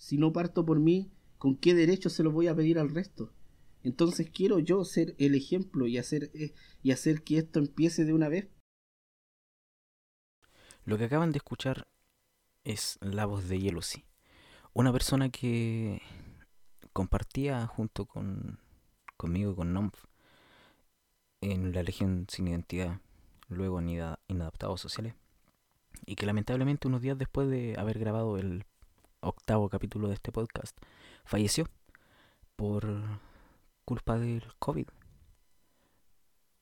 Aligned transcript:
Si 0.00 0.16
no 0.16 0.32
parto 0.32 0.64
por 0.64 0.80
mí, 0.80 1.12
¿con 1.36 1.56
qué 1.56 1.74
derecho 1.74 2.08
se 2.08 2.22
lo 2.22 2.32
voy 2.32 2.48
a 2.48 2.56
pedir 2.56 2.78
al 2.78 2.88
resto? 2.88 3.34
Entonces 3.82 4.30
quiero 4.30 4.58
yo 4.58 4.82
ser 4.86 5.14
el 5.18 5.34
ejemplo 5.34 5.86
y 5.86 5.98
hacer, 5.98 6.30
eh, 6.32 6.54
y 6.82 6.92
hacer 6.92 7.22
que 7.22 7.36
esto 7.36 7.58
empiece 7.58 8.06
de 8.06 8.14
una 8.14 8.30
vez. 8.30 8.48
Lo 10.86 10.96
que 10.96 11.04
acaban 11.04 11.32
de 11.32 11.36
escuchar 11.36 11.86
es 12.64 12.98
la 13.02 13.26
voz 13.26 13.46
de 13.46 13.60
Yellow 13.60 13.82
una 14.72 14.90
persona 14.90 15.28
que 15.28 16.00
compartía 16.94 17.66
junto 17.66 18.06
con 18.06 18.58
conmigo 19.18 19.54
con 19.54 19.74
Nomf 19.74 20.06
en 21.42 21.74
la 21.74 21.82
Legión 21.82 22.26
sin 22.30 22.48
Identidad, 22.48 23.00
luego 23.48 23.80
en 23.80 23.90
Inadaptados 24.28 24.80
Sociales, 24.80 25.14
y 26.06 26.14
que 26.14 26.24
lamentablemente 26.24 26.88
unos 26.88 27.02
días 27.02 27.18
después 27.18 27.50
de 27.50 27.74
haber 27.78 27.98
grabado 27.98 28.38
el 28.38 28.64
octavo 29.20 29.68
capítulo 29.68 30.08
de 30.08 30.14
este 30.14 30.32
podcast, 30.32 30.76
falleció 31.24 31.66
por 32.56 32.84
culpa 33.84 34.18
del 34.18 34.44
COVID. 34.58 34.88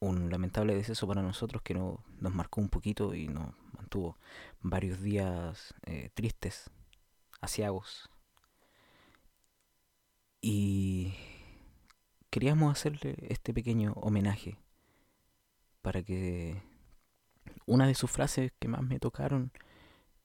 Un 0.01 0.31
lamentable 0.31 0.75
deceso 0.75 1.09
para 1.09 1.23
nosotros 1.23 1.63
que 1.63 1.75
no, 1.75 2.05
nos 2.21 2.33
marcó 2.33 2.61
un 2.61 2.69
poquito 2.69 3.15
y 3.15 3.29
nos 3.29 3.55
mantuvo 3.73 4.17
varios 4.61 5.01
días 5.01 5.75
eh, 5.87 6.11
tristes, 6.15 6.71
asiagos. 7.41 8.09
Y 10.41 11.15
queríamos 12.31 12.71
hacerle 12.71 13.17
este 13.29 13.53
pequeño 13.53 13.93
homenaje 13.95 14.59
para 15.83 16.03
que 16.03 16.63
una 17.67 17.87
de 17.87 17.95
sus 17.95 18.11
frases 18.11 18.53
que 18.59 18.69
más 18.69 18.83
me 18.83 19.01
tocaron 19.01 19.53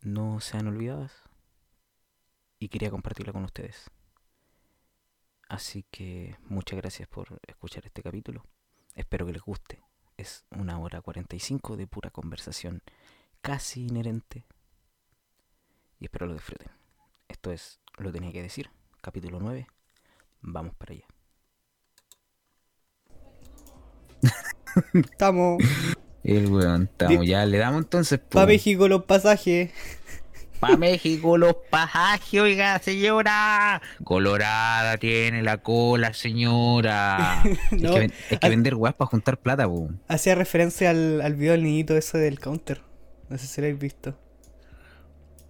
no 0.01 0.39
sean 0.39 0.67
olvidadas 0.67 1.32
y 2.63 2.69
quería 2.69 2.89
compartirla 2.89 3.33
con 3.33 3.43
ustedes. 3.43 3.91
Así 5.49 5.85
que 5.91 6.37
muchas 6.45 6.77
gracias 6.77 7.09
por 7.09 7.41
escuchar 7.45 7.85
este 7.85 8.01
capítulo. 8.01 8.45
Espero 8.95 9.25
que 9.25 9.33
les 9.33 9.41
guste. 9.41 9.83
Es 10.15 10.45
una 10.49 10.79
hora 10.79 11.01
45 11.01 11.75
de 11.75 11.87
pura 11.87 12.09
conversación 12.09 12.81
casi 13.41 13.87
inherente. 13.87 14.45
Y 15.99 16.05
espero 16.05 16.25
lo 16.25 16.35
disfruten. 16.35 16.71
Esto 17.27 17.51
es 17.51 17.81
Lo 17.97 18.13
tenía 18.13 18.31
que 18.31 18.41
decir, 18.41 18.69
capítulo 19.01 19.39
9. 19.41 19.67
Vamos 20.41 20.73
para 20.75 20.93
allá. 20.93 21.07
Estamos. 24.93 25.61
El 26.23 26.47
weón, 26.49 26.83
estamos. 26.83 27.27
Ya 27.27 27.45
le 27.45 27.57
damos 27.57 27.83
entonces. 27.83 28.19
Para 28.19 28.45
México 28.45 28.87
los 28.87 29.03
pasajes. 29.03 29.71
Para 30.63 30.77
México 30.77 31.37
los 31.37 31.55
pasajes, 31.69 32.39
oiga, 32.39 32.79
señora. 32.79 33.81
Colorada 34.05 34.95
tiene 34.97 35.43
la 35.43 35.57
cola, 35.57 36.13
señora. 36.13 37.41
hay, 37.71 38.09
que, 38.39 38.49
vender 38.49 38.75
weas 38.75 38.95
para 38.95 39.09
juntar 39.09 39.37
plata, 39.37 39.67
po. 39.67 39.89
Hacía 40.07 40.35
referencia 40.35 40.91
al, 40.91 41.19
al 41.19 41.35
video 41.35 41.51
del 41.51 41.63
niñito 41.63 41.97
ese 41.97 42.17
del 42.17 42.39
counter. 42.39 42.81
No 43.27 43.37
sé 43.37 43.45
si 43.45 43.59
lo 43.59 43.67
habéis 43.67 43.81
visto. 43.81 44.17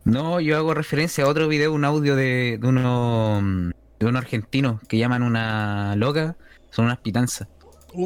No, 0.04 0.40
yo 0.40 0.58
hago 0.58 0.74
referencia 0.74 1.26
a 1.26 1.28
otro 1.28 1.48
video, 1.48 1.74
un 1.74 1.86
audio 1.86 2.16
de, 2.16 2.58
de 2.60 2.68
uno 2.68 3.72
de 4.00 4.06
unos 4.08 4.20
argentinos 4.20 4.82
que 4.88 4.98
llaman 4.98 5.22
una 5.22 5.96
loca, 5.96 6.38
son 6.72 6.86
unas 6.86 6.98
pitanzas. 6.98 7.48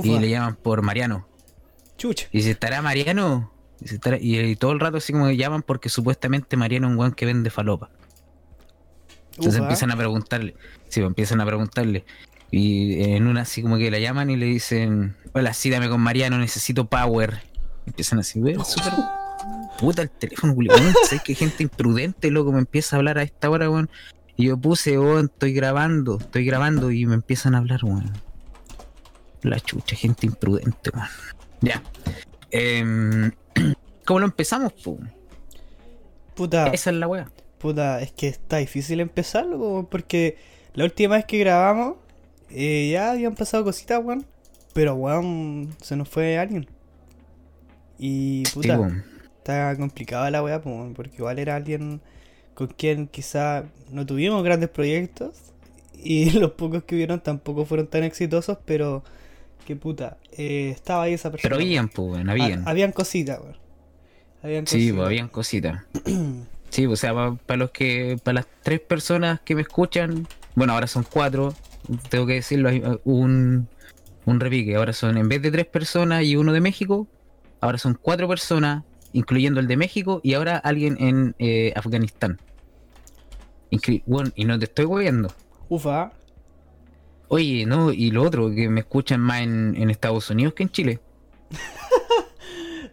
Y 0.04 0.20
le 0.20 0.30
llaman 0.30 0.58
por 0.58 0.82
Mariano. 0.82 1.26
Chucha. 1.98 2.28
Y 2.34 2.42
si 2.42 2.50
estará 2.50 2.82
Mariano, 2.82 3.54
y, 4.20 4.56
todo 4.56 4.72
el 4.72 4.80
rato 4.80 4.98
así 4.98 5.14
como 5.14 5.28
que 5.28 5.38
llaman 5.38 5.62
porque 5.62 5.90
supuestamente 5.90 6.58
Mariano 6.58 6.88
es 6.88 6.92
un 6.92 6.98
guan 6.98 7.12
que 7.12 7.26
vende 7.26 7.50
falopa. 7.50 7.90
Entonces 9.36 9.62
empiezan 9.62 9.92
a 9.92 9.98
preguntarle, 9.98 10.56
sí, 10.90 11.00
pues, 11.00 11.08
empiezan 11.08 11.42
a 11.42 11.46
preguntarle. 11.46 12.06
Y 12.50 13.04
en 13.04 13.28
una 13.28 13.42
así 13.42 13.62
como 13.62 13.78
que 13.78 13.92
la 13.92 14.00
llaman 14.00 14.30
y 14.30 14.36
le 14.36 14.46
dicen, 14.46 15.16
hola, 15.34 15.54
sí, 15.54 15.70
dame 15.70 15.90
con 15.90 16.02
Mariano, 16.02 16.40
necesito 16.40 16.86
power. 16.86 17.42
empiezan 17.86 18.20
así, 18.20 18.40
ver, 18.40 18.64
súper... 18.64 18.94
Puta 19.80 20.02
el 20.02 20.10
teléfono, 20.10 20.54
weón. 20.58 20.94
sé 21.08 21.20
que 21.24 21.36
gente 21.36 21.64
imprudente, 21.64 22.32
loco, 22.32 22.52
me 22.52 22.60
empieza 22.60 22.96
a 22.96 22.98
hablar 22.98 23.20
a 23.20 23.24
esta 23.24 23.50
hora, 23.50 23.70
weón. 23.70 23.90
Y 24.36 24.48
yo 24.48 24.58
puse, 24.58 24.98
oh, 24.98 25.20
estoy 25.20 25.54
grabando, 25.54 26.18
estoy 26.20 26.46
grabando 26.46 26.92
y 26.92 27.06
me 27.06 27.16
empiezan 27.16 27.54
a 27.54 27.60
hablar, 27.60 27.84
weón. 27.84 28.12
La 29.44 29.60
chucha, 29.60 29.96
gente 29.96 30.26
imprudente, 30.26 30.90
weón. 30.92 31.08
Ya. 31.62 31.84
Eh, 32.52 33.32
¿Cómo 34.06 34.20
lo 34.20 34.26
empezamos, 34.26 34.74
Puta. 36.36 36.68
Esa 36.68 36.92
es 36.92 36.96
la 36.96 37.08
weá. 37.08 37.32
Puta, 37.58 38.02
es 38.02 38.12
que 38.12 38.28
está 38.28 38.58
difícil 38.58 39.00
empezarlo, 39.00 39.88
porque 39.90 40.38
la 40.74 40.84
última 40.84 41.16
vez 41.16 41.26
que 41.26 41.40
grabamos, 41.40 41.96
eh, 42.52 42.90
ya 42.92 43.12
habían 43.12 43.36
pasado 43.36 43.64
cositas, 43.64 44.04
weón. 44.04 44.26
Pero, 44.74 44.94
weón, 44.96 45.76
se 45.82 45.96
nos 45.96 46.08
fue 46.08 46.38
alguien. 46.38 46.68
Y, 47.98 48.44
puta, 48.54 49.04
está 49.38 49.76
complicada 49.76 50.30
la 50.30 50.44
weá, 50.44 50.62
porque 50.62 51.18
igual 51.18 51.40
era 51.40 51.56
alguien 51.56 52.00
con 52.54 52.68
quien 52.68 53.08
quizá 53.08 53.66
no 53.90 54.06
tuvimos 54.06 54.44
grandes 54.44 54.70
proyectos. 54.70 55.36
Y 55.96 56.30
los 56.40 56.52
pocos 56.52 56.84
que 56.84 56.96
hubieron 56.96 57.20
tampoco 57.20 57.66
fueron 57.66 57.88
tan 57.88 58.04
exitosos, 58.04 58.60
pero 58.66 59.04
que 59.68 59.76
puta, 59.76 60.16
eh, 60.32 60.70
estaba 60.74 61.04
ahí 61.04 61.14
esa 61.14 61.30
persona. 61.30 61.50
Pero 61.50 61.58
habían, 61.58 61.90
pues, 61.90 62.26
habían. 62.26 62.66
habían 62.66 62.94
cositas, 62.94 63.38
weón. 63.42 64.66
Sí, 64.66 64.94
pues 64.94 65.06
habían 65.06 65.28
cositas. 65.28 65.84
sí, 66.70 66.86
o 66.86 66.96
sea, 66.96 67.14
para 67.46 67.58
los 67.58 67.72
que, 67.72 68.18
para 68.24 68.36
las 68.36 68.48
tres 68.64 68.80
personas 68.80 69.42
que 69.42 69.56
me 69.56 69.62
escuchan, 69.62 70.26
bueno, 70.56 70.72
ahora 70.72 70.88
son 70.88 71.04
cuatro, 71.04 71.54
tengo 72.10 72.26
que 72.26 72.36
decirlo, 72.36 72.70
hay 72.70 72.80
uh, 72.80 73.02
un, 73.04 73.68
un 74.26 74.40
repique, 74.40 74.74
ahora 74.78 74.94
son, 74.94 75.18
en 75.18 75.28
vez 75.28 75.42
de 75.42 75.52
tres 75.52 75.66
personas 75.66 76.24
y 76.24 76.38
uno 76.38 76.54
de 76.54 76.62
México, 76.62 77.06
ahora 77.60 77.78
son 77.78 78.00
cuatro 78.02 78.30
personas, 78.30 78.86
incluyendo 79.12 79.60
el 79.60 79.68
de 79.68 79.76
México, 79.76 80.22
y 80.24 80.36
ahora 80.36 80.56
alguien 80.56 80.96
en 81.02 81.36
eh, 81.40 81.74
Afganistán. 81.76 82.40
bueno, 84.06 84.32
y 84.34 84.46
no 84.46 84.58
te 84.58 84.64
estoy 84.64 84.86
moviendo. 84.88 85.30
Ufa. 85.68 86.14
Oye, 87.30 87.66
no, 87.66 87.92
y 87.92 88.12
lo 88.12 88.24
otro, 88.24 88.54
que 88.54 88.70
me 88.70 88.82
escuchan 88.82 89.20
más 89.20 89.42
en, 89.42 89.76
en 89.76 89.90
Estados 89.90 90.30
Unidos 90.30 90.54
que 90.54 90.64
en 90.64 90.70
Chile. 90.70 91.00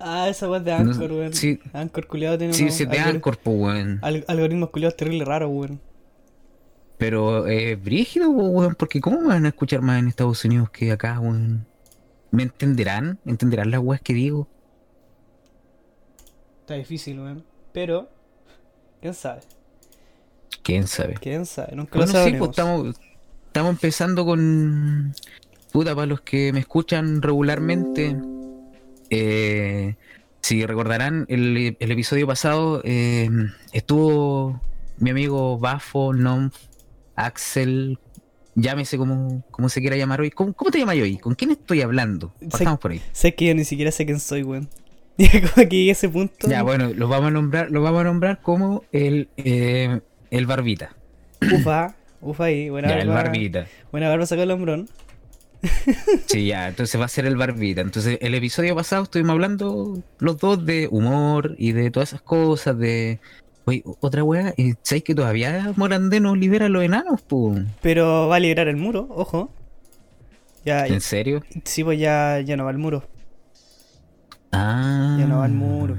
Ah, 0.06 0.28
esa 0.28 0.50
weá 0.50 0.60
de 0.60 0.70
Anchor, 0.70 1.10
weón. 1.12 1.32
Sí. 1.32 1.58
Anchor 1.72 2.06
culiado 2.06 2.36
tiene 2.36 2.52
Sí, 2.52 2.70
sí, 2.70 2.84
de 2.84 2.98
Anchor, 2.98 3.38
pues, 3.38 3.56
weón. 3.56 4.00
algoritmos 4.02 4.68
culiados 4.68 4.98
terrible 4.98 5.24
raro, 5.24 5.48
weón. 5.48 5.80
Pero 6.98 7.46
es 7.46 7.72
eh, 7.72 7.76
brígido, 7.76 8.28
weón, 8.28 8.74
porque 8.74 9.00
¿cómo 9.00 9.22
me 9.22 9.28
van 9.28 9.46
a 9.46 9.48
escuchar 9.48 9.80
más 9.80 9.98
en 9.98 10.08
Estados 10.08 10.44
Unidos 10.44 10.68
que 10.68 10.92
acá, 10.92 11.18
weón? 11.20 11.66
¿Me 12.30 12.42
entenderán? 12.42 13.18
¿Entenderán 13.24 13.70
las 13.70 13.80
weas 13.80 14.02
que 14.02 14.12
digo? 14.12 14.46
Está 16.60 16.74
difícil, 16.74 17.20
weón. 17.20 17.42
Pero, 17.72 18.10
¿quién 19.00 19.14
sabe? 19.14 19.40
¿Quién 20.62 20.86
sabe? 20.86 21.14
¿Quién 21.14 21.46
sabe? 21.46 21.76
Nunca 21.76 21.98
lo 21.98 22.06
sí, 22.06 22.34
pues 22.38 22.50
estamos, 22.50 22.94
estamos 23.54 23.70
empezando 23.70 24.26
con... 24.26 25.14
Puta, 25.70 25.94
para 25.94 26.06
los 26.06 26.22
que 26.22 26.52
me 26.52 26.58
escuchan 26.58 27.22
regularmente 27.22 28.16
eh, 29.10 29.94
si 30.40 30.66
recordarán, 30.66 31.24
el, 31.28 31.76
episodio 31.78 32.26
pasado 32.26 32.80
eh, 32.82 33.30
estuvo 33.72 34.60
mi 34.98 35.10
amigo 35.10 35.56
Bafo, 35.60 36.12
Nom, 36.12 36.50
Axel, 37.14 38.00
llámese 38.56 38.98
como, 38.98 39.44
como 39.52 39.68
se 39.68 39.80
quiera 39.80 39.96
llamar 39.96 40.20
hoy. 40.20 40.32
¿Cómo, 40.32 40.52
te 40.72 40.80
llamas 40.80 40.96
hoy? 40.96 41.18
¿Con 41.18 41.36
quién 41.36 41.52
estoy 41.52 41.80
hablando? 41.82 42.34
Pasamos 42.50 42.80
por 42.80 42.90
ahí. 42.90 43.02
Sé 43.12 43.36
que 43.36 43.46
yo 43.46 43.54
ni 43.54 43.64
siquiera 43.64 43.92
sé 43.92 44.04
quién 44.04 44.18
soy, 44.18 44.42
weón. 44.42 44.68
aquí 45.56 45.90
ese 45.90 46.08
punto. 46.08 46.48
Ya, 46.48 46.64
bueno, 46.64 46.90
lo 46.92 47.06
vamos 47.06 47.28
a 47.28 47.30
nombrar, 47.30 47.70
lo 47.70 47.82
vamos 47.82 48.00
a 48.00 48.04
nombrar 48.04 48.42
como 48.42 48.82
el, 48.90 49.28
eh, 49.36 50.00
el 50.32 50.46
Barbita. 50.46 50.96
Ufa, 51.52 51.94
ufa 52.24 52.44
ahí, 52.44 52.70
buena 52.70 52.88
ya, 52.88 52.98
el 52.98 53.08
Barbita. 53.08 53.66
Buena 53.92 54.08
barba 54.08 54.26
sacó 54.26 54.42
el 54.42 54.50
hombrón. 54.50 54.88
Sí, 56.26 56.46
ya, 56.46 56.68
entonces 56.68 57.00
va 57.00 57.06
a 57.06 57.08
ser 57.08 57.26
el 57.26 57.36
Barbita. 57.36 57.80
Entonces, 57.80 58.18
el 58.20 58.34
episodio 58.34 58.74
pasado 58.74 59.04
estuvimos 59.04 59.32
hablando 59.32 60.02
los 60.18 60.38
dos 60.38 60.64
de 60.66 60.88
humor 60.90 61.54
y 61.58 61.72
de 61.72 61.90
todas 61.90 62.10
esas 62.10 62.22
cosas, 62.22 62.78
de... 62.78 63.20
Oye, 63.66 63.82
otra 64.00 64.22
weá, 64.22 64.52
¿sabes 64.82 65.04
que 65.04 65.14
todavía 65.14 65.72
Morandeno 65.76 66.36
libera 66.36 66.66
a 66.66 66.68
los 66.68 66.82
enanos, 66.82 67.24
Pero 67.80 68.28
va 68.28 68.36
a 68.36 68.40
liberar 68.40 68.68
el 68.68 68.76
muro, 68.76 69.06
ojo. 69.08 69.50
Ya, 70.66 70.86
¿En 70.86 71.00
serio? 71.00 71.42
Sí, 71.64 71.82
pues 71.82 71.98
ya, 71.98 72.40
ya 72.40 72.56
no 72.56 72.64
va 72.64 72.70
al 72.70 72.78
muro. 72.78 73.04
Ah. 74.52 75.16
Ya 75.18 75.26
no 75.26 75.38
va 75.38 75.44
al 75.46 75.52
muro. 75.52 75.96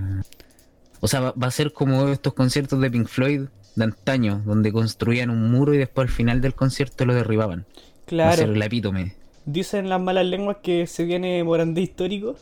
O 0.99 1.07
sea, 1.07 1.19
va, 1.19 1.47
a 1.47 1.51
ser 1.51 1.71
como 1.71 2.07
estos 2.07 2.33
conciertos 2.33 2.79
de 2.81 2.89
Pink 2.89 3.07
Floyd 3.07 3.41
de 3.75 3.83
antaño, 3.83 4.41
donde 4.45 4.71
construían 4.71 5.29
un 5.29 5.51
muro 5.51 5.73
y 5.73 5.77
después 5.77 6.07
al 6.07 6.13
final 6.13 6.41
del 6.41 6.53
concierto 6.53 7.05
lo 7.05 7.13
derribaban. 7.13 7.65
Claro. 8.05 8.29
Va 8.29 8.33
a 8.33 8.37
ser 8.37 8.49
el 8.49 8.61
epítome. 8.61 9.15
Dicen 9.45 9.89
las 9.89 10.01
malas 10.01 10.25
lenguas 10.25 10.57
que 10.63 10.87
se 10.87 11.05
viene 11.05 11.43
Morandé 11.43 11.81
histórico. 11.81 12.35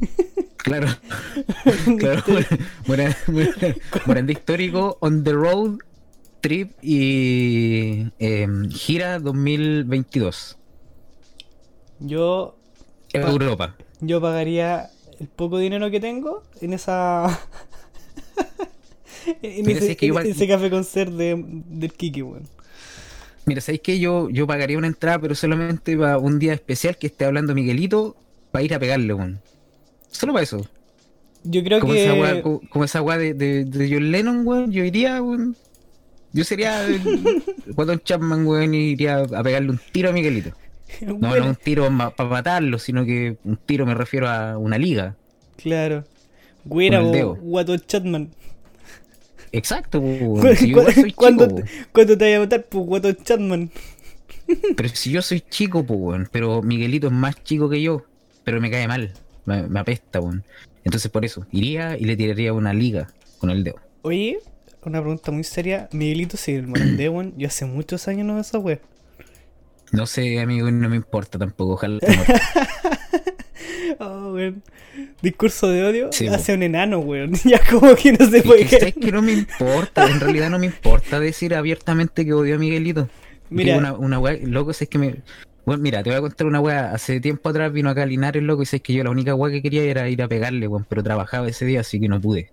Claro. 0.66 0.88
claro. 1.98 2.22
Morandé 4.04 4.32
histórico 4.32 4.98
on 4.98 5.22
the 5.22 5.32
road 5.32 5.78
Trip 6.40 6.72
y 6.82 8.06
em, 8.18 8.68
Gira 8.70 9.20
2022. 9.20 10.58
Yo, 12.00 12.56
Europa. 13.12 13.76
yo 14.00 14.20
pagaría 14.20 14.90
el 15.18 15.28
poco 15.28 15.58
dinero 15.58 15.90
que 15.90 16.00
tengo 16.00 16.42
en 16.60 16.72
esa. 16.72 17.26
en 19.42 19.64
Mira, 19.66 19.78
ese, 19.78 19.92
es 19.92 19.96
que 19.96 20.06
en 20.06 20.10
igual- 20.12 20.26
ese 20.26 20.48
café 20.48 20.70
concert 20.70 21.12
de, 21.12 21.42
del 21.68 21.92
Kiki, 21.92 22.22
weón. 22.22 22.42
Mira, 23.44 23.60
¿sabéis 23.60 23.80
que 23.82 23.98
yo, 23.98 24.28
yo 24.30 24.46
pagaría 24.46 24.76
una 24.76 24.88
entrada, 24.88 25.18
pero 25.20 25.34
solamente 25.34 25.96
para 25.96 26.18
un 26.18 26.38
día 26.38 26.52
especial 26.52 26.96
que 26.98 27.06
esté 27.06 27.24
hablando 27.24 27.54
Miguelito 27.54 28.16
para 28.50 28.64
ir 28.64 28.74
a 28.74 28.78
pegarle, 28.78 29.14
weón? 29.14 29.40
Solo 30.10 30.32
para 30.32 30.42
eso. 30.42 30.66
Yo 31.44 31.62
creo 31.62 31.78
Como 31.78 31.92
que. 31.92 32.04
esa 32.06 32.42
como, 32.42 32.60
como 32.68 32.84
esa 32.84 33.02
weá 33.02 33.18
de, 33.18 33.34
de, 33.34 33.64
de 33.64 33.88
John 33.92 34.10
Lennon, 34.10 34.46
weón, 34.46 34.72
yo 34.72 34.82
iría, 34.84 35.22
weón. 35.22 35.54
Yo 36.32 36.42
sería 36.44 36.84
Guatón 37.68 38.00
Chapman, 38.04 38.46
weón, 38.46 38.74
y 38.74 38.90
iría 38.90 39.18
a 39.20 39.42
pegarle 39.44 39.70
un 39.70 39.80
tiro 39.92 40.10
a 40.10 40.12
Miguelito. 40.12 40.50
No, 41.00 41.14
Bueno, 41.16 41.44
no 41.44 41.50
un 41.50 41.56
tiro 41.56 41.88
para 42.16 42.28
matarlo, 42.30 42.78
sino 42.78 43.04
que 43.04 43.36
un 43.44 43.56
tiro 43.56 43.84
me 43.86 43.94
refiero 43.94 44.28
a 44.28 44.56
una 44.56 44.78
liga. 44.78 45.14
Claro. 45.56 46.04
Güera, 46.64 47.02
o. 47.02 47.34
Guato 47.36 47.76
Chatman. 47.76 48.30
Exacto, 49.56 50.00
weón. 50.00 50.40
¿Cu- 50.40 50.54
Si 50.54 50.64
yo 50.66 50.78
igual 50.78 50.86
cu- 50.94 51.00
soy 51.00 51.12
¿Cuándo, 51.12 51.46
chico, 51.46 51.56
te, 51.56 51.62
po. 51.62 51.68
cuándo 51.92 52.18
te 52.18 52.24
vaya 52.24 52.36
a 52.36 52.40
matar? 52.40 52.64
Pues 52.66 52.84
Guato 52.86 53.12
Chatman. 53.12 53.70
pero 54.76 54.88
si 54.90 55.10
yo 55.10 55.22
soy 55.22 55.40
chico, 55.40 55.80
weón, 55.80 56.28
pero 56.30 56.62
Miguelito 56.62 57.06
es 57.08 57.12
más 57.12 57.42
chico 57.42 57.68
que 57.68 57.80
yo, 57.82 58.04
pero 58.44 58.60
me 58.60 58.70
cae 58.70 58.86
mal, 58.86 59.12
me, 59.44 59.62
me 59.66 59.80
apesta, 59.80 60.20
weón. 60.20 60.44
Entonces 60.84 61.10
por 61.10 61.24
eso, 61.24 61.46
iría 61.50 61.96
y 61.98 62.04
le 62.04 62.16
tiraría 62.16 62.52
una 62.52 62.72
liga 62.72 63.08
con 63.38 63.50
el 63.50 63.64
dedo. 63.64 63.76
Oye, 64.02 64.38
una 64.84 65.00
pregunta 65.00 65.32
muy 65.32 65.42
seria. 65.42 65.88
Miguelito, 65.92 66.36
si 66.36 66.52
el 66.52 66.66
weón. 67.10 67.34
Yo 67.36 67.48
hace 67.48 67.64
muchos 67.64 68.06
años 68.08 68.24
no 68.26 68.34
veo 68.34 68.42
esa 68.42 68.58
wea. 68.58 68.78
No 69.92 70.06
sé, 70.06 70.38
amigo, 70.40 70.70
no 70.70 70.88
me 70.88 70.96
importa 70.96 71.38
tampoco, 71.38 71.72
ojalá. 71.74 71.98
Oh, 73.98 74.32
weón. 74.34 74.62
Discurso 75.22 75.68
de 75.68 75.84
odio 75.84 76.08
Sí, 76.12 76.26
hacia 76.26 76.54
un 76.54 76.62
enano, 76.62 76.98
weón. 77.00 77.32
Ya 77.44 77.60
como 77.70 77.94
que 77.94 78.12
no 78.12 78.28
se 78.28 78.38
Es 78.38 78.42
puede 78.44 78.66
que. 78.66 78.78
¿sabes 78.78 78.94
que 78.94 79.12
no 79.12 79.22
me 79.22 79.32
importa, 79.32 80.06
en 80.08 80.20
realidad 80.20 80.50
no 80.50 80.58
me 80.58 80.66
importa 80.66 81.20
decir 81.20 81.54
abiertamente 81.54 82.24
que 82.24 82.32
odio 82.32 82.56
a 82.56 82.58
Miguelito. 82.58 83.08
Mira. 83.50 83.76
Una, 83.76 83.92
una 83.92 84.18
weá, 84.18 84.38
loco, 84.42 84.72
es 84.72 84.88
que 84.88 84.98
me. 84.98 85.16
Bueno, 85.64 85.82
mira, 85.82 86.02
te 86.02 86.10
voy 86.10 86.18
a 86.18 86.20
contar 86.20 86.46
una 86.46 86.60
weá. 86.60 86.92
Hace 86.92 87.20
tiempo 87.20 87.48
atrás 87.48 87.72
vino 87.72 87.90
acá 87.90 88.02
a 88.02 88.06
Linares, 88.06 88.42
loco, 88.42 88.62
y 88.62 88.66
sabes 88.66 88.82
que 88.82 88.92
yo 88.92 89.04
la 89.04 89.10
única 89.10 89.34
weá 89.34 89.52
que 89.52 89.62
quería 89.62 89.82
era 89.82 90.08
ir 90.08 90.22
a 90.22 90.28
pegarle, 90.28 90.68
weón, 90.68 90.86
pero 90.88 91.02
trabajaba 91.02 91.48
ese 91.48 91.64
día, 91.64 91.80
así 91.80 92.00
que 92.00 92.08
no 92.08 92.20
pude. 92.20 92.50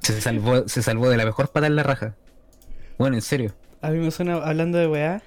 Se 0.00 0.20
salvó, 0.20 0.68
se 0.68 0.82
salvó 0.82 1.08
de 1.10 1.16
la 1.16 1.24
mejor 1.24 1.48
pata 1.50 1.66
en 1.66 1.76
la 1.76 1.82
raja. 1.82 2.14
Bueno, 2.98 3.16
en 3.16 3.22
serio. 3.22 3.54
A 3.80 3.90
mí 3.90 3.98
me 3.98 4.10
suena 4.10 4.36
hablando 4.36 4.78
de 4.78 4.88
weá. 4.88 5.22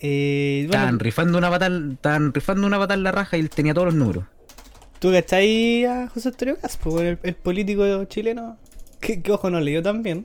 Eh, 0.00 0.64
bueno, 0.68 0.74
Estaban 0.82 0.98
rifando 0.98 1.38
una 1.38 1.50
pata, 1.50 1.68
estaban 1.92 2.34
rifando 2.34 2.66
una 2.66 2.78
pata 2.78 2.94
en 2.94 3.02
la 3.02 3.12
raja 3.12 3.36
y 3.36 3.40
él 3.40 3.50
tenía 3.50 3.74
todos 3.74 3.86
los 3.86 3.94
números. 3.94 4.24
¿tú 4.98 5.12
cachai 5.12 5.84
a 5.84 6.08
José 6.08 6.28
Antonio 6.30 6.56
Caspo, 6.60 7.00
el, 7.00 7.18
el 7.22 7.34
político 7.34 8.04
chileno? 8.06 8.56
Que, 9.00 9.20
que 9.22 9.30
ojo, 9.32 9.50
no 9.50 9.60
leyó 9.60 9.82
tan 9.82 10.02
bien. 10.02 10.24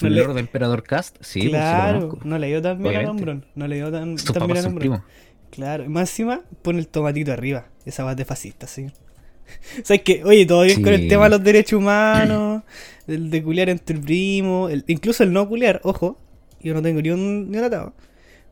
No 0.00 0.08
el 0.08 0.14
le- 0.14 0.24
Lord 0.24 0.38
Emperador 0.38 0.82
Cast, 0.84 1.16
sí, 1.20 1.40
pues, 1.40 1.50
claro, 1.50 2.00
conozco. 2.08 2.20
no 2.28 2.38
leyó 2.38 2.62
tan 2.62 2.82
bien 2.82 2.96
a. 2.96 3.02
Lombrón. 3.02 3.44
No 3.54 3.66
leyó 3.68 3.90
tan, 3.90 4.18
Sus 4.18 4.32
tan 4.32 4.46
bien 4.46 4.58
papás 4.58 4.72
a 4.72 4.78
primos. 4.78 5.00
Claro, 5.50 5.84
y 5.84 5.88
más 5.88 6.08
encima 6.10 6.40
pone 6.62 6.78
el 6.78 6.88
tomatito 6.88 7.32
arriba. 7.32 7.66
Esa 7.84 8.04
va 8.04 8.14
de 8.14 8.24
fascista, 8.24 8.66
sí. 8.66 8.86
¿Sabes 9.84 10.02
qué? 10.02 10.22
Oye, 10.24 10.46
todo 10.46 10.62
bien 10.62 10.82
con 10.82 10.92
el 10.92 11.08
tema 11.08 11.24
de 11.24 11.30
los 11.30 11.42
derechos 11.44 11.78
humanos, 11.78 12.62
el 13.06 13.30
de 13.30 13.42
culiar 13.42 13.68
entre 13.68 13.96
el 13.96 14.02
primo, 14.02 14.68
el- 14.68 14.84
incluso 14.86 15.24
el 15.24 15.32
no 15.32 15.46
culiar, 15.48 15.80
ojo, 15.84 16.16
yo 16.62 16.72
no 16.72 16.80
tengo 16.82 17.02
ni 17.02 17.10
un, 17.10 17.50
ni 17.50 17.58
un 17.58 17.64
atado. 17.64 17.92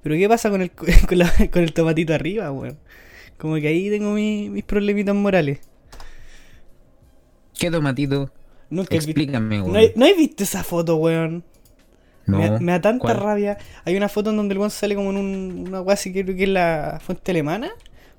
Pero 0.03 0.15
¿qué 0.17 0.29
pasa 0.29 0.51
con 0.51 0.63
el, 0.63 0.71
con, 1.09 1.19
la- 1.19 1.33
con 1.53 1.63
el 1.63 1.73
tomatito 1.73 2.15
arriba, 2.15 2.51
weón? 2.53 2.79
Como 3.39 3.55
que 3.57 3.69
ahí 3.69 3.89
tengo 3.91 4.13
mi- 4.13 4.51
mis 4.51 4.65
problemitas 4.65 5.15
morales. 5.15 5.61
¿Qué 7.59 7.71
tomatito? 7.71 8.31
Nunca 8.71 8.95
Explícame, 8.95 9.59
¿No, 9.59 9.65
weón. 9.65 9.77
hay- 9.77 9.93
no 9.97 10.07
visto 10.17 10.43
esa 10.45 10.63
foto, 10.65 10.97
weón? 10.97 11.45
No, 12.27 12.39
me, 12.39 12.51
da- 12.51 12.61
me 12.61 12.73
da 12.73 12.81
tanta 12.81 13.01
¿cuál? 13.03 13.17
rabia. 13.19 13.59
Hay 13.85 13.97
una 13.97 14.09
foto 14.09 14.31
en 14.31 14.37
donde 14.37 14.53
el 14.53 14.59
weón 14.59 14.71
sale 14.71 14.95
como 14.95 15.11
en 15.11 15.17
un- 15.17 15.65
una 15.69 15.81
weá 15.81 15.97
que 15.97 16.13
creo 16.25 16.37
que 16.37 16.45
es 16.45 16.49
la 16.49 16.99
fuente 17.03 17.31
alemana, 17.33 17.71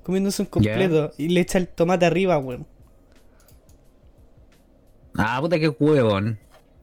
comiéndose 0.02 0.42
un 0.42 0.46
completo 0.48 1.12
y 1.16 1.28
le 1.28 1.40
echa 1.40 1.58
el 1.58 1.68
tomate 1.68 2.04
arriba, 2.04 2.38
weón. 2.38 2.66
Ah, 5.16 5.38
puta 5.40 5.58
que 5.58 5.68
huevón. 5.68 6.38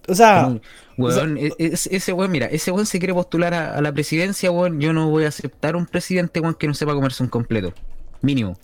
O 0.09 0.15
sea, 0.15 0.53
Weón, 0.97 1.37
e- 1.37 1.53
es- 1.59 1.87
ese 1.87 2.11
weón, 2.11 2.31
mira, 2.31 2.47
ese 2.47 2.71
weón 2.71 2.85
se 2.85 2.99
quiere 2.99 3.13
postular 3.13 3.53
a, 3.53 3.75
a 3.77 3.81
la 3.81 3.91
presidencia, 3.93 4.51
weón. 4.51 4.81
Yo 4.81 4.91
no 4.91 5.09
voy 5.09 5.23
a 5.23 5.29
aceptar 5.29 5.75
un 5.75 5.85
presidente, 5.85 6.39
weón, 6.41 6.55
que 6.55 6.67
no 6.67 6.73
sepa 6.73 6.93
comerse 6.93 7.23
un 7.23 7.29
completo. 7.29 7.73
Mínimo. 8.21 8.57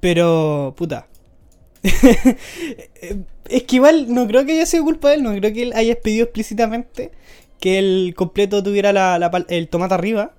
pero, 0.00 0.74
puta. 0.76 1.08
es 1.82 3.62
que 3.64 3.76
igual 3.76 4.12
no 4.14 4.26
creo 4.26 4.44
que 4.46 4.52
haya 4.52 4.66
sido 4.66 4.84
culpa 4.84 5.08
de 5.08 5.16
él, 5.16 5.22
no 5.22 5.30
creo 5.34 5.52
que 5.52 5.62
él 5.62 5.72
haya 5.74 5.98
pedido 6.00 6.24
explícitamente 6.24 7.10
que 7.60 7.78
el 7.78 8.14
completo 8.16 8.62
tuviera 8.62 8.92
la, 8.92 9.18
la 9.18 9.30
pal- 9.30 9.46
el 9.48 9.68
tomate 9.68 9.94
arriba. 9.94 10.32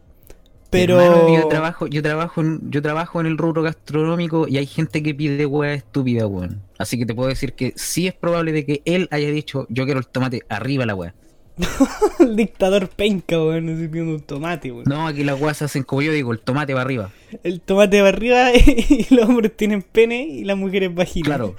Pero. 0.73 0.99
Hermano, 0.99 1.33
yo 1.41 1.47
trabajo, 1.47 1.87
yo 1.87 2.01
trabajo 2.03 2.41
en, 2.41 2.59
yo 2.69 2.81
trabajo 2.81 3.21
en 3.21 3.27
el 3.27 3.37
rubro 3.37 3.61
gastronómico 3.61 4.47
y 4.47 4.57
hay 4.57 4.65
gente 4.65 5.01
que 5.01 5.15
pide 5.15 5.45
weá 5.45 5.73
estúpida, 5.73 6.27
weón. 6.27 6.61
Así 6.77 6.97
que 6.97 7.05
te 7.05 7.13
puedo 7.13 7.29
decir 7.29 7.53
que 7.53 7.71
sí 7.77 8.07
es 8.07 8.13
probable 8.13 8.51
de 8.51 8.65
que 8.65 8.81
él 8.85 9.07
haya 9.11 9.29
dicho, 9.29 9.65
yo 9.69 9.85
quiero 9.85 9.99
el 9.99 10.07
tomate 10.07 10.41
arriba 10.49 10.85
la 10.85 10.95
weá. 10.95 11.13
el 12.19 12.35
dictador 12.35 12.89
penca, 12.89 13.37
weón, 13.37 13.69
así 13.69 13.87
pidiendo 13.87 14.15
un 14.15 14.21
tomate, 14.21 14.71
weón. 14.71 14.85
No, 14.87 15.07
aquí 15.07 15.23
las 15.23 15.39
weas 15.39 15.57
se 15.57 15.65
hacen 15.65 15.83
como 15.83 16.01
yo 16.01 16.11
digo, 16.11 16.31
el 16.33 16.39
tomate 16.39 16.73
va 16.73 16.81
arriba. 16.81 17.11
El 17.43 17.61
tomate 17.61 18.01
va 18.01 18.09
arriba 18.09 18.51
y 18.55 19.05
los 19.13 19.29
hombres 19.29 19.55
tienen 19.55 19.83
pene 19.83 20.23
y 20.23 20.43
las 20.43 20.57
mujeres 20.57 20.93
vagina. 20.93 21.25
Claro. 21.25 21.55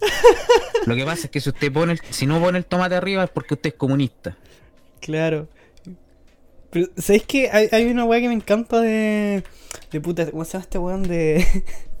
Lo 0.86 0.94
que 0.94 1.04
pasa 1.04 1.24
es 1.24 1.30
que 1.30 1.40
si 1.40 1.48
usted 1.48 1.72
pone, 1.72 1.92
el- 1.94 2.00
si 2.10 2.26
no 2.26 2.40
pone 2.40 2.58
el 2.58 2.64
tomate 2.66 2.94
arriba 2.94 3.24
es 3.24 3.30
porque 3.30 3.54
usted 3.54 3.70
es 3.70 3.76
comunista. 3.76 4.36
Claro. 5.00 5.48
Pero, 6.70 6.86
¿sabéis 6.96 7.24
que 7.24 7.50
hay, 7.50 7.68
hay 7.72 7.86
una 7.86 8.04
weá 8.04 8.20
que 8.20 8.28
me 8.28 8.34
encanta 8.34 8.80
de. 8.80 9.42
de 9.90 10.00
puta. 10.00 10.30
¿Cómo 10.30 10.44
se 10.44 10.52
llama 10.52 10.62
este 10.62 10.78
weón 10.78 11.02
de. 11.02 11.46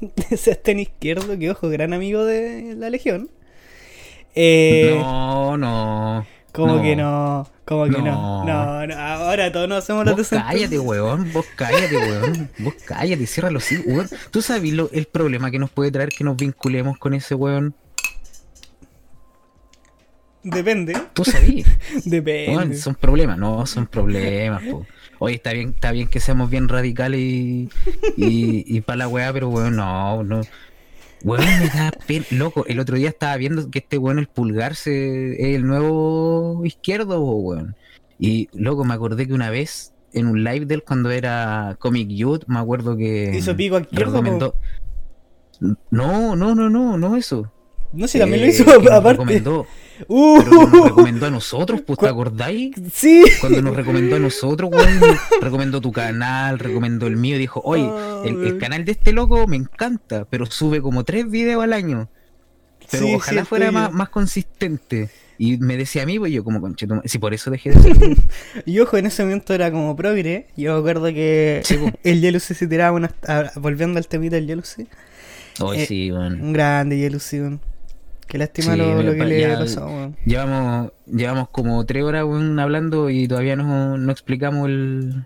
de 0.00 0.36
Sebastián 0.36 0.80
Izquierdo? 0.80 1.38
Que 1.38 1.50
ojo, 1.50 1.68
gran 1.68 1.92
amigo 1.92 2.24
de 2.24 2.74
la 2.76 2.90
Legión. 2.90 3.30
Eh, 4.34 4.96
no, 5.00 5.56
no. 5.56 6.26
como 6.52 6.76
no. 6.76 6.82
que 6.82 6.96
no. 6.96 7.48
Como 7.64 7.84
que 7.84 7.90
no. 8.02 8.44
No. 8.44 8.86
No. 8.86 8.94
Ahora 8.94 9.50
todos 9.52 9.68
nos 9.68 9.84
hacemos 9.84 10.04
los 10.06 10.16
Vos 10.16 10.28
cállate, 10.28 10.78
weón. 10.78 11.32
Vos 11.32 11.46
cállate, 11.56 11.96
weón. 11.96 12.50
Vos 12.58 12.74
cállate, 12.84 13.26
ciérralo 13.26 13.58
así, 13.58 13.78
weón. 13.84 14.08
¿Tú 14.30 14.42
sabes 14.42 14.72
lo, 14.72 14.90
el 14.92 15.06
problema 15.06 15.50
que 15.50 15.58
nos 15.58 15.70
puede 15.70 15.90
traer 15.90 16.10
que 16.10 16.24
nos 16.24 16.36
vinculemos 16.36 16.98
con 16.98 17.14
ese 17.14 17.34
weón? 17.34 17.74
Depende. 20.50 20.96
¿Tú 21.14 21.24
sabías? 21.24 21.68
Depende. 22.04 22.76
Son 22.76 22.94
problemas, 22.94 23.38
no, 23.38 23.66
son 23.66 23.86
problemas, 23.86 24.62
po. 24.64 24.86
Oye, 25.20 25.34
está 25.34 25.52
bien, 25.52 25.70
está 25.70 25.90
bien 25.90 26.06
que 26.08 26.20
seamos 26.20 26.48
bien 26.48 26.68
radicales 26.68 27.20
y, 27.20 27.68
y, 28.16 28.64
y 28.66 28.80
para 28.82 28.98
la 28.98 29.08
weá, 29.08 29.32
pero 29.32 29.48
weón, 29.48 29.76
no, 29.76 30.22
no. 30.22 30.40
Weón, 31.24 31.44
me 31.44 31.66
da 31.66 31.90
pena. 32.06 32.24
Loco, 32.30 32.64
el 32.68 32.78
otro 32.78 32.96
día 32.96 33.08
estaba 33.08 33.36
viendo 33.36 33.68
que 33.70 33.80
este 33.80 33.98
weón, 33.98 34.20
el 34.20 34.28
pulgar, 34.28 34.76
se, 34.76 35.32
es 35.32 35.56
el 35.56 35.66
nuevo 35.66 36.62
izquierdo, 36.64 37.20
weón. 37.20 37.74
Y 38.20 38.48
loco, 38.52 38.84
me 38.84 38.94
acordé 38.94 39.26
que 39.26 39.32
una 39.34 39.50
vez 39.50 39.92
en 40.12 40.26
un 40.28 40.44
live 40.44 40.66
de 40.66 40.74
él 40.76 40.84
cuando 40.84 41.10
era 41.10 41.76
Comic 41.80 42.08
Youth, 42.10 42.44
me 42.46 42.60
acuerdo 42.60 42.96
que. 42.96 43.32
Hizo 43.36 43.56
pico 43.56 43.76
a 43.76 43.80
izquierdo, 43.80 44.12
recomendó. 44.12 44.54
No, 45.90 46.36
no, 46.36 46.54
no, 46.54 46.70
no, 46.70 46.96
no 46.96 47.16
eso. 47.16 47.50
No 47.92 48.06
sé, 48.06 48.18
también 48.20 48.42
lo 48.42 48.46
Eh, 48.46 48.50
hizo 48.50 48.62
aparte. 48.92 49.10
recomendó, 49.12 49.66
Uh, 50.06 50.38
pero 50.42 50.66
nos 50.68 50.84
recomendó 50.84 51.26
a 51.26 51.30
nosotros, 51.30 51.80
pues, 51.80 51.98
¿te 51.98 52.06
acordáis? 52.08 52.74
sí. 52.92 53.24
Cuando 53.40 53.62
nos 53.62 53.74
recomendó 53.76 54.16
a 54.16 54.18
nosotros, 54.18 54.70
weón, 54.72 55.00
recomendó 55.40 55.80
tu 55.80 55.90
canal, 55.92 56.58
recomendó 56.58 57.06
el 57.06 57.16
mío, 57.16 57.36
dijo, 57.38 57.60
oye, 57.64 57.88
Ah, 57.90 58.22
el, 58.24 58.58
canal 58.58 58.84
de 58.84 58.92
este 58.92 59.12
loco 59.12 59.46
me 59.46 59.56
encanta, 59.56 60.24
pero 60.30 60.46
sube 60.46 60.80
como 60.80 61.04
tres 61.04 61.28
videos 61.30 61.62
al 61.64 61.72
año. 61.72 62.08
Pero 62.90 63.06
Sí, 63.06 63.14
ojalá 63.14 63.42
sí, 63.42 63.46
fuera 63.48 63.70
más, 63.72 63.92
más 63.92 64.08
consistente. 64.08 65.10
Y 65.36 65.56
me 65.58 65.76
decía 65.76 66.02
a 66.02 66.06
mí, 66.06 66.18
pues 66.18 66.32
yo 66.32 66.42
como 66.42 66.60
conchetum, 66.60 67.00
si 67.04 67.18
por 67.18 67.32
eso 67.34 67.50
dejé 67.50 67.70
de 67.70 67.80
ser. 67.94 68.16
Y 68.66 68.80
ojo, 68.80 68.96
en 68.96 69.06
ese 69.06 69.22
momento 69.24 69.54
era 69.54 69.70
como 69.70 69.94
progre. 69.94 70.48
Yo 70.56 70.72
me 70.74 70.78
acuerdo 70.80 71.06
que 71.08 71.60
Sí, 71.64 71.76
el 72.02 72.20
Jealousy 72.20 72.54
se 72.54 72.66
tiraba 72.66 72.92
unas. 72.96 73.12
a- 73.26 73.52
Volviendo 73.56 73.98
al 73.98 74.08
temita 74.08 74.36
del 74.36 74.46
Jealousy. 74.46 74.86
Hoy 75.60 75.80
Eh, 75.80 75.86
sí, 75.86 76.10
weón. 76.10 76.40
Un 76.40 76.52
grande 76.52 76.96
Jealousy, 76.96 77.40
weón. 77.40 77.60
Qué 78.28 78.36
lástima 78.36 78.74
Sí, 78.74 78.78
lo, 78.78 79.14
que 79.14 79.24
le 79.24 79.56
pasó, 79.56 79.86
weón. 79.86 80.16
Llevamos, 80.26 80.92
llevamos 81.06 81.48
como 81.48 81.84
tres 81.86 82.04
horas 82.04 82.24
weón, 82.24 82.58
hablando 82.60 83.08
y 83.08 83.26
todavía 83.26 83.56
no, 83.56 83.96
no 83.96 84.12
explicamos 84.12 84.68
el, 84.68 85.24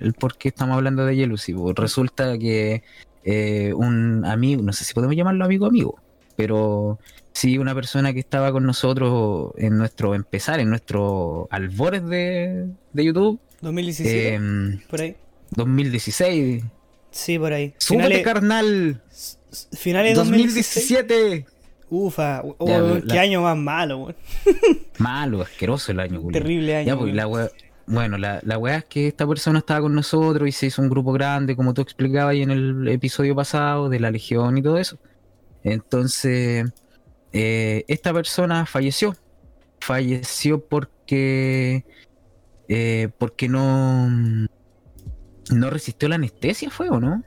el 0.00 0.12
por 0.14 0.36
qué 0.36 0.48
estamos 0.48 0.76
hablando 0.76 1.06
de 1.06 1.14
Jealousy. 1.14 1.54
pues. 1.54 1.76
Resulta 1.76 2.36
que 2.38 2.82
eh, 3.24 3.72
un 3.74 4.24
amigo, 4.24 4.62
no 4.62 4.72
sé 4.72 4.84
si 4.84 4.94
podemos 4.94 5.14
llamarlo 5.14 5.44
amigo 5.44 5.66
amigo, 5.66 6.00
pero 6.36 6.98
sí 7.32 7.56
una 7.56 7.74
persona 7.74 8.12
que 8.12 8.18
estaba 8.20 8.50
con 8.50 8.64
nosotros 8.64 9.52
en 9.56 9.78
nuestro 9.78 10.16
empezar, 10.16 10.58
en 10.58 10.70
nuestro 10.70 11.46
albores 11.52 12.04
de, 12.06 12.66
de 12.92 13.04
YouTube. 13.04 13.38
2017, 13.60 14.34
em, 14.34 14.80
por 14.88 15.02
ahí. 15.02 15.16
2016. 15.50 16.64
Sí, 17.12 17.38
por 17.38 17.52
ahí. 17.52 17.74
¡Súbete, 17.78 18.04
Finales, 18.04 18.24
carnal! 18.24 19.02
finales 19.72 20.12
de 20.12 20.18
2017. 20.18 21.14
2017. 21.14 21.59
Ufa, 21.90 22.42
oh, 22.58 22.66
Ya, 22.66 23.00
qué 23.00 23.14
la- 23.16 23.20
año 23.22 23.42
más 23.42 23.56
malo, 23.56 23.98
weón. 23.98 24.16
Malo, 24.98 25.42
asqueroso 25.42 25.90
el 25.92 26.00
año. 26.00 26.22
Terrible 26.32 26.76
año. 26.76 26.86
Ya, 26.86 26.96
pues, 26.98 27.14
la 27.14 27.26
wea- 27.26 27.50
bueno, 27.86 28.16
la, 28.18 28.38
la 28.44 28.56
weá 28.58 28.76
es 28.76 28.84
que 28.84 29.08
esta 29.08 29.26
persona 29.26 29.58
estaba 29.58 29.80
con 29.80 29.94
nosotros 29.94 30.48
y 30.48 30.52
se 30.52 30.66
hizo 30.66 30.80
un 30.82 30.88
grupo 30.88 31.12
grande, 31.12 31.56
como 31.56 31.74
tú 31.74 31.82
explicabas 31.82 32.32
ahí 32.32 32.42
en 32.42 32.52
el 32.52 32.86
episodio 32.88 33.34
pasado, 33.34 33.88
de 33.88 33.98
la 33.98 34.10
Legión 34.12 34.56
y 34.56 34.62
todo 34.62 34.78
eso. 34.78 34.98
Entonces, 35.64 36.70
eh, 37.32 37.84
esta 37.88 38.12
persona 38.12 38.64
falleció. 38.66 39.16
Falleció 39.80 40.64
porque. 40.64 41.84
eh, 42.68 43.08
porque 43.18 43.48
no. 43.48 44.08
No 45.52 45.70
resistió 45.70 46.08
la 46.08 46.14
anestesia, 46.14 46.70
¿fue 46.70 46.88
o 46.90 47.00
no? 47.00 47.16
No 47.16 47.24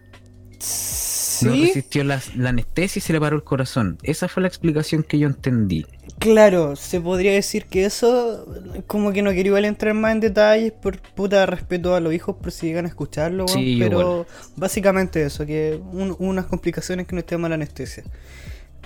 Sí, 1.40 1.66
resistió 1.68 2.04
la, 2.04 2.22
la 2.36 2.50
anestesia 2.50 3.00
y 3.00 3.02
se 3.02 3.14
le 3.14 3.20
paró 3.20 3.36
el 3.36 3.44
corazón. 3.44 3.98
Esa 4.04 4.28
fue 4.28 4.42
la 4.42 4.48
explicación 4.48 5.04
que 5.04 5.20
yo 5.20 5.28
entendí. 5.28 5.86
claro, 6.20 6.76
se 6.76 7.02
podría 7.02 7.34
decir 7.34 7.66
que 7.66 7.86
eso, 7.86 8.46
como 8.88 9.12
que 9.12 9.22
no 9.22 9.32
igual 9.32 9.66
entrar 9.66 9.94
más 9.94 10.14
en 10.14 10.20
detalles 10.22 10.72
por 10.72 11.00
puta 11.02 11.46
respeto 11.46 11.96
a 11.96 12.00
los 12.00 12.14
hijos 12.14 12.36
por 12.42 12.52
si 12.52 12.68
llegan 12.68 12.86
a 12.86 12.88
escucharlo, 12.88 13.48
Sí, 13.48 13.78
pero 13.80 14.00
igual. 14.02 14.26
básicamente 14.56 15.24
eso, 15.24 15.46
que 15.46 15.80
un- 15.92 16.16
unas 16.20 16.46
complicaciones 16.46 17.08
que 17.08 17.14
no 17.16 17.20
esté 17.20 17.38
mala 17.38 17.56
anestesia. 17.56 18.04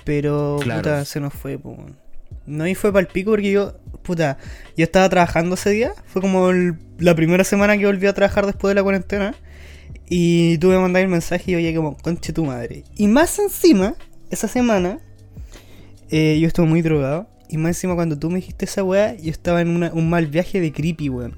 Pero, 0.04 0.58
Claro. 0.62 0.82
puta, 0.82 1.06
se 1.06 1.20
nos 1.20 1.34
fue. 1.34 1.60
No, 2.46 2.66
y 2.68 2.76
fue 2.76 2.92
para 2.94 3.02
el 3.02 3.08
pico 3.08 3.32
porque 3.32 3.52
yo, 3.52 3.74
puta, 4.04 4.38
yo 4.78 4.84
estaba 4.86 5.10
trabajando 5.10 5.56
ese 5.56 5.70
día, 5.72 5.94
fue 6.06 6.22
como 6.22 6.50
el- 6.50 6.76
la 6.98 7.14
primera 7.14 7.44
semana 7.44 7.78
que 7.78 7.86
volví 7.86 8.08
a 8.08 8.14
trabajar 8.14 8.46
después 8.46 8.72
de 8.72 8.76
la 8.76 8.84
cuarentena. 8.84 9.36
Y 10.10 10.58
tuve 10.60 10.76
que 10.76 10.80
mandar 10.80 11.02
el 11.04 11.10
mensaje 11.10 11.52
y 11.52 11.54
yo 11.54 11.60
llegué 11.60 11.76
como, 11.78 11.98
conche 11.98 12.32
tu 12.34 12.46
madre. 12.46 12.84
Y 12.96 13.08
más 13.08 13.38
encima, 13.40 13.96
esa 14.30 14.48
semana, 14.48 15.00
eh, 16.10 16.38
yo 16.40 16.48
estuve 16.48 16.66
muy 16.66 16.82
drogado. 16.82 17.28
Y 17.50 17.58
más 17.58 17.70
encima 17.78 17.96
cuando 17.96 18.18
tú 18.18 18.30
me 18.30 18.38
dijiste 18.38 18.66
esa 18.66 18.84
weá, 18.84 19.16
yo 19.16 19.32
estaba 19.32 19.62
en 19.62 19.70
una- 19.70 19.92
un 19.94 20.10
mal 20.10 20.28
viaje 20.28 20.60
de 20.62 20.72
creepy, 20.72 21.10
weón. 21.10 21.36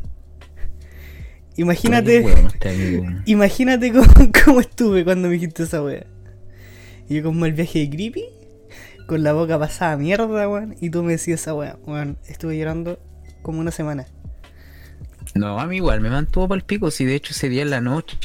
Imagínate, 1.57 2.17
este 2.19 3.03
imagínate 3.25 3.91
cómo, 3.91 4.07
cómo 4.45 4.59
estuve 4.61 5.03
cuando 5.03 5.27
me 5.27 5.33
dijiste 5.35 5.63
esa 5.63 5.83
weá. 5.83 6.05
Y 7.09 7.15
yo 7.15 7.23
con 7.23 7.33
un 7.33 7.39
mal 7.39 7.53
viaje 7.53 7.79
de 7.79 7.89
creepy, 7.89 8.25
con 9.07 9.23
la 9.23 9.33
boca 9.33 9.57
pasada 9.59 9.93
a 9.93 9.97
mierda, 9.97 10.47
weón. 10.47 10.75
Y 10.79 10.89
tú 10.89 11.03
me 11.03 11.13
decías 11.13 11.41
esa 11.41 11.53
weá, 11.53 11.77
weón. 11.85 12.17
Estuve 12.27 12.57
llorando 12.57 12.99
como 13.41 13.59
una 13.59 13.71
semana. 13.71 14.05
No, 15.35 15.59
a 15.59 15.65
mí 15.67 15.77
igual 15.77 16.01
me 16.01 16.09
mantuvo 16.09 16.47
para 16.47 16.57
el 16.59 16.65
pico. 16.65 16.91
Si 16.91 17.05
de 17.05 17.15
hecho 17.15 17.31
ese 17.33 17.49
día 17.49 17.61
en 17.61 17.69
la 17.69 17.81
noche 17.81 18.17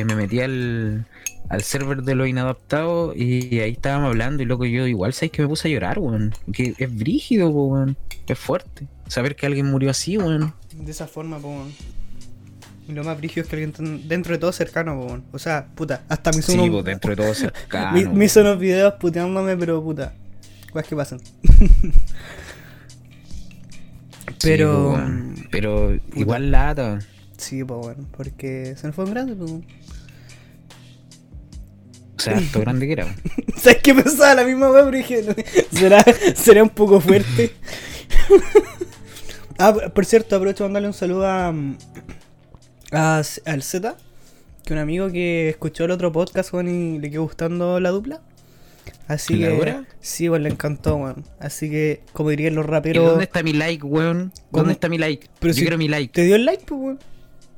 eh, 0.00 0.04
me 0.04 0.14
metí 0.16 0.40
al, 0.40 1.06
al 1.48 1.62
server 1.62 2.02
de 2.02 2.14
los 2.14 2.26
inadaptados 2.28 3.16
y 3.16 3.60
ahí 3.60 3.72
estábamos 3.72 4.08
hablando. 4.08 4.42
Y 4.42 4.46
loco, 4.46 4.64
yo 4.64 4.86
igual 4.86 5.12
sabes 5.12 5.30
que 5.32 5.42
me 5.42 5.48
puse 5.48 5.68
a 5.68 5.70
llorar, 5.70 5.98
weón. 5.98 6.34
Que 6.52 6.74
es 6.76 6.94
brígido, 6.96 7.48
weón. 7.50 7.96
Es 8.26 8.38
fuerte. 8.38 8.86
Saber 9.08 9.36
que 9.36 9.46
alguien 9.46 9.66
murió 9.66 9.90
así, 9.90 10.18
weón. 10.18 10.52
De 10.74 10.90
esa 10.90 11.06
forma, 11.06 11.36
weón. 11.38 11.72
Y 12.88 12.92
lo 12.92 13.02
más 13.02 13.16
brígido 13.18 13.42
es 13.42 13.48
que 13.48 13.56
alguien 13.56 14.08
dentro 14.08 14.32
de 14.32 14.38
todo 14.38 14.52
cercano, 14.52 14.98
weón. 15.00 15.24
O 15.32 15.38
sea, 15.38 15.66
puta, 15.74 16.02
hasta 16.08 16.32
me 16.32 16.38
hizo 16.38 16.52
Sí, 16.52 16.58
unos- 16.58 16.84
dentro 16.84 17.10
de 17.10 17.16
todo 17.16 17.34
cercano. 17.34 17.92
me, 17.92 18.06
me 18.08 18.24
hizo 18.24 18.40
unos 18.40 18.58
videos 18.58 18.94
puteándome, 18.94 19.56
pero 19.56 19.82
puta. 19.82 20.12
Cosas 20.72 20.88
que 20.88 20.96
pasan. 20.96 21.20
Sí, 24.28 24.34
pero. 24.42 24.72
po, 24.74 24.90
weón. 24.92 25.34
Pero 25.50 25.94
igual 26.14 26.50
lata. 26.50 26.98
Sí, 27.36 27.62
pues 27.64 27.80
bueno, 27.80 28.06
porque 28.16 28.74
se 28.76 28.86
nos 28.86 28.96
fue 28.96 29.04
un 29.04 29.10
grande, 29.12 29.34
pues. 29.34 29.50
O 29.52 29.62
sea, 32.18 32.38
harto 32.38 32.60
grande 32.60 32.86
que 32.86 32.92
era. 32.92 33.14
¿Sabes 33.58 33.78
qué 33.82 33.94
pensaba 33.94 34.34
la 34.34 34.44
misma 34.44 34.70
weá? 34.70 34.84
Pero 34.84 34.96
dije, 34.96 35.22
será, 35.70 36.02
será 36.34 36.62
un 36.62 36.70
poco 36.70 37.00
fuerte. 37.00 37.52
ah, 39.58 39.74
por- 39.74 39.92
por 39.92 40.04
cierto, 40.06 40.36
aprovecho 40.36 40.58
para 40.58 40.68
mandarle 40.68 40.88
un 40.88 40.94
saludo 40.94 41.26
a, 41.26 41.54
a- 42.92 43.22
al 43.46 43.62
Z, 43.62 43.96
que 44.64 44.72
un 44.72 44.78
amigo 44.78 45.10
que 45.10 45.50
escuchó 45.50 45.84
el 45.84 45.90
otro 45.90 46.10
podcast, 46.10 46.52
weón, 46.54 46.68
y 46.68 46.98
le 46.98 47.10
quedó 47.10 47.22
gustando 47.24 47.80
la 47.80 47.90
dupla. 47.90 48.22
Así 49.08 49.36
¿La 49.36 49.48
que. 49.48 49.54
dura? 49.56 49.84
Sí, 50.00 50.28
bueno, 50.28 50.44
le 50.44 50.50
encantó, 50.50 50.96
weón. 50.96 51.24
Así 51.38 51.70
que, 51.70 52.02
como 52.12 52.30
dirían 52.30 52.54
los 52.56 52.64
¿Y 52.64 52.68
raperos. 52.68 53.06
dónde 53.06 53.24
está 53.24 53.42
mi 53.42 53.52
like, 53.52 53.84
weón? 53.84 54.32
¿Cómo? 54.50 54.62
¿Dónde 54.62 54.72
está 54.72 54.88
mi 54.88 54.98
like? 54.98 55.28
Pero 55.38 55.52
Yo 55.52 55.54
si- 55.54 55.60
quiero 55.62 55.78
mi 55.78 55.88
like. 55.88 56.12
¿Te 56.12 56.22
dio 56.24 56.34
el 56.36 56.44
like, 56.44 56.64
pues, 56.66 56.80
weón? 56.80 56.98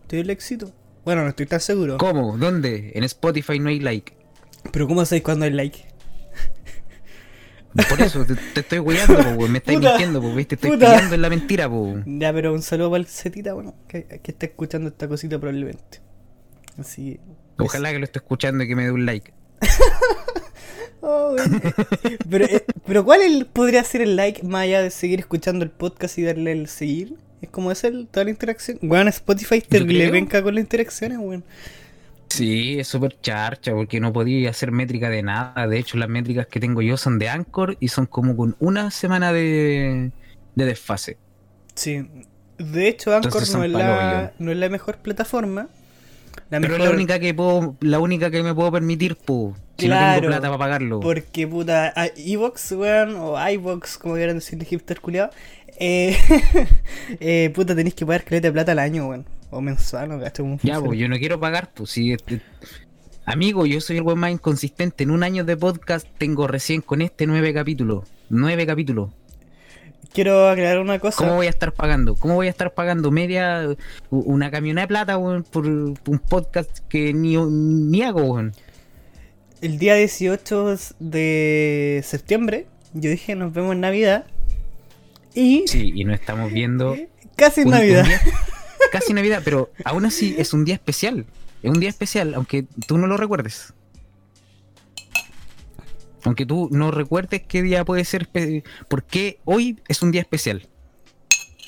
¿Te 0.06 0.16
dio 0.16 0.22
el 0.22 0.30
éxito? 0.30 0.72
Bueno, 1.04 1.22
no 1.22 1.28
estoy 1.30 1.46
tan 1.46 1.60
seguro. 1.60 1.96
¿Cómo? 1.96 2.36
¿Dónde? 2.36 2.92
En 2.94 3.02
Spotify 3.04 3.58
no 3.58 3.70
hay 3.70 3.80
like. 3.80 4.12
Pero, 4.72 4.86
¿cómo 4.86 5.04
sabéis 5.06 5.22
cuándo 5.24 5.44
hay 5.46 5.52
like? 5.52 5.86
Por 7.88 8.00
eso 8.00 8.24
te, 8.24 8.34
te 8.34 8.60
estoy 8.60 8.78
weyando, 8.80 9.14
weón. 9.36 9.52
Me 9.52 9.58
estáis 9.58 9.78
mintiendo, 9.80 10.20
po, 10.20 10.34
¿viste? 10.34 10.56
Estoy 10.56 10.72
puta. 10.72 10.86
pillando 10.92 11.14
en 11.14 11.22
la 11.22 11.30
mentira, 11.30 11.68
po. 11.68 11.94
Ya, 12.06 12.32
pero 12.32 12.52
un 12.52 12.60
saludo 12.62 12.90
para 12.90 13.00
el 13.00 13.06
Zetita, 13.06 13.54
bueno, 13.54 13.74
que, 13.86 14.04
que 14.06 14.30
está 14.32 14.46
escuchando 14.46 14.88
esta 14.88 15.08
cosita 15.08 15.38
probablemente. 15.38 16.00
Así. 16.76 17.20
Ojalá 17.58 17.90
que 17.92 17.98
lo 17.98 18.04
esté 18.04 18.18
escuchando 18.18 18.64
y 18.64 18.68
que 18.68 18.76
me 18.76 18.84
dé 18.84 18.90
un 18.90 19.06
like. 19.06 19.32
Oh, 21.10 21.34
pero, 22.28 22.44
eh, 22.44 22.64
pero 22.86 23.02
¿cuál 23.04 23.22
el- 23.22 23.46
podría 23.46 23.82
ser 23.82 24.02
el 24.02 24.14
like 24.16 24.42
más 24.42 24.64
allá 24.64 24.82
de 24.82 24.90
seguir 24.90 25.20
escuchando 25.20 25.64
el 25.64 25.70
podcast 25.70 26.18
y 26.18 26.22
darle 26.22 26.52
el 26.52 26.68
seguir? 26.68 27.14
Es 27.40 27.48
como 27.48 27.72
es 27.72 27.82
el, 27.84 28.08
toda 28.08 28.24
la 28.24 28.30
interacción. 28.30 28.78
Weón, 28.82 29.08
Spotify 29.08 29.62
te 29.62 29.80
le 29.80 30.10
venca 30.10 30.42
con 30.42 30.54
las 30.54 30.62
interacciones, 30.62 31.18
weón. 31.18 31.44
Sí, 32.28 32.78
es 32.78 32.88
súper 32.88 33.18
charcha 33.22 33.72
porque 33.72 34.00
no 34.00 34.12
podía 34.12 34.50
hacer 34.50 34.70
métrica 34.70 35.08
de 35.08 35.22
nada. 35.22 35.66
De 35.66 35.78
hecho, 35.78 35.96
las 35.96 36.08
métricas 36.10 36.46
que 36.46 36.60
tengo 36.60 36.82
yo 36.82 36.96
son 36.98 37.18
de 37.18 37.28
Anchor 37.28 37.76
y 37.80 37.88
son 37.88 38.06
como 38.06 38.36
con 38.36 38.54
una 38.58 38.90
semana 38.90 39.32
de, 39.32 40.12
de 40.54 40.64
desfase. 40.66 41.16
Sí. 41.74 42.06
De 42.58 42.88
hecho, 42.88 43.14
Anchor 43.14 43.42
Entonces 43.42 43.54
no 43.54 43.64
es, 43.64 43.70
la, 43.70 44.32
no 44.38 44.50
es 44.50 44.58
la 44.58 44.68
mejor 44.68 44.98
plataforma. 44.98 45.68
La 46.50 46.60
Pero 46.60 46.74
mejor, 46.74 46.80
es 46.80 46.84
la 46.84 46.90
única 46.90 47.18
que 47.18 47.34
puedo, 47.34 47.76
la 47.80 47.98
única 48.00 48.30
que 48.30 48.42
me 48.42 48.54
puedo 48.54 48.72
permitir, 48.72 49.16
po. 49.16 49.56
Si 49.78 49.86
no 49.86 49.94
Claro, 49.94 50.20
tengo 50.22 50.32
plata 50.32 50.46
para 50.48 50.58
pagarlo. 50.58 51.00
Porque 51.00 51.46
puta, 51.46 51.92
a- 51.94 52.10
Evox, 52.16 52.72
weón, 52.72 53.14
o 53.16 53.50
iVox, 53.50 53.96
como 53.98 54.14
quieran 54.14 54.36
decirle 54.36 54.64
hipster 54.64 55.00
culiado, 55.00 55.30
eh, 55.78 56.16
eh, 57.20 57.50
puta, 57.54 57.76
tenéis 57.76 57.94
que 57.94 58.04
pagar 58.04 58.24
caleta 58.24 58.48
de 58.48 58.52
plata 58.52 58.72
al 58.72 58.80
año, 58.80 59.08
weón. 59.08 59.24
O 59.50 59.60
mensual, 59.60 60.08
no 60.08 60.18
gasto 60.18 60.42
como 60.42 60.58
Ya, 60.62 60.80
pues 60.80 60.98
yo 60.98 61.08
no 61.08 61.16
quiero 61.16 61.38
pagar, 61.38 61.70
pues 61.72 61.90
si 61.90 62.12
este- 62.12 62.40
Amigo, 63.24 63.66
yo 63.66 63.80
soy 63.80 63.98
el 63.98 64.02
weón 64.02 64.18
más 64.18 64.32
inconsistente. 64.32 65.04
En 65.04 65.10
un 65.10 65.22
año 65.22 65.44
de 65.44 65.56
podcast 65.56 66.06
tengo 66.18 66.46
recién 66.48 66.80
con 66.80 67.00
este 67.02 67.26
nueve 67.26 67.54
capítulos. 67.54 68.08
Nueve 68.30 68.66
capítulos. 68.66 69.10
Quiero 70.12 70.48
aclarar 70.48 70.78
una 70.80 70.98
cosa. 70.98 71.18
¿Cómo 71.18 71.36
voy 71.36 71.46
a 71.46 71.50
estar 71.50 71.72
pagando? 71.72 72.14
¿Cómo 72.16 72.34
voy 72.34 72.46
a 72.46 72.50
estar 72.50 72.72
pagando 72.72 73.10
media 73.10 73.68
una 74.10 74.50
camioneta 74.50 74.80
de 74.80 74.88
plata 74.88 75.18
weón, 75.18 75.44
por 75.44 75.66
un 75.66 76.20
podcast 76.28 76.78
que 76.88 77.12
ni, 77.12 77.36
ni 77.36 78.02
hago, 78.02 78.22
weón? 78.22 78.52
El 79.60 79.78
día 79.78 79.94
18 79.94 80.76
de 81.00 82.00
septiembre, 82.04 82.66
yo 82.94 83.10
dije 83.10 83.34
nos 83.34 83.52
vemos 83.52 83.72
en 83.72 83.80
Navidad. 83.80 84.26
Y 85.34 85.64
Sí, 85.66 85.92
y 85.94 86.04
no 86.04 86.14
estamos 86.14 86.52
viendo 86.52 86.96
casi 87.36 87.62
en 87.62 87.70
Navidad. 87.70 88.04
día- 88.04 88.20
casi 88.92 89.12
Navidad, 89.12 89.42
pero 89.44 89.70
aún 89.84 90.04
así 90.04 90.34
es 90.38 90.52
un 90.52 90.64
día 90.64 90.74
especial. 90.74 91.26
Es 91.62 91.70
un 91.70 91.80
día 91.80 91.88
especial, 91.88 92.34
aunque 92.34 92.64
tú 92.86 92.98
no 92.98 93.06
lo 93.08 93.16
recuerdes. 93.16 93.72
Aunque 96.24 96.46
tú 96.46 96.68
no 96.70 96.90
recuerdes 96.90 97.42
qué 97.46 97.62
día 97.62 97.84
puede 97.84 98.04
ser, 98.04 98.28
espe- 98.30 98.62
¿por 98.88 99.04
qué 99.04 99.40
hoy 99.44 99.80
es 99.88 100.02
un 100.02 100.10
día 100.12 100.20
especial? 100.20 100.68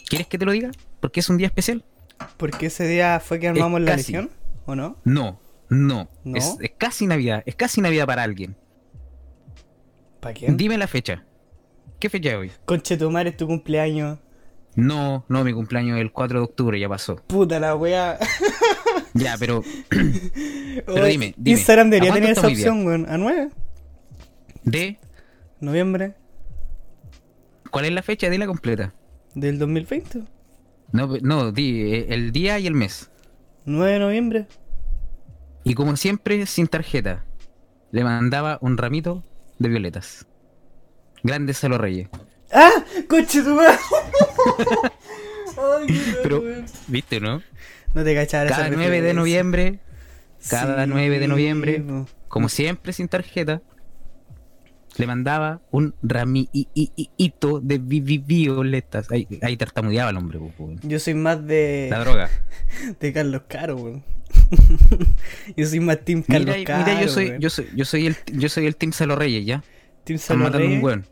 ¿Quieres 0.09 0.27
que 0.29 0.39
te 0.39 0.45
lo 0.45 0.53
diga? 0.53 0.71
¿Por 1.01 1.11
qué 1.13 1.21
es 1.21 1.29
un 1.29 1.39
día 1.39 1.47
especial? 1.49 1.85
Porque 2.37 2.67
ese 2.67 2.87
día 2.87 3.21
fue 3.21 3.39
que 3.41 3.49
armamos 3.49 3.81
la 3.81 3.97
legión, 3.97 4.31
¿o 4.67 4.75
no? 4.75 4.97
No, 5.05 5.41
no. 5.71 6.11
¿No? 6.25 6.37
Es, 6.37 6.57
es 6.61 6.73
casi 6.77 7.07
Navidad, 7.07 7.43
es 7.47 7.57
casi 7.57 7.81
Navidad 7.81 8.07
para 8.07 8.23
alguien. 8.23 8.57
¿Para 10.21 10.35
quién? 10.35 10.57
Dime 10.57 10.77
la 10.77 10.87
fecha. 10.87 11.25
¿Qué 11.99 12.11
fecha 12.11 12.31
es 12.31 12.37
hoy? 12.37 12.53
Conche 12.67 12.97
tu 12.97 13.11
madre, 13.11 13.31
es 13.31 13.37
tu 13.37 13.47
cumpleaños. 13.47 14.19
No, 14.77 15.25
no, 15.29 15.45
mi 15.45 15.53
cumpleaños 15.53 15.97
es 15.97 16.03
el 16.03 16.13
4 16.13 16.39
de 16.39 16.45
octubre, 16.45 16.79
ya 16.79 16.89
pasó. 16.89 17.17
Puta 17.27 17.59
la 17.59 17.75
wea. 17.75 18.19
Ya, 19.15 19.37
pero 19.39 19.63
Pero 19.91 21.05
dime, 21.05 21.35
dime, 21.37 21.51
Instagram 21.51 21.89
¿a 21.89 21.91
debería 21.91 22.15
tener 22.15 22.31
esa 22.31 22.47
opción, 22.47 22.87
weón. 22.87 23.07
¿A 23.09 23.19
9? 23.19 23.51
de 24.63 24.99
Noviembre 25.61 26.15
¿cuál 27.71 27.87
es 27.87 27.93
la 27.93 28.03
fecha? 28.03 28.29
Dila 28.31 28.47
completa. 28.47 28.95
del 29.35 29.59
2020. 29.59 30.23
No, 30.93 31.09
no, 31.23 31.53
di 31.53 31.93
eh, 31.93 32.07
el 32.11 32.33
día 32.33 32.59
y 32.59 32.67
el 32.67 32.75
mes. 32.75 33.11
9 33.65 33.93
de 33.93 33.99
noviembre. 33.99 34.47
Y 35.65 35.75
como 35.75 35.97
siempre, 35.97 36.47
sin 36.47 36.67
tarjeta. 36.67 37.25
Le 37.93 38.05
mandaba 38.05 38.59
un 38.61 38.77
ramito 38.79 39.25
de 39.59 39.69
violetas. 39.69 40.27
Grande 41.23 41.53
Salo 41.55 41.77
Reyes. 41.79 42.09
¡Ah! 42.53 42.71
¡Coche 43.09 43.43
tu 43.43 43.55
madre! 43.55 43.77
Pero. 46.23 46.43
¿viste, 46.89 47.21
no? 47.21 47.43
No 47.95 48.05
te 48.05 48.15
cachaba 48.15 48.45
esa 48.45 48.57
Cada 48.57 48.71
9 48.71 49.03
de 49.03 49.15
noviembre, 49.15 49.81
cada 50.49 50.85
Sí, 50.85 50.91
9 50.93 51.19
de 51.19 51.29
noviembre, 51.29 51.85
como 52.29 52.49
siempre 52.49 52.93
sin 52.93 53.09
tarjeta, 53.09 53.63
le 54.97 55.07
mandaba 55.07 55.61
un 55.71 55.95
ramito 56.03 56.51
de 57.61 57.79
vi- 57.79 58.01
vi- 58.01 58.19
violetas. 58.19 59.11
Ahí, 59.11 59.27
ahí 59.43 59.57
tartamudeaba 59.57 60.11
el 60.11 60.17
hombre, 60.17 60.39
weón. 60.39 60.79
Yo 60.83 60.99
soy 60.99 61.15
más 61.15 61.45
de, 61.47 61.89
La 61.91 61.99
droga. 62.01 62.31
de 63.01 63.13
Carlos 63.13 63.43
Caro, 63.49 63.77
weón. 63.77 64.05
yo 65.57 65.67
soy 65.67 65.81
más 65.81 65.99
Team 66.05 66.25
Mira, 66.27 66.41
Carlos 66.45 66.57
Caro. 66.67 66.85
mira, 66.87 67.01
yo 67.03 67.09
soy, 67.09 67.33
yo 67.39 67.51
soy, 67.51 67.67
yo 67.75 67.85
soy 67.85 68.07
el, 68.07 68.17
yo 68.33 68.49
soy 68.49 68.67
el 68.67 68.77
Team 68.77 68.93
Salo 68.93 69.17
Reyes, 69.17 69.45
¿ya? 69.47 69.63
Team 70.05 70.17
Están 70.17 70.39
Salo 70.39 70.45
matando 70.51 70.67
un 70.67 70.83
weón. 70.83 71.07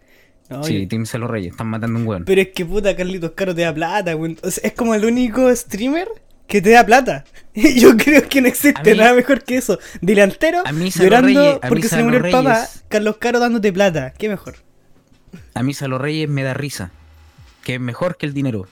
No, 0.50 0.64
sí, 0.64 0.82
yo- 0.82 0.88
Team 0.88 1.06
Salo 1.06 1.28
Reyes, 1.28 1.52
están 1.52 1.66
matando 1.68 1.98
un 1.98 2.06
weón. 2.06 2.24
Pero 2.24 2.40
es 2.40 2.48
que 2.48 2.64
puta, 2.64 2.96
Carlitos 2.96 3.32
Caro 3.32 3.54
te 3.54 3.62
da 3.62 3.74
plata, 3.74 4.16
weón. 4.16 4.36
O 4.42 4.50
sea, 4.50 4.66
es 4.68 4.72
como 4.74 4.94
el 4.94 5.04
único 5.04 5.54
streamer 5.54 6.08
que 6.46 6.62
te 6.62 6.70
da 6.70 6.84
plata. 6.86 7.24
Yo 7.54 7.96
creo 7.96 8.26
que 8.28 8.40
no 8.40 8.48
existe 8.48 8.92
mí- 8.92 8.98
nada 8.98 9.12
mejor 9.14 9.44
que 9.44 9.56
eso. 9.58 9.78
Delantero, 10.00 10.62
A 10.66 10.72
mí 10.72 10.90
llorando 10.90 11.28
Reyes- 11.28 11.58
a 11.62 11.66
mí 11.66 11.68
porque 11.68 11.88
se 11.88 12.02
murió 12.02 12.24
el 12.24 12.32
papá. 12.32 12.66
Carlos 12.88 13.16
Caro 13.18 13.38
dándote 13.38 13.72
plata. 13.72 14.12
¿Qué 14.16 14.28
mejor? 14.28 14.56
A 15.54 15.62
mí 15.62 15.74
Salo 15.74 15.98
Reyes 15.98 16.28
me 16.28 16.42
da 16.42 16.54
risa. 16.54 16.90
Que 17.62 17.74
es 17.74 17.80
mejor 17.80 18.16
que 18.16 18.24
el 18.24 18.32
dinero. 18.32 18.66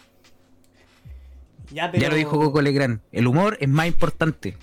Ya, 1.73 1.91
Ya 1.93 2.09
lo 2.09 2.15
dijo 2.17 2.39
Coco 2.39 2.63
Legrand. 2.63 3.01
El 3.13 3.27
humor 3.27 3.57
es 3.61 3.69
más 3.69 3.87
importante. 3.87 4.57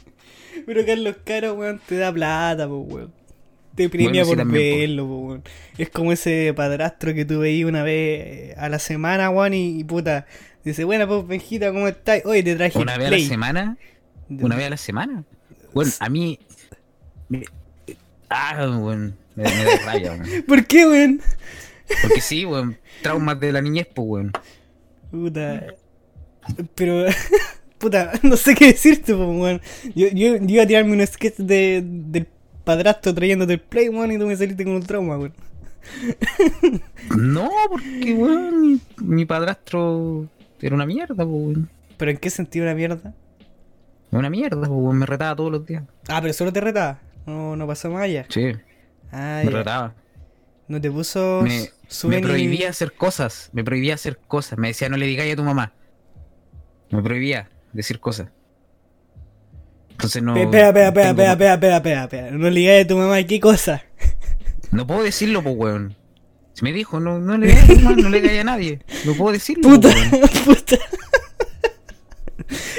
Pero 0.65 0.85
Carlos 0.85 1.17
Caro, 1.25 1.53
weón, 1.55 1.81
te 1.85 1.97
da 1.97 2.11
plata, 2.13 2.67
po, 2.67 2.77
weón. 2.79 3.13
Te 3.75 3.89
premia 3.89 4.23
Bueno, 4.23 4.43
por 4.43 4.51
po. 4.51 4.57
verlo, 4.57 5.07
po, 5.07 5.17
weón. 5.19 5.43
Es 5.77 5.89
como 5.89 6.11
ese 6.11 6.53
padrastro 6.55 7.13
que 7.13 7.25
tú 7.25 7.39
veías 7.39 7.67
una 7.67 7.83
vez 7.83 7.93
eh, 8.25 8.55
a 8.57 8.69
la 8.69 8.79
semana, 8.79 9.29
weón, 9.29 9.53
y, 9.53 9.79
y 9.79 9.83
puta. 9.83 10.25
Dice, 10.63 10.85
buena, 10.85 11.05
pues, 11.07 11.27
Benjita, 11.27 11.71
¿cómo 11.73 11.87
estás? 11.87 12.21
Oye, 12.25 12.41
te 12.43 12.55
traje 12.55 12.79
Una 12.79 12.93
vez 12.97 13.07
a 13.07 13.09
la 13.11 13.15
Play. 13.17 13.25
semana. 13.27 13.77
Una 14.29 14.55
vez 14.55 14.67
a 14.67 14.69
la 14.69 14.77
semana. 14.77 15.23
Bueno, 15.73 15.91
a 15.99 16.09
mí. 16.09 16.39
me- 17.27 17.43
ah, 18.29 18.55
weón. 18.79 19.17
Me, 19.35 19.43
me 19.43 19.63
da 19.65 19.77
rabia, 19.85 20.11
weón. 20.13 20.43
¿Por 20.47 20.65
qué, 20.65 20.87
weón? 20.87 21.21
Porque 22.03 22.21
sí, 22.21 22.45
weón. 22.45 22.77
Traumas 23.01 23.37
de 23.41 23.51
la 23.51 23.61
niñez, 23.61 23.87
pues, 23.93 24.07
weón. 24.07 24.31
Puta. 25.11 25.65
Pero. 26.75 27.05
Puta, 27.77 28.13
no 28.23 28.37
sé 28.37 28.55
qué 28.55 28.67
decirte, 28.67 29.13
weón. 29.13 29.59
Yo, 29.95 30.07
yo, 30.07 30.37
yo 30.37 30.45
iba 30.47 30.63
a 30.63 30.67
tirarme 30.67 30.93
un 30.93 31.05
sketch 31.05 31.35
de, 31.37 31.83
del 31.85 32.27
padrastro 32.63 33.13
trayéndote 33.13 33.53
el 33.53 33.59
play, 33.59 33.89
weón, 33.89 34.11
y 34.13 34.17
tú 34.17 34.25
me 34.25 34.35
saliste 34.37 34.63
con 34.63 34.73
un 34.75 34.83
trauma, 34.83 35.17
weón. 35.17 35.33
No, 37.17 37.49
porque, 37.69 38.13
weón. 38.13 38.81
Mi, 39.01 39.25
padrastro 39.25 40.27
era 40.61 40.75
una 40.75 40.85
mierda, 40.85 41.25
weón. 41.25 41.69
¿Pero 41.97 42.11
en 42.11 42.17
qué 42.17 42.29
sentido 42.29 42.65
una 42.65 42.73
mierda? 42.75 43.13
Una 44.11 44.29
mierda, 44.29 44.69
weón. 44.69 44.97
Me 44.97 45.05
retaba 45.05 45.35
todos 45.35 45.51
los 45.51 45.65
días. 45.65 45.83
Ah, 46.07 46.19
pero 46.21 46.33
solo 46.33 46.53
te 46.53 46.61
retaba. 46.61 46.99
No, 47.25 47.55
no 47.55 47.67
pasó 47.67 47.89
más 47.89 48.03
allá. 48.03 48.25
Sí, 48.29 48.51
Ah, 49.11 49.41
me 49.45 49.51
ya. 49.51 49.57
retaba. 49.57 49.93
No 50.67 50.79
te 50.79 50.89
puso. 50.89 51.41
Me, 51.43 51.69
me 52.09 52.17
y- 52.19 52.21
prohibía 52.21 52.69
hacer 52.69 52.93
cosas. 52.93 53.49
Me 53.53 53.63
prohibía 53.63 53.95
hacer 53.95 54.17
cosas. 54.17 54.57
Me 54.57 54.69
decía, 54.69 54.87
no 54.89 54.97
le 54.97 55.05
digáis 55.05 55.33
a 55.33 55.35
tu 55.35 55.43
mamá. 55.43 55.73
Me 56.93 57.01
prohibía 57.03 57.49
decir 57.73 57.99
cosas. 57.99 58.29
Entonces 59.91 60.21
no. 60.23 60.33
Pe- 60.33 60.43
Espera, 60.43 60.67
espera, 60.69 60.87
espera, 60.89 61.09
espera, 61.09 61.31
espera, 61.33 61.53
espera, 61.53 61.75
espera, 61.77 62.03
espera. 62.03 62.31
No 62.31 62.49
le 62.49 62.59
digas 62.59 62.85
a 62.85 62.87
tu 62.87 62.97
mamá 62.97 63.23
qué 63.23 63.39
cosa. 63.39 63.83
No 64.71 64.87
puedo 64.87 65.03
decirlo, 65.03 65.43
pues, 65.43 65.55
weón. 65.55 65.95
Si 66.53 66.63
me 66.63 66.73
dijo, 66.73 66.99
no, 66.99 67.19
no 67.19 67.37
le 67.37 67.53
mamá, 67.83 67.95
no 67.95 68.09
le 68.09 68.39
a 68.39 68.43
nadie. 68.43 68.79
No 69.05 69.13
puedo 69.13 69.31
decirlo, 69.33 69.69
Puta, 69.69 69.89
weón. 69.89 70.09
puta. 70.45 70.77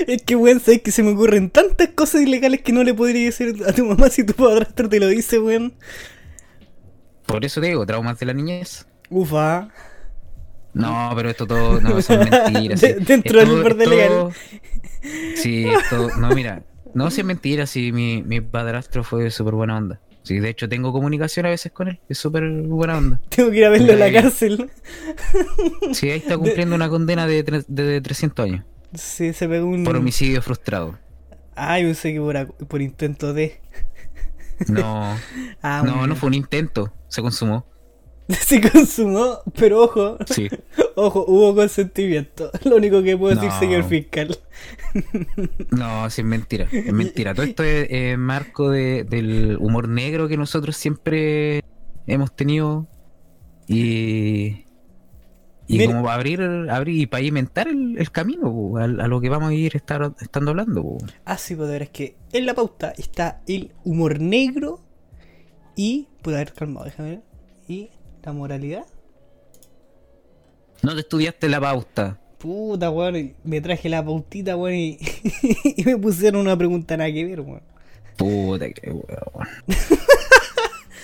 Es 0.09 0.23
que, 0.23 0.35
weón, 0.35 0.59
sabes 0.59 0.83
que 0.83 0.91
se 0.91 1.05
me 1.05 1.13
ocurren 1.13 1.51
tantas 1.51 1.89
cosas 1.91 2.23
ilegales 2.23 2.63
que 2.63 2.73
no 2.73 2.83
le 2.83 2.95
podría 2.95 3.27
decir 3.27 3.63
a 3.67 3.73
tu 3.73 3.85
mamá 3.85 4.11
si 4.11 4.25
tu 4.25 4.33
padrastro 4.35 4.89
te 4.89 4.99
lo 4.99 5.07
dice, 5.07 5.39
weón. 5.39 5.75
Por 7.27 7.45
eso 7.45 7.61
te 7.61 7.69
digo, 7.69 7.87
traumas 7.87 8.19
de 8.19 8.27
la 8.27 8.33
niñez. 8.33 8.87
Ufa. 9.09 9.69
No, 10.75 11.11
pero 11.15 11.31
esto 11.31 11.47
todo 11.47 11.81
no 11.81 12.03
son 12.03 12.21
mentiras. 12.29 12.81
Sí. 12.81 12.93
dentro 13.01 13.41
Esto- 13.41 13.55
del 13.55 13.63
borde 13.63 13.85
esto- 13.85 13.91
legal. 13.97 14.33
Sí, 15.37 15.67
esto, 15.69 16.09
no, 16.19 16.31
mira, 16.35 16.63
no 16.95 17.09
es 17.09 17.25
mentira, 17.25 17.67
sí, 17.67 17.93
mi, 17.93 18.23
mi 18.23 18.41
padrastro 18.41 19.05
fue 19.05 19.31
súper 19.31 19.55
buena 19.55 19.77
onda. 19.77 20.01
Sí, 20.23 20.39
de 20.41 20.49
hecho 20.49 20.69
tengo 20.71 20.91
comunicación 20.93 21.45
a 21.45 21.51
veces 21.51 21.71
con 21.73 21.89
él, 21.89 22.01
es 22.09 22.17
súper 22.17 22.49
buena 22.51 22.97
onda. 22.97 23.21
Tengo 23.29 23.51
que 23.51 23.59
ir 23.59 23.65
a 23.67 23.69
verlo 23.71 23.93
a 23.93 23.97
la 23.97 24.11
cárcel. 24.13 24.71
Sí, 25.93 26.11
ahí 26.11 26.19
está 26.19 26.39
cumpliendo 26.39 26.75
una 26.75 26.89
condena 26.89 27.27
de, 27.27 27.45
tre- 27.45 27.65
de 27.69 28.01
300 28.01 28.45
años 28.47 28.65
Sí, 28.95 29.33
se 29.35 29.47
pegó 29.49 29.67
un. 29.67 29.85
por 29.85 29.97
homicidio 29.97 30.41
frustrado. 30.41 30.99
Ay, 31.57 31.83
pensé 31.85 32.13
que 32.15 32.21
por, 32.21 32.55
por 32.67 32.81
intento 32.81 33.35
de. 33.35 33.61
No, 34.69 35.15
Ah, 35.63 35.83
no, 35.85 36.07
no 36.07 36.17
fue 36.17 36.29
un 36.29 36.35
intento, 36.35 36.93
se 37.09 37.21
consumó. 37.21 37.67
Se 38.29 38.61
consumó, 38.61 39.41
pero 39.59 39.83
ojo, 39.85 40.17
Sí, 40.27 40.49
ojo, 40.97 41.25
hubo 41.29 41.55
consentimiento. 41.55 42.51
Lo 42.65 42.77
único 42.77 43.03
que 43.03 43.17
puedo 43.19 43.35
decir, 43.35 43.51
No. 43.51 43.59
señor 43.59 43.85
fiscal. 43.85 44.39
no, 45.71 46.09
sí, 46.11 46.21
es 46.23 46.27
mentira, 46.27 46.67
es 46.73 46.93
mentira. 46.93 47.35
Todo 47.35 47.45
esto 47.47 47.63
es 47.63 47.87
eh, 47.91 48.17
marco 48.17 48.71
de- 48.71 49.05
del 49.05 49.57
humor 49.61 49.89
negro 49.89 50.29
que 50.29 50.37
nosotros 50.37 50.77
siempre 50.77 51.63
hemos 52.07 52.35
tenido 52.35 52.87
y, 53.67 54.65
y 55.67 55.79
Mira- 55.79 55.87
como 55.87 56.03
para 56.05 56.15
abrir, 56.15 56.41
abrir 56.71 57.01
y 57.01 57.07
pavimentar 57.07 57.69
el, 57.69 57.99
el 57.99 58.11
camino 58.11 58.77
a, 58.79 58.85
a 58.85 59.09
lo 59.09 59.21
que 59.21 59.29
vamos 59.29 59.51
a 59.51 59.55
ir 59.55 59.77
estar, 59.77 60.13
estando 60.21 60.51
hablando. 60.53 60.83
po. 60.83 60.99
Ah, 61.25 61.37
sí, 61.37 61.55
pues 61.55 61.69
de 61.69 61.73
verdad 61.75 61.89
es 61.93 61.97
que 61.97 62.17
en 62.33 62.47
la 62.47 62.55
pauta 62.55 62.93
está 62.97 63.43
el 63.47 63.73
humor 63.85 64.21
negro 64.21 64.81
y. 65.77 66.09
Pude 66.23 66.37
haber 66.37 66.53
calmado, 66.55 66.87
déjame 66.87 67.09
ver. 67.11 67.23
Y 67.69 67.91
la 68.25 68.33
moralidad. 68.33 68.85
No 70.83 70.95
te 70.95 71.01
estudiaste 71.01 71.49
la 71.49 71.61
pauta. 71.61 72.19
Puta, 72.39 72.91
weón, 72.91 73.35
me 73.45 73.61
traje 73.61 73.89
la 73.89 74.05
pautita, 74.05 74.57
weón, 74.57 74.75
y, 74.77 74.99
y 75.77 75.85
me 75.85 75.97
pusieron 75.97 76.41
una 76.43 76.57
pregunta 76.57 76.97
nada 76.97 77.11
que 77.13 77.25
ver, 77.25 77.41
weón. 77.41 77.63
Puta 78.17 78.71
que 78.71 78.91
weón. 78.91 79.49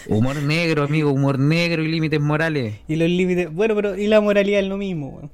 Humor 0.08 0.36
negro, 0.42 0.82
amigo, 0.82 1.10
humor 1.12 1.38
negro 1.38 1.82
y 1.82 1.88
límites 1.88 2.20
morales. 2.20 2.76
Y 2.88 2.96
los 2.96 3.08
límites. 3.08 3.52
Bueno, 3.52 3.74
pero 3.74 3.96
y 3.96 4.06
la 4.06 4.20
moralidad 4.20 4.60
es 4.60 4.66
lo 4.66 4.76
mismo, 4.76 5.08
weón. 5.08 5.30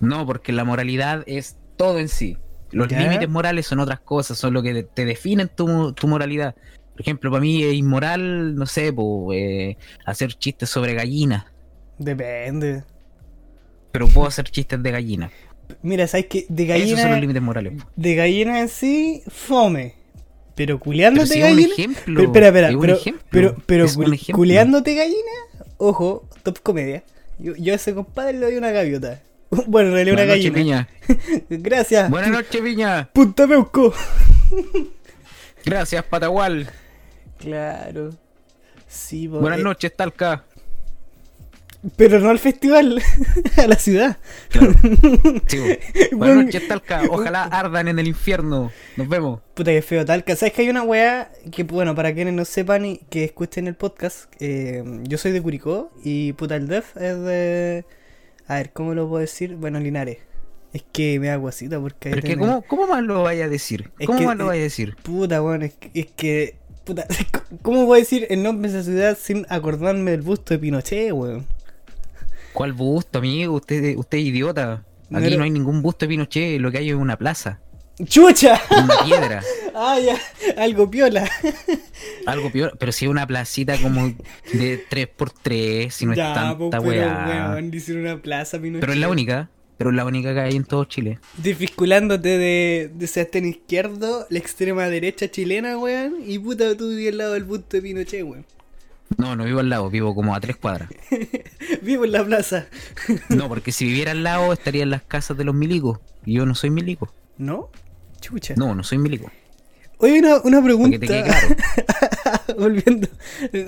No, 0.00 0.26
porque 0.26 0.52
la 0.52 0.64
moralidad 0.64 1.22
es 1.26 1.56
todo 1.76 1.98
en 1.98 2.08
sí. 2.08 2.36
Los 2.72 2.88
Ya. 2.88 3.00
límites 3.00 3.28
morales 3.28 3.66
son 3.66 3.80
otras 3.80 4.00
cosas, 4.00 4.38
son 4.38 4.54
lo 4.54 4.62
que 4.62 4.82
te 4.84 5.04
definen 5.04 5.48
tu, 5.54 5.92
tu 5.92 6.06
moralidad. 6.08 6.54
Por 7.00 7.06
ejemplo, 7.06 7.30
para 7.30 7.40
mí 7.40 7.62
es 7.62 7.72
inmoral, 7.72 8.54
no 8.54 8.66
sé, 8.66 8.92
po, 8.92 9.32
eh, 9.32 9.78
hacer 10.04 10.34
chistes 10.34 10.68
sobre 10.68 10.92
gallinas. 10.92 11.46
Depende. 11.98 12.84
Pero 13.90 14.06
puedo 14.08 14.26
hacer 14.28 14.44
chistes 14.50 14.82
de 14.82 14.90
gallinas. 14.90 15.32
Mira, 15.82 16.06
¿sabes 16.06 16.26
qué? 16.26 16.44
De 16.50 16.64
Esos 16.64 16.78
son 16.80 16.88
los 16.90 16.98
gallina. 16.98 17.20
límites 17.20 17.42
morales. 17.42 17.72
po. 17.82 17.88
De 17.96 18.14
gallina 18.14 18.60
en 18.60 18.68
sí, 18.68 19.22
fome. 19.28 19.94
Pero 20.54 20.74
Pero 20.74 20.80
culeándote 20.80 21.26
si 21.28 21.38
es 21.40 21.44
un 21.44 21.50
gallina. 21.56 21.72
ejemplo. 21.72 22.14
Pero, 22.16 22.22
espera, 22.26 22.46
espera, 22.48 22.68
es 22.68 22.74
un 22.74 22.80
pero, 22.82 22.94
ejemplo, 22.96 23.24
pero, 23.30 23.56
pero 23.66 23.84
es 23.86 23.96
un 23.96 24.04
cul- 24.04 24.14
ejemplo. 24.14 24.36
culeándote 24.36 24.94
gallina, 24.94 25.32
ojo, 25.78 26.28
top 26.42 26.58
comedia. 26.62 27.02
Yo, 27.38 27.54
yo 27.56 27.72
a 27.72 27.76
ese 27.76 27.94
compadre 27.94 28.34
le 28.34 28.40
doy 28.40 28.56
una 28.56 28.70
gaviota. 28.72 29.22
Bueno, 29.66 29.88
en 29.88 29.94
realidad 29.94 30.14
una 30.14 30.26
noches, 30.26 30.52
gallina. 30.52 30.88
Piña. 31.08 31.38
Gracias. 31.48 32.10
Buenas 32.10 32.30
noches, 32.30 32.60
Piña. 32.60 33.08
Punta 33.12 33.46
Peuco. 33.48 33.94
Gracias, 35.64 36.02
Patagual. 36.04 36.68
Claro. 37.40 38.10
Sí, 38.86 39.28
po, 39.28 39.40
Buenas 39.40 39.60
eh, 39.60 39.62
noches, 39.62 39.96
Talca. 39.96 40.44
Pero 41.96 42.20
no 42.20 42.28
al 42.28 42.38
festival, 42.38 43.00
a 43.56 43.66
la 43.66 43.76
ciudad. 43.76 44.18
Claro. 44.50 44.74
Sí, 45.46 45.56
po. 45.56 45.64
Bueno, 45.64 46.08
Buenas 46.18 46.44
noches, 46.44 46.68
Talca. 46.68 47.02
Ojalá 47.08 47.44
ardan 47.50 47.88
en 47.88 47.98
el 47.98 48.06
infierno. 48.08 48.70
Nos 48.96 49.08
vemos. 49.08 49.40
Puta 49.54 49.70
que 49.70 49.80
feo 49.80 50.04
tal. 50.04 50.22
¿Sabes 50.26 50.52
que 50.52 50.62
hay 50.62 50.68
una 50.68 50.82
weá 50.82 51.32
que, 51.50 51.62
bueno, 51.64 51.94
para 51.94 52.12
quienes 52.12 52.34
no 52.34 52.44
sepan 52.44 52.84
y 52.84 52.98
que 53.08 53.24
escuchen 53.24 53.66
el 53.66 53.76
podcast, 53.76 54.30
eh, 54.40 54.84
yo 55.04 55.16
soy 55.16 55.32
de 55.32 55.40
Curicó 55.40 55.90
y 56.04 56.34
puta 56.34 56.56
el 56.56 56.68
Def 56.68 56.96
es 56.98 57.18
de... 57.20 57.84
A 58.46 58.56
ver, 58.56 58.72
¿cómo 58.72 58.94
lo 58.94 59.08
puedo 59.08 59.20
decir? 59.20 59.54
Bueno, 59.56 59.80
Linares. 59.80 60.18
Es 60.72 60.84
que 60.92 61.18
me 61.18 61.28
da 61.28 61.36
guasita 61.36 61.80
porque... 61.80 62.10
Pero 62.10 62.18
es 62.18 62.24
que, 62.24 62.36
¿cómo, 62.36 62.62
¿cómo 62.62 62.86
más 62.86 63.02
lo 63.02 63.22
vaya 63.22 63.46
a 63.46 63.48
decir? 63.48 63.90
Es 63.98 64.06
¿Cómo 64.06 64.18
que- 64.18 64.26
más 64.26 64.36
lo 64.36 64.46
vaya 64.46 64.60
a 64.60 64.64
decir? 64.64 64.96
Puta, 65.02 65.40
es, 65.62 65.74
que- 65.74 65.90
es 65.94 66.06
que... 66.12 66.59
Puta, 66.90 67.06
¿cómo 67.62 67.86
voy 67.86 67.98
a 67.98 68.00
decir 68.00 68.26
el 68.30 68.42
nombre 68.42 68.68
de 68.68 68.80
esa 68.80 68.84
ciudad 68.90 69.16
sin 69.16 69.46
acordarme 69.48 70.10
del 70.10 70.22
busto 70.22 70.54
de 70.54 70.58
Pinochet, 70.58 71.12
weón? 71.12 71.46
¿Cuál 72.52 72.72
busto, 72.72 73.20
amigo? 73.20 73.54
Usted, 73.54 73.96
usted 73.96 74.18
es 74.18 74.24
idiota. 74.24 74.82
Aquí 75.12 75.22
Pero- 75.22 75.36
no 75.38 75.44
hay 75.44 75.50
ningún 75.50 75.82
busto 75.82 76.04
de 76.04 76.08
Pinochet. 76.08 76.60
Lo 76.60 76.72
que 76.72 76.78
hay 76.78 76.88
es 76.88 76.96
una 76.96 77.16
plaza. 77.16 77.60
¡Chucha! 78.04 78.60
Una 78.70 79.04
piedra. 79.04 79.42
Ah, 79.72 79.98
ya, 80.00 80.16
algo 80.60 80.90
piola. 80.90 81.30
Algo 82.26 82.50
peor, 82.50 82.76
pero 82.76 82.90
si 82.90 83.04
es 83.04 83.10
una 83.10 83.24
placita 83.24 83.78
como 83.80 84.08
de 84.52 84.84
3x3, 84.90 85.90
si 85.90 86.06
no 86.06 86.12
ya, 86.12 86.28
es 86.30 86.34
tanta 86.34 86.58
pues, 86.58 86.92
pero, 86.92 87.06
weá. 87.06 87.50
weón, 87.52 87.70
dicen 87.70 88.00
una 88.00 88.20
plaza, 88.20 88.58
Pinochet. 88.58 88.80
Pero 88.80 88.92
es 88.92 88.98
la 88.98 89.08
única, 89.08 89.48
pero 89.80 89.88
es 89.88 89.96
la 89.96 90.04
única 90.04 90.34
que 90.34 90.40
hay 90.40 90.56
en 90.56 90.64
todo 90.64 90.84
Chile. 90.84 91.20
Desfisculándote 91.38 92.36
de, 92.36 92.90
de 92.92 93.06
Sebastián 93.06 93.46
Izquierdo, 93.46 94.26
la 94.28 94.38
extrema 94.38 94.86
derecha 94.90 95.30
chilena, 95.30 95.78
weón. 95.78 96.16
Y 96.26 96.38
puta, 96.38 96.76
tú 96.76 96.90
vives 96.90 97.12
al 97.12 97.16
lado 97.16 97.32
del 97.32 97.46
punto 97.46 97.66
de 97.70 97.80
Pinochet, 97.80 98.22
weón. 98.22 98.44
No, 99.16 99.36
no 99.36 99.44
vivo 99.44 99.60
al 99.60 99.70
lado, 99.70 99.88
vivo 99.88 100.14
como 100.14 100.34
a 100.34 100.40
tres 100.40 100.56
cuadras. 100.56 100.90
Vivo 101.80 102.04
en 102.04 102.12
la 102.12 102.22
plaza. 102.22 102.66
No, 103.30 103.48
porque 103.48 103.72
si 103.72 103.86
viviera 103.86 104.10
al 104.10 104.22
lado 104.22 104.52
estaría 104.52 104.82
en 104.82 104.90
las 104.90 105.00
casas 105.00 105.38
de 105.38 105.44
los 105.44 105.54
milicos. 105.54 105.98
Y 106.26 106.34
yo 106.34 106.44
no 106.44 106.54
soy 106.54 106.68
milico. 106.68 107.10
¿No? 107.38 107.70
Chucha. 108.20 108.56
No, 108.58 108.74
no 108.74 108.84
soy 108.84 108.98
milico. 108.98 109.32
Oye, 109.96 110.18
una, 110.18 110.42
una 110.42 110.90
que 110.90 110.98
te 110.98 111.06
quede 111.06 111.22
pregunta. 111.22 111.56
claro. 112.22 112.54
Volviendo, 112.58 113.08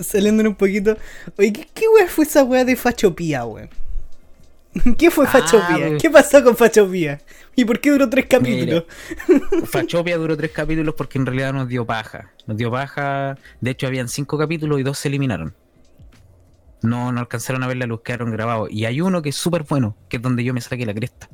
saliendo 0.03 0.42
un 0.46 0.57
poquito. 0.57 0.94
Oye, 1.38 1.55
¿qué, 1.55 1.66
qué 1.72 1.87
weá 1.88 2.07
fue 2.07 2.27
esa 2.27 2.44
weá 2.44 2.66
de 2.66 2.77
Fachopía, 2.77 3.46
weón? 3.46 3.70
¿Qué 4.99 5.11
fue 5.11 5.27
Ah, 5.27 5.31
Fachopía? 5.31 5.89
pues. 5.89 6.03
¿Qué 6.03 6.11
pasó 6.11 6.43
con 6.43 6.57
Fachopía? 6.57 7.21
¿Y 7.55 7.65
por 7.65 7.81
qué 7.81 7.91
duró 7.91 8.09
tres 8.09 8.27
capítulos? 8.27 8.85
Fachopia 9.67 10.17
duró 10.17 10.37
tres 10.37 10.51
capítulos 10.53 10.95
porque 10.97 11.19
en 11.19 11.27
realidad 11.27 11.53
nos 11.53 11.69
dio 11.69 11.85
paja. 11.87 12.31
Nos 12.47 12.57
dio 12.57 12.71
paja. 12.71 13.37
De 13.61 13.71
hecho, 13.73 13.87
habían 13.87 14.09
cinco 14.09 14.39
capítulos 14.39 14.81
y 14.81 14.83
dos 14.83 14.99
se 14.99 15.09
eliminaron. 15.09 15.55
No, 16.83 17.13
no 17.13 17.21
alcanzaron 17.21 17.63
a 17.63 17.69
ver 17.69 17.77
la 17.77 17.87
luz, 17.87 18.01
quedaron 18.03 18.31
grabados. 18.33 18.71
Y 18.71 18.87
hay 18.87 19.01
uno 19.01 19.23
que 19.23 19.29
es 19.29 19.37
súper 19.37 19.65
bueno, 19.69 19.97
que 20.09 20.17
es 20.17 20.23
donde 20.23 20.43
yo 20.43 20.53
me 20.55 20.61
saqué 20.61 20.85
la 20.87 20.95
cresta. 20.95 21.29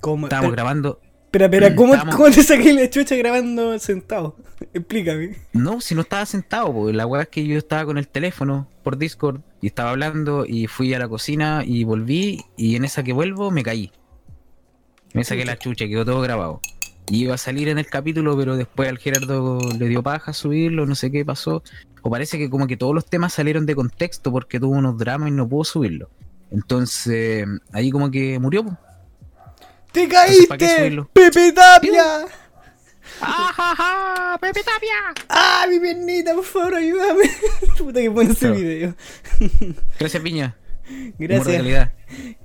¿Cómo? 0.00 0.26
Estábamos 0.26 0.50
Pero, 0.50 0.56
grabando. 0.56 1.00
Espera, 1.28 1.44
espera, 1.46 1.74
¿cómo, 1.76 1.94
estábamos- 1.94 2.16
¿cómo 2.16 2.30
te 2.30 2.42
saqué 2.42 2.72
la 2.72 2.88
chucha 2.90 3.16
grabando 3.16 3.78
sentado? 3.78 4.36
Explícame. 4.74 5.36
No, 5.52 5.80
si 5.80 5.94
no 5.94 6.00
estaba 6.00 6.26
sentado, 6.26 6.72
porque 6.72 6.92
la 6.96 7.06
weá 7.06 7.22
es 7.22 7.28
que 7.28 7.46
yo 7.46 7.56
estaba 7.58 7.84
con 7.84 7.98
el 7.98 8.08
teléfono 8.08 8.68
por 8.82 8.98
Discord 8.98 9.40
y 9.60 9.66
estaba 9.68 9.90
hablando 9.90 10.44
y 10.46 10.66
fui 10.66 10.92
a 10.94 10.98
la 10.98 11.08
cocina 11.08 11.62
y 11.64 11.84
volví 11.84 12.40
y 12.56 12.76
en 12.76 12.84
esa 12.84 13.02
que 13.02 13.12
vuelvo 13.12 13.50
me 13.50 13.62
caí. 13.62 13.92
Me 15.14 15.24
saqué 15.24 15.44
la 15.44 15.56
chucha, 15.58 15.86
quedó 15.86 16.04
todo 16.04 16.20
grabado. 16.20 16.60
Y 17.10 17.22
iba 17.22 17.34
a 17.34 17.38
salir 17.38 17.68
en 17.68 17.78
el 17.78 17.86
capítulo, 17.86 18.36
pero 18.36 18.56
después 18.56 18.88
al 18.88 18.98
Gerardo 18.98 19.58
le 19.78 19.88
dio 19.88 20.02
paja 20.02 20.34
subirlo, 20.34 20.84
no 20.84 20.94
sé 20.94 21.10
qué 21.10 21.24
pasó. 21.24 21.62
O 22.02 22.10
parece 22.10 22.36
que 22.36 22.50
como 22.50 22.66
que 22.66 22.76
todos 22.76 22.94
los 22.94 23.06
temas 23.06 23.32
salieron 23.32 23.64
de 23.64 23.74
contexto 23.74 24.30
porque 24.30 24.60
tuvo 24.60 24.72
unos 24.76 24.98
dramas 24.98 25.28
y 25.30 25.32
no 25.32 25.48
pudo 25.48 25.64
subirlo. 25.64 26.10
Entonces, 26.50 27.46
ahí 27.72 27.90
como 27.90 28.10
que 28.10 28.38
murió. 28.38 28.78
¡Te 29.92 30.08
¿para 30.08 30.26
qué 30.26 30.46
caíste! 30.46 31.02
¡Pepe 31.12 31.52
Tapia! 31.52 32.26
¡Ajaja! 33.20 34.38
¡Pepe 34.40 34.60
Tapia! 34.62 35.24
¡Ah, 35.28 35.66
mi 35.68 35.80
piernita, 35.80 36.34
por 36.34 36.44
favor, 36.44 36.74
ayúdame! 36.76 37.24
Puta 37.78 38.00
que 38.00 38.10
pone 38.10 38.30
ese 38.32 38.38
Claro. 38.40 38.54
video. 38.54 38.94
Gracias, 39.98 40.22
Piña. 40.22 40.56
Gracias. 41.18 41.56
calidad. 41.56 41.92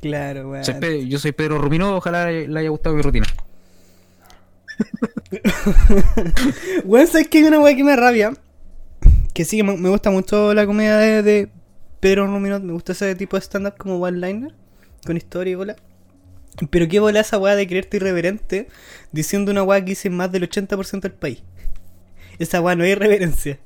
Claro, 0.02 0.50
weón. 0.50 1.10
Yo 1.10 1.20
soy 1.20 1.32
Pedro 1.32 1.60
Rubino, 1.60 1.96
ojalá 1.96 2.30
le 2.32 2.60
haya 2.60 2.70
gustado 2.70 2.96
mi 2.96 3.02
rutina. 3.02 3.26
Weón, 6.86 7.08
¿sabes 7.08 7.28
que 7.28 7.40
hay 7.40 7.44
una 7.46 7.60
weá 7.60 7.76
que 7.76 7.84
me 7.84 7.92
da 7.92 7.98
rabia? 7.98 8.34
Que 9.34 9.46
sí, 9.46 9.58
que 9.58 9.64
me, 9.64 9.78
me 9.78 9.90
gusta 9.90 10.12
mucho 10.12 10.54
la 10.54 10.66
comedia 10.66 10.98
de, 10.98 11.24
de 11.24 11.50
Pedro 12.00 12.28
Rumino. 12.28 12.60
Me 12.60 12.74
gusta 12.74 12.92
ese 12.94 13.16
tipo 13.16 13.38
de 13.38 13.42
stand-up 13.42 13.76
como 13.78 13.98
one-liner, 14.00 14.54
con 15.06 15.18
historia 15.18 15.52
y 15.52 15.56
bola. 15.56 15.76
Pero 16.70 16.88
qué 16.88 17.00
bola 17.00 17.20
esa 17.22 17.38
weá 17.38 17.56
de 17.56 17.68
creerte 17.68 17.98
irreverente 17.98 18.68
diciendo 19.12 19.52
una 19.52 19.64
weá 19.64 19.80
que 19.82 19.92
dice 19.92 20.10
más 20.10 20.32
del 20.32 20.48
80% 20.50 21.02
del 21.02 21.14
país. 21.14 21.44
Esa 22.40 22.62
weá 22.62 22.76
no 22.76 22.84
es 22.84 22.92
irreverencia. 22.92 23.60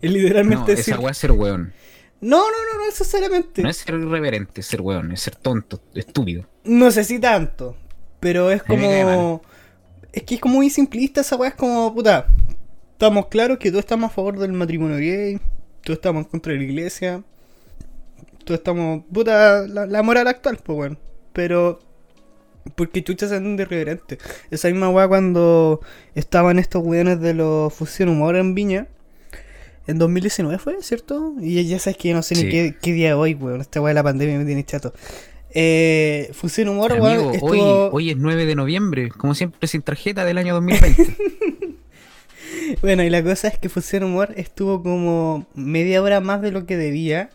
Es 0.00 0.10
No, 0.10 0.16
literalmente 0.16 0.72
decir. 0.76 0.94
esa 0.94 1.00
weá 1.02 1.10
es 1.12 1.18
ser 1.18 1.32
weón. 1.32 1.72
No, 2.20 2.38
no, 2.38 2.44
no, 2.72 2.78
no 2.80 2.86
necesariamente. 2.86 3.62
No 3.62 3.70
es 3.70 3.76
ser 3.78 3.94
irreverente, 3.94 4.60
es 4.60 4.66
ser 4.66 4.80
weón, 4.80 5.12
es 5.12 5.20
ser 5.20 5.36
tonto, 5.36 5.80
estúpido. 5.94 6.46
No 6.64 6.90
sé 6.90 7.04
si 7.04 7.18
tanto. 7.18 7.76
Pero 8.20 8.50
es 8.50 8.62
como. 8.62 9.42
Es 10.12 10.22
que 10.24 10.34
es 10.36 10.40
como 10.40 10.56
muy 10.56 10.68
simplista 10.70 11.20
esa 11.20 11.36
weá. 11.36 11.50
Es 11.50 11.54
como, 11.54 11.94
puta. 11.94 12.26
Estamos 12.92 13.26
claros 13.26 13.58
que 13.58 13.70
tú 13.70 13.78
estamos 13.78 14.10
a 14.10 14.14
favor 14.14 14.38
del 14.38 14.52
matrimonio 14.52 14.96
gay. 14.96 15.40
Tú 15.82 15.92
estamos 15.92 16.24
en 16.24 16.30
contra 16.30 16.52
de 16.52 16.58
la 16.58 16.64
iglesia. 16.64 17.22
Tú 18.44 18.54
estamos. 18.54 19.04
Puta, 19.12 19.66
la, 19.68 19.86
la 19.86 20.02
moral 20.02 20.26
actual, 20.28 20.58
pues 20.62 20.76
bueno. 20.76 20.96
Pero. 21.32 21.80
Porque 22.74 23.02
chucha 23.02 23.28
se 23.28 23.36
anda 23.36 23.62
irreverente. 23.62 24.18
Esa 24.50 24.68
misma 24.68 24.90
weá 24.90 25.08
cuando 25.08 25.80
estaban 26.14 26.58
estos 26.58 26.84
weones 26.84 27.20
de 27.20 27.34
los 27.34 27.72
Fusión 27.72 28.08
Humor 28.08 28.36
en 28.36 28.54
Viña. 28.54 28.86
En 29.86 29.98
2019 29.98 30.58
fue, 30.58 30.82
¿cierto? 30.82 31.34
Y 31.40 31.64
ya 31.64 31.78
sabes 31.78 31.96
que 31.96 32.10
yo 32.10 32.14
no 32.14 32.22
sé 32.22 32.34
ni 32.34 32.50
qué, 32.50 32.74
qué 32.80 32.92
día 32.92 33.16
hoy, 33.16 33.34
weón. 33.34 33.60
Esta 33.60 33.80
weá 33.80 33.90
de 33.90 33.94
la 33.94 34.02
pandemia 34.02 34.38
me 34.38 34.44
tiene 34.44 34.64
chato. 34.64 34.92
Eh, 35.50 36.30
Fusión 36.34 36.68
Humor, 36.68 36.92
weón, 36.92 37.06
Amigo, 37.06 37.32
estuvo... 37.32 37.86
hoy, 37.86 37.90
hoy 37.92 38.10
es 38.10 38.16
9 38.18 38.44
de 38.44 38.54
noviembre, 38.54 39.08
como 39.08 39.34
siempre 39.34 39.66
sin 39.66 39.82
tarjeta 39.82 40.24
del 40.24 40.38
año 40.38 40.54
2020. 40.54 41.16
Bueno, 42.82 43.02
y 43.02 43.10
la 43.10 43.22
cosa 43.22 43.48
es 43.48 43.58
que 43.58 43.68
Fusión 43.68 44.04
Humor 44.04 44.34
estuvo 44.36 44.82
como 44.82 45.46
media 45.54 46.02
hora 46.02 46.20
más 46.20 46.42
de 46.42 46.50
lo 46.50 46.66
que 46.66 46.76
debía, 46.76 47.30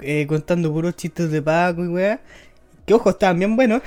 eh, 0.00 0.26
contando 0.26 0.72
puros 0.72 0.96
chistes 0.96 1.30
de 1.30 1.42
Paco 1.42 1.84
y 1.84 1.88
weá. 1.88 2.20
Que 2.86 2.94
ojo, 2.94 3.10
estaban 3.10 3.38
bien 3.38 3.56
buenos, 3.56 3.82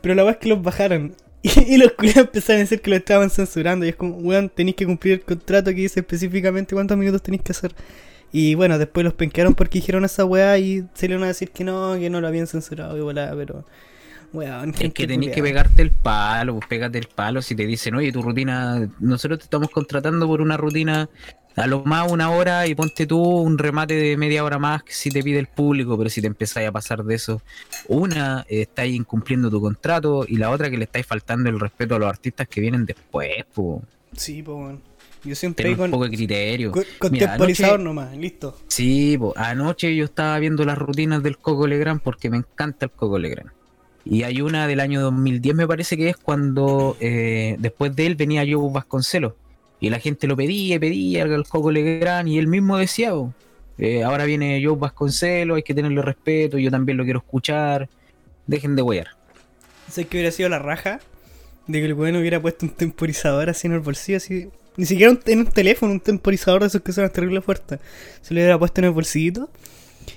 pero 0.00 0.14
la 0.14 0.24
weá 0.24 0.32
es 0.32 0.38
que 0.38 0.48
los 0.48 0.62
bajaron. 0.62 1.14
Y, 1.40 1.74
y 1.74 1.78
los 1.78 1.92
culiados 1.92 2.24
empezaron 2.24 2.58
a 2.58 2.64
decir 2.64 2.80
que 2.80 2.90
lo 2.90 2.96
estaban 2.96 3.30
censurando. 3.30 3.86
Y 3.86 3.90
es 3.90 3.94
como, 3.94 4.16
weón, 4.16 4.48
tenéis 4.48 4.74
que 4.74 4.84
cumplir 4.84 5.14
el 5.14 5.20
contrato 5.20 5.70
que 5.70 5.82
dice 5.82 6.00
específicamente 6.00 6.74
cuántos 6.74 6.98
minutos 6.98 7.22
tenéis 7.22 7.44
que 7.44 7.52
hacer. 7.52 7.72
Y 8.32 8.56
bueno, 8.56 8.76
después 8.76 9.04
los 9.04 9.14
penquearon 9.14 9.54
porque 9.54 9.78
dijeron 9.78 10.04
esa 10.04 10.24
weá 10.24 10.58
y 10.58 10.84
salieron 10.94 11.22
a 11.22 11.28
decir 11.28 11.50
que 11.50 11.62
no, 11.62 11.96
que 11.96 12.10
no 12.10 12.20
lo 12.20 12.26
habían 12.26 12.48
censurado 12.48 12.96
y 12.98 13.00
volá, 13.00 13.32
pero. 13.36 13.64
Weón, 14.32 14.74
es 14.78 14.92
que 14.92 15.06
tenés 15.06 15.34
que 15.34 15.42
pegarte 15.42 15.80
el 15.80 15.90
palo, 15.90 16.56
pues 16.56 16.66
pégate 16.66 16.98
el 16.98 17.06
palo 17.06 17.40
si 17.40 17.54
te 17.54 17.66
dicen, 17.66 17.94
oye, 17.94 18.12
tu 18.12 18.20
rutina, 18.20 18.86
nosotros 19.00 19.38
te 19.38 19.44
estamos 19.44 19.70
contratando 19.70 20.26
por 20.26 20.42
una 20.42 20.58
rutina 20.58 21.08
a 21.58 21.66
lo 21.66 21.84
más 21.84 22.10
una 22.10 22.30
hora 22.30 22.66
y 22.66 22.74
ponte 22.74 23.06
tú 23.06 23.20
un 23.20 23.58
remate 23.58 23.94
de 23.94 24.16
media 24.16 24.44
hora 24.44 24.58
más 24.58 24.82
que 24.82 24.92
si 24.92 25.10
te 25.10 25.22
pide 25.22 25.38
el 25.38 25.46
público, 25.46 25.96
pero 25.98 26.08
si 26.10 26.20
te 26.20 26.26
empezáis 26.26 26.68
a 26.68 26.72
pasar 26.72 27.04
de 27.04 27.14
eso, 27.14 27.42
una, 27.88 28.44
eh, 28.48 28.62
estáis 28.62 28.94
incumpliendo 28.94 29.50
tu 29.50 29.60
contrato 29.60 30.24
y 30.28 30.36
la 30.36 30.50
otra 30.50 30.70
que 30.70 30.76
le 30.78 30.84
estáis 30.84 31.06
faltando 31.06 31.48
el 31.50 31.58
respeto 31.60 31.94
a 31.94 31.98
los 31.98 32.08
artistas 32.08 32.48
que 32.48 32.60
vienen 32.60 32.84
después, 32.86 33.44
pues. 33.52 33.80
Sí, 34.16 34.42
pues. 34.42 34.76
Yo 35.24 35.34
siempre 35.34 35.66
ahí 35.66 35.72
un 35.72 35.78
con, 35.78 35.90
poco 35.90 36.04
de 36.04 36.10
criterio. 36.16 36.70
con, 36.70 36.84
con 36.98 37.10
Mira, 37.12 37.30
temporizador 37.32 37.80
anoche- 37.80 37.84
nomás, 37.84 38.16
listo. 38.16 38.56
Sí, 38.68 39.16
po, 39.18 39.32
anoche 39.36 39.94
yo 39.96 40.04
estaba 40.04 40.38
viendo 40.38 40.64
las 40.64 40.78
rutinas 40.78 41.22
del 41.22 41.36
Coco 41.38 41.66
Legrand 41.66 42.00
porque 42.00 42.30
me 42.30 42.36
encanta 42.36 42.86
el 42.86 42.92
Coco 42.92 43.18
Legrand. 43.18 43.50
Y 44.04 44.22
hay 44.22 44.40
una 44.40 44.66
del 44.68 44.80
año 44.80 45.00
2010 45.02 45.56
me 45.56 45.66
parece 45.66 45.96
que 45.96 46.08
es 46.10 46.16
cuando 46.16 46.96
eh, 47.00 47.56
después 47.58 47.94
de 47.96 48.06
él 48.06 48.14
venía 48.14 48.44
Joe 48.48 48.70
Vasconcelos. 48.72 49.32
Y 49.80 49.90
la 49.90 50.00
gente 50.00 50.26
lo 50.26 50.36
pedía, 50.36 50.76
y 50.76 50.78
pedía 50.78 51.22
al 51.24 51.46
Coco 51.46 51.70
Legrand 51.70 52.28
y 52.28 52.38
él 52.38 52.48
mismo 52.48 52.76
decía, 52.78 53.10
po, 53.12 53.32
eh, 53.78 54.02
ahora 54.02 54.24
viene 54.24 54.60
Joe 54.64 54.76
Vasconcelos, 54.76 55.56
hay 55.56 55.62
que 55.62 55.74
tenerle 55.74 56.02
respeto, 56.02 56.58
yo 56.58 56.70
también 56.70 56.98
lo 56.98 57.04
quiero 57.04 57.20
escuchar. 57.20 57.88
Dejen 58.46 58.74
de 58.74 58.82
wear. 58.82 59.08
¿Sabes 59.88 60.08
que 60.08 60.16
hubiera 60.16 60.32
sido 60.32 60.48
la 60.48 60.58
raja? 60.58 61.00
De 61.66 61.78
que 61.80 61.84
el 61.86 61.94
weón 61.94 62.16
hubiera 62.16 62.40
puesto 62.42 62.66
un 62.66 62.72
temporizador 62.72 63.50
así 63.50 63.66
en 63.66 63.74
el 63.74 63.80
bolsillo, 63.80 64.16
así. 64.16 64.48
Ni 64.76 64.86
siquiera 64.86 65.12
un- 65.12 65.20
en 65.26 65.40
un 65.40 65.46
teléfono, 65.46 65.92
un 65.92 66.00
temporizador 66.00 66.62
de 66.62 66.68
esos 66.68 66.80
que 66.82 66.92
son 66.92 67.08
terrible 67.10 67.40
fuerte. 67.40 67.78
Se 68.22 68.32
lo 68.34 68.40
hubiera 68.40 68.58
puesto 68.58 68.80
en 68.80 68.86
el 68.86 68.90
bolsito. 68.92 69.50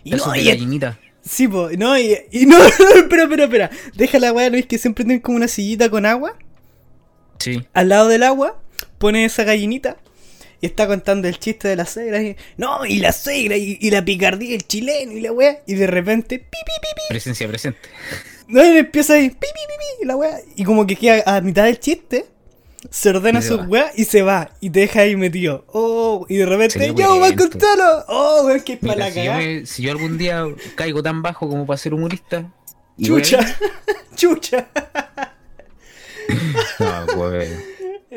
Y 0.04 0.16
Eso 0.16 0.28
no, 0.28 0.32
de 0.34 0.42
y- 0.42 0.46
gallinita. 0.46 0.98
sí, 1.22 1.48
po, 1.48 1.70
no, 1.78 1.98
y, 2.00 2.18
no, 2.48 2.58
espera, 2.96 3.24
espera, 3.24 3.44
espera. 3.44 3.70
Deja 3.96 4.18
la 4.20 4.32
weá, 4.34 4.50
¿no 4.50 4.58
es 4.58 4.66
que 4.66 4.78
siempre 4.78 5.04
tienen 5.04 5.20
como 5.20 5.36
una 5.38 5.48
sillita 5.48 5.90
con 5.90 6.06
agua? 6.06 6.36
Sí. 7.40 7.64
Al 7.74 7.90
lado 7.90 8.08
del 8.08 8.24
agua, 8.24 8.61
pone 9.02 9.26
esa 9.26 9.44
gallinita. 9.44 9.98
Y 10.62 10.68
está 10.68 10.86
contando 10.86 11.28
el 11.28 11.40
chiste 11.40 11.68
de 11.68 11.76
la 11.76 11.88
suegra. 11.88 12.22
Y, 12.22 12.36
no, 12.56 12.86
y 12.86 13.00
la 13.00 13.12
suegra, 13.12 13.58
y, 13.58 13.80
y 13.82 13.90
la 13.90 14.06
picardía, 14.06 14.54
el 14.56 14.68
chileno, 14.68 15.12
y 15.14 15.20
la 15.22 15.32
weá. 15.32 15.58
Y 15.66 15.74
de 15.74 15.88
repente, 15.88 16.38
pi, 16.38 16.46
pi, 16.46 16.72
pi, 16.82 16.88
pi, 16.96 17.02
Presencia 17.10 17.48
presente. 17.48 17.80
No, 18.48 18.64
y 18.64 18.78
empieza 18.78 19.14
ahí, 19.16 19.30
pi, 19.30 19.36
pi, 19.40 19.46
pi, 19.48 19.74
pi, 20.02 20.06
la 20.06 20.16
wea. 20.16 20.38
Y 20.56 20.64
como 20.64 20.86
que 20.86 20.96
queda 20.96 21.24
a 21.26 21.42
mitad 21.42 21.64
del 21.64 21.80
chiste, 21.80 22.28
se 22.92 23.10
ordena 23.10 23.42
su 23.42 23.56
wea 23.56 23.92
y 23.96 24.06
se 24.06 24.22
va. 24.22 24.52
Y 24.60 24.70
te 24.70 24.82
deja 24.82 25.02
ahí 25.02 25.16
metido. 25.16 25.66
Oh, 25.68 26.28
y 26.30 26.38
de 26.38 26.46
repente, 26.46 26.94
yo, 26.96 27.20
va 27.20 27.36
contarlo. 27.36 28.06
Oh, 28.08 28.44
weón, 28.46 28.62
que 28.62 28.74
es 28.74 28.80
para 28.80 28.96
la 28.96 29.12
si, 29.12 29.24
yo 29.24 29.34
me- 29.34 29.66
si 29.66 29.82
yo 29.82 29.92
algún 29.92 30.18
día 30.20 30.46
caigo 30.76 31.02
tan 31.02 31.24
bajo 31.24 31.50
como 31.50 31.66
para 31.66 31.78
ser 31.78 31.96
humorista. 31.96 32.52
Chucha, 33.02 33.40
chucha. 34.16 34.68
No, 36.80 37.06
pues. 37.16 37.50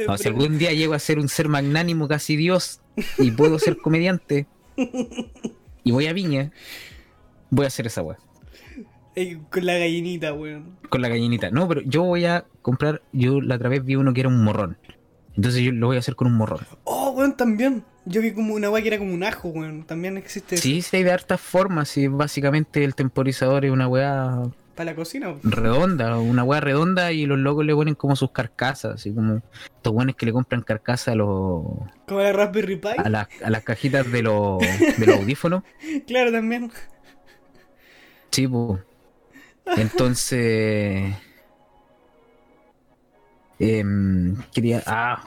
No, 0.06 0.18
si 0.18 0.28
algún 0.28 0.58
día 0.58 0.72
llego 0.72 0.94
a 0.94 0.98
ser 0.98 1.18
un 1.18 1.28
ser 1.28 1.48
magnánimo, 1.48 2.08
casi 2.08 2.36
Dios, 2.36 2.80
y 3.18 3.30
puedo 3.30 3.58
ser 3.58 3.76
comediante, 3.76 4.46
y 5.84 5.92
voy 5.92 6.06
a 6.06 6.12
Viña, 6.12 6.50
voy 7.50 7.64
a 7.64 7.68
hacer 7.68 7.86
esa 7.86 8.02
weá. 8.02 8.18
Con 9.50 9.64
la 9.64 9.78
gallinita, 9.78 10.32
weón. 10.32 10.76
Con 10.88 11.00
la 11.00 11.08
gallinita. 11.08 11.50
No, 11.50 11.68
pero 11.68 11.82
yo 11.82 12.02
voy 12.02 12.24
a 12.24 12.46
comprar. 12.62 13.02
Yo 13.12 13.40
la 13.40 13.54
otra 13.56 13.68
vez 13.68 13.84
vi 13.84 13.94
uno 13.94 14.12
que 14.12 14.20
era 14.20 14.28
un 14.28 14.42
morrón. 14.42 14.76
Entonces 15.36 15.62
yo 15.62 15.70
lo 15.70 15.86
voy 15.86 15.96
a 15.96 16.00
hacer 16.00 16.16
con 16.16 16.26
un 16.26 16.34
morrón. 16.34 16.66
Oh, 16.82 17.10
weón, 17.10 17.36
también. 17.36 17.84
Yo 18.06 18.20
vi 18.20 18.32
como 18.32 18.54
una 18.54 18.70
weá 18.70 18.82
que 18.82 18.88
era 18.88 18.98
como 18.98 19.14
un 19.14 19.22
ajo, 19.22 19.48
weón. 19.48 19.84
También 19.84 20.16
existe 20.16 20.56
Sí, 20.56 20.82
sí, 20.82 20.96
hay 20.96 21.04
de 21.04 21.12
hartas 21.12 21.40
formas. 21.40 21.96
Y 21.96 22.08
básicamente 22.08 22.82
el 22.82 22.96
temporizador 22.96 23.64
es 23.64 23.70
una 23.70 23.86
weá 23.86 24.42
para 24.74 24.90
la 24.90 24.96
cocina. 24.96 25.34
redonda, 25.42 26.18
una 26.18 26.44
weá 26.44 26.60
redonda 26.60 27.12
y 27.12 27.26
los 27.26 27.38
locos 27.38 27.64
le 27.64 27.74
ponen 27.74 27.94
como 27.94 28.16
sus 28.16 28.30
carcasas, 28.32 28.94
así 28.94 29.12
como 29.14 29.40
estos 29.64 29.92
weones 29.92 30.16
que 30.16 30.26
le 30.26 30.32
compran 30.32 30.62
carcasas 30.62 31.08
a 31.08 31.14
los 31.14 31.62
Como 32.06 32.20
la 32.20 32.32
Raspberry 32.32 32.76
Pi. 32.76 32.88
a 32.96 33.08
las, 33.08 33.28
a 33.42 33.50
las 33.50 33.62
cajitas 33.64 34.10
de 34.10 34.22
los, 34.22 34.58
de 34.60 35.06
los 35.06 35.16
audífonos. 35.18 35.62
Claro, 36.06 36.32
también. 36.32 36.70
Sí, 38.30 38.48
po. 38.48 38.78
Entonces. 39.76 41.14
em, 43.58 44.36
quería. 44.52 44.82
Ah, 44.86 45.24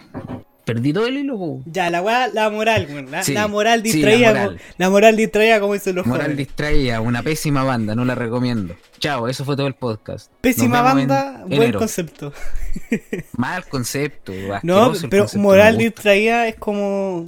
perdí 0.68 0.94
todo 0.94 1.08
el 1.08 1.18
hilo, 1.18 1.38
po. 1.38 1.64
Ya, 1.66 1.90
la 1.90 2.02
weá, 2.04 2.28
la 2.28 2.50
moral, 2.52 2.86
weón. 2.92 3.10
La, 3.10 3.24
Sí, 3.24 3.34
la 3.34 3.48
moral 3.48 3.82
distraída. 3.82 4.28
la 4.28 4.34
La 4.34 4.40
moral. 4.44 4.52
moral. 4.52 4.76
la 4.78 4.90
moral 4.92 5.16
distraída, 5.18 5.60
como 5.60 5.74
dicen 5.74 5.96
los 5.96 6.06
Moral 6.06 6.22
jóvenes. 6.28 6.38
distraída, 6.38 7.02
una 7.02 7.24
pésima 7.24 7.64
banda, 7.64 7.96
no 7.96 8.06
la 8.06 8.14
recomiendo. 8.14 8.76
Chao, 9.00 9.28
eso 9.28 9.46
fue 9.46 9.56
todo 9.56 9.66
el 9.68 9.74
podcast. 9.74 10.32
Pésima 10.42 10.80
en 10.80 10.84
banda, 10.84 11.40
buen 11.48 11.54
enero. 11.64 11.80
concepto. 11.80 12.34
Mal 13.38 13.66
concepto, 13.66 14.32
No, 14.64 14.92
pero 15.10 15.24
concepto, 15.24 15.40
moral 15.40 15.78
distraída 15.78 16.48
es 16.48 16.56
como. 16.56 17.26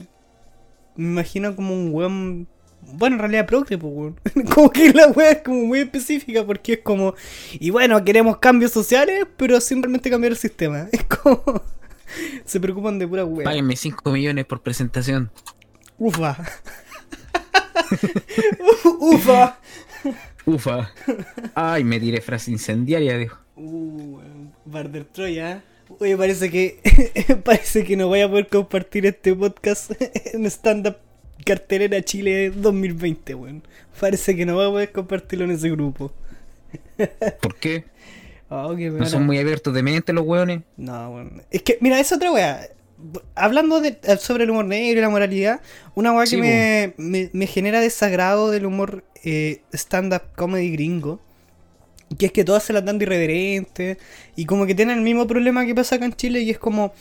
Me 0.96 1.06
imagino 1.06 1.56
como 1.56 1.74
un 1.74 1.90
weón. 1.94 2.48
Bueno, 2.94 3.16
en 3.18 3.20
realidad 3.20 3.46
progre, 3.46 3.78
pues, 3.78 3.94
weón. 3.94 4.20
Como 4.54 4.72
que 4.72 4.92
la 4.94 5.08
weá 5.10 5.32
es 5.32 5.42
como 5.44 5.64
muy 5.66 5.80
específica 5.80 6.44
porque 6.44 6.74
es 6.74 6.80
como. 6.80 7.14
Y 7.54 7.70
bueno, 7.70 8.04
queremos 8.04 8.38
cambios 8.38 8.72
sociales, 8.72 9.26
pero 9.38 9.62
simplemente 9.62 10.10
cambiar 10.10 10.32
el 10.32 10.38
sistema. 10.38 10.88
Es 10.92 11.04
como. 11.04 11.62
Se 12.46 12.60
preocupan 12.60 13.00
de 13.00 13.08
pura 13.08 13.26
weá. 13.26 13.46
Páguenme 13.46 13.76
5 13.76 14.12
millones 14.12 14.46
por 14.46 14.62
presentación. 14.62 15.32
Ufa. 15.98 16.38
Ufa. 19.00 19.60
Ufa. 20.46 20.92
Ay, 21.56 21.84
me 21.84 22.00
tiré 22.00 22.22
frase 22.22 22.52
incendiaria, 22.52 23.18
dijo. 23.18 23.38
Uh, 23.56 24.20
Barder 24.66 25.06
Troya. 25.06 25.64
Oye, 26.00 26.16
parece 26.16 26.50
que 26.50 26.80
parece 27.44 27.84
que 27.84 27.98
no 27.98 28.08
voy 28.08 28.22
a 28.22 28.30
poder 28.30 28.48
compartir 28.48 29.06
este 29.06 29.36
podcast 29.36 29.92
en 30.34 30.46
Stand 30.46 30.88
Up 30.88 30.98
Cartelera 31.46 32.02
Chile 32.04 32.52
2020, 32.52 33.36
weón. 33.36 33.64
Parece 34.00 34.36
que 34.36 34.46
no 34.46 34.56
voy 34.56 34.66
a 34.66 34.70
poder 34.70 34.92
compartirlo 34.92 35.46
en 35.46 35.52
ese 35.52 35.70
grupo. 35.70 36.14
¿Por 37.42 37.56
qué? 37.56 37.86
Oh, 38.50 38.76
qué 38.76 38.90
¿No 38.90 39.06
son 39.06 39.26
muy 39.26 39.38
abiertos 39.38 39.74
de 39.74 39.84
mente 39.84 40.12
los 40.12 40.26
hueones? 40.26 40.62
No, 40.76 41.12
weón. 41.12 41.44
Es 41.52 41.62
que, 41.62 41.78
mira, 41.82 42.00
es 42.00 42.12
otra 42.12 42.32
weá. 42.32 42.68
Hablando 43.36 43.80
de, 43.80 43.98
sobre 44.20 44.44
el 44.44 44.50
humor 44.50 44.66
negro 44.66 45.00
y 45.00 45.02
la 45.02 45.10
moralidad, 45.10 45.62
una 45.96 46.26
Sí, 46.26 46.36
que 46.36 46.42
me, 46.42 46.94
me, 46.98 47.30
me 47.32 47.48
genera 47.48 47.80
desagrado 47.80 48.52
del 48.52 48.66
humor 48.66 49.06
eh, 49.24 49.62
stand-up 49.72 50.24
comedy 50.36 50.72
gringo, 50.72 51.20
que 52.18 52.26
es 52.26 52.32
que 52.32 52.44
todas 52.44 52.64
se 52.64 52.74
la 52.74 52.82
dan 52.82 52.98
de 52.98 53.06
irreverente 53.06 53.98
y 54.36 54.46
como 54.46 54.66
que 54.66 54.76
tienen 54.76 54.98
el 54.98 55.04
mismo 55.04 55.28
problema 55.28 55.66
que 55.66 55.76
pasa 55.76 55.96
acá 55.96 56.06
en 56.06 56.14
Chile 56.14 56.42
y 56.42 56.50
es 56.50 56.58
como 56.58 56.94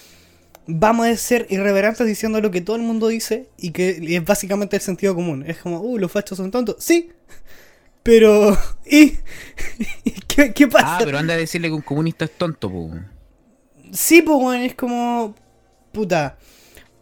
vamos 0.67 1.07
a 1.07 1.17
ser 1.17 1.47
irreverentes 1.49 2.07
diciendo 2.07 2.41
lo 2.41 2.51
que 2.51 2.61
todo 2.61 2.77
el 2.77 2.83
mundo 2.83 3.09
dice 3.09 3.49
y 3.57 3.71
que 3.71 3.99
es 4.03 4.25
básicamente 4.25 4.77
el 4.77 4.83
sentido 4.83 5.15
común. 5.15 5.45
Es 5.47 5.59
como, 5.59 5.81
uh, 5.81 5.99
los 5.99 6.13
fachos 6.13 6.37
son 6.37 6.51
tontos. 6.51 6.77
Sí, 6.79 7.11
pero... 8.09 8.57
¿Y? 8.91 9.19
¿Qué, 10.27 10.55
qué 10.55 10.67
pasa? 10.67 10.97
Ah, 10.97 10.99
pero 11.05 11.19
anda 11.19 11.35
a 11.35 11.37
decirle 11.37 11.69
que 11.69 11.75
un 11.75 11.83
comunista 11.83 12.25
es 12.25 12.31
tonto, 12.31 12.71
po. 12.71 12.91
Sí, 13.93 14.23
pues, 14.23 14.39
weón, 14.41 14.63
es 14.63 14.75
como. 14.75 15.35
Puta. 15.93 16.39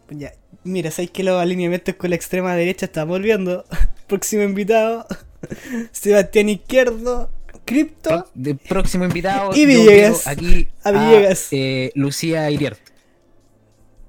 Ya, 0.09 0.33
mira, 0.65 0.91
¿sabéis 0.91 1.11
que 1.11 1.23
los 1.23 1.41
alineamientos 1.41 1.95
con 1.95 2.09
la 2.09 2.17
extrema 2.17 2.53
derecha 2.55 2.87
estamos 2.87 3.09
volviendo? 3.09 3.63
Próximo 4.07 4.43
invitado: 4.43 5.07
Sebastián 5.93 6.49
Izquierdo, 6.49 7.31
Crypto. 7.63 8.09
Pro- 8.09 8.29
de 8.33 8.55
próximo 8.55 9.05
invitado. 9.05 9.55
Y 9.55 9.65
Villegas. 9.65 10.27
Aquí 10.27 10.67
A 10.83 10.91
Villegas. 10.91 11.47
eh, 11.51 11.91
Lucía 11.95 12.51
Iriart. 12.51 12.79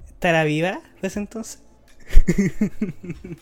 ¿Estará 0.09 0.43
viva 0.43 0.81
desde 1.01 1.21
entonces? 1.21 1.63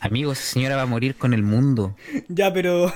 Amigo, 0.01 0.33
esa 0.33 0.43
señora 0.43 0.75
va 0.75 0.83
a 0.83 0.85
morir 0.87 1.15
con 1.15 1.33
el 1.33 1.41
mundo. 1.41 1.95
Ya, 2.27 2.53
pero. 2.53 2.93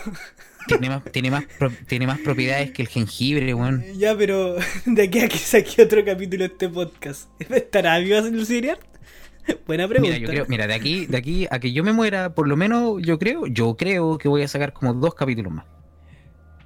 Tiene 0.67 0.89
más, 0.89 1.03
tiene 1.11 1.31
más, 1.31 1.43
pro- 1.57 1.71
tiene 1.87 2.07
más 2.07 2.19
propiedades 2.19 2.71
que 2.71 2.81
el 2.83 2.87
jengibre, 2.87 3.53
weón. 3.53 3.83
Ya, 3.97 4.15
pero. 4.15 4.55
De 4.85 5.03
aquí 5.03 5.19
a 5.19 5.27
que 5.27 5.37
saque 5.37 5.81
otro 5.81 6.03
capítulo 6.05 6.43
de 6.43 6.53
este 6.53 6.69
podcast. 6.69 7.29
¿Estará 7.49 7.97
viva 7.99 8.21
Lucía 8.21 8.57
Iriart? 8.57 8.81
Buena 9.65 9.87
pregunta. 9.87 10.13
Mira, 10.15 10.17
yo 10.25 10.27
creo, 10.31 10.45
mira, 10.47 10.67
de 10.67 10.73
aquí, 10.75 11.07
de 11.07 11.17
aquí 11.17 11.47
a 11.49 11.59
que 11.59 11.73
yo 11.73 11.83
me 11.83 11.93
muera, 11.93 12.35
por 12.35 12.47
lo 12.47 12.55
menos 12.55 13.01
yo 13.01 13.17
creo, 13.17 13.47
yo 13.47 13.75
creo 13.75 14.17
que 14.19 14.27
voy 14.29 14.43
a 14.43 14.47
sacar 14.47 14.71
como 14.71 14.93
dos 14.93 15.15
capítulos 15.15 15.51
más. 15.51 15.65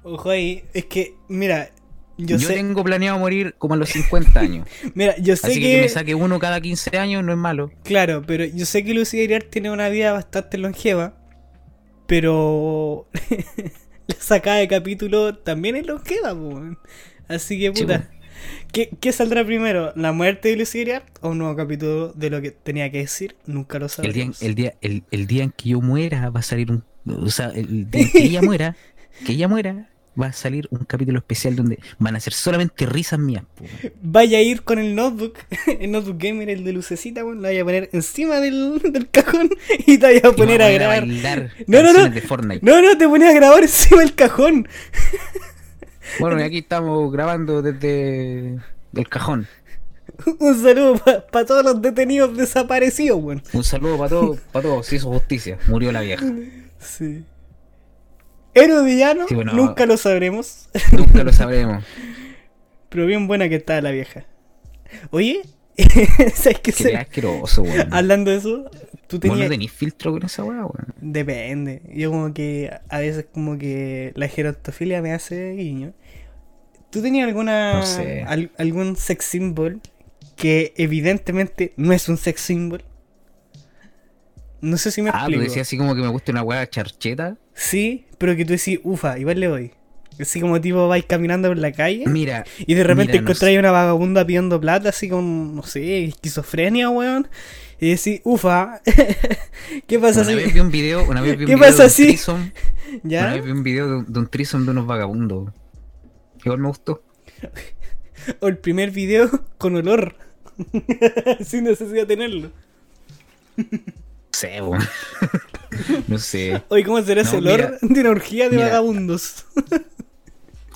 Ojo 0.02 0.30
ahí, 0.30 0.64
es 0.74 0.84
que, 0.84 1.14
mira. 1.28 1.70
Yo, 2.18 2.38
Yo, 2.38 2.48
sé. 2.48 2.54
tengo 2.54 2.82
planeado 2.84 3.18
morir 3.18 3.54
como 3.58 3.74
a 3.74 3.76
los 3.76 3.90
50 3.90 4.40
años. 4.40 4.66
Mira, 4.94 5.16
yo 5.18 5.36
sé 5.36 5.48
Así 5.48 5.60
que, 5.60 5.70
que 5.72 5.80
me 5.82 5.88
saque 5.90 6.14
uno 6.14 6.38
cada 6.38 6.62
15 6.62 6.96
años 6.96 7.22
no 7.22 7.32
es 7.32 7.36
malo. 7.36 7.70
Claro, 7.84 8.22
pero 8.26 8.46
yo 8.46 8.64
sé 8.64 8.84
que 8.84 8.94
Lucía 8.94 9.22
Iriart 9.22 9.50
tiene 9.50 9.70
una 9.70 9.90
vida 9.90 10.12
bastante 10.12 10.56
longeva, 10.56 11.18
pero 12.06 13.06
la 14.06 14.14
sacada 14.18 14.56
de 14.58 14.68
capítulo 14.68 15.36
también 15.36 15.76
es 15.76 15.86
longeva, 15.86 16.34
po, 16.34 16.48
weón. 16.48 16.78
Así 17.28 17.58
que 17.58 17.72
puta. 17.72 18.10
¿Qué, 18.72 18.90
qué 19.00 19.12
saldrá 19.12 19.44
primero? 19.44 19.92
¿La 19.96 20.12
muerte 20.12 20.50
de 20.50 20.56
Lucía 20.56 20.82
Iriart 20.82 21.18
o 21.22 21.30
un 21.30 21.38
nuevo 21.38 21.56
capítulo 21.56 22.12
de 22.12 22.30
lo 22.30 22.40
que 22.42 22.50
tenía 22.50 22.90
que 22.90 22.98
decir? 22.98 23.36
Nunca 23.46 23.78
lo 23.78 23.86
El 24.02 24.12
día, 24.12 24.28
sabremos. 24.28 24.42
el, 24.42 24.54
día, 24.54 24.74
el, 24.82 25.04
el 25.10 25.26
día 25.26 25.44
en 25.44 25.50
que 25.52 25.70
yo 25.70 25.80
muera 25.80 26.30
va 26.30 26.40
a 26.40 26.42
salir 26.42 26.70
un... 26.70 26.84
O 27.06 27.30
sea, 27.30 27.48
el 27.48 27.90
día 27.90 28.02
en 28.04 28.12
que 28.12 28.24
ella 28.24 28.42
muera, 28.42 28.76
que 29.24 29.32
ella 29.32 29.48
muera, 29.48 29.90
va 30.20 30.26
a 30.26 30.32
salir 30.32 30.68
un 30.70 30.84
capítulo 30.84 31.18
especial 31.18 31.56
donde 31.56 31.78
van 31.98 32.16
a 32.16 32.20
ser 32.20 32.32
solamente 32.32 32.86
risas 32.86 33.18
mías. 33.18 33.44
Vaya 34.02 34.38
a 34.38 34.40
ir 34.40 34.62
con 34.62 34.78
el 34.78 34.94
notebook, 34.94 35.34
el 35.80 35.90
notebook 35.90 36.18
gamer, 36.18 36.50
el 36.50 36.64
de 36.64 36.72
lucecita, 36.72 37.24
weón, 37.24 37.38
lo 37.38 37.42
vaya 37.42 37.62
a 37.62 37.64
poner 37.64 37.90
encima 37.92 38.40
del, 38.40 38.80
del 38.92 39.08
cajón 39.10 39.50
y 39.86 39.98
te 39.98 40.06
vaya 40.06 40.28
a 40.28 40.32
poner 40.32 40.62
a 40.62 40.70
grabar. 40.70 41.06
No, 41.06 41.14
no, 41.82 41.92
no. 41.92 41.92
canciones 41.92 42.14
de 42.14 42.20
Fortnite. 42.22 42.66
No, 42.66 42.82
no, 42.82 42.96
te 42.96 43.08
pones 43.08 43.28
a 43.28 43.32
grabar 43.34 43.62
encima 43.62 44.00
del 44.00 44.14
cajón. 44.14 44.68
Bueno, 46.20 46.40
y 46.40 46.44
aquí 46.44 46.58
estamos 46.58 47.12
grabando 47.12 47.62
desde 47.62 48.58
el 48.94 49.08
cajón. 49.08 49.48
Un 50.38 50.62
saludo 50.62 50.98
para 51.32 51.44
todos 51.44 51.64
los 51.64 51.82
detenidos 51.82 52.36
desaparecidos, 52.36 53.20
weón. 53.20 53.42
Un 53.52 53.64
saludo 53.64 53.98
para 53.98 54.10
todos, 54.10 54.38
para 54.52 54.62
todos, 54.62 54.86
se 54.86 54.96
hizo 54.96 55.10
justicia, 55.10 55.58
murió 55.66 55.90
la 55.92 56.00
vieja. 56.00 56.24
Sí. 56.78 57.24
Héroe 58.56 58.84
villano, 58.84 59.26
Sí, 59.28 59.34
bueno. 59.34 59.52
nunca 59.52 59.86
lo 59.86 59.96
sabremos. 59.96 60.68
Nunca 60.92 61.22
lo 61.24 61.32
sabremos. 61.34 61.84
Pero 62.88 63.06
bien 63.06 63.26
buena 63.28 63.48
que 63.48 63.56
está 63.56 63.80
la 63.80 63.90
vieja. 63.90 64.24
Oye, 65.10 65.42
¿sabes 66.34 66.60
qué? 66.60 66.72
Se- 66.72 66.96
asqueroso, 66.96 67.62
weón. 67.62 67.92
Hablando 67.92 68.30
de 68.30 68.38
eso, 68.38 68.70
tú 69.08 69.18
Vos 69.18 69.24
no 69.26 69.32
tenías. 69.34 69.50
tenés 69.50 69.72
filtro 69.72 70.12
con 70.12 70.24
esa 70.24 70.42
weá, 70.44 70.60
weón. 70.64 70.94
Depende. 71.00 71.82
Yo 71.94 72.10
como 72.10 72.32
que 72.32 72.70
a 72.88 72.98
veces 73.00 73.26
como 73.32 73.58
que 73.58 74.12
la 74.14 74.28
gerontofilia 74.28 75.02
me 75.02 75.12
hace 75.12 75.52
guiño. 75.52 75.92
¿Tú 76.90 77.02
tenías 77.02 77.26
alguna 77.28 77.74
No 77.80 77.86
sé. 77.86 78.22
al- 78.22 78.50
algún 78.58 78.96
sex 78.96 79.24
symbol 79.26 79.80
que 80.36 80.72
evidentemente 80.76 81.72
no 81.76 81.92
es 81.92 82.08
un 82.08 82.16
sex 82.16 82.40
symbol? 82.40 82.82
No 84.60 84.76
sé 84.76 84.90
si 84.90 85.02
me 85.02 85.10
Ah, 85.10 85.12
tú 85.12 85.18
explico. 85.32 85.42
decías 85.42 85.66
así 85.68 85.76
como 85.78 85.94
que 85.94 86.00
me 86.02 86.08
gusta 86.08 86.32
una 86.32 86.42
weá 86.42 86.68
charcheta. 86.68 87.36
Sí, 87.54 88.06
pero 88.18 88.34
que 88.36 88.44
tú 88.44 88.52
decís, 88.52 88.80
ufa, 88.84 89.18
igual 89.18 89.40
le 89.40 89.46
doy. 89.46 89.70
Así 90.18 90.40
como 90.40 90.58
tipo 90.62 90.88
vais 90.88 91.04
caminando 91.04 91.48
por 91.48 91.58
la 91.58 91.72
calle 91.72 92.04
Mira, 92.06 92.44
y 92.58 92.72
de 92.72 92.82
repente 92.84 93.12
mira, 93.12 93.22
no 93.22 93.28
encontráis 93.28 93.58
una 93.58 93.70
vagabunda 93.70 94.24
pidiendo 94.26 94.58
plata, 94.58 94.88
así 94.88 95.10
con, 95.10 95.54
no 95.54 95.62
sé, 95.62 96.04
esquizofrenia, 96.06 96.88
weón. 96.88 97.28
Y 97.78 97.90
decís, 97.90 98.22
ufa, 98.24 98.80
¿qué 99.86 99.98
pasa 99.98 100.22
una 100.22 100.30
si? 100.30 100.34
vez 100.36 100.54
vi 100.54 100.60
un 100.60 100.70
video, 100.70 101.06
una 101.06 101.20
vez 101.20 101.32
vi 101.36 101.44
un 101.44 101.48
¿Qué 101.50 101.54
video 101.56 101.58
pasa 101.58 101.82
de 101.82 101.84
un 101.88 101.90
si- 101.90 102.02
threesome, 102.06 102.52
una 103.02 103.10
¿Ya? 103.10 103.34
vez 103.34 103.44
vi 103.44 103.50
un 103.50 103.62
video 103.62 103.88
de, 103.90 103.96
un- 103.96 104.10
de 104.12 104.18
un 104.20 104.28
threesome 104.28 104.64
de 104.64 104.70
unos 104.70 104.86
vagabundos. 104.86 105.52
Igual 106.42 106.60
me 106.60 106.68
gustó. 106.68 107.02
O 108.40 108.48
el 108.48 108.56
primer 108.56 108.90
video 108.92 109.28
con 109.58 109.76
olor. 109.76 110.14
Sin 111.44 111.64
necesidad 111.64 112.06
de 112.06 112.06
tenerlo. 112.06 112.50
No 114.36 114.80
sé, 114.80 116.00
no 116.08 116.18
sé. 116.18 116.62
Oye, 116.68 116.84
¿cómo 116.84 117.00
será 117.02 117.22
ese 117.22 117.40
No, 117.40 117.50
olor 117.50 117.78
mira, 117.80 117.94
de 117.94 118.00
una 118.00 118.10
orgía 118.10 118.44
de 118.50 118.56
mira. 118.56 118.66
vagabundos? 118.68 119.46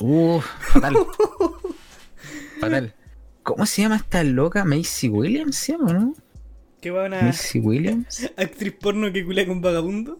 Uf, 0.00 0.46
fatal. 0.72 0.94
fatal. 2.60 2.94
¿Cómo 3.42 3.66
se 3.66 3.82
llama 3.82 3.96
esta 3.96 4.22
loca? 4.24 4.64
Macy 4.64 5.08
Williams, 5.08 5.56
¿se 5.56 5.72
llama, 5.72 5.92
no? 5.92 6.14
¿Qué 6.80 6.90
va 6.90 7.04
una 7.04 7.22
Macy 7.22 7.58
Williams. 7.58 8.30
actriz 8.36 8.72
porno 8.80 9.12
que 9.12 9.24
culea 9.24 9.46
con 9.46 9.60
vagabundo? 9.60 10.18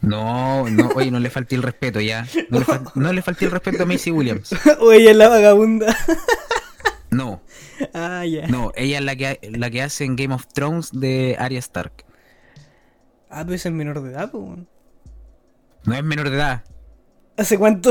No, 0.00 0.68
no, 0.70 0.88
oye, 0.94 1.10
no 1.10 1.18
le 1.20 1.30
falté 1.30 1.54
el 1.56 1.62
respeto 1.62 2.00
ya. 2.00 2.26
No 2.50 2.60
le, 2.60 2.64
fal- 2.64 2.90
no 2.94 3.12
le 3.12 3.22
falté 3.22 3.44
el 3.44 3.50
respeto 3.50 3.82
a 3.82 3.86
Macy 3.86 4.10
Williams. 4.10 4.50
o 4.80 4.92
ella 4.92 5.10
es 5.12 5.16
la 5.16 5.28
vagabunda. 5.28 5.96
No, 7.10 7.40
Ah, 7.94 8.24
ya. 8.26 8.46
no, 8.48 8.72
ella 8.76 8.98
es 8.98 9.04
la 9.04 9.16
que, 9.16 9.38
la 9.52 9.70
que 9.70 9.82
hace 9.82 10.04
en 10.04 10.16
Game 10.16 10.34
of 10.34 10.46
Thrones 10.52 10.90
de 10.92 11.36
Arya 11.38 11.58
Stark. 11.60 12.04
Ah, 13.30 13.42
pero 13.44 13.54
ese 13.54 13.68
es 13.68 13.74
menor 13.74 14.02
de 14.02 14.10
edad, 14.10 14.30
pues, 14.30 14.42
weón. 14.42 14.68
No 15.84 15.94
es 15.94 16.02
menor 16.04 16.30
de 16.30 16.36
edad, 16.36 16.64
¿Hace 17.36 17.56
cuánto? 17.56 17.90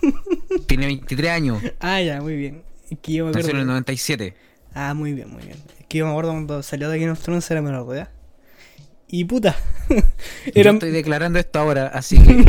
tiene 0.66 0.86
23 0.86 1.30
años, 1.30 1.62
ah, 1.78 2.00
ya, 2.00 2.20
muy 2.20 2.36
bien. 2.36 2.64
Es 2.90 2.98
que 2.98 3.12
yo 3.12 3.26
me 3.26 3.30
nació 3.32 3.50
en 3.50 3.56
el 3.56 3.62
acuerdo. 3.62 3.72
97. 3.74 4.34
Ah, 4.74 4.92
muy 4.92 5.12
bien, 5.12 5.30
muy 5.30 5.42
bien. 5.44 5.56
Es 5.78 5.86
que 5.86 5.98
yo 5.98 6.04
me 6.06 6.10
acuerdo 6.10 6.32
cuando 6.32 6.62
salió 6.62 6.90
de 6.90 6.98
Game 6.98 7.12
of 7.12 7.20
Thrones 7.22 7.48
era 7.50 7.62
menor 7.62 7.86
de 7.88 7.98
edad. 7.98 8.10
Y 9.06 9.24
puta. 9.24 9.54
Yo 10.54 10.70
estoy 10.70 10.90
declarando 10.90 11.38
esto 11.38 11.58
ahora, 11.58 11.88
así 11.88 12.18
que 12.22 12.44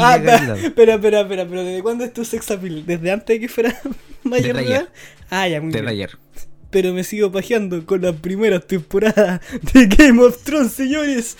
Ah, 0.00 0.16
espera, 0.16 0.56
espera, 0.96 1.20
espera, 1.20 1.46
pero 1.48 1.62
¿desde 1.64 1.82
cuándo 1.82 2.04
es 2.04 2.12
tu 2.12 2.24
sex 2.24 2.50
appeal? 2.50 2.84
¿Desde 2.84 3.10
antes 3.12 3.26
de 3.36 3.40
que 3.40 3.48
fuera 3.48 3.72
mayor 4.24 4.56
de 4.56 4.66
edad? 4.66 4.88
Ah, 5.30 5.46
ya, 5.48 5.60
muy 5.60 5.70
Desde 5.70 5.82
bien. 5.82 5.92
ayer. 5.92 6.18
Pero 6.70 6.92
me 6.92 7.04
sigo 7.04 7.30
pajeando 7.30 7.86
con 7.86 8.02
la 8.02 8.12
primera 8.12 8.58
temporada 8.60 9.40
de 9.72 9.86
Game 9.86 10.20
of 10.22 10.42
Thrones, 10.42 10.72
señores. 10.72 11.36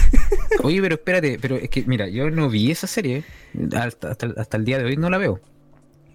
Oye, 0.62 0.80
pero 0.82 0.96
espérate, 0.96 1.38
pero 1.40 1.56
es 1.56 1.68
que, 1.70 1.84
mira, 1.84 2.08
yo 2.08 2.30
no 2.30 2.48
vi 2.50 2.70
esa 2.70 2.86
serie. 2.86 3.24
Hasta, 3.76 4.10
hasta, 4.10 4.26
hasta 4.36 4.56
el 4.56 4.64
día 4.64 4.78
de 4.78 4.84
hoy 4.84 4.96
no 4.96 5.08
la 5.10 5.18
veo. 5.18 5.40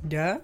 ¿Ya? 0.07 0.41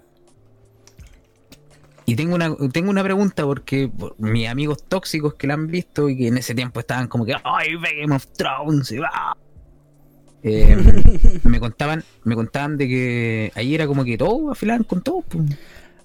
Y 2.06 2.14
tengo 2.14 2.36
una, 2.36 2.54
tengo 2.72 2.90
una 2.90 3.02
pregunta 3.02 3.42
porque 3.44 3.88
por- 3.88 4.14
mis 4.18 4.48
amigos 4.48 4.84
tóxicos 4.88 5.34
que 5.34 5.46
la 5.48 5.54
han 5.54 5.66
visto 5.66 6.08
y 6.08 6.16
que 6.16 6.28
en 6.28 6.38
ese 6.38 6.54
tiempo 6.54 6.80
estaban 6.80 7.08
como 7.08 7.26
que, 7.26 7.34
¡ay, 7.44 7.74
Game 8.00 8.14
of 8.14 8.26
Thrones! 8.28 8.92
y 8.92 8.98
va". 8.98 9.36
Eh, 10.42 10.76
me 11.42 11.58
contaban 11.58 12.04
me 12.22 12.36
contaban 12.36 12.76
de 12.78 12.86
que 12.86 13.52
ahí 13.56 13.74
era 13.74 13.86
como 13.88 14.04
que 14.04 14.16
todo 14.16 14.52
afilaban 14.52 14.84
con 14.84 15.02
todo. 15.02 15.22
pues. 15.22 15.44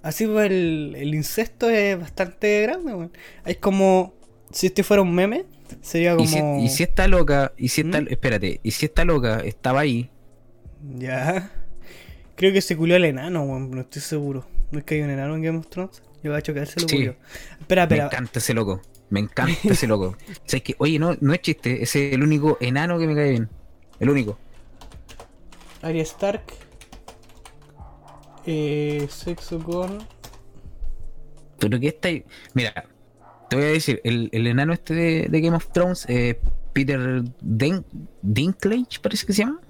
Así 0.04 0.26
pues 0.26 0.50
el, 0.52 0.96
el 0.98 1.14
incesto 1.14 1.70
es 1.70 2.00
bastante 2.00 2.62
grande, 2.64 2.94
weón. 2.94 3.12
Es 3.46 3.58
como 3.58 4.14
si 4.52 4.68
este 4.68 4.84
fuera 4.84 5.02
un 5.04 5.14
meme, 5.14 5.46
sería 5.82 6.16
como... 6.16 6.24
Y, 6.24 6.28
si, 6.28 6.40
y 6.66 6.70
si 6.70 6.84
esta 6.84 7.08
loca, 7.08 7.54
y 7.58 7.70
si 7.70 7.82
esta, 7.82 8.02
¿Mm? 8.02 8.08
espérate, 8.10 8.60
y 8.64 8.72
si 8.72 8.86
esta 8.88 9.06
loca 9.06 9.40
estaba 9.42 9.82
ahí, 9.82 10.10
Ya. 10.98 11.52
Creo 12.36 12.52
que 12.54 12.62
se 12.62 12.76
culió 12.76 12.96
al 12.96 13.06
enano, 13.06 13.44
weón, 13.44 13.70
no 13.72 13.82
estoy 13.82 14.02
seguro. 14.02 14.46
¿No 14.72 14.80
es 14.80 14.86
que 14.86 14.96
hay 14.96 15.02
un 15.02 15.10
enano 15.12 15.36
en 15.36 15.42
Game 15.44 15.58
of 15.60 15.68
Thrones? 15.68 16.02
Yo 16.24 16.36
hecho 16.38 16.54
que 16.54 16.62
él 16.62 16.68
se 16.68 16.80
lo 16.80 16.88
Sí. 16.88 16.96
culió. 16.98 17.16
Espera, 17.60 17.88
me 17.88 17.98
espera. 17.98 18.06
encanta 18.06 18.40
ese 18.40 18.54
loco. 18.54 18.82
Me 19.10 19.20
encanta 19.20 19.74
ese 19.74 19.88
loco. 19.88 20.18
¿Sabes 20.46 20.64
que 20.64 20.76
Oye, 20.80 20.98
no, 21.00 21.16
no 21.20 21.34
es 21.34 21.42
chiste, 21.42 21.84
ese 21.84 22.08
es 22.10 22.14
el 22.16 22.24
único 22.24 22.58
enano 22.62 22.98
que 22.98 23.08
me 23.08 23.16
cae 23.16 23.32
bien. 23.32 23.50
El 24.00 24.10
único. 24.10 24.38
Arya 25.82 26.04
Stark. 26.04 26.44
Eh, 28.46 29.08
sexo 29.10 29.60
con. 29.60 30.00
Pero 31.60 31.80
que 31.80 31.90
está 31.90 32.08
ahí. 32.08 32.26
Mira, 32.54 32.74
te 33.50 33.56
voy 33.56 33.66
a 33.66 33.70
decir, 33.70 34.02
el, 34.04 34.30
el 34.32 34.48
enano 34.48 34.74
este 34.74 34.94
de, 34.94 35.28
de 35.30 35.42
Game 35.42 35.56
of 35.56 35.72
Thrones, 35.72 36.06
eh, 36.10 36.42
Peter 36.74 37.24
Din- 37.42 37.86
Dinklage, 38.22 39.00
parece 39.02 39.26
que 39.26 39.34
se 39.34 39.44
llama. 39.44 39.62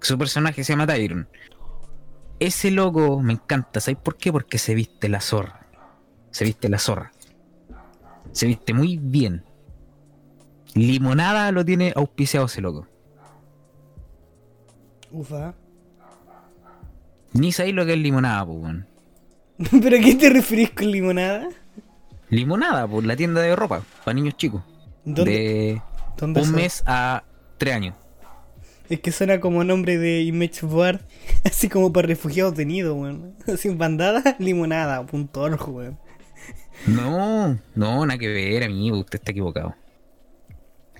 Su 0.00 0.16
personaje 0.16 0.64
se 0.64 0.72
llama 0.72 0.86
Tyrion. 0.86 1.28
Ese 2.38 2.70
loco 2.70 3.20
me 3.20 3.34
encanta, 3.34 3.80
¿sabes 3.80 3.98
por 4.00 4.16
qué? 4.16 4.32
Porque 4.32 4.58
se 4.58 4.74
viste 4.74 5.08
la 5.08 5.20
zorra. 5.20 5.66
Se 6.30 6.44
viste 6.44 6.68
la 6.68 6.78
zorra. 6.78 7.12
Se 8.32 8.46
viste 8.46 8.74
muy 8.74 8.98
bien. 8.98 9.44
Limonada 10.74 11.52
lo 11.52 11.64
tiene 11.64 11.92
auspiciado 11.94 12.46
ese 12.46 12.60
loco. 12.60 12.86
Ufa. 15.12 15.54
Ni 17.34 17.52
sabéis 17.52 17.74
lo 17.74 17.84
que 17.84 17.92
es 17.92 17.98
limonada, 17.98 18.46
pues, 18.46 18.58
weón. 18.58 18.86
¿Pero 19.82 19.96
a 19.96 20.00
qué 20.00 20.14
te 20.14 20.30
referís 20.30 20.70
con 20.70 20.90
limonada? 20.90 21.48
Limonada, 22.30 22.88
pues, 22.88 23.04
la 23.04 23.16
tienda 23.16 23.40
de 23.42 23.54
ropa 23.54 23.82
para 24.04 24.14
niños 24.14 24.36
chicos. 24.36 24.62
¿Dónde? 25.04 25.30
De 25.30 25.82
¿Dónde 26.16 26.40
un 26.40 26.46
son? 26.46 26.56
mes 26.56 26.82
a 26.86 27.22
tres 27.58 27.74
años. 27.74 27.94
Es 28.88 29.00
que 29.00 29.12
suena 29.12 29.40
como 29.40 29.64
nombre 29.64 29.98
de 29.98 30.22
Image 30.22 30.64
Board. 30.66 31.00
Así 31.44 31.68
como 31.68 31.92
para 31.92 32.08
refugiados 32.08 32.52
detenidos, 32.52 32.96
weón. 32.96 33.34
Sin 33.58 33.78
bandada, 33.78 34.36
limonada, 34.38 35.04
punto 35.04 35.42
org, 35.42 35.68
weón. 35.68 35.98
No, 36.86 37.58
no, 37.74 38.06
nada 38.06 38.18
que 38.18 38.28
ver, 38.28 38.64
amigo, 38.64 38.98
usted 38.98 39.18
está 39.18 39.30
equivocado. 39.30 39.74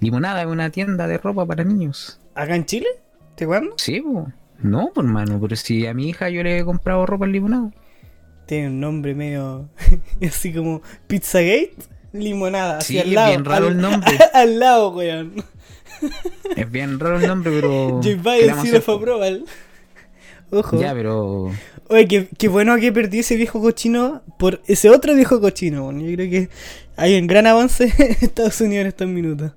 Limonada 0.01 0.43
es 0.43 0.47
una 0.47 0.71
tienda 0.71 1.07
de 1.07 1.19
ropa 1.19 1.47
para 1.47 1.65
niños. 1.65 2.21
¿Acá 2.35 2.57
en 2.57 2.65
Chile? 2.65 2.87
¿Te 3.37 3.47
cuándo? 3.47 3.75
Sí, 3.79 4.01
po. 4.01 4.29
No, 4.63 4.91
por 4.95 5.05
mano, 5.05 5.39
pero 5.41 5.57
si 5.57 5.87
a 5.87 5.95
mi 5.95 6.09
hija 6.09 6.31
yo 6.31 6.43
le 6.43 6.59
he 6.59 6.65
comprado 6.65 7.05
ropa 7.07 7.25
en 7.27 7.33
limonada. 7.33 7.71
Tiene 8.47 8.69
un 8.69 8.81
nombre 8.81 9.15
medio. 9.15 9.69
así 10.27 10.53
como 10.53 10.83
Pizzagate, 11.07 11.75
limonada. 12.13 12.79
Así 12.79 12.95
Sí, 12.95 12.99
al 13.01 13.09
es 13.09 13.13
lado. 13.15 13.29
bien 13.31 13.45
raro 13.45 13.67
al, 13.67 13.73
el 13.73 13.81
nombre. 13.81 14.19
al 14.33 14.59
lado, 14.59 14.91
weón. 14.95 15.33
Es 16.57 16.71
bien 16.71 16.99
raro 17.01 17.19
el 17.19 17.27
nombre, 17.27 17.51
pero. 17.53 17.89
J 17.97 18.01
¿qué 18.03 18.17
le 18.17 18.17
Biden 18.17 18.63
sí 18.63 18.71
lo 18.71 18.81
fue. 18.83 19.43
Ojo. 20.51 20.81
Ya, 20.81 20.93
pero. 20.93 21.51
Oye, 21.89 22.09
qué, 22.09 22.29
qué 22.39 22.49
bueno 22.49 22.77
que 22.79 22.93
perdí 22.93 23.21
ese 23.21 23.37
viejo 23.37 23.61
cochino 23.61 24.23
por 24.39 24.61
ese 24.67 24.91
otro 24.91 25.15
viejo 25.15 25.41
cochino. 25.41 25.87
weón. 25.87 26.01
Yo 26.01 26.15
creo 26.15 26.31
que 26.31 26.49
hay 26.97 27.19
un 27.19 27.27
gran 27.27 27.47
avance 27.47 27.93
en 27.99 28.17
Estados 28.21 28.61
Unidos 28.61 28.83
en 28.83 28.87
estos 28.89 29.09
minutos. 29.09 29.53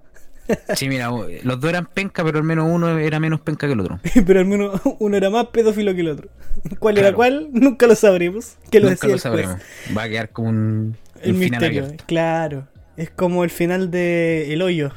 Sí, 0.75 0.87
mira, 0.89 1.09
los 1.43 1.59
dos 1.59 1.69
eran 1.69 1.85
penca, 1.87 2.23
pero 2.23 2.37
al 2.37 2.43
menos 2.43 2.67
uno 2.71 2.97
era 2.97 3.19
menos 3.19 3.41
penca 3.41 3.67
que 3.67 3.73
el 3.73 3.79
otro. 3.79 3.99
Pero 4.25 4.39
al 4.39 4.45
menos 4.45 4.79
uno 4.99 5.17
era 5.17 5.29
más 5.29 5.47
pedófilo 5.47 5.93
que 5.93 6.01
el 6.01 6.09
otro. 6.09 6.29
¿Cuál 6.79 6.97
era 6.97 7.13
cuál? 7.13 7.49
Nunca 7.51 7.85
lo 7.87 7.95
sabremos. 7.95 8.55
Que 8.71 8.79
lo 8.79 8.89
Nunca 8.89 9.07
lo 9.07 9.17
sabremos. 9.17 9.57
Va 9.97 10.03
a 10.03 10.09
quedar 10.09 10.29
como 10.29 10.49
un, 10.49 10.95
El 11.21 11.33
un 11.35 11.41
final 11.41 11.59
misterio, 11.59 11.83
abierto. 11.85 12.03
claro. 12.07 12.67
Es 12.95 13.09
como 13.11 13.43
el 13.43 13.49
final 13.49 13.91
de 13.91 14.53
El 14.53 14.61
Hoyo. 14.61 14.91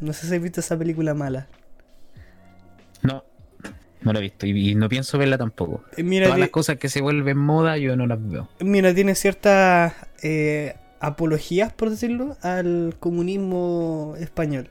No 0.00 0.12
sé 0.12 0.26
si 0.26 0.34
has 0.34 0.42
visto 0.42 0.60
esa 0.60 0.76
película 0.78 1.14
mala. 1.14 1.46
No, 3.02 3.24
no 4.02 4.12
lo 4.12 4.18
he 4.18 4.22
visto 4.22 4.46
y, 4.46 4.70
y 4.70 4.74
no 4.74 4.88
pienso 4.88 5.18
verla 5.18 5.38
tampoco. 5.38 5.84
Eh, 5.96 6.02
Mira, 6.02 6.26
Todas 6.26 6.36
que- 6.36 6.40
las 6.42 6.50
cosas 6.50 6.76
que 6.78 6.88
se 6.88 7.00
vuelven 7.00 7.36
moda 7.38 7.78
yo 7.78 7.96
no 7.96 8.06
las 8.06 8.18
veo. 8.28 8.48
mira 8.60 8.92
tiene 8.94 9.14
ciertas 9.14 9.94
eh, 10.22 10.74
apologías, 11.00 11.72
por 11.72 11.90
decirlo, 11.90 12.36
al 12.42 12.96
comunismo 13.00 14.14
español. 14.18 14.68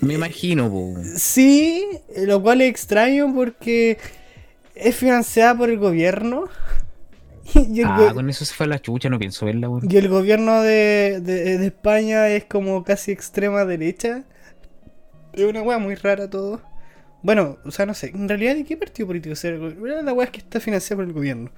Me 0.00 0.14
imagino, 0.14 0.70
po. 0.70 0.94
Sí, 1.16 1.84
lo 2.16 2.42
cual 2.42 2.60
es 2.62 2.70
extraño 2.70 3.32
porque 3.34 3.98
es 4.74 4.96
financiada 4.96 5.56
por 5.56 5.70
el 5.70 5.78
gobierno. 5.78 6.44
Y 7.54 7.80
el, 7.80 7.86
Ah, 7.86 7.96
go- 8.10 8.14
con 8.14 8.30
eso 8.30 8.44
se 8.44 8.54
fue 8.54 8.66
a 8.66 8.68
la 8.68 8.78
chucha, 8.78 9.08
no 9.08 9.18
pienso 9.18 9.44
verla, 9.46 9.68
weón. 9.68 9.90
y 9.90 9.96
el 9.96 10.08
gobierno 10.08 10.62
de, 10.62 11.18
de- 11.20 11.58
de 11.58 11.66
España 11.66 12.28
es 12.28 12.44
como 12.44 12.84
casi 12.84 13.10
extrema 13.10 13.64
derecha. 13.64 14.22
Es 15.32 15.44
una 15.44 15.62
wea 15.62 15.78
muy 15.78 15.96
rara 15.96 16.28
todo. 16.30 16.60
Bueno, 17.22 17.58
o 17.64 17.70
sea, 17.72 17.86
no 17.86 17.94
sé, 17.94 18.10
en 18.14 18.28
realidad, 18.28 18.54
¿de 18.54 18.64
qué 18.64 18.76
partido 18.76 19.08
político 19.08 19.32
es? 19.32 19.42
La 19.44 20.12
wea 20.12 20.24
es 20.26 20.30
que 20.30 20.38
está 20.38 20.60
financiada 20.60 20.98
por 21.02 21.04
el 21.08 21.12
gobierno. 21.12 21.50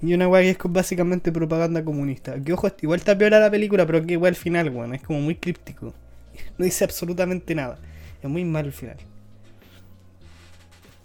Y 0.00 0.14
una 0.14 0.28
wea 0.28 0.42
que 0.42 0.50
es 0.50 0.58
básicamente 0.64 1.32
propaganda 1.32 1.84
comunista. 1.84 2.40
Que 2.40 2.52
ojo, 2.52 2.68
igual 2.80 3.00
está 3.00 3.18
peor 3.18 3.32
la 3.32 3.50
película, 3.50 3.84
pero 3.86 4.06
que 4.06 4.12
igual 4.12 4.30
al 4.30 4.36
final, 4.36 4.70
weón, 4.70 4.94
es 4.94 5.02
como 5.02 5.20
muy 5.20 5.34
críptico. 5.34 5.92
No 6.58 6.64
dice 6.64 6.84
absolutamente 6.84 7.54
nada. 7.54 7.78
Es 8.22 8.28
muy 8.28 8.44
mal 8.44 8.66
el 8.66 8.72
final. 8.72 8.96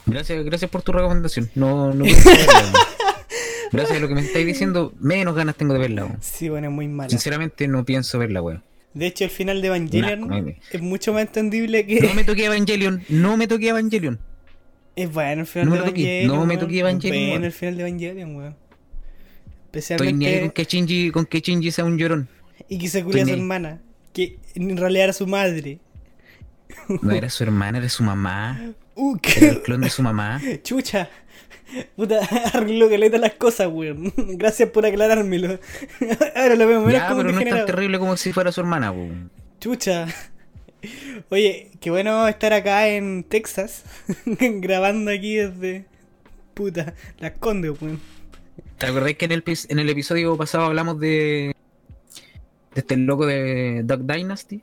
Gracias, 0.05 0.43
gracias 0.45 0.69
por 0.69 0.81
tu 0.83 0.91
recomendación. 0.91 1.49
No, 1.55 1.93
no. 1.93 2.05
Gracias 3.71 3.97
a 3.97 3.99
lo 4.01 4.07
que 4.07 4.13
me 4.15 4.21
estáis 4.21 4.45
diciendo, 4.45 4.93
menos 4.99 5.35
ganas 5.35 5.55
tengo 5.55 5.73
de 5.73 5.79
verla, 5.79 6.05
weón. 6.05 6.17
Sí, 6.21 6.47
bueno, 6.49 6.67
es 6.67 6.73
muy 6.73 6.87
mala. 6.87 7.09
Sinceramente 7.09 7.67
no 7.67 7.83
pienso 7.83 8.19
verla, 8.19 8.41
weón. 8.41 8.63
De 8.93 9.07
hecho, 9.07 9.25
el 9.25 9.29
final 9.31 9.61
de 9.61 9.67
Evangelion 9.67 10.27
Nah, 10.27 10.41
es 10.71 10.81
mucho 10.81 11.11
más 11.11 11.23
entendible 11.23 11.85
que. 11.85 11.99
No 11.99 12.13
me 12.13 12.23
toqué 12.23 12.45
Evangelion, 12.45 13.03
no 13.09 13.35
me 13.37 13.47
toqué 13.47 13.69
Evangelion. 13.69 14.19
Es 14.95 15.11
bueno 15.11 15.41
el 15.41 15.47
final 15.47 15.67
No 15.67 15.75
de 15.75 15.81
me 15.81 15.87
toqué, 15.89 16.21
Evangelion. 16.21 16.39
no 16.39 16.45
me 16.45 16.57
toqué 16.57 16.79
Evangelion, 16.79 17.23
Es 17.23 17.29
bueno 17.31 17.45
el 17.47 17.51
final 17.51 17.75
de 17.75 17.81
Evangelion, 17.81 18.35
weón. 18.37 18.55
Estoy 19.73 20.13
ni 20.13 20.25
ahí 20.25 20.39
con 20.39 20.45
Especialmente. 20.45 20.53
que 20.53 20.63
Shinji, 20.63 21.11
con 21.11 21.25
que 21.25 21.39
Shinji 21.41 21.71
sea 21.71 21.83
un 21.83 21.97
llorón. 21.97 22.29
Y 22.69 22.77
que 22.77 22.87
se 22.87 23.03
culia 23.03 23.23
a 23.23 23.25
su 23.25 23.33
hermana. 23.33 23.81
Que 24.15 24.39
en 24.56 24.78
realidad 24.78 25.04
era 25.04 25.13
su 25.13 25.28
madre. 25.28 25.80
No 27.01 27.12
era 27.12 27.30
su 27.30 27.43
hermana, 27.43 27.80
era 27.80 27.89
su 27.89 28.01
mamá. 28.01 28.74
Uh, 28.95 29.18
Era 29.36 29.47
el 29.49 29.61
clon 29.61 29.82
de 29.82 29.89
su 29.89 30.01
mamá. 30.01 30.41
chucha. 30.63 31.09
Puta, 31.97 32.20
arregló 32.53 32.89
caleta 32.89 33.18
las 33.18 33.34
cosas, 33.34 33.68
weón. 33.70 34.13
Gracias 34.38 34.70
por 34.70 34.86
aclarármelo. 34.86 35.59
Ahora 36.34 36.55
lo 36.55 36.66
veo 36.66 36.80
menos 36.80 36.93
Ya, 36.93 37.09
como 37.09 37.24
pero 37.24 37.34
no 37.34 37.39
es 37.41 37.49
tan 37.49 37.66
terrible 37.66 37.99
como 37.99 38.16
si 38.16 38.32
fuera 38.32 38.53
su 38.53 38.61
hermana, 38.61 38.91
weón. 38.91 39.32
Chucha. 39.59 40.07
Oye, 41.30 41.72
qué 41.82 41.89
bueno 41.91 42.26
estar 42.30 42.53
acá 42.53 42.88
en 42.88 43.26
Texas. 43.26 43.84
grabando 44.26 45.11
aquí 45.11 45.36
desde. 45.36 45.86
Puta, 46.53 46.93
las 47.20 47.34
condes, 47.34 47.74
weón. 47.82 47.99
¿Te 48.78 48.86
acordáis 48.86 49.18
que 49.18 49.26
en 49.26 49.34
el, 49.34 49.43
en 49.45 49.80
el 49.80 49.89
episodio 49.89 50.38
pasado 50.38 50.63
hablamos 50.66 51.01
de. 51.01 51.53
De 52.76 52.82
este 52.82 52.95
loco 52.97 53.26
de 53.26 53.82
Duck 53.84 54.01
Dynasty? 54.01 54.61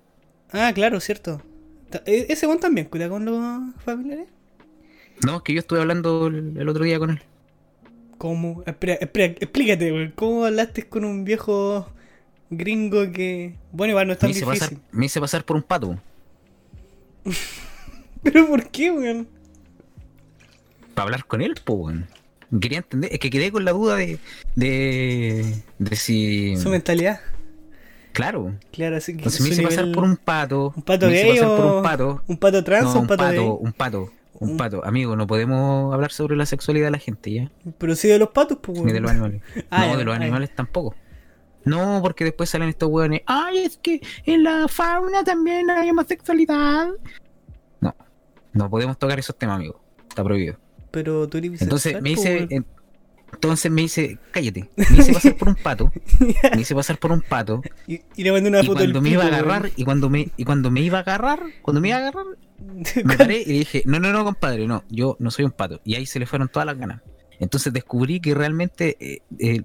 Ah, 0.52 0.70
claro, 0.74 1.00
cierto. 1.00 1.42
E- 2.06 2.26
¿Ese 2.28 2.46
weón 2.46 2.60
también 2.60 2.86
cuida 2.86 3.08
con 3.08 3.24
los 3.24 3.74
familiares? 3.84 4.28
No, 5.26 5.36
es 5.36 5.42
que 5.42 5.54
yo 5.54 5.60
estuve 5.60 5.80
hablando 5.80 6.26
el, 6.28 6.56
el 6.56 6.68
otro 6.68 6.84
día 6.84 6.98
con 6.98 7.10
él. 7.10 7.22
¿Cómo? 8.18 8.62
Espera, 8.66 8.94
espera, 8.94 9.24
explícate, 9.26 9.92
weón. 9.92 10.12
¿Cómo 10.14 10.44
hablaste 10.44 10.84
con 10.84 11.04
un 11.04 11.24
viejo 11.24 11.90
gringo 12.50 13.10
que. 13.12 13.54
Bueno, 13.72 13.92
igual 13.92 14.06
no 14.06 14.12
es 14.12 14.18
tan 14.18 14.28
Me 14.28 14.36
hice, 14.36 14.44
difícil. 14.44 14.68
pasar, 14.68 14.78
me 14.92 15.06
hice 15.06 15.20
pasar 15.20 15.44
por 15.44 15.56
un 15.56 15.62
pato. 15.62 15.98
¿Pero 18.22 18.46
por 18.46 18.68
qué, 18.70 18.90
weón? 18.90 19.28
Para 20.94 21.04
hablar 21.04 21.24
con 21.26 21.40
él, 21.42 21.54
pues, 21.64 21.78
weón. 21.78 22.06
Quería 22.60 22.78
entender, 22.78 23.10
es 23.12 23.18
que 23.18 23.30
quedé 23.30 23.50
con 23.50 23.64
la 23.64 23.72
duda 23.72 23.96
de. 23.96 24.18
de. 24.56 25.62
de 25.78 25.96
si. 25.96 26.56
Su 26.58 26.68
mentalidad. 26.68 27.20
Claro. 28.12 28.54
Claro, 28.72 28.96
así 28.96 29.12
que. 29.12 29.18
Entonces 29.18 29.40
me 29.40 29.48
hice 29.50 29.62
pasar 29.62 29.90
por 29.92 30.04
un 30.04 30.16
pato. 30.16 30.72
¿Un 30.76 30.82
pato 30.82 31.06
me 31.06 31.12
hice 31.14 31.24
gay 31.24 31.38
pasar 31.40 31.56
por 31.56 31.66
o- 31.66 31.76
un 31.78 31.82
pato. 31.82 32.22
¿Un 32.26 32.36
pato 32.36 32.64
trans 32.64 32.84
No, 32.84 32.92
o 32.92 33.00
un 33.00 33.06
pato, 33.06 33.22
pato, 33.24 33.32
gay? 33.32 33.56
un 33.60 33.72
pato, 33.72 34.10
un 34.40 34.50
Un- 34.50 34.56
pato. 34.56 34.84
Amigo, 34.84 35.16
no 35.16 35.26
podemos 35.26 35.92
hablar 35.94 36.12
sobre 36.12 36.36
la 36.36 36.46
sexualidad 36.46 36.86
de 36.86 36.90
la 36.92 36.98
gente, 36.98 37.32
¿ya? 37.32 37.50
Pero 37.78 37.94
sí 37.96 38.08
de 38.08 38.18
los 38.18 38.28
patos, 38.30 38.58
pues, 38.60 38.80
Ni 38.82 38.92
de 38.92 39.00
los 39.00 39.10
animales. 39.10 39.42
Ah, 39.70 39.86
no, 39.88 39.96
de 39.96 40.04
los 40.04 40.14
ah, 40.14 40.20
animales 40.20 40.54
tampoco. 40.54 40.94
No, 41.64 42.00
porque 42.02 42.24
después 42.24 42.50
salen 42.50 42.68
estos 42.70 42.88
hueones. 42.88 43.22
Ay, 43.26 43.58
es 43.58 43.76
que 43.78 44.00
en 44.26 44.42
la 44.42 44.66
fauna 44.68 45.22
también 45.22 45.70
hay 45.70 45.88
homosexualidad. 45.90 46.88
No, 47.80 47.94
no 48.52 48.68
podemos 48.70 48.98
tocar 48.98 49.18
esos 49.18 49.36
temas, 49.36 49.56
amigo. 49.56 49.80
Está 50.08 50.24
prohibido. 50.24 50.56
Pero 50.90 51.28
tú 51.28 51.38
eres 51.38 51.62
Entonces 51.62 52.02
me 52.02 52.10
hice. 52.10 52.46
weón. 52.50 52.66
En- 53.32 53.34
Entonces 53.34 53.70
me 53.72 53.82
hice. 53.82 54.18
Cállate. 54.30 54.70
Me 54.76 54.98
hice 54.98 55.12
pasar 55.12 55.36
por 55.36 55.48
un 55.48 55.54
pato. 55.56 55.92
Me 56.54 56.60
hice 56.60 56.74
pasar 56.74 56.98
por 56.98 57.12
un 57.12 57.20
pato. 57.22 57.62
Y, 57.86 58.00
y 58.16 58.22
le 58.24 58.32
mandé 58.32 58.48
una 58.48 58.60
Y 58.60 58.66
foto 58.66 58.78
del 58.80 58.92
cuando 58.92 59.02
me 59.02 59.10
iba 59.10 59.24
a 59.24 59.26
agarrar, 59.26 59.70
y 59.76 59.84
cuando 59.84 60.08
me, 60.10 60.28
y 60.36 60.44
cuando 60.44 60.70
me 60.70 60.80
iba 60.80 60.98
a 60.98 61.00
agarrar, 61.02 61.40
cuando 61.62 61.80
me 61.80 61.88
iba 61.88 61.96
a 61.98 62.00
agarrar, 62.00 62.26
me 63.04 63.16
paré 63.16 63.40
y 63.40 63.52
dije, 63.58 63.82
no, 63.86 63.98
no, 63.98 64.12
no, 64.12 64.24
compadre, 64.24 64.66
no, 64.68 64.84
yo 64.88 65.16
no 65.18 65.30
soy 65.30 65.44
un 65.44 65.50
pato. 65.50 65.80
Y 65.84 65.96
ahí 65.96 66.06
se 66.06 66.18
le 66.20 66.26
fueron 66.26 66.48
todas 66.48 66.66
las 66.66 66.78
ganas. 66.78 67.02
Entonces 67.40 67.72
descubrí 67.72 68.20
que 68.20 68.34
realmente 68.34 68.96
eh, 69.00 69.22
eh, 69.40 69.62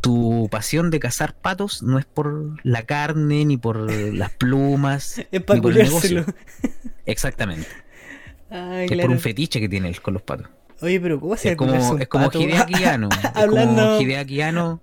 tu 0.00 0.48
pasión 0.50 0.90
de 0.90 0.98
cazar 1.00 1.34
patos 1.34 1.82
no 1.82 1.98
es 1.98 2.06
por 2.06 2.56
la 2.64 2.84
carne, 2.84 3.44
ni 3.44 3.58
por 3.58 3.90
las 3.90 4.30
plumas, 4.30 5.18
Es 5.30 5.42
para 5.42 5.56
ni 5.58 5.62
por 5.62 5.72
el 5.72 5.78
negocio. 5.84 6.24
Exactamente. 7.04 7.66
Es 8.50 8.90
por 9.02 9.10
un 9.10 9.18
fetiche 9.18 9.60
que 9.60 9.68
tiene 9.68 9.88
él 9.88 10.00
con 10.00 10.14
los 10.14 10.22
patos. 10.22 10.48
Oye, 10.80 11.00
pero 11.00 11.18
¿cómo 11.20 11.36
se 11.36 11.50
Es 11.50 11.56
como, 11.56 11.74
es 11.98 12.08
como 12.08 12.30
Hideaki 12.32 12.84
Anno. 12.84 13.08
Es 13.10 13.30
Hablando- 13.36 13.82
como 13.82 14.00
Hideaki 14.00 14.40
Anno. 14.42 14.80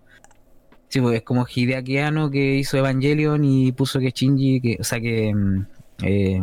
Sí, 0.89 1.01
pues, 1.01 1.17
es 1.17 1.23
como 1.23 1.45
Hideaki 1.53 1.97
Anno 1.97 2.29
que 2.29 2.55
hizo 2.55 2.77
Evangelion 2.77 3.43
y 3.43 3.71
puso 3.71 3.99
que 3.99 4.11
Shinji, 4.11 4.61
que, 4.61 4.77
o 4.79 4.83
sea 4.83 4.99
que... 4.99 5.33
mm, 5.33 5.65
eh, 6.03 6.41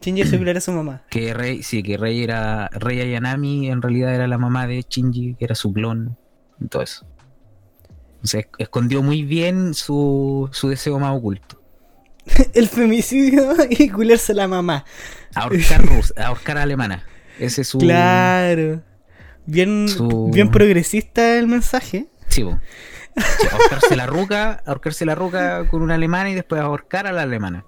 Shinji 0.00 0.24
se 0.24 0.36
culiara 0.38 0.58
a 0.58 0.60
su 0.60 0.72
mamá. 0.72 1.02
que 1.10 1.32
Rey, 1.32 1.62
sí, 1.62 1.82
que 1.82 1.96
Rey 1.96 2.22
era 2.22 2.68
Rey 2.72 3.00
Ayanami 3.00 3.70
en 3.70 3.80
realidad 3.82 4.14
era 4.14 4.26
la 4.26 4.36
mamá 4.38 4.66
de 4.66 4.84
Shinji, 4.88 5.34
que 5.34 5.44
era 5.44 5.54
su 5.54 5.72
clon, 5.72 6.16
y 6.60 6.66
todo 6.68 6.82
eso. 6.82 7.06
O 8.22 8.26
sea, 8.26 8.40
esc- 8.40 8.54
escondió 8.58 9.02
muy 9.02 9.22
bien 9.22 9.74
su, 9.74 10.48
su 10.52 10.68
deseo 10.68 10.98
más 10.98 11.16
oculto. 11.16 11.60
El 12.54 12.68
femicidio 12.68 13.54
y 13.70 13.88
culiarse 13.90 14.32
a 14.32 14.36
la 14.36 14.48
mamá. 14.48 14.84
Ahorcar, 15.34 15.82
rus- 15.86 16.12
ahorcar 16.18 16.58
alemana. 16.58 17.04
Ese 17.38 17.62
es 17.62 17.68
su. 17.68 17.78
Claro. 17.78 18.82
Bien, 19.46 19.88
su- 19.88 20.30
bien 20.32 20.50
progresista 20.50 21.38
el 21.38 21.46
mensaje. 21.46 22.06
Sí, 22.28 22.42
ahorcarse 23.52 23.94
la 23.96 24.06
ruca, 24.06 24.62
ahorcarse 24.66 25.04
la 25.04 25.14
ruca 25.14 25.66
con 25.68 25.82
una 25.82 25.94
alemana 25.94 26.30
y 26.30 26.34
después 26.34 26.60
ahorcar 26.60 27.06
a 27.06 27.12
la 27.12 27.22
alemana. 27.22 27.64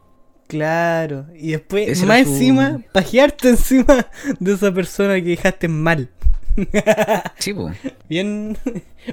Claro. 0.49 1.27
Y 1.37 1.53
después, 1.53 1.89
Ese 1.89 2.07
más 2.07 2.23
su- 2.25 2.33
encima, 2.33 2.81
pajearte 2.93 3.51
encima 3.51 4.07
de 4.41 4.53
esa 4.55 4.73
persona 4.73 5.15
que 5.17 5.29
dejaste 5.31 5.69
mal. 5.69 6.09
Sí. 7.39 7.55
Bien. 8.09 8.57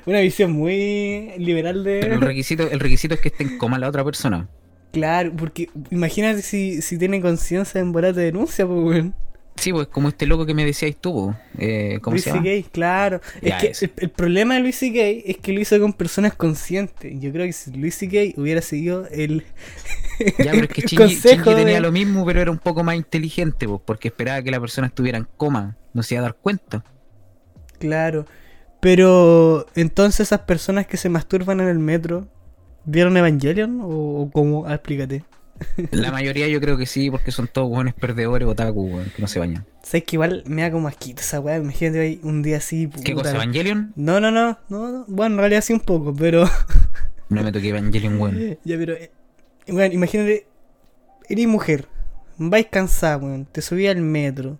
Una 0.06 0.22
visión 0.22 0.54
muy 0.54 1.34
liberal 1.38 1.84
de. 1.84 2.00
Pero 2.02 2.16
el 2.16 2.22
requisito, 2.22 2.70
el 2.72 2.80
requisito 2.80 3.16
es 3.16 3.20
que 3.20 3.28
esté 3.28 3.44
en 3.44 3.58
coma 3.58 3.78
la 3.78 3.90
otra 3.90 4.04
persona. 4.06 4.48
Claro, 4.94 5.34
porque 5.36 5.70
imagínate 5.92 6.42
si, 6.42 6.82
si 6.82 6.98
tiene 6.98 7.20
conciencia 7.20 7.82
en 7.82 7.92
volar 7.92 8.14
de 8.14 8.24
denuncia, 8.24 8.66
pues, 8.66 8.80
weón. 8.80 9.16
Sí, 9.56 9.72
pues 9.72 9.88
como 9.88 10.10
este 10.10 10.26
loco 10.26 10.46
que 10.46 10.54
me 10.54 10.66
decíais 10.66 10.98
tú, 10.98 11.14
po. 11.14 11.36
Eh, 11.58 12.00
¿cómo 12.02 12.16
Luis 12.16 12.24
se 12.24 12.32
llama? 12.32 12.44
C.K., 12.44 12.70
claro. 12.72 13.22
Ya, 13.42 13.60
es 13.60 13.80
que 13.80 13.86
el, 13.86 13.92
el 13.98 14.10
problema 14.10 14.56
de 14.56 14.62
Luis 14.62 14.76
C.K. 14.78 15.00
es 15.30 15.38
que 15.38 15.54
lo 15.54 15.62
hizo 15.62 15.80
con 15.80 15.94
personas 15.94 16.34
conscientes. 16.34 17.14
Yo 17.20 17.32
creo 17.32 17.46
que 17.46 17.54
si 17.54 17.72
Luis 17.72 17.96
C.K. 17.96 18.40
hubiera 18.42 18.62
seguido 18.62 19.08
el, 19.12 19.46
Ya, 20.40 20.52
pero 20.52 20.64
es 20.66 20.70
que 20.70 20.82
Shinji 20.88 21.44
tenía 21.44 21.76
de- 21.76 21.80
lo 21.82 21.92
mismo, 21.92 22.26
pero 22.26 22.42
era 22.42 22.52
un 22.52 22.58
poco 22.58 22.84
más 22.84 22.96
inteligente, 22.96 23.68
pues, 23.68 23.80
porque 23.86 24.08
esperaba 24.10 24.42
que 24.42 24.52
la 24.52 24.60
persona 24.60 24.88
estuviera 24.88 25.18
en 25.18 25.28
coma, 25.38 25.78
no 25.94 26.04
se 26.04 26.16
iba 26.16 26.22
a 26.22 26.24
dar 26.24 26.36
cuenta. 26.36 26.84
Claro. 27.80 28.26
Pero 28.80 29.66
entonces 29.76 30.22
esas 30.28 30.42
personas 30.42 30.88
que 30.88 30.98
se 30.98 31.10
masturban 31.10 31.62
en 31.62 31.68
el 31.70 31.80
metro, 31.80 32.28
¿vieron 32.86 33.16
Evangelion? 33.16 33.80
¿O, 33.82 33.88
o 34.24 34.32
cómo? 34.32 34.66
Ah, 34.68 34.74
explícate. 34.76 35.24
La 35.92 36.12
mayoría 36.12 36.48
yo 36.48 36.60
creo 36.62 36.78
que 36.78 36.86
sí, 36.86 37.10
porque 37.12 37.32
son 37.32 37.48
todos 37.48 37.70
buenos 37.70 37.94
perdedores 37.94 38.48
otaku, 38.48 38.84
weón, 38.86 39.12
que 39.16 39.22
no 39.22 39.28
se 39.28 39.40
bañan. 39.40 39.66
¿Sabes 39.84 40.04
que 40.06 40.16
igual 40.16 40.44
me 40.46 40.62
da 40.62 40.72
como 40.72 40.88
asquito 40.88 41.22
esa 41.22 41.40
weá? 41.40 41.58
Imagínate 41.58 42.00
ahí 42.00 42.20
un 42.24 42.42
día 42.42 42.58
así. 42.58 42.88
¿Qué 43.04 43.14
puta. 43.14 43.30
cosa, 43.32 43.36
Evangelion? 43.36 43.94
No, 43.96 44.20
no, 44.20 44.32
no, 44.32 44.58
no, 44.70 44.92
no. 44.92 45.06
Bueno, 45.08 45.36
en 45.36 45.40
realidad 45.40 45.62
sí 45.62 45.74
un 45.74 45.80
poco, 45.82 46.14
pero. 46.14 46.46
No 47.30 47.42
me 47.42 47.52
toqué 47.52 47.70
Evangelion, 47.70 48.20
weón. 48.20 48.58
ya, 48.64 48.78
pero. 48.78 48.94
eh, 48.94 49.12
Bueno, 49.68 49.94
imagínate. 49.94 50.46
Eres 51.30 51.48
mujer. 51.48 51.88
Vais 52.38 52.68
cansada, 52.70 53.18
weón. 53.18 53.46
Te 53.52 53.62
subí 53.62 53.88
al 53.88 54.02
metro. 54.02 54.60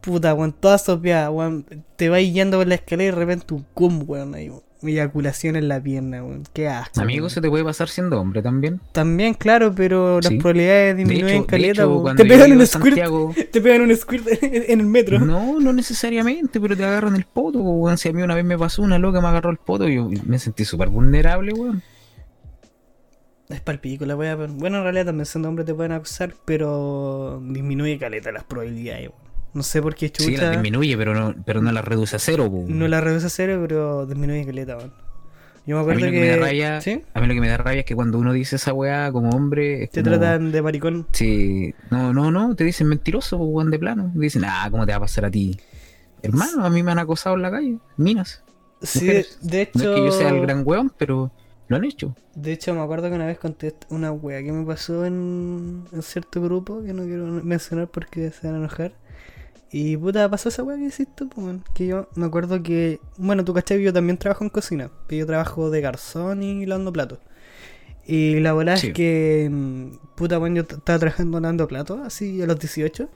Puta, 0.00 0.32
weón. 0.34 0.52
Toda 0.52 0.78
sopeada, 0.78 1.30
weón. 1.30 1.66
Te 1.96 2.08
vais 2.08 2.32
yendo 2.32 2.58
por 2.58 2.66
la 2.68 2.76
escalera 2.76 3.08
y 3.08 3.14
de 3.14 3.18
repente 3.18 3.54
un 3.54 3.66
cum, 3.74 4.04
weón. 4.06 4.34
Ahí, 4.34 4.50
eyaculación 4.82 5.56
en 5.56 5.68
la 5.68 5.80
pierna, 5.82 6.22
weón. 6.24 6.44
Qué 6.52 6.68
asco. 6.68 7.00
Amigo, 7.00 7.24
weón. 7.24 7.30
se 7.30 7.40
te 7.40 7.48
puede 7.48 7.64
pasar 7.64 7.88
siendo 7.88 8.20
hombre 8.20 8.42
también. 8.42 8.80
También, 8.92 9.34
claro, 9.34 9.72
pero 9.74 10.16
las 10.20 10.28
Sí. 10.28 10.38
probabilidades 10.38 10.96
De 10.96 11.04
disminuyen 11.04 11.44
caleta, 11.44 11.82
hecho 11.82 12.04
Te 12.16 12.24
pegan 12.24 12.52
un 12.52 12.66
squirt. 12.66 12.84
Santiago, 12.96 13.34
Te 13.52 13.60
pegan 13.60 13.82
un 13.82 13.96
squirt 13.96 14.26
en, 14.42 14.80
el 14.80 14.86
metro. 14.86 15.18
no, 15.20 15.60
no 15.60 15.72
necesariamente, 15.72 16.60
pero 16.60 16.76
te 16.76 16.84
agarran 16.84 17.16
el 17.16 17.24
poto, 17.24 17.58
po, 17.60 17.70
weón. 17.72 17.98
Si 17.98 18.08
a 18.08 18.12
mí 18.12 18.22
una 18.22 18.34
vez 18.34 18.44
me 18.44 18.56
pasó 18.58 18.82
una 18.82 18.98
loca, 18.98 19.20
me 19.20 19.28
agarró 19.28 19.50
el 19.50 19.58
poto 19.58 19.88
y 19.88 19.96
yo 19.96 20.08
me 20.26 20.38
sentí 20.38 20.64
súper 20.64 20.88
vulnerable, 20.88 21.52
weón. 21.52 21.82
Es 23.48 23.60
palpico 23.60 24.06
la 24.06 24.14
wea, 24.14 24.36
pero 24.36 24.52
bueno, 24.52 24.78
en 24.78 24.84
realidad 24.84 25.06
también 25.06 25.26
siendo 25.26 25.48
hombre 25.48 25.64
te 25.64 25.74
pueden 25.74 25.90
acusar, 25.90 26.34
pero 26.44 27.42
disminuye 27.44 27.98
caleta 27.98 28.30
las 28.30 28.44
probabilidades, 28.44 29.08
weón. 29.10 29.19
No 29.52 29.62
sé 29.62 29.82
por 29.82 29.94
qué 29.94 30.06
Sí, 30.06 30.12
chucha 30.32 30.42
la 30.44 30.50
disminuye, 30.52 30.96
pero 30.96 31.14
no, 31.14 31.34
pero 31.44 31.60
no 31.60 31.72
la 31.72 31.82
reduce 31.82 32.16
a 32.16 32.18
cero, 32.18 32.50
no 32.68 32.88
la 32.88 33.00
reduce 33.00 33.26
a 33.26 33.30
cero, 33.30 33.58
pero 33.66 34.06
disminuye 34.06 34.44
caleta, 34.46 34.76
weón. 34.76 34.92
Yo 35.66 35.76
me 35.76 35.82
A 35.82 35.84
mí 35.84 35.90
acuerdo 35.92 36.00
lo 36.06 36.06
que, 36.06 36.12
que, 36.12 36.20
me 36.20 36.28
da 36.28 36.36
rabia, 36.46 36.80
¿sí? 36.80 37.02
a 37.12 37.20
mí 37.20 37.26
lo 37.26 37.34
que 37.34 37.40
me 37.40 37.48
da 37.48 37.56
rabia 37.58 37.80
es 37.80 37.84
que 37.86 37.94
cuando 37.94 38.18
uno 38.18 38.32
dice 38.32 38.56
esa 38.56 38.72
weá 38.72 39.12
como 39.12 39.30
hombre, 39.30 39.82
es 39.84 39.90
te 39.90 40.02
como- 40.02 40.16
tratan 40.18 40.52
de 40.52 40.62
maricón. 40.62 41.06
Sí, 41.12 41.74
no, 41.90 42.12
no, 42.14 42.30
no, 42.30 42.54
te 42.56 42.64
dicen 42.64 42.86
mentiroso, 42.88 43.36
weón, 43.36 43.70
de 43.70 43.78
plano. 43.78 44.10
Dicen, 44.14 44.44
ah, 44.46 44.68
¿cómo 44.70 44.86
te 44.86 44.92
va 44.92 44.96
a 44.96 45.00
pasar 45.00 45.26
a 45.26 45.30
ti? 45.30 45.58
Hermano, 46.22 46.64
a 46.64 46.70
mí 46.70 46.82
me 46.82 46.92
han 46.92 46.98
acosado 46.98 47.36
en 47.36 47.42
la 47.42 47.50
calle, 47.50 47.78
minas. 47.96 48.42
Sí, 48.82 49.00
mujeres. 49.00 49.38
de 49.42 49.62
hecho, 49.62 49.78
No 49.78 49.90
es 49.90 49.94
que 50.00 50.04
yo 50.06 50.12
sea 50.12 50.28
el 50.30 50.40
gran 50.40 50.62
weón, 50.64 50.92
pero 50.96 51.30
lo 51.68 51.76
han 51.76 51.84
hecho. 51.84 52.16
de 52.34 52.52
hecho 52.52 52.74
me 52.74 52.80
acuerdo 52.80 53.08
que 53.10 53.14
una 53.16 53.26
vez 53.26 53.38
conté 53.38 53.74
una 53.90 54.10
wea 54.12 54.42
que 54.42 54.52
me 54.52 54.64
pasó 54.64 55.04
en, 55.04 55.84
en 55.92 56.02
cierto 56.02 56.40
grupo, 56.40 56.82
que 56.82 56.92
no 56.94 57.04
quiero 57.04 57.26
mencionar 57.26 57.88
porque 57.88 58.30
se 58.30 58.46
van 58.46 58.56
a 58.56 58.58
enojar. 58.60 58.92
Y 59.72 59.96
puta, 59.96 60.28
pasó 60.28 60.48
esa 60.48 60.62
wea 60.64 60.76
que 60.76 60.86
hiciste 60.86 61.26
pues. 61.26 61.56
Que 61.74 61.86
yo 61.86 62.08
me 62.14 62.26
acuerdo 62.26 62.62
que, 62.62 63.00
bueno, 63.16 63.44
tú 63.44 63.54
cachai, 63.54 63.80
yo 63.82 63.92
también 63.92 64.18
trabajo 64.18 64.42
en 64.44 64.50
cocina. 64.50 64.90
Yo 65.08 65.26
trabajo 65.26 65.70
de 65.70 65.80
garzón 65.80 66.42
y 66.42 66.66
lavando 66.66 66.92
platos. 66.92 67.18
Y 68.06 68.40
la 68.40 68.52
verdad 68.52 68.76
Sí. 68.76 68.88
es 68.88 68.92
que, 68.94 69.48
mm, 69.50 69.86
puta, 70.16 70.38
bueno, 70.38 70.56
yo 70.56 70.62
estaba 70.62 70.98
trabajando 70.98 71.38
lavando 71.40 71.68
platos, 71.68 72.00
así 72.04 72.42
a 72.42 72.46
los 72.46 72.58
18. 72.58 73.08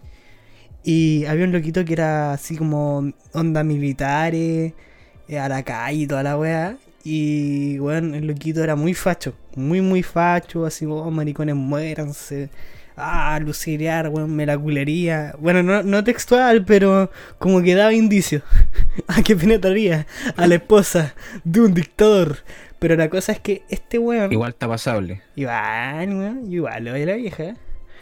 Y 0.84 1.24
había 1.26 1.46
un 1.46 1.52
loquito 1.52 1.84
que 1.84 1.94
era 1.94 2.32
así 2.34 2.56
como 2.56 3.10
onda 3.32 3.64
militares, 3.64 4.74
eh, 5.28 5.38
a 5.38 5.48
la 5.48 5.62
calle 5.64 6.02
y 6.02 6.06
toda 6.06 6.22
la 6.22 6.38
wea. 6.38 6.76
Y, 7.02 7.78
bueno, 7.78 8.14
el 8.16 8.26
loquito 8.26 8.62
era 8.62 8.76
muy 8.76 8.94
facho, 8.94 9.34
muy, 9.56 9.80
muy 9.80 10.02
facho, 10.02 10.64
así 10.66 10.86
oh, 10.86 11.10
maricones, 11.10 11.54
muéranse. 11.56 12.48
Ah, 12.96 13.40
lucirear, 13.40 14.08
weón, 14.08 14.36
me 14.36 14.46
la 14.46 14.56
culería. 14.56 15.34
Bueno, 15.38 15.62
no, 15.62 15.82
no 15.82 16.04
textual, 16.04 16.64
pero 16.64 17.10
como 17.38 17.60
que 17.62 17.74
daba 17.74 17.92
indicios. 17.92 18.42
a 19.08 19.22
que 19.22 19.34
penetraría 19.34 20.06
a 20.36 20.46
la 20.46 20.56
esposa 20.56 21.14
de 21.42 21.60
un 21.60 21.74
dictador. 21.74 22.38
Pero 22.78 22.96
la 22.96 23.08
cosa 23.08 23.32
es 23.32 23.40
que 23.40 23.62
este 23.68 23.98
weón. 23.98 24.32
Igual 24.32 24.50
está 24.50 24.68
pasable. 24.68 25.22
Igual, 25.34 26.08
weón, 26.10 26.52
igual, 26.52 26.84
lo 26.84 26.92
de 26.92 27.06
la 27.06 27.14
vieja. 27.14 27.56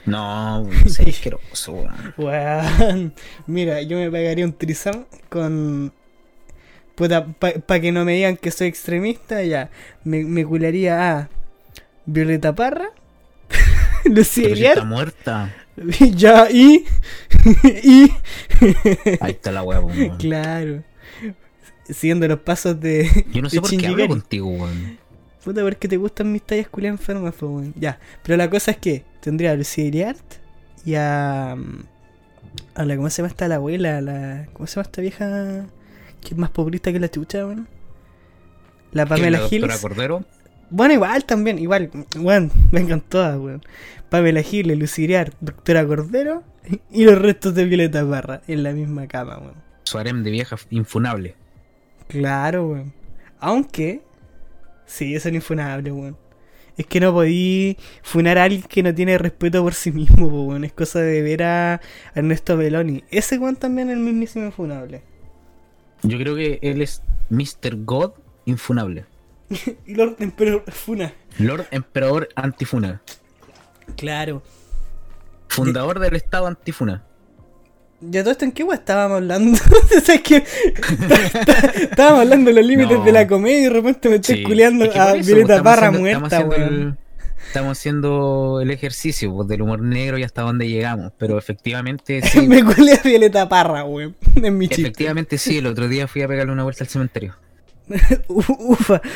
No, 0.04 0.68
soy 0.88 1.06
asqueroso, 1.10 1.72
weón. 1.72 2.14
Weón. 2.18 3.14
Mira, 3.46 3.80
yo 3.82 3.96
me 3.96 4.10
pagaría 4.10 4.44
un 4.44 4.52
trisam 4.52 5.06
con. 5.28 5.92
Puta, 6.94 7.26
para 7.26 7.80
que 7.80 7.92
no 7.92 8.04
me 8.04 8.12
digan 8.12 8.36
que 8.36 8.50
soy 8.50 8.68
extremista, 8.68 9.42
ya. 9.42 9.70
Me, 10.04 10.24
me 10.24 10.44
culearía 10.44 11.18
a 11.18 11.28
Violeta 12.04 12.54
Parra, 12.54 12.90
Lucía 14.04 14.44
Pero 14.44 14.56
si 14.56 14.64
está 14.64 14.80
Iliar, 14.80 14.86
muerta. 14.86 15.54
ya, 16.14 16.50
y. 16.50 16.84
y. 17.82 18.10
Ahí 19.20 19.32
está 19.32 19.50
la 19.52 19.62
po, 19.62 19.70
weón. 19.70 20.16
claro. 20.18 20.82
siguiendo 21.88 22.28
los 22.28 22.40
pasos 22.40 22.80
de. 22.80 23.26
Yo 23.32 23.42
no 23.42 23.48
sé 23.50 23.60
por 23.60 23.70
qué 23.70 23.86
hablo 23.86 24.08
contigo, 24.08 24.48
weón. 24.48 24.98
Puta, 25.44 25.62
porque 25.62 25.88
te 25.88 25.96
gustan 25.96 26.30
mis 26.30 26.42
tallas 26.42 26.68
culiadas 26.68 27.00
enfermas, 27.00 27.34
pues, 27.38 27.50
weón. 27.50 27.74
Ya. 27.76 27.98
Pero 28.22 28.36
la 28.36 28.48
cosa 28.50 28.72
es 28.72 28.76
que 28.78 29.04
tendría 29.20 29.52
a 29.52 29.54
Lucía 29.56 29.84
Iriart 29.84 30.22
y 30.84 30.94
a. 30.96 31.54
mm, 31.56 31.84
A 32.74 32.84
la. 32.84 32.96
¿Cómo 32.96 33.10
se 33.10 33.22
llama 33.22 33.28
esta 33.28 33.48
la 33.48 33.56
abuela? 33.56 34.00
La, 34.00 34.46
¿Cómo 34.52 34.66
se 34.66 34.74
llama 34.76 34.82
esta 34.82 35.00
vieja? 35.00 35.66
Que 36.20 36.28
es 36.34 36.36
más 36.36 36.50
populista 36.50 36.92
que 36.92 37.00
la 37.00 37.10
chucha, 37.10 37.46
weón. 37.46 37.66
La 38.92 39.06
¿Quién, 39.06 39.08
Pamela 39.08 39.38
la 39.38 39.42
doctora 39.44 39.74
Giles. 39.74 39.80
Cordero? 39.80 40.24
Bueno, 40.72 40.94
igual 40.94 41.24
también, 41.26 41.58
igual. 41.58 41.90
Weón, 42.18 42.50
vengan 42.72 43.02
todas, 43.02 43.38
weón. 43.38 43.60
Pamela 44.08 44.42
Giles, 44.42 44.78
Lucía 44.78 45.04
Iriart, 45.04 45.34
Doctora 45.40 45.86
Cordero 45.86 46.44
y 46.90 47.04
los 47.04 47.20
restos 47.20 47.54
de 47.54 47.66
Violeta 47.66 48.02
Barra 48.04 48.40
en 48.48 48.62
la 48.62 48.72
misma 48.72 49.06
cama, 49.06 49.36
weón. 49.36 49.54
Su 49.84 49.98
harem 49.98 50.22
de 50.22 50.30
vieja 50.30 50.56
infunable. 50.70 51.34
Claro, 52.08 52.68
weón. 52.68 52.92
Aunque. 53.38 54.00
Sí, 54.86 55.14
eso 55.14 55.28
es 55.28 55.34
infunable, 55.34 55.92
weón. 55.92 56.16
Es 56.78 56.86
que 56.86 57.00
no 57.00 57.12
podí 57.12 57.76
funar 58.02 58.38
a 58.38 58.44
alguien 58.44 58.62
que 58.62 58.82
no 58.82 58.94
tiene 58.94 59.18
respeto 59.18 59.62
por 59.62 59.74
sí 59.74 59.92
mismo, 59.92 60.26
weón. 60.26 60.64
Es 60.64 60.72
cosa 60.72 61.00
de 61.00 61.20
ver 61.20 61.42
a 61.42 61.82
Ernesto 62.14 62.56
Belloni. 62.56 63.04
Ese 63.10 63.38
weón 63.38 63.56
también 63.56 63.90
es 63.90 63.98
el 63.98 64.02
mismísimo 64.02 64.46
infunable. 64.46 65.02
Yo 66.02 66.16
creo 66.16 66.34
que 66.34 66.58
él 66.62 66.80
es 66.80 67.02
Mr. 67.28 67.76
God 67.84 68.12
infunable. 68.46 69.04
Lord 69.86 70.16
Emperor 70.20 70.64
Funa. 70.70 71.12
Lord 71.38 71.66
Emperador 71.70 72.28
Antifuna. 72.34 73.02
Claro. 73.96 74.42
Fundador 75.48 75.98
del 76.00 76.16
Estado 76.16 76.46
Antifuna. 76.46 77.04
Ya 78.00 78.22
todo 78.22 78.32
esto 78.32 78.44
en 78.44 78.52
qué 78.52 78.64
weón 78.64 78.78
estábamos 78.78 79.16
hablando. 79.18 79.58
o 79.96 80.00
sea, 80.00 80.16
es 80.16 80.22
que 80.22 80.44
estábamos 81.82 82.20
hablando 82.22 82.50
de 82.50 82.56
los 82.56 82.66
límites 82.66 82.98
No. 82.98 83.04
de 83.04 83.12
la 83.12 83.26
comedia 83.26 83.60
y 83.60 83.62
de 83.64 83.70
repente 83.70 84.08
me 84.08 84.16
estoy 84.16 84.36
Sí. 84.38 84.42
culeando 84.42 84.84
Es 84.86 84.90
que 84.92 84.98
a 84.98 85.12
Violeta 85.12 85.60
haciendo- 85.60 86.00
muerta, 86.00 86.40
weón. 86.40 86.98
Estamos 87.46 87.78
haciendo 87.78 88.60
el 88.62 88.70
ejercicio 88.70 89.32
pues, 89.34 89.46
del 89.46 89.60
humor 89.62 89.82
negro 89.82 90.16
y 90.16 90.22
hasta 90.22 90.42
dónde 90.42 90.68
llegamos. 90.68 91.12
Pero 91.18 91.38
efectivamente 91.38 92.22
sí. 92.26 92.48
me 92.48 92.64
culé 92.64 92.94
a 92.94 93.02
Violeta 93.02 93.48
Parra, 93.48 93.84
weón. 93.84 94.16
En 94.36 94.56
mi 94.58 94.68
chiste. 94.68 94.82
efectivamente 94.82 95.38
sí. 95.38 95.58
El 95.58 95.66
otro 95.66 95.86
día 95.86 96.08
fui 96.08 96.22
a 96.22 96.28
pegarle 96.28 96.52
una 96.52 96.64
vuelta 96.64 96.82
al 96.84 96.88
cementerio. 96.88 97.36
Ufa. 98.28 99.02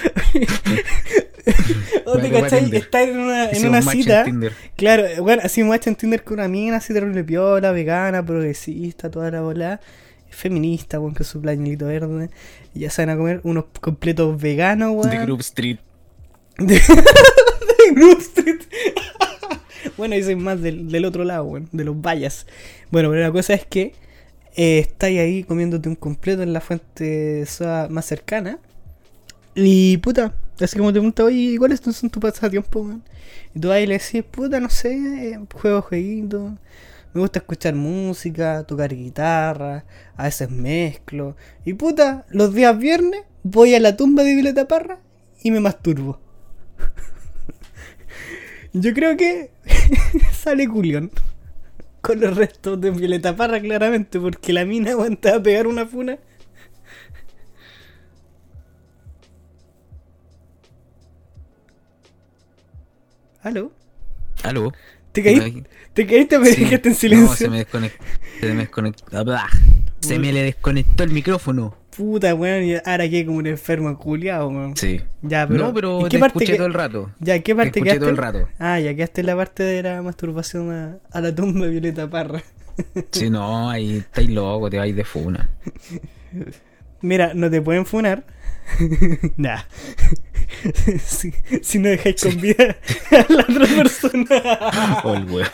¿O 2.05 2.19
te 2.19 2.31
cachai? 2.31 2.65
En 2.65 3.19
una, 3.19 3.51
en 3.51 3.69
una 3.69 3.79
en 3.79 3.85
cita. 3.85 4.25
Tinder. 4.25 4.53
Claro, 4.77 5.05
bueno, 5.23 5.43
así 5.45 5.63
match 5.63 5.87
en 5.87 5.97
Tinder 5.97 6.25
con 6.25 6.35
una 6.35 6.49
mina, 6.49 6.77
así 6.77 6.93
terrible 6.93 7.25
piola, 7.25 7.73
vegana, 7.73 8.25
progresista, 8.25 9.11
toda 9.11 9.31
la 9.31 9.41
bola. 9.41 9.81
Feminista, 10.29 11.01
weón, 11.01 11.15
con 11.15 11.25
su 11.25 11.41
plañelito 11.41 11.87
verde. 11.87 12.29
Y 12.75 12.81
ya 12.81 12.91
van 12.99 13.11
a 13.11 13.17
comer 13.17 13.41
unos 13.45 13.67
completos 13.81 14.41
veganos, 14.41 14.93
weón. 14.93 15.11
De 15.11 15.25
Group 15.25 15.41
Street. 15.41 15.79
De, 16.59 16.81
Grove 17.93 18.21
Street. 18.21 18.61
bueno, 19.97 20.17
yo 20.17 20.25
soy 20.25 20.37
más 20.37 20.61
del, 20.61 20.91
del 20.91 21.05
otro 21.05 21.25
lado, 21.25 21.45
weón, 21.45 21.69
de 21.71 21.85
los 21.85 22.01
vallas. 22.01 22.47
Bueno, 22.91 23.11
pero 23.11 23.23
la 23.23 23.31
cosa 23.31 23.55
es 23.55 23.67
que 23.67 23.95
eh, 24.57 24.79
estáis 24.79 25.21
ahí 25.21 25.45
comiéndote 25.45 25.89
un 25.89 25.97
completo 25.97 26.43
en 26.43 26.53
la 26.53 26.61
fuente 26.61 27.45
más 27.91 28.07
cercana. 28.07 28.59
Y 29.55 29.99
puta, 29.99 30.35
así 30.61 30.77
como 30.77 30.91
te 30.91 30.99
pregunta, 30.99 31.25
oye, 31.25 31.57
¿cuáles 31.59 31.81
son 31.81 32.11
tus 32.11 32.21
pasatiempos, 32.21 32.87
weón? 32.87 33.03
Y 33.55 33.61
tú 33.61 33.71
ahí 33.71 33.87
le 33.87 33.99
decís, 33.99 34.25
puta, 34.25 34.61
no 34.61 34.71
sé, 34.71 35.39
juego 35.55 35.83
jueguitos. 35.83 36.53
Me 37.13 37.21
gusta 37.21 37.39
escuchar 37.39 37.75
música, 37.75 38.65
tocar 38.65 38.95
guitarra, 38.95 39.85
a 40.17 40.25
veces 40.25 40.51
mezclo. 40.51 41.37
Y 41.65 41.75
puta, 41.75 42.27
los 42.31 42.55
días 42.55 42.79
viernes 42.79 43.23
voy 43.43 43.75
a 43.75 43.81
la 43.81 43.97
tumba 43.97 44.23
de 44.23 44.35
Violeta 44.35 44.69
Parra 44.69 44.99
y 45.43 45.51
me 45.51 45.61
masturbo. 45.61 46.19
Yo 48.73 48.93
creo 48.93 49.17
que 49.17 49.51
sale 50.33 50.69
culión. 50.69 51.11
Con 52.07 52.21
los 52.21 52.37
restos 52.37 52.81
de 52.81 52.91
Violeta 52.93 53.35
Parra, 53.35 53.61
claramente, 53.61 54.21
porque 54.21 54.53
la 54.53 54.65
mina 54.65 54.93
aguantaba 54.93 55.43
pegar 55.43 55.67
una 55.67 55.87
funa. 55.87 56.19
¿Aló? 63.43 63.73
¿Aló? 64.43 64.73
¿Te 65.13 65.23
caíste? 65.23 65.65
¿Te 65.95 66.07
caíste 66.07 66.37
o 66.37 66.41
me 66.41 66.53
Sí. 66.53 66.65
dejaste 66.65 66.89
en 66.89 66.95
No, 66.95 66.99
silencio? 66.99 67.37
se 67.37 67.49
me 67.49 67.59
desconectó. 67.59 68.05
Se 68.41 68.47
me 68.53 68.61
desconectó. 68.63 69.05
Se 70.01 70.19
me 70.19 70.33
le 70.33 70.43
desconectó 70.43 71.03
el 71.05 71.11
micrófono. 71.11 71.75
Puta, 71.97 72.35
weón, 72.35 72.65
y 72.65 72.75
ahora 72.75 73.09
que 73.09 73.25
como 73.25 73.39
un 73.39 73.47
enfermo 73.47 73.97
culiado, 73.99 74.49
weón. 74.49 74.77
Sí. 74.77 75.01
Ya, 75.23 75.47
pero. 75.49 75.65
no, 75.67 75.73
pero 75.75 76.01
¿en 76.03 76.09
te 76.11 76.19
parte 76.19 76.39
escuché 76.39 76.53
que- 76.53 76.57
todo 76.59 76.67
el 76.67 76.75
rato. 76.75 77.11
Ya, 77.21 77.37
¿en 77.37 77.43
¿qué 77.43 77.53
Te 77.53 77.57
parte 77.57 77.69
escuché 77.79 77.85
quedaste? 77.85 78.01
todo 78.01 78.11
el 78.11 78.17
rato. 78.17 78.49
Ah, 78.59 78.79
ya 78.81 78.95
quedaste 78.95 79.21
en 79.23 79.27
la 79.29 79.37
parte 79.37 79.63
de 79.63 79.83
la 79.83 80.03
masturbación 80.03 80.71
a, 80.73 80.99
a 81.11 81.21
la 81.21 81.35
tumba 81.35 81.65
de 81.67 81.71
Violeta 81.73 82.09
Parra. 82.11 82.43
Si 83.11 83.31
no, 83.31 83.71
ahí 83.71 83.97
estáis 83.99 84.29
loco, 84.29 84.69
te 84.69 84.77
vais 84.77 84.95
de 84.95 85.05
funa. 85.05 85.49
Mira, 87.01 87.33
no 87.35 87.51
te 87.51 87.63
pueden 87.63 87.87
funar. 87.87 88.25
nah. 89.39 89.61
si, 91.05 91.33
si 91.63 91.79
no 91.79 91.89
dejáis 91.89 92.21
con 92.23 92.41
vida 92.41 92.77
a 93.11 93.33
la 93.33 93.43
otra 93.43 93.67
persona. 93.77 95.01
Oh, 95.05 95.15
el 95.15 95.25
huevo. 95.31 95.51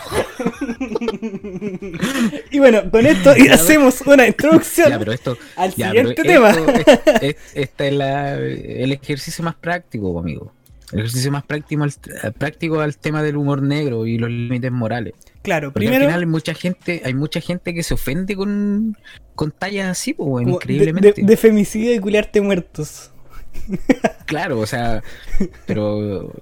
y 2.51 2.59
bueno, 2.59 2.90
con 2.90 3.07
esto 3.07 3.30
hacemos 3.53 4.01
una 4.03 4.26
introducción 4.26 4.90
Ya, 4.90 4.99
pero 4.99 5.12
esto. 5.12 5.36
al 5.57 5.74
ya, 5.74 5.90
pero 5.93 6.09
siguiente 6.11 6.22
tema. 6.22 6.51
esto- 6.51 6.72
es- 6.72 7.22
es- 7.22 7.36
Este 7.55 7.88
es 7.88 7.95
la- 7.95 8.34
el 8.38 8.93
ejercicio 8.93 9.45
más 9.45 9.55
práctico, 9.55 10.18
amigo. 10.18 10.53
El 10.93 10.99
ejercicio 11.01 11.32
más 11.32 11.45
práctico 11.45 11.84
al, 11.84 11.93
práctico 12.34 12.80
al 12.80 12.99
tema 12.99 13.22
del 13.22 13.36
humor 13.38 13.62
negro 13.62 14.07
y 14.07 14.18
los 14.18 14.28
límites 14.30 14.70
morales. 14.70 15.14
claro, 15.43 15.72
Porque 15.72 15.86
primero. 15.86 16.05
al 16.05 16.09
final 16.11 16.20
hay 16.20 16.26
mucha 16.26 16.53
gente, 16.55 17.01
hay 17.05 17.14
mucha 17.14 17.40
gente 17.40 17.72
que 17.72 17.82
se 17.82 17.95
ofende 17.95 18.36
con, 18.36 18.97
con 19.34 19.53
tallas 19.53 19.88
así, 19.88 20.12
pues, 20.12 20.45
de- 20.45 20.53
increíblemente. 20.53 21.14
De, 21.16 21.22
de 21.26 21.36
femicidio 21.38 21.95
y 21.95 21.99
culiarte 21.99 22.40
muertos. 22.43 23.11
Claro, 24.26 24.60
o 24.60 24.66
sea, 24.66 25.02
pero 25.66 26.32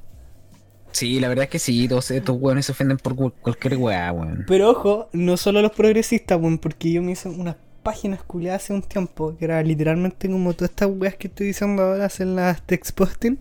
sí, 0.92 1.18
la 1.18 1.28
verdad 1.28 1.44
es 1.44 1.50
que 1.50 1.58
sí, 1.58 1.88
todos 1.88 2.10
estos 2.10 2.36
weones 2.40 2.66
se 2.66 2.72
ofenden 2.72 2.98
por 2.98 3.16
cu- 3.16 3.32
cualquier 3.40 3.76
weá, 3.76 4.12
weón. 4.12 4.44
Pero 4.46 4.70
ojo, 4.70 5.08
no 5.12 5.36
solo 5.36 5.60
los 5.62 5.72
progresistas, 5.72 6.38
weón, 6.40 6.58
porque 6.58 6.92
yo 6.92 7.02
me 7.02 7.12
hice 7.12 7.28
unas 7.28 7.56
páginas 7.82 8.22
culiadas 8.22 8.62
hace 8.64 8.72
un 8.74 8.82
tiempo, 8.82 9.36
que 9.38 9.44
era 9.46 9.62
literalmente 9.62 10.28
como 10.28 10.52
todas 10.54 10.70
estas 10.70 10.88
weas 10.92 11.16
que 11.16 11.26
estoy 11.28 11.48
diciendo 11.48 11.82
ahora 11.82 12.04
hacen 12.04 12.36
las 12.36 12.62
text 12.66 12.92
posting. 12.92 13.38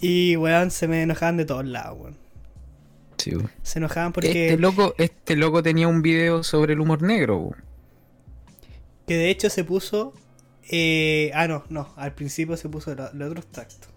Y 0.00 0.36
weón, 0.36 0.70
se 0.70 0.88
me 0.88 1.02
enojaban 1.02 1.36
de 1.36 1.44
todos 1.44 1.64
lados, 1.66 1.98
weón. 2.00 2.16
Sí, 3.18 3.36
weón. 3.36 3.50
Se 3.62 3.78
enojaban 3.78 4.12
porque. 4.12 4.48
Este 4.48 4.58
loco, 4.60 4.94
este 4.98 5.36
loco 5.36 5.62
tenía 5.62 5.86
un 5.88 6.02
video 6.02 6.42
sobre 6.42 6.72
el 6.72 6.80
humor 6.80 7.02
negro, 7.02 7.38
weón. 7.38 7.64
Que 9.06 9.16
de 9.16 9.30
hecho 9.30 9.48
se 9.48 9.62
puso. 9.62 10.12
Eh, 10.70 11.30
ah, 11.34 11.46
no, 11.46 11.64
no. 11.68 11.92
Al 11.96 12.14
principio 12.14 12.56
se 12.56 12.68
puso 12.68 12.92
el 12.92 13.22
otro 13.22 13.40
extracto. 13.40 13.88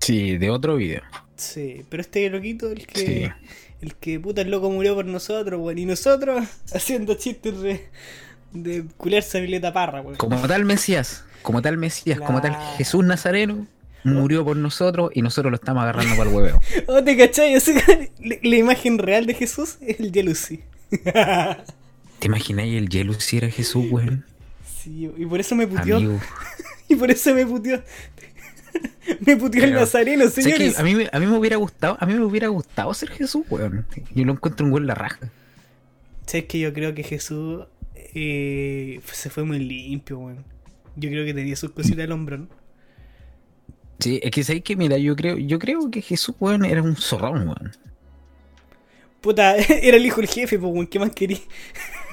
Sí, 0.00 0.36
de 0.36 0.50
otro 0.50 0.76
video. 0.76 1.02
Sí, 1.36 1.84
pero 1.88 2.00
este 2.00 2.28
loquito, 2.28 2.70
el 2.70 2.86
que. 2.86 3.00
Sí. 3.06 3.28
El 3.80 3.96
que 3.96 4.20
puta 4.20 4.42
el 4.42 4.50
loco 4.50 4.70
murió 4.70 4.94
por 4.94 5.04
nosotros, 5.04 5.60
weón. 5.60 5.78
Y 5.78 5.86
nosotros 5.86 6.46
haciendo 6.74 7.14
chistes 7.14 7.60
de. 7.60 7.88
De 8.52 8.84
culiarse 8.98 9.38
a 9.38 9.40
Violeta 9.40 9.72
Parra, 9.72 10.02
weón. 10.02 10.16
Como 10.16 10.46
tal 10.46 10.64
Mesías, 10.64 11.24
como 11.42 11.62
tal 11.62 11.78
Mesías, 11.78 12.20
como 12.20 12.40
tal. 12.40 12.54
Jesús 12.76 13.04
Nazareno, 13.04 13.66
murió 14.04 14.44
por 14.44 14.56
nosotros 14.56 15.10
y 15.14 15.22
nosotros 15.22 15.50
lo 15.50 15.56
estamos 15.56 15.82
agarrando 15.82 16.16
para 16.16 16.28
el 16.28 16.36
hueveo. 16.36 16.60
Oh, 16.86 17.02
te 17.02 17.16
cachai, 17.16 17.54
la, 18.42 18.56
imagen 18.56 18.98
real 18.98 19.26
de 19.26 19.34
Jesús 19.34 19.78
es 19.80 20.00
el 20.00 20.12
Jealousy. 20.12 20.62
¿Te 22.18 22.26
imagináis 22.26 22.76
el 22.76 22.88
Yelu 22.88 23.14
si 23.14 23.38
era 23.38 23.48
Jesús, 23.48 23.86
weón? 23.90 24.24
Sí, 24.82 25.10
y 25.16 25.26
por 25.26 25.40
eso 25.40 25.54
me 25.54 25.66
puteó. 25.66 25.96
Amigo. 25.96 26.20
Y 26.88 26.96
por 26.96 27.10
eso 27.10 27.34
me 27.34 27.46
puteó. 27.46 27.82
me 29.26 29.36
puteó 29.36 29.64
el 29.64 29.72
nazareno, 29.72 30.24
¿Sabes 30.28 30.44
señores. 30.44 30.78
a, 30.78 30.82
mí, 30.82 30.94
me- 30.94 31.08
a 31.10 31.18
mí 31.18 31.26
me 31.26 31.38
hubiera 31.38 31.56
gustado, 31.56 31.96
a 32.00 32.04
mí 32.06 32.12
me 32.14 32.24
hubiera 32.24 32.48
gustado 32.48 32.92
ser 32.92 33.08
Jesús, 33.10 33.44
weón. 33.48 33.86
Yo 34.14 34.24
lo 34.24 34.32
encuentro 34.32 34.66
un 34.66 34.72
buen 34.72 34.86
la 34.86 34.94
raja. 34.94 35.30
¿Sabes 36.26 36.44
que 36.46 36.58
yo 36.58 36.72
creo 36.74 36.94
que 36.94 37.02
Jesús 37.02 37.64
eh, 37.94 39.00
se 39.10 39.30
fue 39.30 39.44
muy 39.44 39.58
limpio, 39.58 40.18
weón? 40.18 40.44
Yo 40.96 41.08
creo 41.08 41.24
que 41.24 41.32
tenía 41.32 41.56
sus 41.56 41.70
cositas 41.70 42.04
al 42.04 42.12
hombro, 42.12 42.38
¿no? 42.38 42.48
Sí, 43.98 44.20
es 44.22 44.30
que 44.30 44.44
sabéis 44.44 44.64
que 44.64 44.76
mira, 44.76 44.98
yo 44.98 45.16
creo, 45.16 45.38
yo 45.38 45.58
creo 45.58 45.90
que 45.90 46.02
Jesús, 46.02 46.34
weón, 46.40 46.64
era 46.66 46.82
un 46.82 46.96
zorrón, 46.96 47.46
weón. 47.48 47.72
Puta, 49.22 49.56
era 49.56 49.96
el 49.96 50.04
hijo 50.04 50.20
del 50.20 50.28
jefe, 50.28 50.58
pues, 50.58 50.72
weón, 50.72 50.86
¿qué 50.86 50.98
más 50.98 51.10
quería? 51.12 51.38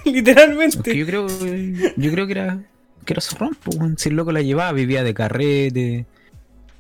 Literalmente. 0.14 0.96
yo 0.96 1.06
creo, 1.06 1.28
yo 1.28 2.12
creo 2.12 2.28
que 2.28 2.32
era, 2.32 2.64
que 3.06 3.14
era 3.14 3.22
zorrón, 3.22 3.58
pues, 3.62 3.78
weón. 3.78 3.98
Si 3.98 4.10
el 4.10 4.16
loco 4.16 4.32
la 4.32 4.42
llevaba, 4.42 4.72
vivía 4.72 5.04
de 5.04 5.14
carrete, 5.14 6.06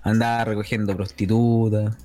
andaba 0.01 0.45
recogiendo 0.45 0.95
prostitutas. 0.95 1.95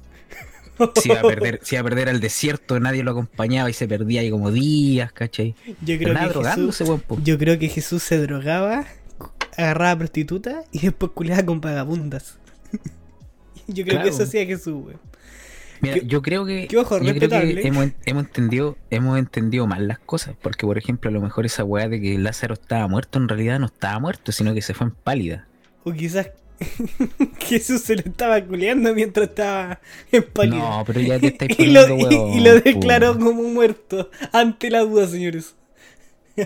Se 0.96 1.08
iba 1.08 1.20
a 1.20 1.22
perder, 1.22 1.60
se 1.62 1.76
iba 1.76 1.82
a 1.82 1.84
perder 1.84 2.08
al 2.08 2.20
desierto, 2.20 2.80
nadie 2.80 3.04
lo 3.04 3.12
acompañaba 3.12 3.70
y 3.70 3.72
se 3.72 3.86
perdía 3.86 4.22
ahí 4.22 4.30
como 4.32 4.50
días, 4.50 5.12
¿cachai? 5.12 5.54
Yo 5.82 5.96
creo, 5.96 6.12
que 6.12 6.48
Jesús, 6.48 6.82
yo 7.22 7.38
creo 7.38 7.60
que 7.60 7.68
Jesús 7.68 8.02
se 8.02 8.18
drogaba 8.18 8.84
agarraba 9.56 9.98
prostitutas 9.98 10.66
y 10.72 10.80
después 10.80 11.12
culeaba 11.12 11.44
con 11.44 11.60
vagabundas. 11.60 12.38
yo 13.66 13.84
creo 13.84 14.02
que 14.02 14.08
eso 14.08 14.24
hacía 14.24 14.44
Jesús, 14.46 14.74
weón. 14.84 15.13
Mira, 15.84 15.94
¿Qué- 16.00 16.06
yo 16.06 16.22
creo 16.22 16.44
que, 16.44 16.66
yo 16.68 16.84
creo 16.84 17.00
que 17.28 17.60
hemos, 17.68 17.88
hemos 18.06 18.24
entendido, 18.24 18.76
hemos 18.90 19.18
entendido 19.18 19.66
mal 19.66 19.86
las 19.88 19.98
cosas. 20.00 20.34
Porque, 20.42 20.66
por 20.66 20.76
ejemplo, 20.78 21.10
a 21.10 21.12
lo 21.12 21.20
mejor 21.20 21.46
esa 21.46 21.64
weá 21.64 21.88
de 21.88 22.00
que 22.00 22.18
Lázaro 22.18 22.54
estaba 22.54 22.86
muerto, 22.88 23.18
en 23.18 23.28
realidad 23.28 23.58
no 23.60 23.66
estaba 23.66 23.98
muerto, 24.00 24.32
sino 24.32 24.52
que 24.54 24.62
se 24.62 24.74
fue 24.74 24.86
en 24.88 24.92
pálida. 24.94 25.46
O 25.84 25.92
quizás 25.92 26.30
Jesús 27.40 27.82
se 27.82 27.96
lo 27.96 28.02
estaba 28.02 28.40
culeando 28.42 28.94
mientras 28.94 29.28
estaba 29.28 29.80
en 30.12 30.22
pálida. 30.24 30.56
No, 30.56 30.84
pero 30.86 31.00
ya 31.00 31.18
te 31.18 31.26
estáis 31.28 31.54
y, 31.58 31.66
lo, 31.66 31.86
y- 31.88 32.40
lo 32.40 32.60
declaró 32.60 33.18
como 33.18 33.42
muerto 33.42 34.10
ante 34.32 34.70
la 34.70 34.80
duda, 34.80 35.06
señores. 35.06 35.54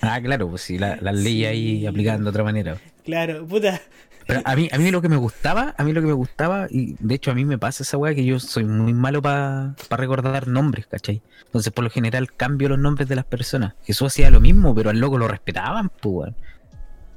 Ah, 0.00 0.20
claro, 0.22 0.48
pues 0.48 0.62
sí, 0.62 0.78
la, 0.78 0.96
la 1.00 1.10
ley 1.10 1.44
ahí 1.44 1.84
aplicando 1.84 2.22
de 2.24 2.30
otra 2.30 2.44
manera. 2.44 2.76
Claro, 3.04 3.44
puta. 3.44 3.82
Pero 4.28 4.42
a 4.44 4.56
mí, 4.56 4.68
a 4.70 4.76
mí 4.76 4.90
lo 4.90 5.00
que 5.00 5.08
me 5.08 5.16
gustaba, 5.16 5.74
a 5.78 5.84
mí 5.84 5.94
lo 5.94 6.02
que 6.02 6.06
me 6.06 6.12
gustaba, 6.12 6.66
y 6.68 6.96
de 6.98 7.14
hecho 7.14 7.30
a 7.30 7.34
mí 7.34 7.46
me 7.46 7.56
pasa 7.56 7.82
esa 7.82 7.96
weá 7.96 8.14
que 8.14 8.26
yo 8.26 8.38
soy 8.38 8.64
muy 8.64 8.92
malo 8.92 9.22
para 9.22 9.74
recordar 9.88 10.48
nombres, 10.48 10.86
¿cachai? 10.86 11.22
Entonces 11.46 11.72
por 11.72 11.82
lo 11.82 11.88
general 11.88 12.30
cambio 12.34 12.68
los 12.68 12.78
nombres 12.78 13.08
de 13.08 13.16
las 13.16 13.24
personas. 13.24 13.72
Jesús 13.84 14.08
hacía 14.08 14.30
lo 14.30 14.38
mismo, 14.38 14.74
pero 14.74 14.90
al 14.90 14.98
loco 14.98 15.16
lo 15.16 15.28
respetaban, 15.28 15.88
pues 15.88 16.14
weón. 16.14 16.36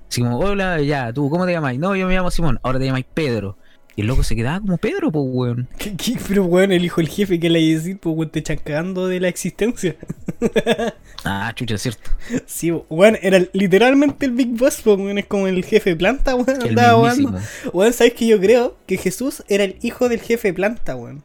Así 0.10 0.22
como, 0.22 0.40
hola, 0.40 0.80
ya, 0.80 1.12
tú, 1.12 1.30
¿cómo 1.30 1.46
te 1.46 1.52
llamáis? 1.52 1.82
No, 1.82 1.98
yo 1.98 2.08
me 2.08 2.14
llamo 2.14 2.32
Simón, 2.32 2.62
ahora 2.64 2.80
te 2.80 2.86
llamáis 2.86 3.06
Pedro. 3.14 3.58
Y 3.96 4.02
el 4.02 4.08
loco 4.08 4.24
se 4.24 4.36
quedaba 4.38 4.60
como 4.62 4.78
Pedro, 4.78 5.12
pues 5.12 5.26
weón. 5.28 5.68
¿Qué- 5.78 5.96
qué? 5.98 6.18
Pero 6.28 6.44
bueno, 6.46 6.74
el 6.74 6.86
hijo 6.86 7.02
del 7.02 7.10
jefe, 7.10 7.40
que 7.40 7.50
le 7.50 7.60
hay 7.60 7.74
decir? 7.74 7.98
Pues 8.00 8.16
weón, 8.16 8.30
te 8.30 8.40
echan 8.40 8.58
cagando 8.64 9.08
de 9.08 9.20
la 9.20 9.28
existencia. 9.28 9.96
Ah, 11.24 11.52
chucha, 11.54 11.76
es 11.76 11.84
cierto. 11.84 12.10
Sí, 12.48 12.72
weón, 12.90 13.16
era 13.22 13.40
literalmente 13.54 14.26
el 14.26 14.32
Big 14.32 14.58
Boss, 14.58 14.82
pues, 14.84 14.98
weón, 14.98 15.20
es 15.20 15.28
como 15.28 15.48
el 15.48 15.64
jefe 15.64 15.96
planta, 15.96 16.34
weón, 16.34 16.60
El 16.64 16.70
andaba 16.70 16.98
jugando. 16.98 17.40
Weón, 17.74 17.94
¿sabes 17.94 18.14
que 18.14 18.26
yo 18.26 18.40
creo 18.40 18.76
que 18.88 18.98
Jesús 18.98 19.44
era 19.48 19.64
el 19.64 19.78
hijo 19.84 20.10
del 20.10 20.20
jefe 20.20 20.52
planta, 20.52 20.96
weón? 20.96 21.24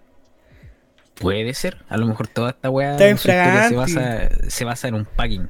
Puede 1.14 1.54
ser, 1.54 1.78
a 1.88 1.96
lo 1.96 2.04
mejor 2.06 2.28
toda 2.28 2.50
esta 2.50 2.68
weá 2.68 2.98
se 3.70 3.74
basa, 3.74 4.28
se 4.48 4.64
basa 4.66 4.88
en 4.88 4.94
un 4.96 5.04
packing. 5.06 5.48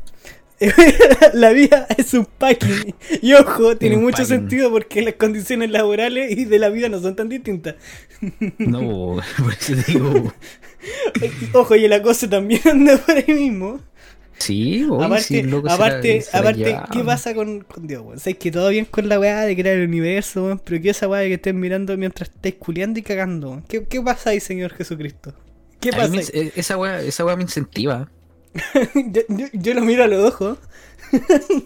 la 1.35 1.51
vida 1.53 1.87
es 1.97 2.15
un 2.15 2.25
packing. 2.27 2.95
Y 3.23 3.35
ojo, 3.35 3.77
tiene 3.77 3.97
Un 3.97 4.05
mucho 4.05 4.19
packing. 4.23 4.27
sentido 4.37 4.71
porque 4.71 5.03
las 5.03 5.15
condiciones 5.15 5.71
laborales 5.71 6.33
y 6.37 6.45
de 6.47 6.59
la 6.59 6.69
vida 6.71 6.89
no 6.89 7.01
son 7.01 7.15
tan 7.17 7.29
distintas. 7.29 7.75
No, 8.59 9.17
por 9.39 9.53
eso 9.53 9.75
digo. 9.87 10.33
Ojo, 11.53 11.77
y 11.77 11.85
el 11.85 11.93
acoso 11.93 12.29
también 12.29 12.61
anda 12.71 12.97
por 12.99 13.17
ahí 13.17 13.33
mismo. 13.35 13.81
Sí, 14.39 14.87
oye, 14.91 15.05
aparte, 15.07 15.25
sí, 15.25 15.43
loco 15.45 15.69
aparte, 15.71 16.25
aparte. 16.31 16.77
¿qué 16.93 17.01
pasa 17.05 17.35
con, 17.35 17.61
con 17.61 17.87
Dios, 17.87 18.03
weón? 18.03 18.19
Sabes 18.21 18.37
que 18.37 18.51
todo 18.51 18.69
bien 18.69 18.85
con 18.85 19.09
la 19.09 19.19
weá 19.19 19.41
de 19.47 19.57
crear 19.57 19.77
el 19.77 19.89
universo, 19.89 20.45
weón, 20.45 20.59
pero 20.63 20.81
¿qué 20.83 20.91
esa 20.91 21.09
weá 21.09 21.23
de 21.23 21.29
que 21.29 21.35
estés 21.35 21.55
mirando 21.55 21.97
mientras 21.97 22.29
estés 22.29 22.55
culiando 22.57 22.99
y 22.99 23.03
cagando? 23.03 23.63
¿Qué, 23.67 23.85
¿Qué 23.85 24.01
pasa 24.03 24.31
ahí, 24.31 24.41
Señor 24.41 24.75
Jesucristo? 24.75 25.33
¿Qué 25.81 25.91
pasa 25.91 26.09
me- 26.09 26.19
ahí? 26.19 26.25
eh, 26.35 26.53
esa 26.55 26.77
weá, 26.77 27.01
esa 27.01 27.25
weá 27.25 27.35
me 27.37 27.43
incentiva. 27.45 28.11
yo, 28.95 29.23
yo- 29.29 29.47
yo 29.53 29.75
lo 29.75 29.83
miro 29.83 30.05
a 30.05 30.07
los 30.07 30.33
ojos. 30.33 30.59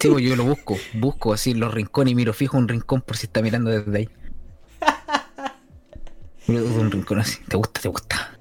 Sí, 0.00 0.08
pues, 0.08 0.24
yo 0.24 0.36
lo 0.36 0.44
busco, 0.44 0.76
busco 0.92 1.32
así 1.32 1.54
los 1.54 1.72
rincones 1.72 2.12
y 2.12 2.14
miro 2.14 2.32
fijo 2.34 2.58
un 2.58 2.68
rincón 2.68 3.00
por 3.02 3.16
si 3.16 3.26
está 3.26 3.42
mirando 3.42 3.70
desde 3.70 3.96
ahí. 3.98 4.08
Miro 6.46 6.64
desde 6.64 6.80
un 6.80 6.90
rincón 6.90 7.18
así, 7.20 7.38
¿te 7.48 7.56
gusta? 7.56 7.80
¿Te 7.80 7.88
gusta? 7.88 8.38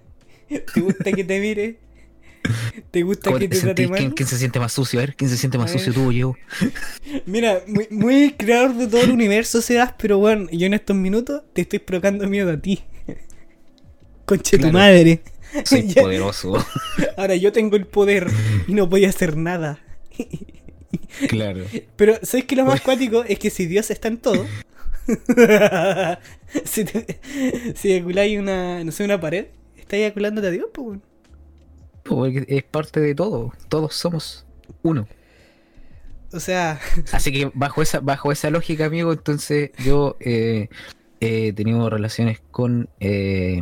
¿Te 0.73 0.81
gusta 0.81 1.11
que 1.13 1.23
te 1.23 1.39
mire? 1.39 1.79
¿Te 2.91 3.03
gusta 3.03 3.25
¿Cómo 3.25 3.39
que 3.39 3.47
te 3.47 3.55
te 3.55 3.61
trate 3.61 3.87
mal? 3.87 4.13
quién 4.15 4.27
se 4.27 4.37
siente 4.37 4.59
más 4.59 4.73
sucio? 4.73 4.99
A 4.99 5.03
ver, 5.03 5.15
¿quién 5.15 5.29
se 5.29 5.37
siente 5.37 5.57
más 5.57 5.71
sucio 5.71 5.93
tú 5.93 6.07
o 6.07 6.11
yo? 6.11 6.35
Mira, 7.25 7.61
muy, 7.67 7.87
muy 7.91 8.31
creador 8.33 8.73
de 8.75 8.87
todo 8.87 9.03
el 9.03 9.11
universo 9.11 9.61
serás, 9.61 9.93
pero 9.97 10.17
bueno, 10.17 10.47
yo 10.51 10.65
en 10.67 10.73
estos 10.73 10.95
minutos 10.95 11.43
te 11.53 11.61
estoy 11.61 11.79
provocando 11.79 12.27
miedo 12.27 12.51
a 12.51 12.57
ti. 12.57 12.81
Conche 14.25 14.57
tu 14.57 14.61
Claro. 14.63 14.73
madre. 14.73 15.21
Soy 15.65 15.83
poderoso. 15.93 16.53
Ahora 17.17 17.35
yo 17.35 17.51
tengo 17.51 17.75
el 17.75 17.85
poder 17.85 18.27
y 18.67 18.73
no 18.73 18.87
voy 18.87 19.05
a 19.05 19.09
hacer 19.09 19.37
nada. 19.37 19.79
claro. 21.27 21.65
Pero, 21.95 22.19
¿sabes 22.23 22.45
qué 22.45 22.55
lo 22.55 22.65
más 22.65 22.81
cuático? 22.81 23.23
Es 23.23 23.39
que 23.39 23.49
si 23.49 23.65
Dios 23.65 23.89
está 23.91 24.07
en 24.07 24.17
todo. 24.17 24.45
si, 26.65 26.85
te, 26.85 27.19
si 27.75 27.91
eyaculáis 27.91 28.39
una, 28.39 28.83
no 28.83 28.91
sé, 28.91 29.03
una 29.03 29.19
pared, 29.19 29.47
está 29.77 29.97
eyaculándote 29.97 30.47
a 30.47 30.51
Dios, 30.51 30.67
pues. 30.73 30.99
Porque 32.03 32.45
es 32.47 32.63
parte 32.63 32.99
de 32.99 33.15
todo. 33.15 33.53
Todos 33.69 33.95
somos 33.95 34.45
uno. 34.81 35.07
O 36.31 36.39
sea, 36.39 36.79
Así 37.11 37.31
que 37.31 37.51
bajo 37.53 37.81
esa, 37.81 37.99
bajo 37.99 38.31
esa 38.31 38.49
lógica, 38.49 38.85
amigo, 38.85 39.11
entonces 39.11 39.71
yo 39.83 40.17
eh, 40.19 40.69
he 41.19 41.53
tenido 41.53 41.89
relaciones 41.89 42.39
con 42.51 42.89
eh, 42.99 43.61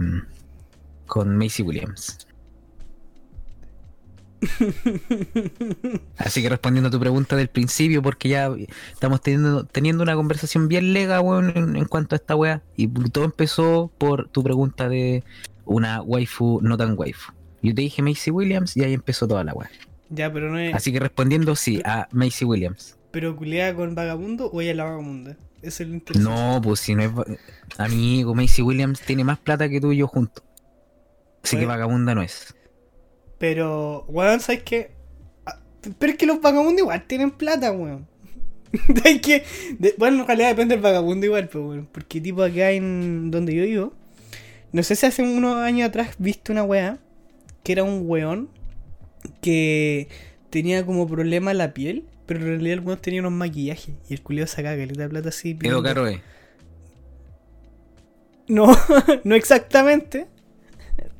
con 1.08 1.36
Macy 1.38 1.64
Williams. 1.64 2.28
Así 6.18 6.42
que 6.42 6.50
respondiendo 6.50 6.90
a 6.90 6.92
tu 6.92 7.00
pregunta 7.00 7.36
del 7.36 7.48
principio, 7.48 8.02
porque 8.02 8.30
ya 8.30 8.52
estamos 8.92 9.22
teniendo, 9.22 9.66
teniendo 9.66 10.04
una 10.04 10.16
conversación 10.16 10.68
bien 10.68 10.94
lega, 10.94 11.22
weón, 11.22 11.52
en, 11.56 11.76
en 11.76 11.86
cuanto 11.86 12.16
a 12.16 12.18
esta 12.18 12.36
weá. 12.36 12.62
Y 12.76 12.88
todo 12.88 13.24
empezó 13.26 13.92
por 13.98 14.30
tu 14.30 14.44
pregunta 14.44 14.90
de 14.90 15.24
una 15.66 16.02
waifu 16.02 16.60
no 16.62 16.78
tan 16.78 16.94
waifu. 16.98 17.32
Yo 17.62 17.74
te 17.74 17.82
dije 17.82 18.02
Macy 18.02 18.32
Williams 18.32 18.78
y 18.78 18.84
ahí 18.84 18.94
empezó 18.94 19.28
toda 19.28 19.44
la 19.44 19.54
weá. 19.54 19.70
ya, 20.10 20.32
pero 20.32 20.52
no 20.52 20.60
es. 20.60 20.74
Así 20.76 20.92
que 20.92 21.00
respondiendo 21.00 21.56
sí 21.56 21.82
a 21.84 22.08
Macy 22.12 22.46
Williams. 22.46 22.98
¿Pero 23.12 23.36
culea 23.36 23.74
con 23.74 23.96
vagabundo 23.96 24.52
o 24.52 24.62
ella 24.62 24.72
es 24.72 24.78
la 24.78 24.84
vagabunda? 24.84 25.38
Es 25.62 25.80
interesante. 25.82 26.20
No, 26.20 26.62
pues 26.62 26.80
si 26.82 26.94
no 26.94 27.02
es. 27.04 27.12
Amigo, 27.78 28.36
Macy 28.36 28.62
Williams 28.62 29.02
tiene 29.02 29.24
más 29.24 29.40
plata 29.40 29.68
que 29.68 29.82
tú 29.82 29.92
y 29.92 29.98
yo 29.98 30.08
juntos. 30.08 30.44
Así 31.48 31.56
que 31.56 31.66
Bueno. 31.66 31.70
vagabunda 31.70 32.14
no 32.16 32.22
es. 32.22 32.54
Pero, 33.38 34.04
weón, 34.10 34.40
¿sabes 34.40 34.64
qué? 34.64 34.92
Ah, 35.46 35.60
Pero 35.98 36.12
es 36.12 36.18
que 36.18 36.26
los 36.26 36.42
vagabundos 36.42 36.80
igual 36.80 37.06
tienen 37.08 37.32
plata, 37.32 37.72
weón. 37.72 38.08
Hay 39.06 39.20
que. 39.22 39.44
de- 39.80 39.96
bueno, 39.98 40.22
en 40.22 40.28
realidad 40.28 40.50
depende 40.50 40.76
del 40.76 40.84
vagabundo 40.84 41.26
igual, 41.26 41.48
pero 41.48 41.68
weón. 41.70 41.88
Porque 41.92 42.20
tipo 42.20 42.44
acá 42.44 42.72
en 42.72 43.32
donde 43.32 43.56
yo 43.56 43.64
vivo. 43.64 43.94
No 44.74 44.84
sé 44.84 44.96
si 44.98 45.06
hace 45.06 45.24
unos 45.24 45.56
años 45.56 45.88
atrás 45.88 46.16
viste 46.20 46.52
una 46.52 46.64
weá. 46.64 46.98
Que 47.64 47.72
era 47.72 47.84
un 47.84 48.04
weón. 48.06 48.50
Que 49.42 50.10
tenía 50.50 50.86
como 50.86 51.08
problema 51.08 51.54
la 51.54 51.74
piel. 51.74 52.06
Pero 52.26 52.42
en 52.42 52.48
realidad 52.48 52.74
el 52.74 52.80
weón 52.82 53.00
tenía 53.00 53.22
unos 53.22 53.32
maquillajes. 53.32 53.96
Y 54.10 54.14
el 54.14 54.22
culio 54.22 54.46
sacaba 54.48 54.76
caleta 54.76 55.04
de 55.04 55.10
plata 55.10 55.30
así. 55.30 55.54
Pidiendo- 55.54 55.82
caro, 55.84 56.08
eh. 56.08 56.22
No, 58.48 58.68
no 59.24 59.36
exactamente. 59.36 60.28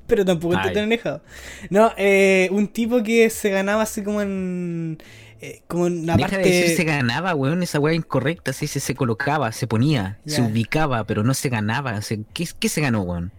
Pero 0.08 0.24
tampoco 0.26 0.56
está 0.56 0.72
tan 0.74 0.84
alejado. 0.86 1.22
No, 1.70 1.92
eh, 1.98 2.48
un 2.52 2.68
tipo 2.70 3.04
que 3.04 3.30
se 3.30 3.50
ganaba 3.50 3.84
así 3.84 4.04
como 4.04 4.22
en. 4.22 4.98
eh, 5.42 5.62
como 5.68 5.88
en 5.88 6.06
la 6.06 6.16
Deja 6.16 6.38
de 6.38 6.44
decir 6.44 6.70
se 6.70 6.76
parte. 6.78 6.86
ganaba, 6.86 7.36
weón. 7.36 7.62
Esa 7.62 7.80
weá 7.80 7.94
incorrecta. 7.94 8.54
Se 8.54 8.62
dice 8.66 8.80
se 8.80 8.96
colocaba, 8.96 9.52
se 9.52 9.68
ponía, 9.68 10.20
se 10.26 10.42
ubicaba, 10.42 11.04
pero 11.04 11.24
no 11.24 11.34
se 11.34 11.50
ganaba. 11.50 12.02
Se- 12.02 12.22
¿qué, 12.34 12.48
qué 12.60 12.70
se 12.70 12.82
ganó, 12.82 13.02
weón? 13.02 13.32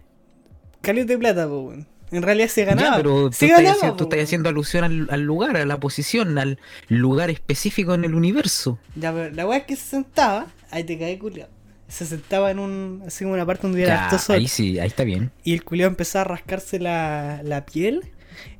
Caleta 0.81 1.13
de 1.13 1.17
plata, 1.17 1.47
weón. 1.47 1.87
En 2.11 2.23
realidad 2.23 2.47
se 2.47 2.65
ganaba. 2.65 2.89
Ya, 2.91 2.95
pero 2.97 3.29
tú 3.29 3.33
se 3.33 3.45
estás, 3.45 3.57
ganaba, 3.59 3.75
haciendo, 3.77 3.97
tú 3.97 4.03
estás 4.05 4.19
haciendo 4.23 4.49
alusión 4.49 4.83
al, 4.83 5.07
al 5.11 5.21
lugar, 5.21 5.57
a 5.57 5.65
la 5.65 5.79
posición, 5.79 6.37
al 6.39 6.59
lugar 6.87 7.29
específico 7.29 7.93
en 7.93 8.03
el 8.03 8.15
universo. 8.15 8.79
Ya, 8.95 9.13
pero 9.13 9.33
la 9.33 9.45
weá 9.47 9.59
es 9.59 9.63
que 9.65 9.75
se 9.75 9.83
sentaba. 9.89 10.47
Ahí 10.71 10.83
te 10.83 10.97
cae 10.97 11.19
culiao. 11.19 11.49
Se 11.89 12.05
sentaba 12.05 12.51
en 12.51 12.59
un. 12.59 13.03
así 13.05 13.23
como 13.25 13.33
una 13.33 13.45
parte 13.45 13.63
donde 13.63 13.77
hubiera 13.77 14.05
harto 14.05 14.17
sol. 14.19 14.35
ahí 14.37 14.47
sí, 14.47 14.79
ahí 14.79 14.87
está 14.87 15.03
bien. 15.03 15.31
Y 15.43 15.53
el 15.53 15.63
culiao 15.63 15.87
empezaba 15.89 16.21
a 16.21 16.27
rascarse 16.27 16.79
la, 16.79 17.41
la 17.43 17.65
piel. 17.65 18.11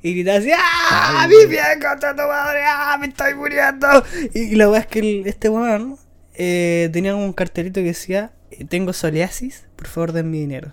Y 0.02 0.12
gritaba 0.14 0.38
así, 0.38 0.50
¡Ah! 0.54 1.26
¡Mi 1.28 1.46
piel 1.48 1.64
contra 1.80 2.10
tu 2.14 2.22
madre! 2.22 2.60
¡Ah! 2.66 2.98
¡Me 3.00 3.06
estoy 3.06 3.34
muriendo! 3.34 3.86
Y, 4.34 4.56
la 4.56 4.68
weá 4.68 4.80
es 4.80 4.86
que 4.86 4.98
el- 4.98 5.26
este 5.26 5.48
weón 5.48 5.96
eh, 6.34 6.90
tenía 6.92 7.14
un 7.14 7.32
cartelito 7.32 7.80
que 7.80 7.86
decía: 7.86 8.32
eh, 8.50 8.64
Tengo 8.66 8.92
psoriasis, 8.92 9.64
por 9.76 9.86
favor 9.86 10.12
den 10.12 10.30
mi 10.30 10.40
dinero. 10.40 10.72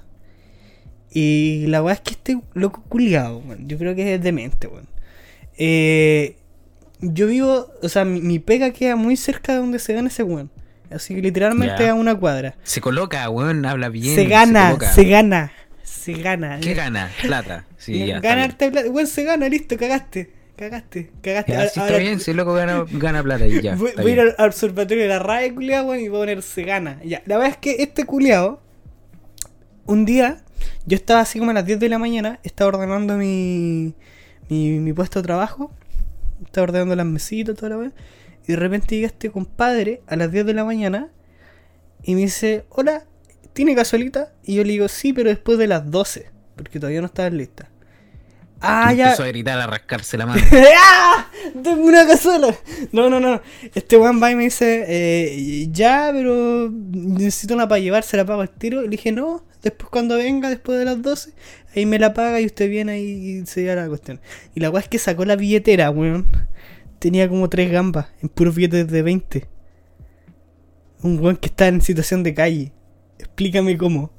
Y 1.12 1.66
la 1.68 1.82
weá 1.82 1.93
es 1.93 2.01
que 2.01 2.12
este 2.12 2.41
loco 2.53 2.84
culiado, 2.89 3.38
weón. 3.38 3.68
Yo 3.70 3.78
creo 3.78 3.95
que 3.95 4.16
es 4.16 4.22
demente, 4.22 4.68
weón. 4.68 4.88
Eh, 5.58 6.36
yo 6.99 7.28
vivo, 7.28 7.72
o 7.82 7.89
sea, 7.89 8.03
mi, 8.03 8.22
mi 8.22 8.39
pega 8.39 8.72
queda 8.72 8.95
muy 8.95 9.16
cerca 9.16 9.53
de 9.53 9.60
donde 9.60 9.80
se 9.80 9.93
gana 9.93 10.08
ese 10.10 10.24
weón. 10.24 10.49
Así 10.92 11.16
que 11.16 11.22
literalmente 11.22 11.90
a 11.90 11.94
una 11.94 12.16
cuadra. 12.16 12.56
Se 12.64 12.82
coloca, 12.82 13.30
weón, 13.30 13.66
habla 13.66 13.90
bien. 13.90 14.16
se 14.16 14.26
gana, 14.26 14.78
se 14.94 15.04
gana, 15.04 15.52
se 15.84 16.14
gana. 16.14 16.60
¿Qué 16.62 16.74
gana? 16.74 17.12
Plata. 17.22 17.66
Sí, 17.78 18.06
ya. 18.06 18.20
Ganarte 18.20 18.72
plata. 18.72 18.90
Weón, 18.90 19.08
se 19.08 19.24
gana, 19.24 19.50
listo, 19.50 19.78
cagaste. 19.78 20.32
Cagaste, 20.56 21.12
cagaste. 21.22 21.52
Ya, 21.52 21.60
Ahora- 21.60 21.72
ahora 21.76 21.88
está 21.88 21.98
bien, 22.00 22.20
si 22.20 22.32
el 22.32 22.38
loco 22.38 22.54
gana, 22.54 22.84
gana 22.94 23.22
plata 23.22 23.46
y 23.46 23.62
ya. 23.62 23.76
voy, 23.78 23.92
a 23.96 24.10
ir 24.10 24.20
al, 24.20 24.36
observatorio 24.40 25.04
de 25.04 25.10
la 25.10 25.20
RAE, 25.20 25.54
culiao, 25.54 25.86
weón, 25.86 26.00
y 26.00 26.08
voy 26.08 26.18
a 26.18 26.22
poner 26.22 26.42
se 26.42 26.64
gana. 26.64 27.00
Ya, 27.04 27.22
la 27.26 27.38
verdad 27.38 27.52
es 27.52 27.58
que 27.58 27.84
este 27.84 28.06
culiao, 28.06 28.60
un 29.86 30.06
día, 30.06 30.40
yo 30.88 30.96
estaba 30.96 31.20
así 31.20 31.38
como 31.38 31.52
a 31.52 31.54
las 31.54 31.66
10 31.66 31.80
de 31.80 31.90
la 31.90 32.00
mañana, 32.00 32.40
estaba 32.44 32.70
ordenando 32.70 33.18
mi, 33.18 33.94
mi, 34.50 34.80
mi 34.80 34.94
puesto 34.94 35.22
de 35.22 35.28
trabajo, 35.28 35.72
estaba 36.44 36.64
ordenando 36.64 36.96
las 36.96 37.06
mesitas, 37.06 37.56
toda 37.56 37.70
la 37.70 37.78
weá. 37.78 37.92
Y 38.48 38.54
de 38.54 38.58
repente 38.58 38.95
llega 38.95 39.08
este 39.08 39.30
compadre 39.30 40.02
a 40.08 40.16
las 40.16 40.32
10 40.32 40.45
de 40.45 40.54
la 40.54 40.64
mañana 40.64 41.10
y 42.04 42.16
me 42.16 42.22
dice, 42.22 42.66
hola, 42.70 43.04
¿tiene 43.54 43.74
gasolita? 43.74 44.34
Y 44.43 44.56
yo 44.56 44.64
le 44.64 44.72
digo, 44.72 44.88
sí, 44.88 45.14
pero 45.14 45.30
después 45.30 45.58
de 45.58 45.68
las 45.68 45.91
12, 45.91 46.32
porque 46.56 46.80
todavía 46.80 47.02
no 47.02 47.08
estaba 47.08 47.30
lista. 47.30 47.70
Ah, 48.60 48.91
ya. 48.93 49.06
Empezó 49.06 49.24
a 49.24 49.28
gritar, 49.28 49.60
a 49.60 49.68
rascarse 49.68 50.18
la 50.18 50.26
mano. 50.26 50.41
¡Ah! 50.52 51.28
¡Dame 51.54 51.82
una 51.82 52.08
cazuela! 52.08 52.56
No, 52.91 53.10
no, 53.10 53.20
no. 53.20 53.41
Este 53.76 53.98
weón 53.98 54.22
va 54.22 54.32
y 54.32 54.36
me 54.36 54.45
dice, 54.45 54.86
eh, 54.88 55.68
ya, 55.72 56.10
pero 56.14 56.72
necesito 56.72 57.54
una 57.54 57.68
para 57.68 57.80
llevar, 57.80 58.04
se 58.04 58.18
la 58.18 58.26
pago 58.26 58.41
al 58.41 58.50
tiro. 58.50 58.82
Y 58.82 58.86
le 58.86 58.91
dije, 58.91 59.12
no, 59.12 59.43
después 59.62 59.89
cuando 59.89 60.18
venga, 60.18 60.50
después 60.50 60.80
de 60.80 60.86
las 60.86 61.02
12, 61.02 61.34
ahí 61.76 61.86
me 61.86 62.00
la 62.00 62.14
paga 62.14 62.41
y 62.41 62.45
usted 62.45 62.70
viene 62.70 62.93
ahí 62.93 63.41
y 63.41 63.45
se 63.45 63.62
lleva 63.62 63.82
la 63.82 63.88
cuestión. 63.88 64.20
Y 64.56 64.60
la 64.60 64.70
weá 64.70 64.82
es 64.82 64.88
que 64.88 64.98
sacó 64.98 65.26
la 65.26 65.36
billetera, 65.36 65.91
weón. 65.91 66.28
Tenía 67.00 67.30
como 67.30 67.48
tres 67.50 67.72
gambas 67.72 68.08
en 68.22 68.30
puros 68.30 68.56
billetes 68.56 68.88
de 68.88 69.02
20. 69.04 69.48
Un 71.04 71.20
weón 71.20 71.38
que 71.38 71.48
está 71.48 71.68
en 71.68 71.82
situación 71.82 72.24
de 72.24 72.34
calle. 72.34 72.72
Explícame 73.20 73.78
cómo. 73.78 74.12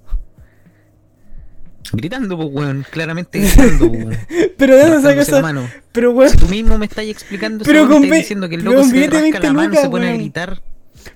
Gritando, 1.93 2.37
pues, 2.37 2.49
weón. 2.53 2.87
Claramente 2.91 3.39
gritando, 3.41 3.89
pues, 3.91 4.05
weón. 4.05 4.19
Pero 4.57 4.77
de 4.77 4.83
dónde 4.89 5.25
sacas. 5.25 5.71
Pero 5.93 6.13
weón. 6.13 6.31
Si 6.31 6.37
tú 6.37 6.47
mismo 6.47 6.79
me 6.79 6.87
estás 6.87 7.05
explicando 7.07 7.65
Pero 7.65 7.81
eso, 7.81 7.89
me 7.89 7.95
con 7.95 8.05
estás 8.05 8.19
diciendo 8.19 8.49
que 8.49 8.55
el 8.57 8.65
loco 8.65 8.77
con 8.79 8.89
se 8.89 8.93
billete 8.95 9.17
de 9.17 9.23
rasca 9.23 9.39
20 9.41 9.47
la 9.47 9.53
mano 9.53 9.69
lucas, 9.69 9.83
se 9.83 9.91
pone 9.91 10.09
a 10.09 10.13
gritar. 10.15 10.63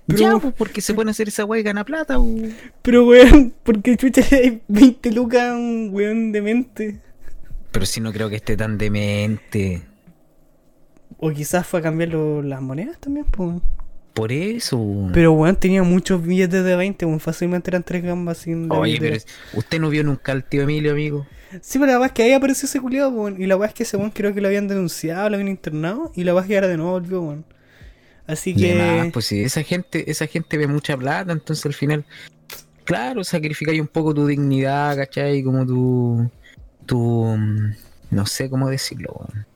Pero- 0.06 0.18
Ya, 0.18 0.38
pues, 0.38 0.54
porque 0.56 0.80
se 0.80 0.94
pone 0.94 1.10
a 1.10 1.12
hacer 1.12 1.28
esa 1.28 1.44
weá 1.44 1.60
y 1.60 1.62
gana 1.62 1.84
plata, 1.84 2.18
weón. 2.18 2.54
Pero 2.82 3.06
weón, 3.06 3.52
porque 3.62 3.96
chucha 3.96 4.22
dais 4.30 4.54
20 4.68 5.12
lucas 5.12 5.52
un 5.52 5.90
weón 5.92 6.32
demente. 6.32 7.00
Pero 7.70 7.86
si 7.86 8.00
no 8.00 8.12
creo 8.12 8.28
que 8.28 8.36
esté 8.36 8.56
tan 8.56 8.78
demente. 8.78 9.82
O 11.18 11.30
quizás 11.30 11.66
fue 11.66 11.80
a 11.80 11.82
cambiar 11.82 12.10
lo- 12.10 12.42
las 12.42 12.60
monedas 12.60 12.98
también, 12.98 13.26
pues. 13.26 13.60
Por 14.14 14.30
eso. 14.30 15.08
Pero 15.14 15.32
weón 15.32 15.56
tenía 15.56 15.82
muchos 15.82 16.22
billetes 16.22 16.64
de 16.64 16.76
20, 16.76 17.06
weón. 17.06 17.18
Fácilmente 17.20 17.70
eran 17.70 17.82
tres 17.82 18.02
gambas 18.02 18.38
sin 18.38 18.70
Oye, 18.70 18.98
pero 19.00 19.16
es- 19.16 19.26
usted 19.54 19.80
no 19.80 19.88
vio 19.88 20.04
nunca 20.04 20.32
al 20.32 20.44
tío 20.44 20.62
Emilio, 20.62 20.92
amigo. 20.92 21.26
Sí, 21.60 21.78
pero 21.78 21.92
la 21.92 21.98
weá 21.98 22.06
es 22.08 22.12
que 22.12 22.22
ahí 22.22 22.32
apareció 22.32 22.66
ese 22.66 22.80
culiado, 22.80 23.10
weón. 23.10 23.40
Y 23.40 23.46
la 23.46 23.56
weá 23.56 23.68
es 23.68 23.74
que 23.74 23.82
ese 23.84 23.96
weón 23.96 24.10
creo 24.10 24.34
que 24.34 24.40
lo 24.40 24.48
habían 24.48 24.68
denunciado, 24.68 25.28
lo 25.30 25.36
habían 25.36 25.48
internado. 25.48 26.12
Y 26.14 26.24
la 26.24 26.34
weá 26.34 26.42
es 26.42 26.48
que 26.48 26.54
ahora 26.56 26.68
de 26.68 26.76
nuevo 26.76 26.92
volvió, 26.92 27.22
weón. 27.22 27.44
Así 28.26 28.54
que. 28.54 28.80
además, 28.80 29.10
pues 29.12 29.26
si 29.26 29.42
esa 29.42 29.62
gente, 29.62 30.10
esa 30.10 30.26
gente 30.26 30.56
ve 30.58 30.66
mucha 30.66 30.96
plata, 30.96 31.32
entonces 31.32 31.64
al 31.66 31.74
final, 31.74 32.04
claro, 32.84 33.24
sacrificáis 33.24 33.80
un 33.80 33.88
poco 33.88 34.12
tu 34.14 34.26
dignidad, 34.26 34.96
¿cachai? 34.96 35.42
Como 35.42 35.66
tu. 35.66 36.30
tu. 36.86 36.98
mm, 37.36 37.72
no 38.10 38.26
sé 38.26 38.50
cómo 38.50 38.68
decirlo, 38.68 39.12
weón. 39.18 39.46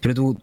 Pero 0.00 0.14
tu, 0.14 0.42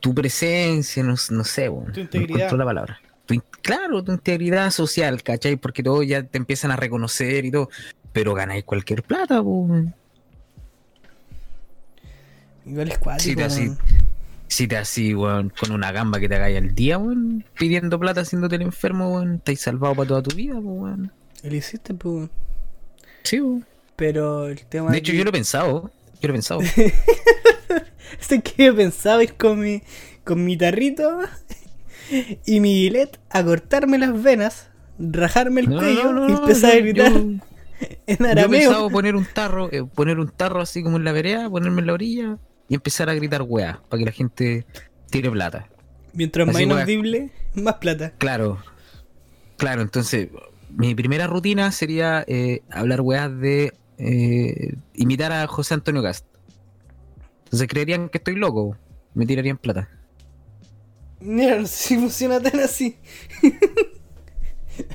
tu 0.00 0.14
presencia, 0.14 1.02
no, 1.02 1.14
no 1.30 1.44
sé, 1.44 1.68
weón. 1.68 1.92
Tu 1.92 2.00
integridad. 2.00 2.50
la 2.52 2.64
palabra. 2.64 3.00
Tu 3.26 3.40
claro, 3.62 4.02
tu 4.02 4.12
integridad 4.12 4.70
social, 4.70 5.22
¿cachai? 5.22 5.56
Porque 5.56 5.82
todos 5.82 6.06
ya 6.06 6.22
te 6.22 6.38
empiezan 6.38 6.70
a 6.72 6.76
reconocer 6.76 7.44
y 7.44 7.50
todo. 7.50 7.70
Pero 8.12 8.34
ganáis 8.34 8.64
cualquier 8.64 9.02
plata, 9.02 9.40
weón. 9.40 9.94
Igual 12.66 12.88
es 12.88 12.98
cuático, 12.98 13.30
Sí, 13.30 13.36
te 13.36 13.44
así-. 13.44 13.72
Si 14.48 14.66
te 14.68 14.76
así, 14.76 15.14
weón, 15.14 15.50
con 15.58 15.72
una 15.72 15.92
gamba 15.92 16.20
que 16.20 16.28
te 16.28 16.34
hagáis 16.34 16.58
al 16.58 16.74
día, 16.74 16.98
weón, 16.98 17.44
pidiendo 17.58 17.98
plata 17.98 18.20
haciéndote 18.20 18.56
el 18.56 18.62
enfermo, 18.62 19.14
weón, 19.14 19.36
estáis 19.36 19.60
salvado 19.60 19.94
para 19.94 20.08
toda 20.08 20.22
tu 20.22 20.36
vida, 20.36 20.54
pues, 20.54 20.64
weón. 20.64 21.12
Lo 21.42 21.54
hiciste, 21.54 21.94
pues, 21.94 22.14
weón. 22.14 22.30
Sí, 23.22 23.40
weón. 23.40 23.66
Pero 23.96 24.48
el 24.48 24.58
tema. 24.66 24.90
De 24.90 24.98
hecho, 24.98 25.12
yo 25.12 25.22
lo 25.24 25.30
he 25.30 25.32
pensado, 25.32 25.90
yo 26.20 26.28
lo 26.28 26.34
he 26.34 26.36
pensado. 26.36 26.60
Sé 28.20 28.42
que 28.42 28.72
pensaba 28.72 29.22
ir 29.22 29.34
con 29.34 29.60
mi, 29.60 29.82
con 30.24 30.44
mi 30.44 30.56
tarrito 30.56 31.20
y 32.46 32.60
mi 32.60 32.74
gilet 32.74 33.18
a 33.30 33.42
cortarme 33.44 33.98
las 33.98 34.22
venas, 34.22 34.68
rajarme 34.98 35.62
el 35.62 35.70
No, 35.70 35.78
cuello 35.78 36.12
no, 36.12 36.28
no, 36.28 36.28
y 36.28 36.32
empezar 36.32 36.72
a 36.72 36.74
yo- 36.76 36.80
gritar 36.82 37.12
Yo, 37.12 37.18
en 38.06 38.18
yo 38.18 38.26
arameo. 38.28 38.48
pensado 38.70 38.90
poner 38.90 39.16
un 39.16 39.24
tarro, 39.26 39.72
eh, 39.72 39.84
poner 39.84 40.18
un 40.18 40.28
tarro 40.28 40.60
así 40.60 40.82
como 40.82 40.96
en 40.96 41.04
la 41.04 41.12
vereda, 41.12 41.48
ponerme 41.50 41.80
en 41.80 41.86
la 41.86 41.92
orilla 41.94 42.38
y 42.68 42.74
empezar 42.74 43.08
a 43.10 43.14
gritar 43.14 43.42
weá, 43.42 43.80
para 43.88 43.98
que 43.98 44.04
la 44.06 44.12
gente 44.12 44.66
tire 45.10 45.30
plata. 45.30 45.68
Mientras 46.14 46.46
más 46.46 46.56
así, 46.56 46.64
weá. 46.66 46.74
inaudible, 46.76 47.30
más 47.54 47.74
plata. 47.76 48.12
Claro, 48.18 48.58
claro, 49.56 49.82
entonces 49.82 50.28
mi 50.70 50.94
primera 50.94 51.26
rutina 51.26 51.70
sería 51.72 52.24
eh, 52.26 52.62
hablar 52.70 53.00
weas 53.00 53.36
de 53.40 53.72
eh, 53.98 54.74
imitar 54.94 55.32
a 55.32 55.46
José 55.46 55.74
Antonio 55.74 56.02
Cast. 56.02 56.24
Entonces 57.52 57.68
creerían 57.68 58.08
que 58.08 58.16
estoy 58.18 58.36
loco, 58.36 58.76
me 59.14 59.26
tirarían 59.26 59.58
plata. 59.58 59.88
Mira, 61.20 61.56
no 61.58 61.66
sé 61.66 61.88
si 61.88 61.98
funciona 61.98 62.40
tan 62.40 62.58
así. 62.60 62.96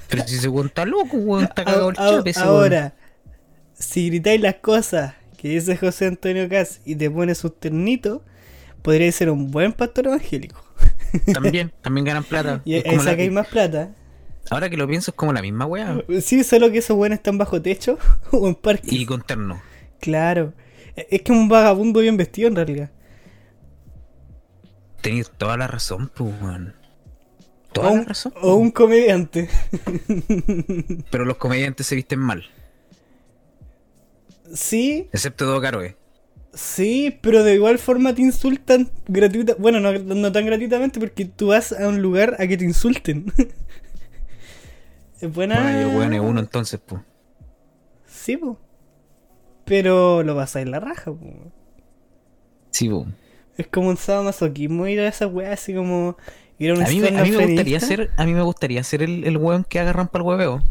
Pero 0.09 0.27
si 0.27 0.47
weón 0.47 0.67
está 0.67 0.85
loco, 0.85 1.17
weón, 1.17 1.43
está 1.43 1.63
cagado 1.63 1.89
el 1.89 1.95
A- 1.99 2.07
a- 2.07 2.09
chape 2.17 2.29
ese 2.31 2.39
weón. 2.41 2.51
ahora, 2.51 2.95
si 3.73 4.07
gritáis 4.09 4.41
las 4.41 4.55
cosas 4.55 5.13
que 5.37 5.49
dice 5.49 5.77
José 5.77 6.07
Antonio 6.07 6.49
Cas 6.49 6.81
y 6.83 6.95
te 6.95 7.11
pones 7.11 7.43
un 7.43 7.51
ternito, 7.51 8.23
podría 8.81 9.11
ser 9.11 9.29
un 9.29 9.51
buen 9.51 9.73
pastor 9.73 10.07
evangélico. 10.07 10.63
También, 11.33 11.71
también 11.81 12.05
ganan 12.05 12.23
plata. 12.23 12.61
Y 12.65 12.75
Es 12.75 12.85
ahí 12.85 12.99
sacáis 12.99 13.31
más 13.31 13.47
plata. 13.47 13.95
Ahora 14.49 14.69
que 14.69 14.77
lo 14.77 14.87
pienso 14.87 15.11
es 15.11 15.15
como 15.15 15.31
la 15.31 15.41
misma 15.41 15.65
wea. 15.65 16.01
Sí, 16.21 16.43
solo 16.43 16.71
que 16.71 16.79
esos 16.79 16.97
buenos 16.97 17.17
están 17.17 17.37
bajo 17.37 17.61
techo 17.61 17.97
o 18.31 18.47
en 18.47 18.55
parques. 18.55 18.91
Y 18.91 19.05
con 19.05 19.21
terno. 19.21 19.61
Claro. 19.99 20.53
Es 20.97 21.21
que 21.21 21.31
un 21.31 21.47
vagabundo 21.47 21.99
bien 22.01 22.17
vestido 22.17 22.47
en 22.49 22.55
realidad. 22.55 22.91
Tenéis 25.01 25.29
toda 25.37 25.57
la 25.57 25.67
razón, 25.67 26.11
pues 26.13 26.33
weón. 26.41 26.75
Toda 27.71 27.89
O 27.89 27.93
la 27.93 28.01
un, 28.01 28.05
razón. 28.05 28.33
o 28.41 28.55
un 28.55 28.71
comediante. 28.71 29.49
Pero 31.09 31.25
los 31.25 31.37
comediantes 31.37 31.87
se 31.87 31.95
visten 31.95 32.19
mal. 32.19 32.45
Sí, 34.53 35.09
Excepto 35.11 35.45
Do 35.45 35.59
Caroe. 35.61 35.97
sí, 36.53 37.17
pero 37.21 37.43
de 37.43 37.55
igual 37.55 37.77
forma 37.79 38.15
te 38.15 38.21
insultan 38.21 38.89
gratuita. 39.07 39.55
Bueno, 39.59 39.79
no, 39.79 39.91
no 39.93 40.31
tan 40.31 40.45
gratuitamente 40.45 40.99
porque 40.99 41.25
tú 41.25 41.47
vas 41.47 41.71
a 41.73 41.87
un 41.87 42.01
lugar 42.01 42.35
a 42.39 42.47
que 42.47 42.57
te 42.57 42.65
insulten. 42.65 43.31
es 45.21 45.33
buena. 45.33 45.87
Bueno, 45.93 46.15
es 46.15 46.21
uno 46.21 46.39
entonces, 46.39 46.79
pues. 46.85 47.01
Sí, 48.05 48.37
po. 48.37 48.59
Pero 49.67 50.23
lo 50.23 50.33
vas 50.35 50.55
a 50.55 50.61
ir 50.61 50.69
la 50.69 50.79
raja, 50.79 51.11
po. 51.11 51.51
Sí, 52.71 52.89
pues. 52.89 53.07
Es 53.57 53.67
como 53.67 53.89
un 53.89 53.97
sadomasoquismo 53.97 54.87
ir 54.87 54.99
a 54.99 55.07
esa 55.07 55.27
weá 55.27 55.53
así 55.53 55.73
como 55.73 56.15
ir 56.59 56.71
a 56.71 56.73
un 56.75 56.83
A 56.83 56.87
mí, 56.87 56.99
me- 56.99 57.07
a 57.09 57.23
mí 57.23 57.31
me 57.31 57.45
gustaría 57.45 57.79
ser, 57.79 58.11
a 58.15 58.25
mí 58.25 58.33
me 58.33 58.41
gustaría 58.43 58.83
ser 58.83 59.01
el, 59.03 59.23
el 59.25 59.37
weón 59.37 59.63
que 59.63 59.79
agarran 59.79 60.07
para 60.09 60.23
el 60.23 60.27
hueveo. 60.29 60.63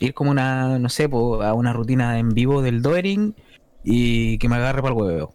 Ir 0.00 0.14
como 0.14 0.30
una, 0.30 0.78
no 0.78 0.88
sé, 0.88 1.08
po, 1.08 1.42
a 1.42 1.54
una 1.54 1.72
rutina 1.72 2.18
en 2.18 2.30
vivo 2.30 2.62
del 2.62 2.82
Doering 2.82 3.34
y 3.84 4.38
que 4.38 4.48
me 4.48 4.56
agarre 4.56 4.82
para 4.82 4.94
el 4.94 5.00
hueveo. 5.00 5.34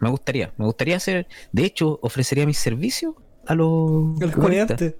Me 0.00 0.10
gustaría, 0.10 0.52
me 0.58 0.64
gustaría 0.66 0.96
hacer, 0.96 1.26
de 1.52 1.64
hecho, 1.64 1.98
ofrecería 2.02 2.44
mis 2.46 2.58
servicios 2.58 3.14
a 3.46 3.54
los, 3.54 4.20
El 4.20 4.34
humoristas, 4.34 4.34
comediante. 4.36 4.96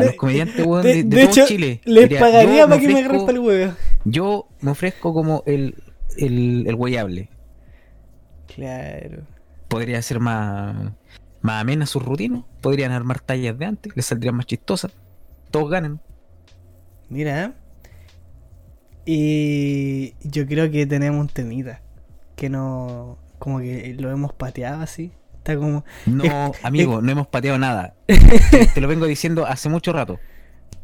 a 0.00 0.04
los 0.04 0.14
comediantes 0.14 0.66
weón, 0.66 0.82
De, 0.82 0.88
de, 0.88 1.02
de 1.04 1.16
de 1.16 1.22
todo 1.22 1.30
hecho, 1.30 1.46
Chile. 1.46 1.80
les 1.84 2.02
Diría, 2.04 2.20
pagaría 2.20 2.66
para 2.66 2.80
que 2.80 2.88
me 2.88 2.98
agarren 2.98 3.20
para 3.26 3.32
el 3.32 3.38
huevo. 3.38 3.72
Yo 4.04 4.48
me 4.60 4.70
ofrezco 4.72 5.14
como 5.14 5.42
el, 5.46 5.74
el, 6.16 6.66
el. 6.66 7.28
Claro. 8.54 9.22
Podría 9.68 10.02
ser 10.02 10.20
más, 10.20 10.92
más 11.40 11.60
amena 11.60 11.86
su 11.86 12.00
rutina. 12.00 12.44
Podrían 12.60 12.92
armar 12.92 13.20
tallas 13.20 13.58
de 13.58 13.64
antes, 13.64 13.96
les 13.96 14.06
saldrían 14.06 14.36
más 14.36 14.46
chistosas. 14.46 14.92
Todos 15.50 15.70
ganan. 15.70 16.00
Mira. 17.08 17.54
Y 19.04 20.14
yo 20.22 20.46
creo 20.46 20.70
que 20.70 20.86
tenemos 20.86 21.20
un 21.20 21.28
temita. 21.28 21.82
Que 22.36 22.48
no. 22.48 23.18
Como 23.38 23.58
que 23.58 23.94
lo 23.98 24.10
hemos 24.10 24.32
pateado 24.32 24.82
así. 24.82 25.12
Está 25.38 25.56
como. 25.56 25.84
No, 26.06 26.52
amigo, 26.62 27.02
no 27.02 27.10
hemos 27.10 27.26
pateado 27.26 27.58
nada. 27.58 27.94
Te, 28.06 28.66
te 28.74 28.80
lo 28.80 28.88
vengo 28.88 29.06
diciendo 29.06 29.46
hace 29.46 29.68
mucho 29.68 29.92
rato. 29.92 30.18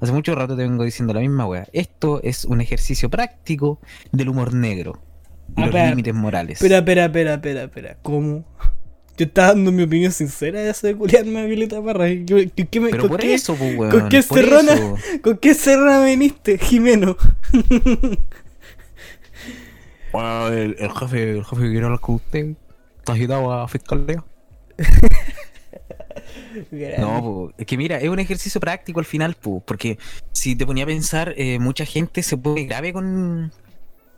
Hace 0.01 0.13
mucho 0.13 0.35
rato 0.35 0.57
te 0.57 0.63
vengo 0.63 0.85
diciendo 0.85 1.13
la 1.13 1.21
misma 1.21 1.47
wea. 1.47 1.67
Esto 1.73 2.21
es 2.23 2.45
un 2.45 2.61
ejercicio 2.61 3.11
práctico 3.11 3.81
del 4.13 4.29
humor 4.29 4.55
negro. 4.55 5.01
Y 5.57 5.61
los 5.65 5.75
límites 5.75 6.15
morales. 6.15 6.59
Espera, 6.61 6.79
espera, 6.79 7.05
espera, 7.07 7.35
espera, 7.35 7.63
espera. 7.65 7.97
¿Cómo? 8.03 8.45
Yo 9.17 9.25
estaba 9.27 9.49
dando 9.49 9.73
mi 9.73 9.83
opinión 9.83 10.13
sincera 10.13 10.61
de 10.61 10.71
eso 10.71 10.87
de 10.87 10.95
culiarme 10.95 11.41
a 11.41 11.45
Violeta 11.47 11.83
Parra. 11.83 12.07
¿Qué- 12.07 12.51
qué- 12.71 12.81
me- 12.81 12.91
Pero 12.91 13.03
con 13.03 13.11
por 13.11 13.21
qué- 13.21 13.35
eso, 13.35 13.57
pues, 13.57 13.77
weón. 13.77 13.91
¿Con 13.91 14.09
qué 14.09 14.23
por 14.23 14.39
cerrona? 14.39 14.73
eso. 14.75 14.97
¿Con 15.23 15.39
qué 15.39 15.55
serrana 15.55 16.05
viniste, 16.05 16.59
Jimeno? 16.59 17.17
Bueno, 20.13 20.49
el, 20.49 20.75
el 20.79 20.91
jefe, 20.91 21.31
el 21.33 21.45
jefe 21.45 21.63
que 21.63 21.69
quiere 21.71 21.85
hablar 21.85 22.01
con 22.01 22.15
usted. 22.15 22.55
Está 22.99 23.13
agitado 23.13 23.53
a 23.53 23.69
fiscalía. 23.69 24.25
No, 26.99 27.21
po, 27.21 27.53
es 27.57 27.67
que 27.67 27.77
mira, 27.77 27.99
es 27.99 28.09
un 28.09 28.19
ejercicio 28.19 28.61
práctico 28.61 28.99
al 29.01 29.07
final, 29.07 29.35
po, 29.35 29.61
porque 29.65 29.99
si 30.33 30.57
te 30.57 30.67
ponía 30.67 30.85
a 30.85 30.87
pensar, 30.87 31.35
eh, 31.37 31.59
mucha 31.59 31.85
gente 31.85 32.23
se 32.23 32.37
pone 32.37 32.65
grave 32.65 32.93
con, 32.93 33.53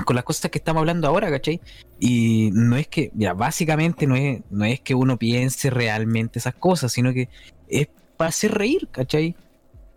con 0.04 0.16
las 0.16 0.24
cosas 0.24 0.50
que 0.50 0.58
estamos 0.58 0.80
hablando 0.80 1.06
ahora, 1.08 1.30
¿cachai? 1.30 1.60
Y 1.98 2.50
no 2.52 2.76
es 2.76 2.88
que, 2.88 3.10
mira, 3.14 3.34
básicamente 3.34 4.06
no 4.06 4.16
es, 4.16 4.42
no 4.50 4.64
es 4.64 4.80
que 4.80 4.94
uno 4.94 5.18
piense 5.18 5.70
realmente 5.70 6.38
esas 6.38 6.54
cosas, 6.54 6.92
sino 6.92 7.12
que 7.12 7.28
es 7.68 7.88
para 8.16 8.30
hacer 8.30 8.52
reír, 8.52 8.88
¿cachai? 8.90 9.36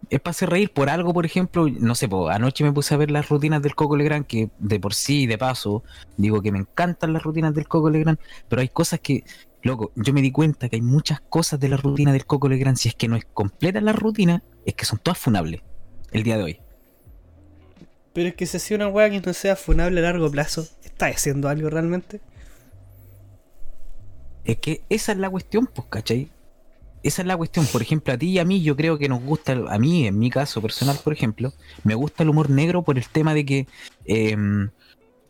Es 0.09 0.19
para 0.19 0.31
hacer 0.31 0.49
reír 0.49 0.71
por 0.71 0.89
algo, 0.89 1.13
por 1.13 1.25
ejemplo, 1.25 1.67
no 1.67 1.95
sé, 1.95 2.07
po, 2.09 2.29
anoche 2.29 2.63
me 2.63 2.73
puse 2.73 2.93
a 2.93 2.97
ver 2.97 3.09
las 3.11 3.29
rutinas 3.29 3.61
del 3.61 3.75
Coco 3.75 3.95
Legrand, 3.95 4.25
que 4.25 4.49
de 4.59 4.79
por 4.79 4.93
sí, 4.93 5.27
de 5.27 5.37
paso, 5.37 5.83
digo 6.17 6.41
que 6.41 6.51
me 6.51 6.59
encantan 6.59 7.13
las 7.13 7.23
rutinas 7.23 7.53
del 7.53 7.67
Coco 7.67 7.89
Legrand, 7.89 8.19
pero 8.49 8.61
hay 8.61 8.69
cosas 8.69 8.99
que, 8.99 9.23
loco, 9.61 9.91
yo 9.95 10.13
me 10.13 10.21
di 10.21 10.31
cuenta 10.31 10.69
que 10.69 10.75
hay 10.75 10.81
muchas 10.81 11.21
cosas 11.21 11.59
de 11.59 11.69
la 11.69 11.77
rutina 11.77 12.11
del 12.11 12.25
Coco 12.25 12.49
Legrand, 12.49 12.77
si 12.77 12.89
es 12.89 12.95
que 12.95 13.07
no 13.07 13.15
es 13.15 13.25
completa 13.33 13.79
la 13.81 13.93
rutina, 13.93 14.43
es 14.65 14.73
que 14.73 14.85
son 14.85 14.99
todas 14.99 15.17
funables 15.17 15.61
el 16.11 16.23
día 16.23 16.37
de 16.37 16.43
hoy. 16.43 16.59
Pero 18.13 18.29
es 18.29 18.35
que 18.35 18.45
si 18.45 18.57
hacía 18.57 18.77
una 18.77 18.87
weá 18.87 19.09
que 19.09 19.19
no 19.19 19.33
sea 19.33 19.55
funable 19.55 19.99
a 19.99 20.03
largo 20.03 20.29
plazo, 20.29 20.67
¿está 20.83 21.07
haciendo 21.07 21.49
algo 21.49 21.69
realmente? 21.69 22.21
Es 24.45 24.57
que 24.57 24.81
esa 24.89 25.13
es 25.13 25.17
la 25.17 25.29
cuestión, 25.29 25.67
pues, 25.67 25.87
¿cachai? 25.89 26.29
Esa 27.01 27.21
es 27.21 27.27
la 27.27 27.35
cuestión. 27.35 27.65
Por 27.65 27.81
ejemplo, 27.81 28.13
a 28.13 28.17
ti 28.17 28.29
y 28.29 28.39
a 28.39 28.45
mí, 28.45 28.61
yo 28.61 28.75
creo 28.75 28.97
que 28.97 29.09
nos 29.09 29.21
gusta, 29.23 29.53
a 29.67 29.79
mí, 29.79 30.05
en 30.07 30.19
mi 30.19 30.29
caso 30.29 30.61
personal, 30.61 30.99
por 31.03 31.13
ejemplo, 31.13 31.53
me 31.83 31.95
gusta 31.95 32.23
el 32.23 32.29
humor 32.29 32.49
negro 32.49 32.83
por 32.83 32.97
el 32.97 33.07
tema 33.07 33.33
de 33.33 33.45
que 33.45 33.67
em, 34.05 34.69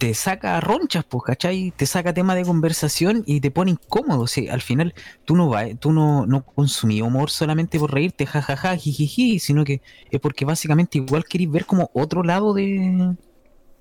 te 0.04 0.14
saca 0.14 0.60
ronchas, 0.60 1.06
pues, 1.06 1.24
¿cachai? 1.24 1.72
Te 1.78 1.86
saca 1.86 2.14
tema 2.14 2.36
de 2.36 2.44
conversación 2.44 3.24
y 3.26 3.40
te 3.40 3.52
pone 3.52 3.72
incómodo. 3.72 4.24
O 4.24 4.28
sea, 4.28 4.54
al 4.54 4.60
final, 4.60 4.94
tú 5.24 5.38
no 5.38 5.48
vas, 5.48 5.70
tú 5.80 5.94
no, 5.94 6.26
no 6.26 6.44
consumís 6.44 7.02
humor 7.02 7.30
solamente 7.30 7.80
por 7.80 7.94
reírte, 7.94 8.26
jajaja, 8.26 8.76
jijiji, 8.76 9.40
sino 9.40 9.64
que 9.64 9.82
es 10.12 10.20
porque 10.20 10.44
básicamente 10.44 10.98
igual 10.98 11.24
querís 11.24 11.50
ver 11.50 11.66
como 11.66 11.90
otro 11.94 12.22
lado 12.22 12.54
de 12.54 13.16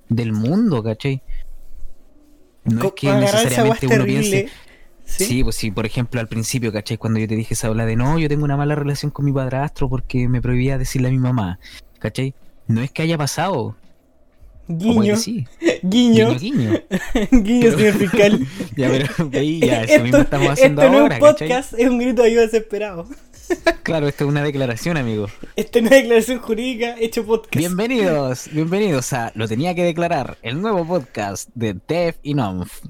del 0.09 0.33
mundo, 0.33 0.85
¿cachai? 0.85 1.23
No 2.67 2.85
es 2.85 2.93
que 2.93 3.09
weá 3.09 3.19
necesariamente 3.19 3.87
uno 3.87 3.97
terrible, 3.97 4.31
piense. 4.31 4.49
¿sí? 5.05 5.25
Sí, 5.25 5.43
pues 5.43 5.57
sí, 5.57 5.73
por 5.73 5.87
ejemplo, 5.87 6.21
al 6.21 6.29
principio, 6.29 6.73
¿cachai? 6.73 6.99
Cuando 6.99 7.19
yo 7.19 7.27
te 7.27 7.35
dije 7.35 7.55
esa 7.55 7.67
habla 7.67 7.85
de 7.85 7.97
no, 7.97 8.21
yo 8.21 8.29
tengo 8.29 8.45
una 8.45 8.57
mala 8.57 8.77
relación 8.77 9.11
con 9.11 9.25
mi 9.25 9.33
padrastro 9.33 9.89
porque 9.89 10.29
me 10.29 10.41
prohibía 10.41 10.79
decirle 10.79 11.09
a 11.09 11.11
mi 11.11 11.19
mamá, 11.19 11.59
¿cachai? 11.99 12.33
No 12.69 12.81
es 12.81 12.93
que 12.93 13.03
haya 13.03 13.19
pasado, 13.19 13.75
Guiño, 14.69 15.17
sí, 15.17 15.47
guiño, 15.83 16.37
guiño, 16.39 16.81
guiño. 17.31 17.73
señor 17.73 17.95
fiscal. 17.95 18.47
Ya, 18.77 18.89
pero 18.89 19.31
ahí 19.35 19.61
ya, 19.61 19.83
eso 19.83 20.03
mismo 20.03 20.19
estamos 20.19 20.51
haciendo 20.51 20.83
esto 20.83 20.93
no 20.93 21.01
ahora, 21.01 21.17
es 21.17 21.23
un 21.23 21.29
¿cachai? 21.29 21.49
podcast, 21.49 21.75
es 21.79 21.89
un 21.89 21.99
grito 21.99 22.23
de 22.23 22.29
ayuda 22.29 22.43
desesperado. 22.43 23.07
Claro, 23.83 24.09
esto 24.09 24.25
es 24.25 24.31
una 24.31 24.43
declaración, 24.43 24.97
amigo. 24.97 25.27
Esta 25.57 25.79
es 25.79 25.87
una 25.87 25.97
declaración 25.97 26.39
jurídica 26.39 26.95
hecho 26.99 27.27
podcast. 27.27 27.57
Bienvenidos, 27.57 28.49
bienvenidos 28.53 29.13
a 29.13 29.33
Lo 29.35 29.47
tenía 29.47 29.75
que 29.75 29.83
declarar, 29.83 30.39
el 30.43 30.63
nuevo 30.63 30.87
podcast 30.87 31.51
de 31.55 31.77
Def 31.87 32.17
y 32.23 32.35
Nomf. 32.35 32.81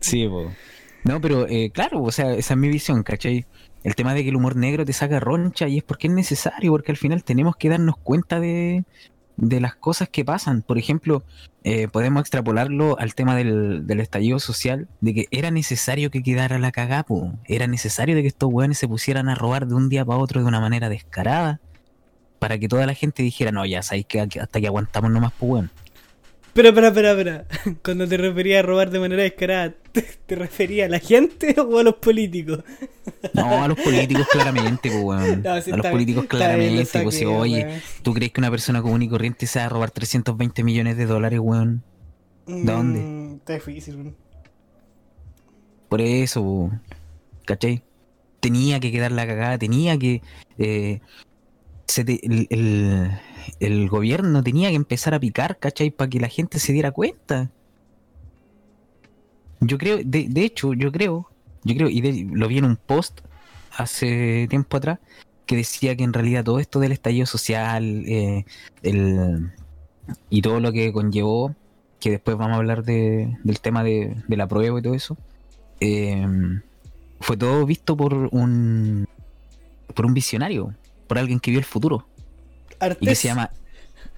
Sí, 0.00 0.28
po. 0.28 0.52
No, 1.02 1.20
pero 1.20 1.48
eh, 1.48 1.70
claro, 1.72 2.02
o 2.02 2.12
sea, 2.12 2.34
esa 2.34 2.54
es 2.54 2.58
mi 2.58 2.68
visión, 2.68 3.02
¿cachai? 3.02 3.46
El 3.82 3.94
tema 3.94 4.14
de 4.14 4.22
que 4.22 4.28
el 4.28 4.36
humor 4.36 4.54
negro 4.56 4.84
te 4.84 4.92
saca 4.92 5.18
roncha 5.18 5.66
y 5.66 5.78
es 5.78 5.84
porque 5.84 6.08
es 6.08 6.12
necesario, 6.12 6.72
porque 6.72 6.92
al 6.92 6.98
final 6.98 7.24
tenemos 7.24 7.56
que 7.56 7.68
darnos 7.68 7.96
cuenta 7.96 8.38
de, 8.38 8.84
de 9.36 9.60
las 9.60 9.74
cosas 9.74 10.08
que 10.08 10.24
pasan. 10.24 10.62
Por 10.62 10.78
ejemplo, 10.78 11.22
eh, 11.64 11.88
podemos 11.88 12.20
extrapolarlo 12.20 12.98
al 12.98 13.14
tema 13.14 13.36
del, 13.36 13.86
del 13.86 14.00
estallido 14.00 14.38
social, 14.38 14.88
de 15.00 15.14
que 15.14 15.26
era 15.30 15.50
necesario 15.50 16.10
que 16.10 16.22
quedara 16.22 16.58
la 16.58 16.72
cagá, 16.72 17.02
po. 17.02 17.32
Era 17.44 17.66
necesario 17.66 18.14
de 18.14 18.22
que 18.22 18.28
estos 18.28 18.50
weones 18.52 18.78
se 18.78 18.88
pusieran 18.88 19.28
a 19.28 19.34
robar 19.34 19.66
de 19.66 19.74
un 19.74 19.88
día 19.88 20.04
para 20.04 20.18
otro 20.18 20.40
de 20.40 20.46
una 20.46 20.60
manera 20.60 20.88
descarada, 20.88 21.60
para 22.38 22.58
que 22.58 22.68
toda 22.68 22.86
la 22.86 22.94
gente 22.94 23.22
dijera, 23.22 23.52
no, 23.52 23.64
ya 23.66 23.82
sabéis 23.82 24.06
que 24.06 24.20
hasta 24.20 24.60
que 24.60 24.66
aguantamos 24.66 25.10
nomás, 25.10 25.32
pues 25.38 25.52
weón. 25.52 25.70
Pero, 26.56 26.68
espera, 26.70 26.88
espera, 26.88 27.10
espera. 27.12 27.46
Cuando 27.84 28.08
te 28.08 28.16
refería 28.16 28.60
a 28.60 28.62
robar 28.62 28.90
de 28.90 28.98
manera 28.98 29.22
descarada, 29.22 29.74
¿te, 29.92 30.02
te 30.02 30.34
refería 30.34 30.86
a 30.86 30.88
la 30.88 30.98
gente 30.98 31.54
o 31.60 31.78
a 31.78 31.82
los 31.82 31.94
políticos? 31.96 32.64
No, 33.34 33.62
a 33.62 33.68
los 33.68 33.78
políticos 33.78 34.26
claramente, 34.32 34.90
pues 34.90 35.02
weón. 35.04 35.42
No, 35.44 35.60
sí, 35.60 35.70
a 35.70 35.76
los 35.76 35.86
políticos 35.86 36.22
bien, 36.22 36.28
claramente, 36.28 37.02
pues 37.02 37.14
si 37.14 37.24
oye, 37.26 37.64
weón. 37.66 37.80
¿tú 38.02 38.14
crees 38.14 38.32
que 38.32 38.40
una 38.40 38.50
persona 38.50 38.80
común 38.82 39.02
y 39.02 39.08
corriente 39.08 39.46
se 39.46 39.58
va 39.58 39.66
a 39.66 39.68
robar 39.68 39.90
320 39.90 40.64
millones 40.64 40.96
de 40.96 41.06
dólares, 41.06 41.38
weón? 41.40 41.82
¿Dónde? 42.46 43.00
Mm, 43.00 43.34
está 43.36 43.52
difícil, 43.54 43.96
weón. 43.96 44.16
Por 45.88 46.00
eso, 46.00 46.42
po, 46.42 46.70
¿cachai? 47.44 47.82
Tenía 48.40 48.80
que 48.80 48.90
quedar 48.90 49.12
la 49.12 49.26
cagada, 49.26 49.58
tenía 49.58 49.96
que... 49.98 50.22
eh, 50.58 51.00
se 51.86 52.04
te- 52.04 52.20
el, 52.26 52.46
el- 52.50 53.10
el 53.60 53.88
gobierno 53.88 54.42
tenía 54.42 54.70
que 54.70 54.76
empezar 54.76 55.14
a 55.14 55.20
picar, 55.20 55.58
¿cachai? 55.58 55.90
Para 55.90 56.10
que 56.10 56.20
la 56.20 56.28
gente 56.28 56.58
se 56.58 56.72
diera 56.72 56.90
cuenta. 56.90 57.50
Yo 59.60 59.78
creo, 59.78 59.98
de, 60.04 60.26
de 60.28 60.44
hecho, 60.44 60.74
yo 60.74 60.92
creo, 60.92 61.28
yo 61.64 61.74
creo, 61.74 61.88
y 61.88 62.24
lo 62.24 62.48
vi 62.48 62.58
en 62.58 62.66
un 62.66 62.76
post 62.76 63.20
hace 63.76 64.46
tiempo 64.48 64.76
atrás, 64.76 64.98
que 65.46 65.56
decía 65.56 65.96
que 65.96 66.04
en 66.04 66.12
realidad 66.12 66.44
todo 66.44 66.58
esto 66.60 66.80
del 66.80 66.92
estallido 66.92 67.26
social 67.26 68.04
eh, 68.06 68.44
el, 68.82 69.50
y 70.30 70.42
todo 70.42 70.60
lo 70.60 70.72
que 70.72 70.92
conllevó, 70.92 71.54
que 72.00 72.10
después 72.10 72.36
vamos 72.36 72.54
a 72.54 72.58
hablar 72.58 72.84
de- 72.84 73.36
del 73.44 73.60
tema 73.60 73.82
de, 73.82 74.16
de 74.28 74.36
la 74.36 74.46
prueba 74.46 74.78
y 74.78 74.82
todo 74.82 74.94
eso, 74.94 75.16
eh, 75.80 76.26
fue 77.20 77.36
todo 77.36 77.64
visto 77.64 77.96
por 77.96 78.14
un 78.14 79.06
por 79.94 80.04
un 80.04 80.12
visionario, 80.14 80.74
por 81.06 81.16
alguien 81.18 81.40
que 81.40 81.50
vio 81.50 81.58
el 81.60 81.64
futuro 81.64 82.06
y 83.00 83.06
que 83.06 83.14
se 83.14 83.28
llama 83.28 83.50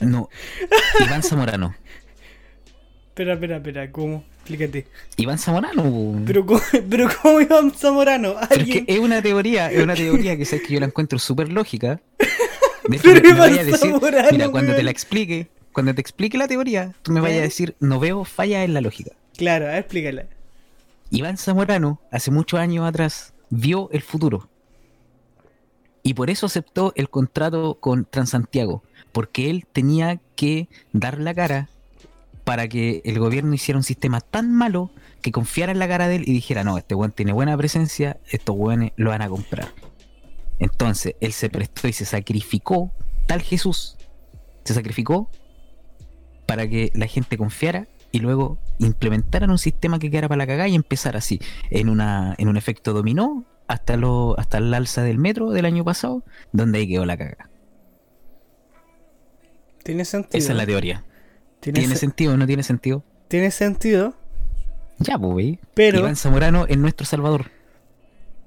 no 0.01 0.29
Iván 1.05 1.23
Zamorano. 1.23 1.75
Espera, 3.09 3.35
espera, 3.35 3.57
espera, 3.57 3.91
¿cómo? 3.91 4.25
Explícate. 4.39 4.87
Iván 5.17 5.39
Zamorano. 5.39 6.23
Pero, 6.25 6.47
¿cómo, 6.47 6.61
pero 6.89 7.09
¿cómo 7.21 7.41
Iván 7.41 7.73
Zamorano? 7.73 8.37
Es 8.51 8.65
que 8.65 8.85
es 8.87 8.99
una 8.99 9.21
teoría, 9.21 9.71
es 9.71 9.83
una 9.83 9.95
teoría 9.95 10.37
que 10.37 10.45
sabes 10.45 10.67
que 10.67 10.75
yo 10.75 10.81
la 10.81 10.87
encuentro 10.87 11.19
súper 11.19 11.51
lógica. 11.51 12.01
De 12.89 12.99
Pero 13.03 13.21
me- 13.21 13.29
Iván 13.29 13.57
decir, 13.57 13.77
Zamorano, 13.77 14.29
mira, 14.31 14.49
cuando 14.49 14.75
te 14.75 14.83
la 14.83 14.91
explique, 14.91 15.49
cuando 15.73 15.95
te 15.95 16.01
explique 16.01 16.39
la 16.39 16.49
teoría, 16.49 16.95
tú 17.03 17.13
me 17.13 17.21
vayas 17.21 17.41
a 17.41 17.43
decir, 17.43 17.75
no 17.81 17.99
veo 18.01 18.25
falla 18.25 18.65
en 18.65 18.73
la 18.73 18.81
lógica. 18.81 19.11
Claro, 19.37 19.67
a 19.67 19.71
ver, 19.71 19.79
explícala. 19.81 20.27
Iván 21.11 21.37
Zamorano, 21.39 22.01
hace 22.13 22.31
muchos 22.31 22.61
años 22.61 22.87
atrás, 22.87 23.35
vio 23.51 23.91
el 23.93 24.03
futuro. 24.03 24.49
Y 26.09 26.15
por 26.15 26.31
eso 26.31 26.47
aceptó 26.47 26.95
el 26.97 27.11
contrato 27.11 27.75
con 27.81 28.07
Transantiago, 28.07 28.83
porque 29.13 29.51
él 29.51 29.67
tenía 29.71 30.23
que 30.37 30.71
dar 30.95 31.19
la 31.19 31.35
cara 31.35 31.69
para 32.45 32.67
que 32.67 33.03
el 33.05 33.19
gobierno 33.19 33.53
hiciera 33.53 33.77
un 33.77 33.85
sistema 33.85 34.23
tan 34.23 34.51
malo 34.51 34.91
que 35.21 35.33
confiara 35.33 35.71
en 35.71 35.79
la 35.79 35.87
cara 35.87 36.09
de 36.09 36.17
él 36.17 36.25
y 36.27 36.33
dijera, 36.33 36.65
no, 36.65 36.79
este 36.79 36.95
weón 36.95 37.13
tiene 37.13 37.35
buena 37.35 37.55
presencia, 37.59 38.17
estos 38.31 38.57
weones 38.57 38.93
lo 38.97 39.11
van 39.11 39.21
a 39.21 39.29
comprar. 39.29 39.75
Entonces, 40.59 41.15
él 41.21 41.35
se 41.35 41.51
prestó 41.51 41.89
y 41.89 41.93
se 41.93 42.07
sacrificó, 42.07 42.91
tal 43.27 43.43
Jesús, 43.43 43.99
se 44.65 44.73
sacrificó 44.73 45.31
para 46.47 46.67
que 46.67 46.91
la 46.95 47.07
gente 47.07 47.37
confiara 47.37 47.87
y 48.13 48.21
luego 48.21 48.57
implementaran 48.79 49.51
un 49.51 49.59
sistema 49.59 49.99
que 49.99 50.11
quedara 50.11 50.29
para 50.29 50.39
la 50.39 50.47
cagada 50.47 50.69
y 50.69 50.75
empezar 50.75 51.19
así, 51.19 51.39
en 51.69 51.91
una 51.91 52.35
en 52.39 52.49
un 52.49 52.57
efecto 52.57 52.95
dominó 52.95 53.45
hasta 53.69 53.97
lo 53.97 54.35
hasta 54.39 54.59
el 54.59 54.73
alza 54.75 55.03
del 55.03 55.19
metro 55.19 55.51
del 55.51 55.65
año 55.67 55.85
pasado, 55.85 56.25
donde 56.53 56.79
ahí 56.81 56.89
quedó 56.89 57.05
la 57.07 57.17
caga. 57.17 57.49
Tiene 59.85 60.05
sentido. 60.05 60.39
Esa 60.39 60.53
es 60.53 60.57
la 60.59 60.67
teoría. 60.67 61.05
Tiene, 61.61 61.81
¿Tiene 61.81 61.95
se- 61.95 62.01
sentido 62.01 62.35
o 62.35 62.37
no 62.37 62.47
tiene 62.47 62.63
sentido? 62.63 63.05
tiene 63.29 63.51
sentido, 63.51 64.15
Ya, 64.99 65.19
pues, 65.19 65.59
pero. 65.75 65.99
Iván 66.01 66.17
Zamorano 66.17 66.67
es 66.67 66.79
nuestro 66.79 67.07
salvador. 67.07 67.51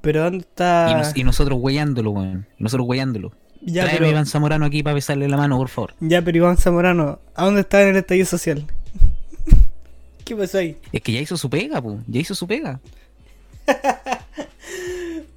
Pero 0.01 0.23
¿dónde 0.23 0.39
Y, 0.39 0.41
está.? 0.41 0.97
nos- 0.97 1.15
y 1.15 1.23
nosotros 1.23 1.59
weyándolo, 1.61 2.11
weón. 2.11 2.47
Nosotros 2.57 2.87
weyándolo. 2.87 3.31
ya, 3.61 3.83
Tráeme 3.83 3.97
pero, 3.99 4.07
a 4.07 4.11
Iván 4.11 4.25
Zamorano 4.25 4.65
aquí 4.65 4.81
para 4.81 4.95
besarle 4.95 5.27
la 5.29 5.37
mano, 5.37 5.57
por 5.57 5.69
favor. 5.69 5.93
ya, 5.99 6.21
pero 6.23 6.37
Iván 6.37 6.57
Zamorano, 6.57 7.19
¿a 7.35 7.45
dónde 7.45 7.61
está 7.61 7.83
en 7.83 7.89
el 7.89 7.97
estallido 7.97 8.25
social? 8.25 8.65
¿Qué 10.25 10.35
pasó 10.35 10.57
ahí? 10.57 10.77
Es 10.91 11.01
que 11.01 11.11
ya 11.11 11.19
hizo 11.21 11.37
su 11.37 11.49
pega, 11.49 11.79
pues. 11.81 11.99
Ya 12.07 12.19
hizo 12.21 12.33
su 12.33 12.47
pega. 12.47 12.79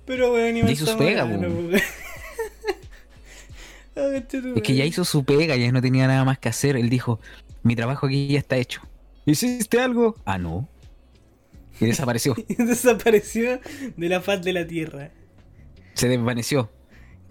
Pero, 0.06 0.32
weón, 0.34 0.56
Iván 0.56 0.70
hizo 0.72 0.86
su 0.86 0.96
pega, 0.98 1.24
weón. 1.24 1.70
Ah, 3.96 4.08
Es 4.12 4.62
que 4.62 4.74
ya 4.74 4.84
hizo 4.84 5.04
su 5.04 5.24
pega, 5.24 5.54
ya 5.54 5.70
no 5.70 5.80
tenía 5.80 6.08
nada 6.08 6.24
más 6.24 6.38
que 6.38 6.48
hacer. 6.48 6.76
Él 6.76 6.88
dijo, 6.90 7.20
mi 7.62 7.76
trabajo 7.76 8.06
aquí 8.06 8.26
ya 8.26 8.40
está 8.40 8.56
hecho. 8.56 8.80
¿Hiciste 9.24 9.80
algo? 9.80 10.16
Ah, 10.24 10.36
no. 10.36 10.68
Y 11.80 11.86
desapareció. 11.86 12.34
Desapareció 12.58 13.60
de 13.96 14.08
la 14.08 14.20
faz 14.20 14.42
de 14.42 14.52
la 14.52 14.66
tierra. 14.66 15.10
Se 15.94 16.08
desvaneció. 16.08 16.70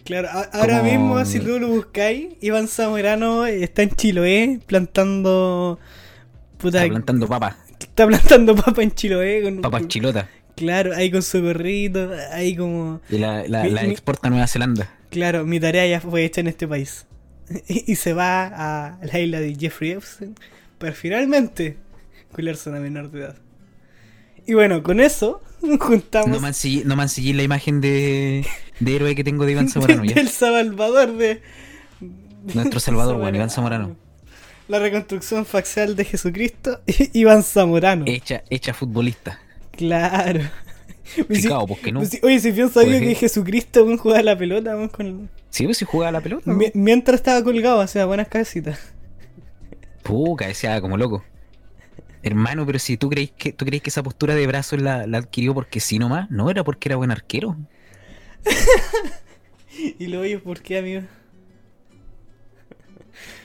Claro, 0.05 0.29
ahora 0.53 0.79
Como- 0.79 0.89
mismo, 0.89 1.25
si 1.25 1.39
tú 1.41 1.59
lo 1.59 1.67
buscáis, 1.67 2.29
Iván 2.41 2.67
Zamorano 2.69 3.45
está 3.45 3.83
en 3.83 3.89
Chiloé 3.91 4.59
plantando. 4.65 5.79
Puta, 6.57 6.77
Está 6.79 6.89
plantando 6.89 7.27
papas. 7.27 7.55
está 7.79 8.07
plantando 8.07 8.55
papa 8.55 8.83
en 8.83 8.91
Chiloé. 8.93 9.43
Con, 9.43 9.61
Papas 9.61 9.87
chilotas. 9.89 10.27
Claro, 10.55 10.95
ahí 10.95 11.09
con 11.11 11.21
su 11.23 11.41
gorrito, 11.41 12.11
ahí 12.31 12.55
como. 12.55 13.01
Y 13.09 13.17
la, 13.17 13.47
la, 13.47 13.63
Mi- 13.63 13.69
la 13.71 13.83
mi- 13.83 13.91
exporta 13.91 14.27
a 14.27 14.31
Nueva 14.31 14.47
Zelanda. 14.47 14.89
Claro, 15.09 15.45
mi 15.45 15.59
tarea 15.59 15.85
ya 15.87 16.01
fue 16.01 16.23
hecha 16.25 16.41
en 16.41 16.47
este 16.47 16.67
país. 16.67 17.05
Y, 17.67 17.95
se 17.95 18.13
va 18.13 18.45
a 18.47 18.99
la 19.03 19.19
isla 19.19 19.39
de 19.39 19.53
Jeffrey 19.55 19.91
Epstein 19.91 20.33
para 20.77 20.93
finalmente 20.93 21.77
culiarse 22.31 22.69
a 22.69 22.71
una 22.73 22.81
menor 22.81 23.11
de 23.11 23.19
edad. 23.19 23.35
Y 24.45 24.53
bueno, 24.53 24.81
con 24.83 24.99
eso 24.99 25.41
juntamos. 25.79 26.29
No 26.29 26.39
mancillé, 26.39 26.83
no 26.85 26.95
mancillé 26.95 27.33
la 27.33 27.43
imagen 27.43 27.79
de, 27.81 28.45
de 28.79 28.95
héroe 28.95 29.13
que 29.15 29.23
tengo 29.23 29.45
de 29.45 29.51
Iván 29.53 29.69
Zamorano, 29.69 30.03
ya. 30.05 30.15
del 30.15 30.29
Salvador 30.29 31.17
de. 31.17 31.41
Nuestro 32.53 32.79
Salvador, 32.79 33.17
bueno, 33.19 33.37
Iván 33.37 33.49
Zamorano. 33.49 33.95
La 34.69 34.79
reconstrucción 34.79 35.45
facial 35.45 35.95
de 35.95 36.05
Jesucristo, 36.05 36.81
Iván 37.13 37.43
Zamorano. 37.43 38.05
Hecha, 38.07 38.43
hecha 38.49 38.73
futbolista. 38.73 39.39
Claro. 39.77 40.41
Pues 41.27 41.43
no. 41.45 41.65
oye, 42.23 42.39
si 42.39 42.51
bien 42.51 42.69
sabía 42.69 42.99
que. 42.99 43.13
Jesucristo 43.13 43.85
jugaba 43.97 44.23
la 44.23 44.37
pelota 44.37 44.75
weón, 44.75 44.87
con... 44.87 45.29
Sí, 45.49 45.65
pues 45.65 45.77
si 45.77 45.85
jugaba 45.85 46.13
la 46.13 46.21
pelota. 46.21 46.49
Mi- 46.51 46.71
mientras 46.73 47.15
estaba 47.19 47.43
colgado, 47.43 47.79
o 47.79 47.87
sea, 47.87 48.05
buenas 48.05 48.29
cabecitas. 48.29 48.79
Puca, 50.01 50.47
decía 50.47 50.79
como 50.79 50.97
loco. 50.97 51.23
Hermano, 52.23 52.65
pero 52.65 52.79
si 52.79 52.95
tú 52.95 53.09
crees 53.09 53.31
que 53.31 53.51
tú 53.51 53.65
crees 53.65 53.83
que 53.83 53.89
esa 53.89 54.01
postura 54.01 54.33
de 54.33 54.47
brazos 54.47 54.81
la, 54.81 55.05
la 55.05 55.17
adquirió 55.19 55.53
porque 55.53 55.81
sí 55.81 55.99
nomás, 55.99 56.31
no 56.31 56.49
era 56.49 56.63
porque 56.63 56.87
era 56.87 56.95
buen 56.95 57.11
arquero. 57.11 57.57
Y 59.99 60.07
lo 60.07 60.21
oye, 60.21 60.37
¿por 60.39 60.61
qué, 60.61 60.77
amigo? 60.77 61.01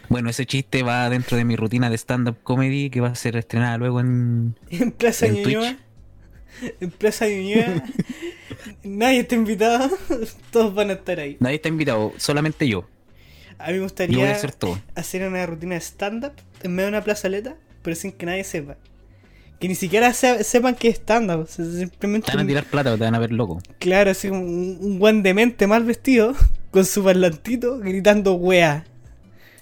Bueno, 0.08 0.30
ese 0.30 0.46
chiste 0.46 0.82
va 0.82 1.08
dentro 1.10 1.36
de 1.36 1.44
mi 1.44 1.56
rutina 1.56 1.90
de 1.90 1.96
stand-up 1.96 2.36
comedy 2.42 2.88
que 2.90 3.00
va 3.00 3.08
a 3.08 3.14
ser 3.14 3.36
estrenada 3.36 3.76
luego 3.78 4.00
en. 4.00 4.56
En 4.70 4.92
Plaza 4.92 5.26
En 5.26 5.34
Ñuñoa. 5.34 5.68
En 5.70 5.78
Plaza 6.98 7.28
Ñuñoa. 7.28 7.82
Nadie 8.82 9.20
está 9.20 9.34
invitado. 9.34 9.90
Todos 10.50 10.74
van 10.74 10.90
a 10.90 10.94
estar 10.94 11.20
ahí. 11.20 11.36
Nadie 11.40 11.56
está 11.56 11.68
invitado, 11.68 12.12
solamente 12.16 12.68
yo. 12.68 12.86
A 13.58 13.68
mí 13.68 13.74
me 13.74 13.80
gustaría 13.80 14.36
hacer 14.94 15.26
una 15.28 15.44
rutina 15.46 15.74
de 15.74 15.80
stand-up 15.80 16.32
en 16.62 16.74
medio 16.74 16.86
de 16.86 16.96
una 16.96 17.02
plazoleta, 17.04 17.56
pero 17.82 17.96
sin 17.96 18.12
que 18.12 18.24
nadie 18.26 18.44
sepa. 18.44 18.76
Que 19.58 19.66
ni 19.66 19.74
siquiera 19.74 20.12
se- 20.12 20.44
sepan 20.44 20.76
que 20.76 20.88
es 20.88 20.96
stand-up. 21.00 21.40
o 21.40 21.46
sea, 21.46 21.64
simplemente. 21.64 22.30
Te 22.30 22.36
van 22.36 22.44
a 22.46 22.48
tirar 22.48 22.64
plata 22.66 22.92
o 22.92 22.96
te 22.96 23.02
van 23.04 23.16
a 23.16 23.18
ver 23.18 23.32
loco. 23.32 23.60
Claro, 23.80 24.12
así 24.12 24.28
como 24.28 24.42
un, 24.42 24.78
un 24.80 24.98
guan 25.00 25.24
de 25.24 25.34
mente 25.34 25.66
mal 25.66 25.82
vestido, 25.84 26.34
con 26.70 26.84
su 26.84 27.02
parlantito, 27.02 27.78
gritando 27.80 28.34
wea. 28.34 28.84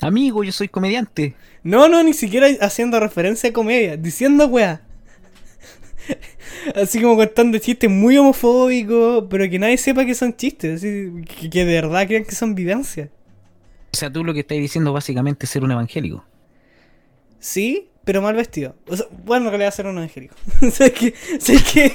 Amigo, 0.02 0.44
yo 0.44 0.52
soy 0.52 0.68
comediante. 0.68 1.34
No, 1.62 1.88
no, 1.88 2.02
ni 2.02 2.12
siquiera 2.12 2.48
haciendo 2.60 3.00
referencia 3.00 3.48
a 3.48 3.52
comedia, 3.54 3.96
diciendo 3.96 4.46
wea. 4.46 4.82
Así 6.74 7.00
como 7.00 7.16
contando 7.16 7.58
chistes 7.58 7.90
muy 7.90 8.16
homofóbicos, 8.18 9.24
pero 9.30 9.48
que 9.48 9.58
nadie 9.58 9.78
sepa 9.78 10.04
que 10.04 10.14
son 10.14 10.34
chistes, 10.36 10.78
así, 10.78 11.10
que, 11.40 11.50
que 11.50 11.64
de 11.64 11.74
verdad 11.80 12.06
crean 12.06 12.24
que 12.24 12.34
son 12.34 12.54
vivencias. 12.54 13.08
O 13.92 13.96
sea, 13.96 14.12
tú 14.12 14.24
lo 14.24 14.34
que 14.34 14.40
estás 14.40 14.58
diciendo 14.58 14.92
básicamente 14.92 15.46
es 15.46 15.50
ser 15.50 15.64
un 15.64 15.70
evangélico. 15.72 16.24
Sí, 17.38 17.88
pero 18.04 18.20
mal 18.22 18.34
vestido. 18.34 18.74
O 18.88 18.96
sea, 18.96 19.06
bueno, 19.24 19.46
en 19.46 19.50
realidad 19.52 19.72
ser 19.74 19.86
un 19.86 19.96
evangélico. 19.98 20.34
¿Sabes 20.70 20.92
que 20.92 21.14
¿Sabes 21.38 21.62
que 21.62 21.90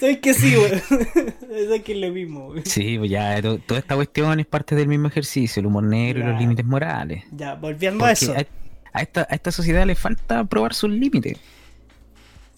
¿Sabes 0.00 0.18
que 0.18 0.34
sí, 0.34 0.56
weón? 0.56 0.80
¿Sabes 1.40 1.82
que 1.82 1.92
es 1.92 1.98
lo 1.98 2.10
mismo, 2.12 2.48
weón? 2.48 2.64
Sí, 2.66 2.98
pues 2.98 3.10
ya, 3.10 3.40
to- 3.42 3.58
toda 3.58 3.80
esta 3.80 3.94
cuestión 3.94 4.40
es 4.40 4.46
parte 4.46 4.74
del 4.74 4.88
mismo 4.88 5.08
ejercicio, 5.08 5.60
el 5.60 5.66
humor 5.66 5.84
negro 5.84 6.20
y 6.20 6.22
los 6.24 6.38
límites 6.38 6.64
morales. 6.64 7.24
Ya, 7.32 7.54
volviendo 7.54 8.04
a 8.04 8.12
eso. 8.12 8.32
a, 8.34 8.44
a 8.92 9.02
esta, 9.02 9.26
a 9.28 9.34
esta 9.34 9.52
sociedad 9.52 9.86
le 9.86 9.94
falta 9.94 10.44
probar 10.44 10.74
sus 10.74 10.90
límites. 10.90 11.38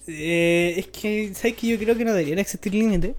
Eh, 0.08 0.74
es 0.78 0.86
que, 0.88 1.32
¿sabes 1.34 1.54
que 1.56 1.66
Yo 1.68 1.78
creo 1.78 1.96
que 1.96 2.04
no 2.04 2.12
deberían 2.12 2.38
existir 2.38 2.74
límites. 2.74 3.14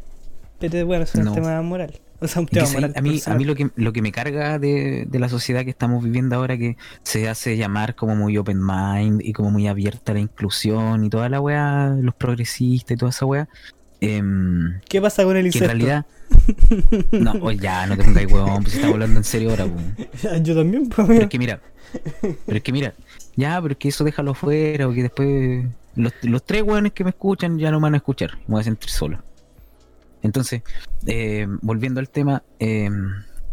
Pero 0.60 0.86
bueno, 0.86 1.04
es 1.04 1.14
No. 1.16 1.32
un 1.32 1.36
tema 1.36 1.62
moral. 1.62 1.94
O 2.20 2.28
sea, 2.28 2.42
un 2.42 2.48
tema 2.48 2.68
moral. 2.72 2.94
a 2.96 3.02
mí, 3.02 3.22
a 3.24 3.34
mí 3.36 3.44
lo 3.46 3.54
que 3.54 3.70
lo 3.76 3.94
que 3.94 4.02
me 4.02 4.12
carga 4.12 4.58
de, 4.58 5.06
de 5.08 5.20
la 5.20 5.30
sociedad 5.30 5.64
que 5.64 5.70
estamos 5.70 6.04
viviendo 6.04 6.36
ahora 6.36 6.58
que 6.58 6.76
se 7.04 7.30
hace 7.30 7.58
llamar 7.58 7.94
como 7.94 8.16
muy 8.16 8.38
open 8.38 8.60
mind 8.66 9.22
y 9.24 9.34
como 9.34 9.52
muy 9.52 9.68
abierta 9.68 10.14
a 10.14 10.16
la 10.16 10.22
inclusión 10.22 11.04
y 11.06 11.10
toda 11.10 11.30
la 11.30 11.40
weá, 11.40 11.96
los 12.02 12.16
progresistas 12.16 12.96
y 12.96 12.98
toda 12.98 13.12
esa 13.12 13.26
weá, 13.28 13.48
em, 14.02 14.80
¿Qué 14.90 15.00
pasa 15.00 15.24
con 15.26 15.38
el 15.38 15.52
que 15.52 15.60
en 15.60 15.64
realidad 15.66 16.06
no, 17.12 17.34
oye, 17.42 17.60
ya 17.60 17.86
no 17.86 17.96
te 17.96 18.04
pongas 18.04 18.26
huevón, 18.26 18.64
pues 18.64 18.72
si 18.72 18.78
estamos 18.78 18.94
hablando 18.96 19.20
en 19.20 19.24
serio 19.24 19.50
ahora, 19.52 19.68
pues. 19.68 20.44
Yo 20.44 20.56
también, 20.56 20.90
pues, 20.90 21.08
Pero 21.08 21.22
es 21.22 21.30
que 21.30 21.38
mira, 21.40 21.62
pero 22.48 22.58
es 22.58 22.64
que 22.64 22.72
mira, 22.72 22.96
ya, 23.36 23.62
pero 23.62 23.74
es 23.74 23.78
que 23.78 23.90
eso 23.90 24.04
déjalo 24.04 24.34
fuera, 24.34 24.88
o 24.88 24.94
que 24.94 25.04
después 25.04 25.66
los, 25.98 26.44
tres 26.46 26.62
hueones 26.64 26.94
que 26.94 27.04
me 27.04 27.10
escuchan 27.10 27.58
ya 27.58 27.72
no 27.72 27.80
me 27.80 27.84
van 27.84 27.96
a 27.96 27.98
escuchar, 27.98 28.38
me 28.48 28.54
voy 28.54 28.62
a 28.62 28.64
sentir 28.64 28.90
solo. 28.90 29.24
Entonces, 30.22 30.64
eh, 31.06 31.48
volviendo 31.62 32.00
al 32.00 32.10
tema, 32.10 32.44
eh, 32.60 32.90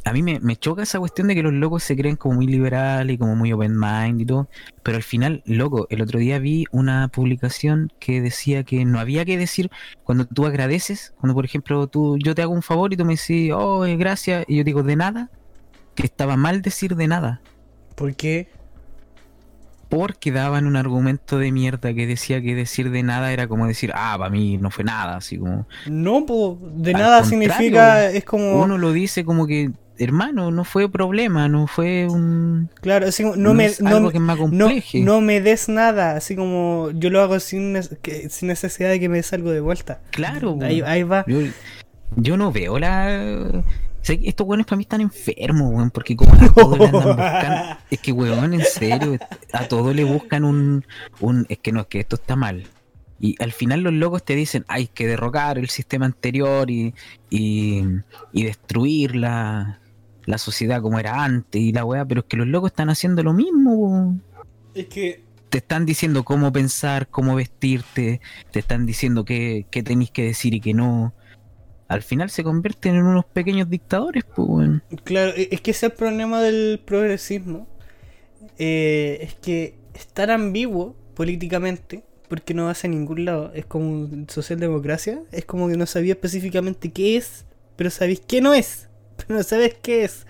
a 0.05 0.13
mí 0.13 0.23
me, 0.23 0.39
me 0.41 0.57
choca 0.57 0.83
esa 0.83 0.99
cuestión 0.99 1.29
de 1.29 1.35
que 1.35 1.43
los 1.43 1.53
locos 1.53 1.83
se 1.83 1.97
creen 1.97 2.17
como 2.17 2.37
muy 2.37 2.47
liberales 2.47 3.15
y 3.15 3.19
como 3.19 3.35
muy 3.35 3.53
open 3.53 3.79
mind 3.79 4.21
y 4.21 4.27
todo, 4.27 4.49
pero 4.83 4.97
al 4.97 5.03
final, 5.03 5.43
loco, 5.47 5.87
el 5.91 6.03
otro 6.03 6.19
día 6.19 6.39
vi 6.39 6.67
una 6.71 7.09
publicación 7.09 7.91
que 7.99 8.21
decía 8.21 8.65
que 8.65 8.85
no 8.85 9.01
había 9.01 9.25
que 9.25 9.39
decir 9.39 9.71
cuando 10.03 10.27
tú 10.27 10.47
agradeces, 10.47 11.15
cuando 11.19 11.35
por 11.35 11.45
ejemplo 11.45 11.87
tú, 11.87 12.19
yo 12.19 12.35
te 12.35 12.43
hago 12.43 12.53
un 12.53 12.63
favor 12.63 12.93
y 12.93 12.97
tú 12.97 13.05
me 13.05 13.17
decís, 13.17 13.53
oh, 13.55 13.87
eh, 13.87 13.97
gracias, 13.97 14.45
y 14.47 14.57
yo 14.57 14.65
digo 14.65 14.83
de 14.83 14.97
nada, 14.97 15.31
que 15.95 16.05
estaba 16.05 16.37
mal 16.37 16.61
decir 16.61 16.97
de 16.97 17.07
nada 17.07 17.41
¿Por 17.95 18.15
qué? 18.17 18.49
Porque 19.95 20.33
daban 20.33 20.67
un 20.67 20.77
argumento 20.77 21.39
de 21.39 21.53
mierda 21.53 21.95
que 21.95 22.07
decía 22.07 22.41
que 22.43 22.55
decir 22.55 22.91
de 22.91 23.03
nada 23.03 23.33
era 23.33 23.47
como 23.49 23.67
decir, 23.67 23.93
ah, 23.95 24.15
para 24.19 24.31
mí 24.31 24.57
no 24.59 24.71
fue 24.71 24.85
nada, 24.85 25.17
así 25.17 25.39
como 25.39 25.67
No, 25.87 26.27
pues, 26.27 26.59
de 26.83 26.93
Al 26.95 27.01
nada 27.01 27.25
significa. 27.25 28.11
Es 28.11 28.25
como. 28.25 28.63
uno 28.63 28.79
lo 28.79 28.93
dice 28.93 29.25
como 29.25 29.47
que, 29.47 29.71
hermano, 29.99 30.51
no 30.51 30.65
fue 30.65 30.91
problema, 30.91 31.49
no 31.49 31.67
fue 31.67 32.07
un... 32.09 32.69
Claro, 32.81 33.07
así 33.07 33.23
como. 33.23 33.37
No, 33.37 33.55
me, 33.55 33.67
es 33.67 33.81
no, 33.81 33.89
algo 33.91 34.07
me- 34.09 34.13
que 34.13 34.21
me 34.21 34.35
no, 34.35 34.69
no 35.05 35.21
me 35.21 35.41
des 35.41 35.69
nada. 35.69 36.17
Así 36.17 36.35
como. 36.37 36.91
Yo 36.95 37.11
lo 37.11 37.21
hago 37.23 37.39
sin, 37.41 37.79
que- 38.03 38.29
sin 38.31 38.49
necesidad 38.49 38.91
de 38.91 38.99
que 39.01 39.09
me 39.09 39.19
des 39.19 39.33
algo 39.33 39.51
de 39.51 39.61
vuelta. 39.61 40.01
Claro, 40.11 40.59
Ahí, 40.63 40.83
ahí 40.83 41.03
va. 41.05 41.25
yo, 41.29 41.39
yo 42.17 42.37
no 42.37 42.53
veo 42.53 42.79
la... 42.79 43.63
O 44.05 44.07
sea, 44.07 44.19
estos 44.23 44.47
weones 44.47 44.67
para 44.67 44.77
mí 44.77 44.83
están 44.83 45.01
enfermos, 45.01 45.73
weón, 45.73 45.91
porque 45.91 46.15
como 46.15 46.35
a 46.35 46.37
todos 46.55 46.79
le 46.79 46.85
andan 46.85 47.17
buscando... 47.17 47.77
Es 47.91 48.01
que, 48.01 48.13
weón, 48.13 48.53
en 48.53 48.61
serio, 48.61 49.19
a 49.51 49.67
todos 49.67 49.97
le 49.97 50.05
buscan 50.05 50.45
un, 50.45 50.85
un... 51.21 51.47
Es 51.49 51.57
que 51.61 51.73
no, 51.73 51.81
es 51.81 51.87
que 51.87 52.01
esto 52.01 52.17
está 52.17 52.37
mal. 52.37 52.69
Y 53.19 53.43
al 53.43 53.53
final 53.53 53.81
los 53.81 53.95
locos 53.95 54.23
te 54.23 54.37
dicen, 54.37 54.67
hay 54.69 54.89
que 54.89 55.07
derrocar 55.07 55.57
el 55.57 55.71
sistema 55.71 56.05
anterior 56.05 56.71
y, 56.71 56.93
y, 57.31 57.83
y 58.31 58.43
destruir 58.43 59.17
la, 59.17 59.81
la 60.27 60.37
sociedad 60.37 60.83
como 60.83 60.99
era 60.99 61.25
antes 61.25 61.63
y 61.63 61.73
la 61.73 61.87
weá, 61.87 62.05
pero 62.05 62.21
es 62.21 62.27
que 62.27 62.37
los 62.37 62.47
locos 62.47 62.73
están 62.73 62.91
haciendo 62.91 63.23
lo 63.23 63.33
mismo, 63.33 63.73
weón. 63.73 64.23
Es 64.75 64.85
que. 64.89 65.25
Te 65.49 65.59
están 65.59 65.87
diciendo 65.87 66.25
cómo 66.25 66.53
pensar, 66.53 67.09
cómo 67.09 67.37
vestirte, 67.37 68.21
te 68.51 68.59
están 68.59 68.85
diciendo 68.85 69.25
qué, 69.25 69.65
qué 69.71 69.83
tenéis 69.83 70.11
que 70.11 70.25
decir 70.25 70.53
y 70.53 70.61
qué 70.61 70.75
no. 70.75 71.15
Al 71.89 72.03
final 72.03 72.31
se 72.31 72.45
convierten 72.45 72.95
en 72.97 73.05
unos 73.05 73.25
pequeños 73.27 73.71
dictadores, 73.71 74.25
pues. 74.35 74.69
Claro, 75.05 75.33
e- 75.37 75.49
es 75.51 75.61
que 75.61 75.71
ese 75.73 75.87
es 75.87 75.93
el 75.93 75.97
problema 75.99 76.41
del 76.43 76.81
progresismo. 76.85 77.67
Eh, 78.59 79.19
es 79.23 79.35
que 79.35 79.77
es 79.95 80.07
tan 80.09 80.31
ambiguo 80.31 80.97
políticamente, 81.15 82.05
porque 82.29 82.55
no 82.55 82.67
va 82.67 82.73
hacia 82.73 82.91
ningún 82.91 83.25
lado. 83.25 83.53
Es 83.55 83.67
como 83.67 84.09
socialdemocracia, 84.29 85.21
es 85.33 85.45
como 85.47 85.69
que 85.69 85.77
no 85.77 85.87
sabía 85.87 86.15
específicamente 86.15 86.93
qué 86.93 87.17
es, 87.17 87.47
pero 87.77 87.91
sabéis 87.91 88.23
qué 88.27 88.41
no 88.41 88.55
es, 88.55 88.89
pero 89.17 89.37
no 89.39 89.43
sabes 89.45 89.77
qué 89.83 90.05
es. 90.05 90.27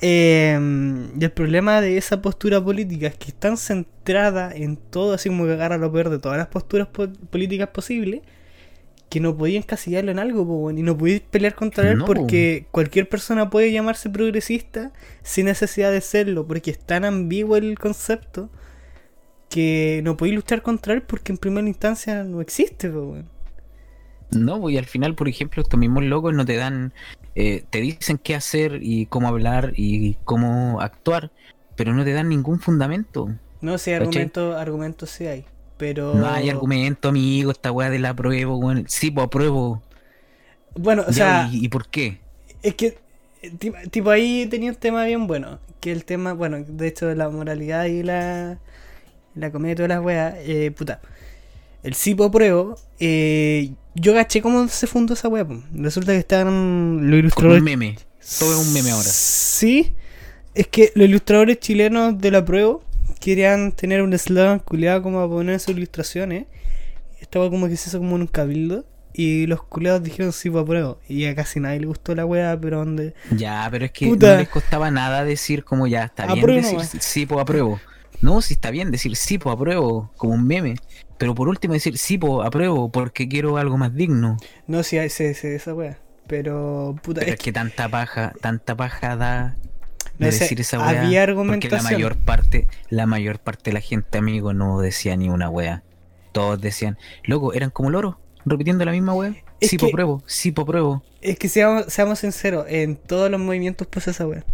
Eh, 0.00 0.58
y 1.18 1.24
el 1.24 1.30
problema 1.32 1.80
de 1.80 1.96
esa 1.96 2.20
postura 2.22 2.62
política 2.62 3.06
es 3.08 3.16
que 3.16 3.28
es 3.28 3.34
tan 3.34 3.56
centrada 3.56 4.52
en 4.54 4.76
todo, 4.76 5.14
así 5.14 5.28
como 5.28 5.44
que 5.46 5.52
agarra 5.52 5.78
lo 5.78 5.92
peor 5.92 6.10
de 6.10 6.18
todas 6.18 6.38
las 6.38 6.48
posturas 6.48 6.88
po- 6.88 7.08
políticas 7.30 7.68
posibles, 7.68 8.22
que 9.12 9.20
no 9.20 9.36
podía 9.36 9.58
encasillarlo 9.58 10.10
en 10.10 10.18
algo, 10.18 10.46
po, 10.46 10.70
y 10.70 10.82
no 10.82 10.96
podías 10.96 11.20
pelear 11.20 11.54
contra 11.54 11.90
él 11.90 11.98
No, 11.98 12.06
porque 12.06 12.64
cualquier 12.70 13.10
persona 13.10 13.50
puede 13.50 13.70
llamarse 13.70 14.08
progresista 14.08 14.90
sin 15.22 15.44
necesidad 15.44 15.92
de 15.92 16.00
serlo, 16.00 16.46
porque 16.46 16.70
es 16.70 16.78
tan 16.78 17.04
ambiguo 17.04 17.58
el 17.58 17.78
concepto 17.78 18.48
que 19.50 20.00
no 20.02 20.16
podéis 20.16 20.36
luchar 20.36 20.62
contra 20.62 20.94
él 20.94 21.02
porque 21.02 21.30
en 21.30 21.36
primera 21.36 21.68
instancia 21.68 22.24
no 22.24 22.40
existe, 22.40 22.88
po. 22.88 23.18
No, 24.30 24.70
y 24.70 24.78
al 24.78 24.86
final, 24.86 25.14
por 25.14 25.28
ejemplo, 25.28 25.62
estos 25.62 25.78
mismos 25.78 26.04
locos 26.04 26.32
no 26.32 26.46
te 26.46 26.56
dan, 26.56 26.94
eh, 27.34 27.64
te 27.68 27.82
dicen 27.82 28.16
qué 28.16 28.34
hacer 28.34 28.78
y 28.80 29.04
cómo 29.04 29.28
hablar 29.28 29.74
y 29.76 30.14
cómo 30.24 30.80
actuar, 30.80 31.30
pero 31.76 31.92
no 31.92 32.02
te 32.02 32.14
dan 32.14 32.30
ningún 32.30 32.60
fundamento. 32.60 33.28
No 33.60 33.72
¿Cachai? 33.72 33.92
argumentos 33.92 34.56
argumentos 34.56 35.10
sí 35.10 35.26
hay, 35.26 35.44
pero... 35.82 36.14
No 36.14 36.28
hay 36.30 36.48
argumento, 36.48 37.08
amigo, 37.08 37.50
esta 37.50 37.72
weá 37.72 37.90
de 37.90 37.98
la 37.98 38.10
apruebo, 38.10 38.56
weón. 38.56 38.84
Sí, 38.86 39.10
pues 39.10 39.26
apruebo. 39.26 39.82
Bueno, 40.76 41.02
o 41.02 41.10
Ya, 41.10 41.14
sea... 41.14 41.48
¿y, 41.50 41.64
y 41.64 41.68
por 41.68 41.88
qué? 41.88 42.20
Es 42.62 42.76
que, 42.76 42.98
ti- 43.58 43.72
tipo, 43.90 44.10
ahí 44.10 44.46
tenía 44.46 44.70
un 44.70 44.76
tema 44.76 45.04
bien 45.06 45.26
bueno. 45.26 45.58
Que 45.80 45.90
el 45.90 46.04
tema, 46.04 46.34
bueno, 46.34 46.62
de 46.64 46.86
hecho, 46.86 47.06
de 47.08 47.16
la 47.16 47.28
moralidad 47.28 47.86
y 47.86 48.04
la, 48.04 48.58
la 49.34 49.50
comedia 49.50 49.72
y 49.72 49.76
todas 49.76 49.88
las 49.88 50.00
weas, 50.04 50.34
eh, 50.38 50.70
puta. 50.70 51.00
El 51.82 51.94
Cipo 51.94 52.30
pruebo, 52.30 52.78
eh, 53.00 53.72
yo 53.96 54.14
caché 54.14 54.40
cómo 54.40 54.68
se 54.68 54.86
fundó 54.86 55.14
esa 55.14 55.26
wea. 55.26 55.44
po. 55.44 55.60
Resulta 55.74 56.12
que 56.12 56.18
estaban 56.18 57.10
los 57.10 57.18
ilustradores. 57.18 57.58
un 57.58 57.64
meme. 57.64 57.98
Todo 58.38 58.52
es 58.60 58.66
un 58.68 58.72
meme 58.72 58.92
ahora. 58.92 59.08
Sí, 59.08 59.92
es 60.54 60.68
que 60.68 60.92
los 60.94 61.08
ilustradores 61.08 61.58
chilenos 61.58 62.16
de 62.20 62.30
la 62.30 62.44
prueba 62.44 62.78
querían 63.22 63.72
tener 63.72 64.02
un 64.02 64.12
eslogan 64.12 64.58
culiado 64.58 65.02
como 65.02 65.20
a 65.20 65.28
poner 65.28 65.54
en 65.54 65.60
sus 65.60 65.74
ilustraciones. 65.76 66.46
esta 67.20 67.40
weá 67.40 67.48
como 67.50 67.68
que 67.68 67.76
se 67.76 67.88
hizo 67.88 67.98
como 67.98 68.16
en 68.16 68.22
un 68.22 68.26
cabildo. 68.28 68.84
Y 69.14 69.46
los 69.46 69.62
culeados 69.62 70.02
dijeron 70.02 70.32
sí, 70.32 70.48
pues 70.50 70.62
apruebo. 70.62 70.98
Y 71.06 71.26
a 71.26 71.34
casi 71.34 71.60
nadie 71.60 71.80
le 71.80 71.86
gustó 71.86 72.14
la 72.14 72.24
weá, 72.24 72.58
pero 72.60 72.78
donde. 72.78 73.14
Ya, 73.30 73.68
pero 73.70 73.84
es 73.84 73.92
que 73.92 74.06
Puta. 74.06 74.32
no 74.32 74.38
les 74.38 74.48
costaba 74.48 74.90
nada 74.90 75.22
decir 75.24 75.64
como 75.64 75.86
ya 75.86 76.04
está 76.04 76.26
bien 76.26 76.38
Apruebo 76.38 76.56
decir 76.56 76.72
nomás. 76.72 76.96
sí, 77.00 77.26
pues 77.26 77.40
apruebo. 77.40 77.80
No, 78.22 78.40
si 78.40 78.54
está 78.54 78.70
bien 78.70 78.90
decir 78.90 79.14
sí, 79.16 79.36
pues 79.38 79.52
apruebo, 79.54 80.10
como 80.16 80.34
un 80.34 80.46
meme. 80.46 80.76
Pero 81.18 81.34
por 81.34 81.48
último 81.48 81.74
decir 81.74 81.98
sí, 81.98 82.16
pues 82.18 82.46
apruebo, 82.46 82.90
porque 82.90 83.28
quiero 83.28 83.56
algo 83.58 83.76
más 83.76 83.94
digno. 83.94 84.36
No, 84.66 84.82
sí, 84.82 84.96
sí, 85.10 85.34
sí, 85.34 85.46
esa 85.48 85.74
weá. 85.74 85.98
Pero, 86.26 86.96
puta, 87.02 87.20
Pero 87.20 87.32
es 87.32 87.38
es 87.38 87.44
que 87.44 87.52
tanta 87.52 87.88
paja, 87.88 88.32
tanta 88.40 88.76
paja 88.76 89.16
da 89.16 89.56
No 90.22 90.30
decir 90.30 90.60
esa 90.60 90.78
weá. 90.78 91.02
había 91.02 91.26
Porque 91.26 91.68
la 91.68 91.82
mayor 91.82 92.16
parte, 92.16 92.66
la 92.88 93.06
mayor 93.06 93.38
parte 93.38 93.70
de 93.70 93.74
la 93.74 93.80
gente, 93.80 94.18
amigo, 94.18 94.52
no 94.52 94.80
decía 94.80 95.16
ni 95.16 95.28
una 95.28 95.48
weá. 95.50 95.82
Todos 96.32 96.60
decían, 96.60 96.96
loco, 97.24 97.52
eran 97.52 97.70
como 97.70 97.90
loros, 97.90 98.16
repitiendo 98.46 98.84
la 98.84 98.92
misma 98.92 99.14
weá. 99.14 99.34
Sí, 99.60 99.76
pues 99.78 99.92
apruebo, 99.92 100.22
sí, 100.26 100.50
pues 100.52 100.64
apruebo. 100.64 101.02
Es 101.20 101.38
que 101.38 101.48
seamos, 101.48 101.86
seamos 101.92 102.18
sinceros, 102.20 102.64
en 102.68 102.96
todos 102.96 103.30
los 103.30 103.40
movimientos 103.40 103.86
pasa 103.86 104.10
esa 104.12 104.26
weá. 104.26 104.44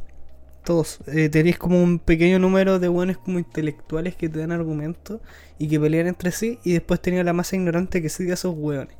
Todos. 0.64 0.99
Eh, 1.07 1.31
tenéis 1.31 1.57
como 1.57 1.83
un 1.83 1.99
pequeño 1.99 2.39
número 2.39 2.79
de 2.79 2.89
buenos 2.89 3.16
como 3.16 3.39
intelectuales 3.39 4.16
que 4.16 4.29
te 4.29 4.39
dan 4.41 4.53
argumentos 4.53 5.21
y 5.59 5.66
que 5.69 5.81
pelean 5.81 6.09
entre 6.09 6.31
sí 6.31 6.59
y 6.62 6.73
después 6.73 7.01
tenía 7.01 7.25
la 7.25 7.33
masa 7.33 7.57
ignorante 7.57 8.03
que 8.03 8.11
sigue 8.11 8.33
a 8.33 8.35
esos 8.35 8.55
weones. 8.57 8.95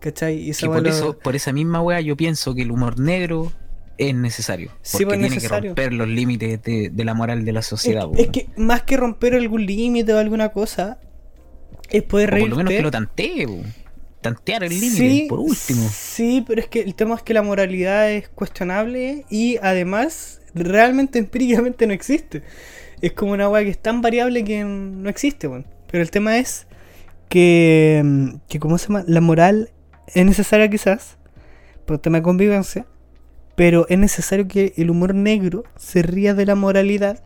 ¿Cachai? 0.00 0.38
Y 0.38 0.50
esa 0.50 0.66
Y 0.66 0.68
por 0.68 0.82
lo- 0.82 0.88
eso, 0.88 1.18
por 1.18 1.36
esa 1.36 1.52
misma 1.52 1.82
weá, 1.82 2.00
yo 2.00 2.16
pienso 2.16 2.54
que 2.54 2.62
el 2.62 2.70
humor 2.70 2.98
negro 2.98 3.52
es 3.98 4.14
necesario. 4.14 4.70
Sí, 4.82 4.92
Porque 4.92 5.06
pues, 5.06 5.18
tiene 5.20 5.34
necesario. 5.34 5.74
que 5.74 5.82
romper 5.82 5.92
los 5.94 6.08
límites 6.08 6.62
de, 6.62 6.90
de 6.90 7.04
la 7.04 7.14
moral 7.14 7.44
de 7.44 7.52
la 7.52 7.62
sociedad. 7.62 8.08
es 8.16 8.28
que 8.28 8.48
más 8.56 8.82
que 8.82 8.96
romper 8.96 9.34
algún 9.34 9.64
límite 9.66 10.12
o 10.12 10.18
alguna 10.18 10.50
cosa, 10.50 10.98
es 11.90 12.02
poder 12.02 12.34
o 12.34 12.38
por 12.38 12.48
lo 12.48 12.56
menos 12.56 12.70
reírte. 12.70 12.76
que 12.76 12.82
lo 12.82 12.90
tantee, 12.90 13.46
tantear 14.20 14.64
el 14.64 14.70
límite, 14.70 14.96
Sí, 14.96 15.26
por 15.28 15.38
último. 15.40 15.88
Sí, 15.92 16.44
pero 16.46 16.60
es 16.60 16.66
que 16.68 16.80
el 16.80 16.94
tema 16.94 17.14
es 17.14 17.22
que 17.22 17.34
la 17.34 17.42
moralidad 17.42 18.10
es 18.10 18.28
cuestionable 18.30 19.24
y 19.30 19.58
además 19.62 20.40
realmente 20.54 21.18
empíricamente 21.18 21.86
no 21.86 21.92
existe. 21.92 22.42
Es 23.02 23.12
como 23.12 23.32
una 23.32 23.48
weá 23.48 23.62
que 23.64 23.70
es 23.70 23.78
tan 23.78 24.00
variable 24.00 24.44
que 24.44 24.64
no 24.64 25.08
existe, 25.10 25.46
weón. 25.46 25.66
Pero 25.90 26.02
el 26.02 26.10
tema 26.10 26.38
es 26.38 26.66
que, 27.28 28.32
que 28.48 28.58
¿cómo 28.58 28.78
se 28.78 28.86
llama? 28.88 29.04
La 29.06 29.20
moral 29.20 29.70
es 30.14 30.24
necesaria 30.24 30.68
quizás 30.70 31.16
por 31.86 31.98
tema 31.98 32.18
de 32.18 32.22
convivencia, 32.22 32.86
pero 33.56 33.86
es 33.88 33.98
necesario 33.98 34.48
que 34.48 34.74
el 34.76 34.90
humor 34.90 35.14
negro 35.14 35.64
se 35.76 36.02
ría 36.02 36.34
de 36.34 36.46
la 36.46 36.54
moralidad 36.54 37.22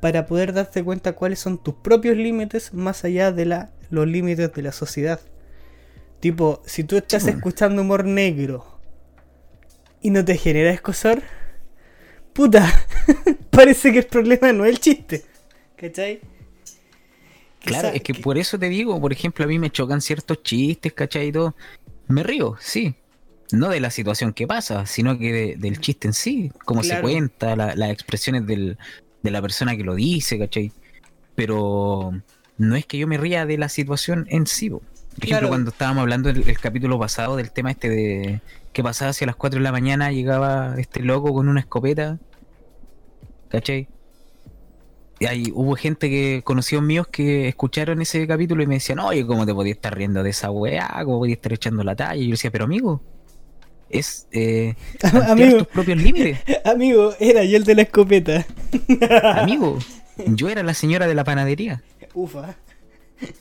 para 0.00 0.26
poder 0.26 0.52
darte 0.52 0.84
cuenta 0.84 1.14
cuáles 1.14 1.38
son 1.38 1.62
tus 1.62 1.74
propios 1.74 2.16
límites 2.16 2.74
más 2.74 3.04
allá 3.04 3.32
de 3.32 3.46
la, 3.46 3.70
los 3.90 4.06
límites 4.06 4.52
de 4.52 4.62
la 4.62 4.72
sociedad. 4.72 5.20
Tipo, 6.20 6.62
si 6.66 6.84
tú 6.84 6.96
estás 6.96 7.26
escuchando 7.26 7.82
humor 7.82 8.04
negro 8.04 8.78
y 10.00 10.10
no 10.10 10.24
te 10.24 10.36
genera 10.36 10.70
escosor, 10.70 11.22
puta, 12.32 12.86
parece 13.50 13.92
que 13.92 14.00
el 14.00 14.06
problema 14.06 14.52
no 14.52 14.64
es 14.64 14.72
el 14.72 14.80
chiste. 14.80 15.24
¿Cachai? 15.76 16.20
Claro, 17.60 17.88
es 17.88 18.02
que 18.02 18.12
por 18.12 18.36
eso 18.36 18.58
te 18.58 18.68
digo, 18.68 19.00
por 19.00 19.12
ejemplo, 19.12 19.44
a 19.44 19.48
mí 19.48 19.58
me 19.58 19.70
chocan 19.70 20.02
ciertos 20.02 20.42
chistes, 20.42 20.92
¿cachai? 20.92 21.28
Y 21.28 21.32
todo. 21.32 21.54
Me 22.08 22.22
río, 22.22 22.56
sí. 22.60 22.94
No 23.52 23.68
de 23.68 23.80
la 23.80 23.90
situación 23.90 24.32
que 24.32 24.46
pasa, 24.46 24.86
sino 24.86 25.18
que 25.18 25.32
de- 25.32 25.56
del 25.56 25.78
chiste 25.80 26.08
en 26.08 26.14
sí, 26.14 26.50
cómo 26.64 26.82
se 26.82 27.00
cuenta, 27.00 27.54
la- 27.56 27.74
las 27.76 27.90
expresiones 27.90 28.46
del- 28.46 28.78
de 29.22 29.30
la 29.30 29.40
persona 29.42 29.76
que 29.76 29.84
lo 29.84 29.94
dice, 29.94 30.38
¿cachai? 30.38 30.72
Pero 31.34 32.12
no 32.58 32.76
es 32.76 32.86
que 32.86 32.98
yo 32.98 33.06
me 33.06 33.18
ría 33.18 33.46
de 33.46 33.58
la 33.58 33.68
situación 33.68 34.26
en 34.28 34.46
sí. 34.46 34.70
po. 34.70 34.78
Por 34.78 35.24
ejemplo, 35.24 35.28
Claro. 35.28 35.48
cuando 35.48 35.70
estábamos 35.70 36.00
hablando 36.02 36.28
el, 36.30 36.48
el 36.48 36.58
capítulo 36.58 36.98
pasado 36.98 37.36
del 37.36 37.52
tema 37.52 37.70
este 37.70 37.88
de 37.88 38.40
que 38.72 38.82
pasaba 38.82 39.10
hacia 39.10 39.26
las 39.28 39.36
4 39.36 39.58
de 39.60 39.64
la 39.64 39.70
mañana, 39.72 40.10
llegaba 40.10 40.74
este 40.78 41.00
loco 41.02 41.32
con 41.32 41.48
una 41.48 41.60
escopeta, 41.60 42.18
¿cachai? 43.48 43.86
Y 45.20 45.26
ahí 45.26 45.52
hubo 45.54 45.76
gente 45.76 46.10
que, 46.10 46.42
conocidos 46.44 46.82
míos, 46.84 47.06
que 47.06 47.46
escucharon 47.48 48.02
ese 48.02 48.26
capítulo 48.26 48.62
y 48.64 48.66
me 48.66 48.74
decían, 48.74 48.98
oye, 48.98 49.24
¿cómo 49.24 49.46
te 49.46 49.54
podías 49.54 49.76
estar 49.76 49.96
riendo 49.96 50.22
de 50.24 50.30
esa 50.30 50.50
weá? 50.50 50.88
¿Cómo 51.04 51.18
podías 51.20 51.36
estar 51.36 51.52
echando 51.52 51.84
la 51.84 51.94
talla? 51.94 52.16
Y 52.16 52.24
yo 52.26 52.30
decía, 52.32 52.50
pero 52.50 52.64
amigo, 52.64 53.00
es 53.94 54.26
eh, 54.32 54.74
amigo, 55.28 55.58
tus 55.58 55.66
propios 55.68 55.98
límites. 55.98 56.40
amigo, 56.64 57.14
era 57.20 57.44
yo 57.44 57.56
el 57.56 57.64
de 57.64 57.74
la 57.74 57.82
escopeta. 57.82 58.44
Amigo, 59.36 59.78
yo 60.26 60.48
era 60.48 60.62
la 60.62 60.74
señora 60.74 61.06
de 61.06 61.14
la 61.14 61.24
panadería, 61.24 61.82
Ufa. 62.12 62.56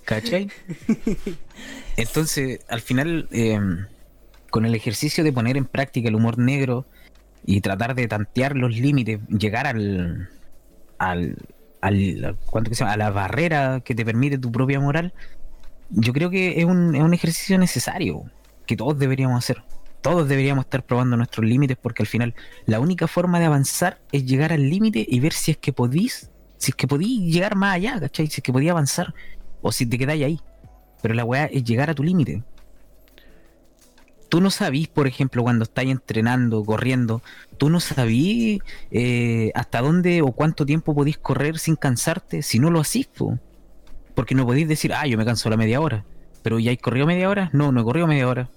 ¿cachai? 0.06 0.50
Entonces, 1.98 2.60
al 2.70 2.82
final, 2.82 3.28
eh, 3.32 3.60
con 4.50 4.66
el 4.66 4.76
ejercicio 4.76 5.24
de 5.24 5.34
poner 5.34 5.58
en 5.58 5.66
práctica 5.66 6.10
el 6.10 6.16
humor 6.16 6.38
negro 6.38 6.86
y 7.46 7.62
tratar 7.62 7.96
de 7.96 8.08
tantear 8.08 8.56
los 8.56 8.72
límites, 8.72 9.20
llegar 9.28 9.66
al, 9.66 10.30
al, 11.00 11.36
al 11.82 12.38
¿cuánto 12.46 12.70
que 12.70 12.76
se 12.76 12.84
llama? 12.84 12.94
a 12.94 12.98
la 12.98 13.10
barrera 13.10 13.82
que 13.84 13.96
te 13.96 14.06
permite 14.06 14.38
tu 14.38 14.52
propia 14.52 14.80
moral, 14.80 15.14
yo 15.90 16.14
creo 16.14 16.30
que 16.30 16.60
es 16.60 16.66
un, 16.66 16.96
es 16.96 17.02
un 17.02 17.14
ejercicio 17.14 17.58
necesario 17.58 18.24
que 18.66 18.78
todos 18.78 18.98
deberíamos 18.98 19.38
hacer. 19.38 19.64
Todos 20.04 20.28
deberíamos 20.28 20.66
estar 20.66 20.84
probando 20.84 21.16
nuestros 21.16 21.46
límites 21.46 21.78
porque 21.82 22.04
al 22.04 22.08
final 22.08 22.36
la 22.66 22.82
única 22.82 23.08
forma 23.08 23.40
de 23.40 23.46
avanzar 23.46 24.02
es 24.12 24.26
llegar 24.26 24.52
al 24.52 24.70
límite 24.70 25.06
y 25.08 25.22
ver 25.22 25.32
si 25.32 25.52
es 25.52 25.58
que 25.58 25.72
podís, 25.72 26.30
si 26.58 26.72
es 26.72 26.76
que 26.76 26.90
podís 26.90 27.34
llegar 27.34 27.56
más 27.56 27.76
allá, 27.76 28.02
¿cachai? 28.02 28.28
Si 28.28 28.42
es 28.42 28.44
que 28.44 28.52
podís 28.52 28.70
avanzar 28.70 29.14
o 29.62 29.72
si 29.72 29.86
te 29.86 29.98
quedáis 29.98 30.26
ahí. 30.26 30.40
Pero 31.02 31.14
la 31.14 31.24
weá 31.24 31.46
es 31.46 31.64
llegar 31.64 31.90
a 31.90 31.96
tu 31.96 32.04
límite. 32.04 32.44
Tú 34.28 34.42
no 34.42 34.52
sabís, 34.52 34.90
por 34.90 35.08
ejemplo, 35.08 35.42
cuando 35.42 35.64
estáis 35.64 35.90
entrenando, 35.90 36.66
corriendo, 36.66 37.22
tú 37.58 37.70
no 37.70 37.80
sabís 37.80 38.60
eh, 38.92 39.54
hasta 39.56 39.80
dónde 39.80 40.22
o 40.22 40.34
cuánto 40.34 40.66
tiempo 40.66 40.94
podéis 40.94 41.18
correr 41.18 41.60
sin 41.60 41.78
cansarte 41.78 42.42
si 42.42 42.60
no 42.60 42.70
lo 42.72 42.82
hacís, 42.82 43.08
po. 43.08 43.40
Porque 44.16 44.36
no 44.36 44.46
podéis 44.46 44.68
decir, 44.68 44.94
ah, 44.94 45.08
yo 45.08 45.18
me 45.18 45.24
canso 45.24 45.50
la 45.50 45.56
media 45.56 45.80
hora. 45.80 46.04
Pero 46.42 46.60
ya 46.60 46.74
he 46.74 46.78
corrido 46.78 47.06
media 47.08 47.30
hora. 47.30 47.50
No, 47.54 47.72
no 47.72 47.80
he 47.80 47.84
corrido 47.86 48.06
media 48.06 48.28
hora. 48.28 48.50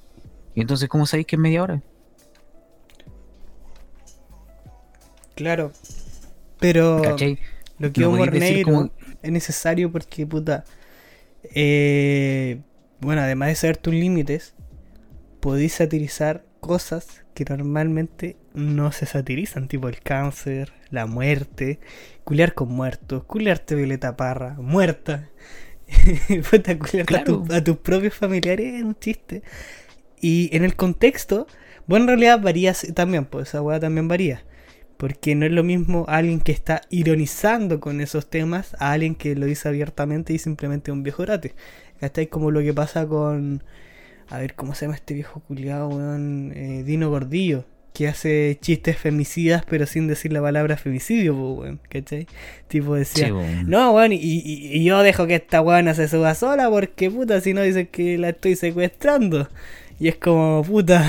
Y 0.57 0.63
entonces, 0.63 0.89
¿cómo 0.89 1.07
sabéis 1.07 1.27
que 1.29 1.37
es 1.37 1.41
media 1.41 1.63
hora? 1.63 1.83
Claro. 5.35 5.71
Pero 6.59 7.03
¿Cachai? 7.03 7.39
lo 7.79 7.93
que 7.93 8.01
No 8.01 8.17
negro 8.17 8.65
como- 8.65 8.91
es 9.23 9.31
necesario 9.31 9.93
porque, 9.93 10.27
puta. 10.27 10.65
eh, 11.55 12.61
bueno, 13.01 13.21
además 13.21 13.49
de 13.51 13.55
saber 13.57 13.77
tus 13.77 13.93
límites, 13.95 14.55
podéis 15.41 15.75
satirizar 15.75 16.45
cosas 16.61 17.23
que 17.35 17.45
normalmente 17.45 18.37
no 18.55 18.91
se 18.93 19.05
satirizan, 19.05 19.69
tipo 19.69 19.89
el 19.89 20.01
cáncer, 20.01 20.73
la 20.91 21.05
muerte, 21.07 21.79
culiar 22.25 22.55
con 22.55 22.69
muertos, 22.73 23.25
culiarte 23.25 23.75
Violeta 23.75 24.17
Parra, 24.17 24.55
muerta. 24.59 25.29
Puta, 26.51 26.79
culiarte 26.79 27.17
a, 27.17 27.25
tu- 27.25 27.45
Claro. 27.45 27.61
a 27.61 27.63
tus 27.63 27.76
propios 27.76 28.14
familiares 28.14 28.75
es 28.76 28.83
un 28.83 28.95
chiste. 28.99 29.43
Y 30.21 30.49
en 30.57 30.64
el 30.64 30.76
contexto, 30.76 31.47
bueno, 31.87 32.05
en 32.05 32.09
realidad 32.09 32.41
varía 32.41 32.75
también, 32.95 33.25
pues 33.26 33.49
esa 33.49 33.63
weá 33.63 33.79
también 33.80 34.09
varía. 34.09 34.45
Porque 34.97 35.34
no 35.34 35.45
es 35.45 35.53
lo 35.53 35.63
mismo 35.63 36.07
alguien 36.09 36.41
que 36.41 36.53
está 36.53 36.80
ironizando 36.88 37.80
con 37.80 38.01
esos 38.01 38.30
temas 38.30 38.75
a 38.79 38.93
alguien 38.93 39.14
que 39.14 39.34
lo 39.37 39.45
dice 39.47 39.68
abiertamente 39.68 40.33
y 40.33 40.38
simplemente 40.38 40.91
un 40.91 41.03
viejo 41.03 41.25
rate. 41.26 41.55
¿Cachai? 42.01 42.29
Como 42.29 42.51
lo 42.51 42.61
que 42.61 42.72
pasa 42.72 43.07
con. 43.07 43.63
A 44.29 44.38
ver, 44.38 44.55
¿cómo 44.55 44.75
se 44.75 44.87
llama 44.87 44.97
este 44.97 45.14
viejo 45.14 45.41
culiado, 45.41 45.88
weón? 45.88 46.53
Eh, 46.57 46.83
Dino 46.84 47.11
Gordillo. 47.11 47.64
Que 47.93 48.09
hace 48.09 48.59
chistes 48.61 48.99
femicidas, 48.99 49.64
pero 49.67 49.87
sin 49.87 50.07
decir 50.07 50.30
la 50.33 50.43
palabra 50.43 50.76
femicidio, 50.76 51.34
weón. 51.37 51.80
¿Cachai? 51.91 52.26
Tipo 52.68 52.95
decía. 52.95 53.29
Sí. 53.29 53.33
No, 53.67 53.93
weón, 53.93 54.13
y, 54.13 54.17
y- 54.17 54.68
y 54.79 54.84
yo 54.84 55.03
dejo 55.03 55.26
que 55.26 55.34
esta 55.37 55.61
weona 55.61 55.95
se 55.95 56.09
suba 56.09 56.34
sola 56.34 56.68
porque 56.71 57.11
puta, 57.11 57.41
si 57.43 57.53
no 57.55 57.63
dicen 57.63 57.87
que 57.87 58.17
la 58.18 58.30
estoy 58.30 58.57
secuestrando. 58.57 59.49
Y 59.99 60.09
es 60.09 60.17
como, 60.17 60.63
puta. 60.63 61.05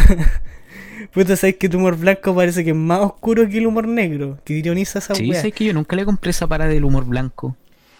puta, 1.14 1.36
sabes 1.36 1.58
que 1.58 1.70
tu 1.70 1.78
humor 1.78 1.98
blanco 1.98 2.34
parece 2.36 2.64
que 2.64 2.72
es 2.72 2.76
más 2.76 3.00
oscuro 3.02 3.48
que 3.50 3.58
el 3.58 3.68
humor 3.68 3.88
negro. 3.88 4.40
Que 4.44 4.54
ironiza 4.54 5.00
esa 5.00 5.16
Sí, 5.16 5.30
weá. 5.30 5.42
sé 5.42 5.52
que 5.52 5.66
yo 5.66 5.74
nunca 5.74 5.96
le 5.96 6.06
compré 6.06 6.32
esa 6.32 6.48
para 6.48 6.68
del 6.68 6.86
humor 6.86 7.06
blanco. 7.06 7.56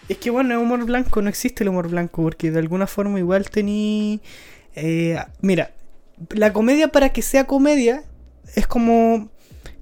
Es 0.08 0.16
que 0.18 0.30
bueno, 0.30 0.52
el 0.54 0.60
humor 0.60 0.84
blanco 0.86 1.20
no 1.20 1.28
existe 1.28 1.64
el 1.64 1.68
humor 1.68 1.88
blanco 1.88 2.22
porque 2.22 2.50
de 2.50 2.58
alguna 2.58 2.86
forma 2.86 3.18
igual 3.18 3.50
tení... 3.50 4.20
eh, 4.74 5.18
mira, 5.42 5.72
la 6.30 6.52
comedia 6.52 6.88
para 6.88 7.10
que 7.10 7.20
sea 7.22 7.44
comedia 7.44 8.04
es 8.54 8.66
como 8.66 9.28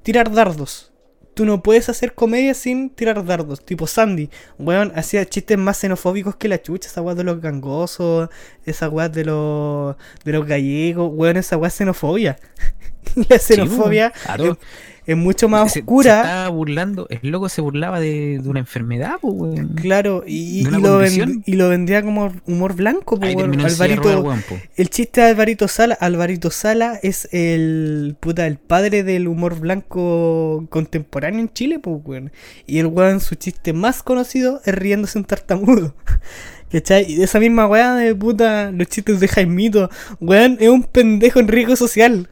tirar 0.03 0.33
dardos. 0.33 0.91
Tú 1.37 1.45
no 1.45 1.63
puedes 1.63 1.91
hacer 1.91 2.15
comedia 2.15 2.55
sin 2.55 2.89
tirar 2.89 3.23
dardos. 3.27 3.63
Tipo 3.63 3.87
Sandy, 3.87 4.31
weón, 4.59 4.91
hacía 4.97 5.27
chistes 5.27 5.59
más 5.59 5.77
xenofóbicos 5.77 6.35
que 6.37 6.49
la 6.49 6.63
chucha. 6.63 6.89
Esa 6.89 7.03
weá 7.03 7.15
de 7.15 7.25
los 7.25 7.43
gangosos, 7.43 8.31
esa 8.65 8.89
weá 8.89 9.11
de 9.11 9.27
los, 9.27 9.97
de 10.25 10.33
los 10.33 10.47
gallegos, 10.47 11.11
weón, 11.13 11.37
esa 11.37 11.59
weá 11.59 11.69
es 11.69 11.75
xenofobia. 11.75 12.39
la 13.29 13.39
xenofobia 13.39 14.13
Sí, 14.17 14.29
todo- 14.39 14.59
es 15.07 15.17
mucho 15.17 15.49
más 15.49 15.73
Se- 15.73 15.81
oscura. 15.81 16.15
Se 16.15 16.21
estaba 16.29 16.49
burlando, 16.49 17.07
el 17.11 17.31
loco 17.31 17.49
se 17.49 17.61
burlaba 17.61 18.01
de, 18.01 18.41
de 18.43 18.49
una 18.49 18.59
enfermedad, 18.61 19.15
pues, 19.21 19.35
weón. 19.37 19.69
Claro, 19.75 20.25
y, 20.27 20.63
¿De 20.65 20.69
una 20.69 20.79
y 20.79 21.53
lo 21.53 21.67
y 21.67 21.71
vendía 21.71 22.03
como 22.03 22.33
humor 22.47 22.75
blanco, 22.75 23.19
pues, 23.19 23.31
Ahí 23.31 23.37
weón. 23.37 23.61
Alvarito, 23.61 24.25
po. 24.25 24.57
el 24.77 24.91
chiste 24.91 25.21
de 25.21 25.29
Alvarito 25.29 25.69
Sala, 25.69 25.97
Alvarito 26.01 26.51
Sala 26.51 26.99
es 27.03 27.29
el 27.33 28.17
puta, 28.19 28.47
el 28.47 28.57
padre 28.59 29.03
del 29.03 29.29
humor 29.29 29.59
blanco 29.59 30.67
contemporáneo 30.71 31.41
en 31.41 31.53
Chile, 31.53 31.79
pues, 31.79 32.01
weón. 32.05 32.33
Y 32.67 32.79
el 32.79 32.87
weón, 32.87 33.21
su 33.21 33.35
chiste 33.37 33.73
más 33.73 34.03
conocido 34.03 34.61
es 34.65 34.75
riéndose 34.75 35.19
un 35.19 35.25
tartamudo. 35.25 35.95
¿Cachai? 36.71 37.05
Y 37.11 37.23
esa 37.23 37.39
misma 37.39 37.69
weá 37.69 37.95
de 37.95 38.13
puta, 38.15 38.73
los 38.73 38.89
chistes 38.89 39.21
de 39.21 39.29
Jaimito, 39.29 39.89
weón, 40.21 40.57
es 40.59 40.69
un 40.69 40.83
pendejo 40.83 41.39
en 41.39 41.47
riesgo 41.47 41.77
social. 41.77 42.29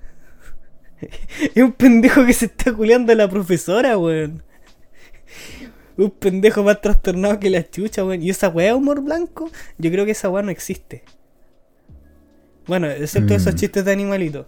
Es 1.54 1.62
un 1.62 1.72
pendejo 1.72 2.24
que 2.26 2.32
se 2.32 2.46
está 2.46 2.72
culeando 2.72 3.12
a 3.12 3.16
la 3.16 3.28
profesora, 3.28 3.96
weón. 3.98 4.42
Un 5.96 6.10
pendejo 6.10 6.62
más 6.64 6.80
trastornado 6.80 7.38
que 7.38 7.50
la 7.50 7.68
chucha, 7.68 8.04
weón. 8.04 8.22
Y 8.22 8.30
esa 8.30 8.48
weá 8.48 8.68
de 8.68 8.74
humor 8.74 9.00
blanco, 9.02 9.50
yo 9.78 9.90
creo 9.90 10.04
que 10.04 10.10
esa 10.12 10.28
weá 10.28 10.42
no 10.42 10.50
existe. 10.50 11.04
Bueno, 12.66 12.88
excepto 12.90 13.34
Mm. 13.34 13.36
esos 13.36 13.54
chistes 13.54 13.84
de 13.84 13.92
animalitos. 13.92 14.46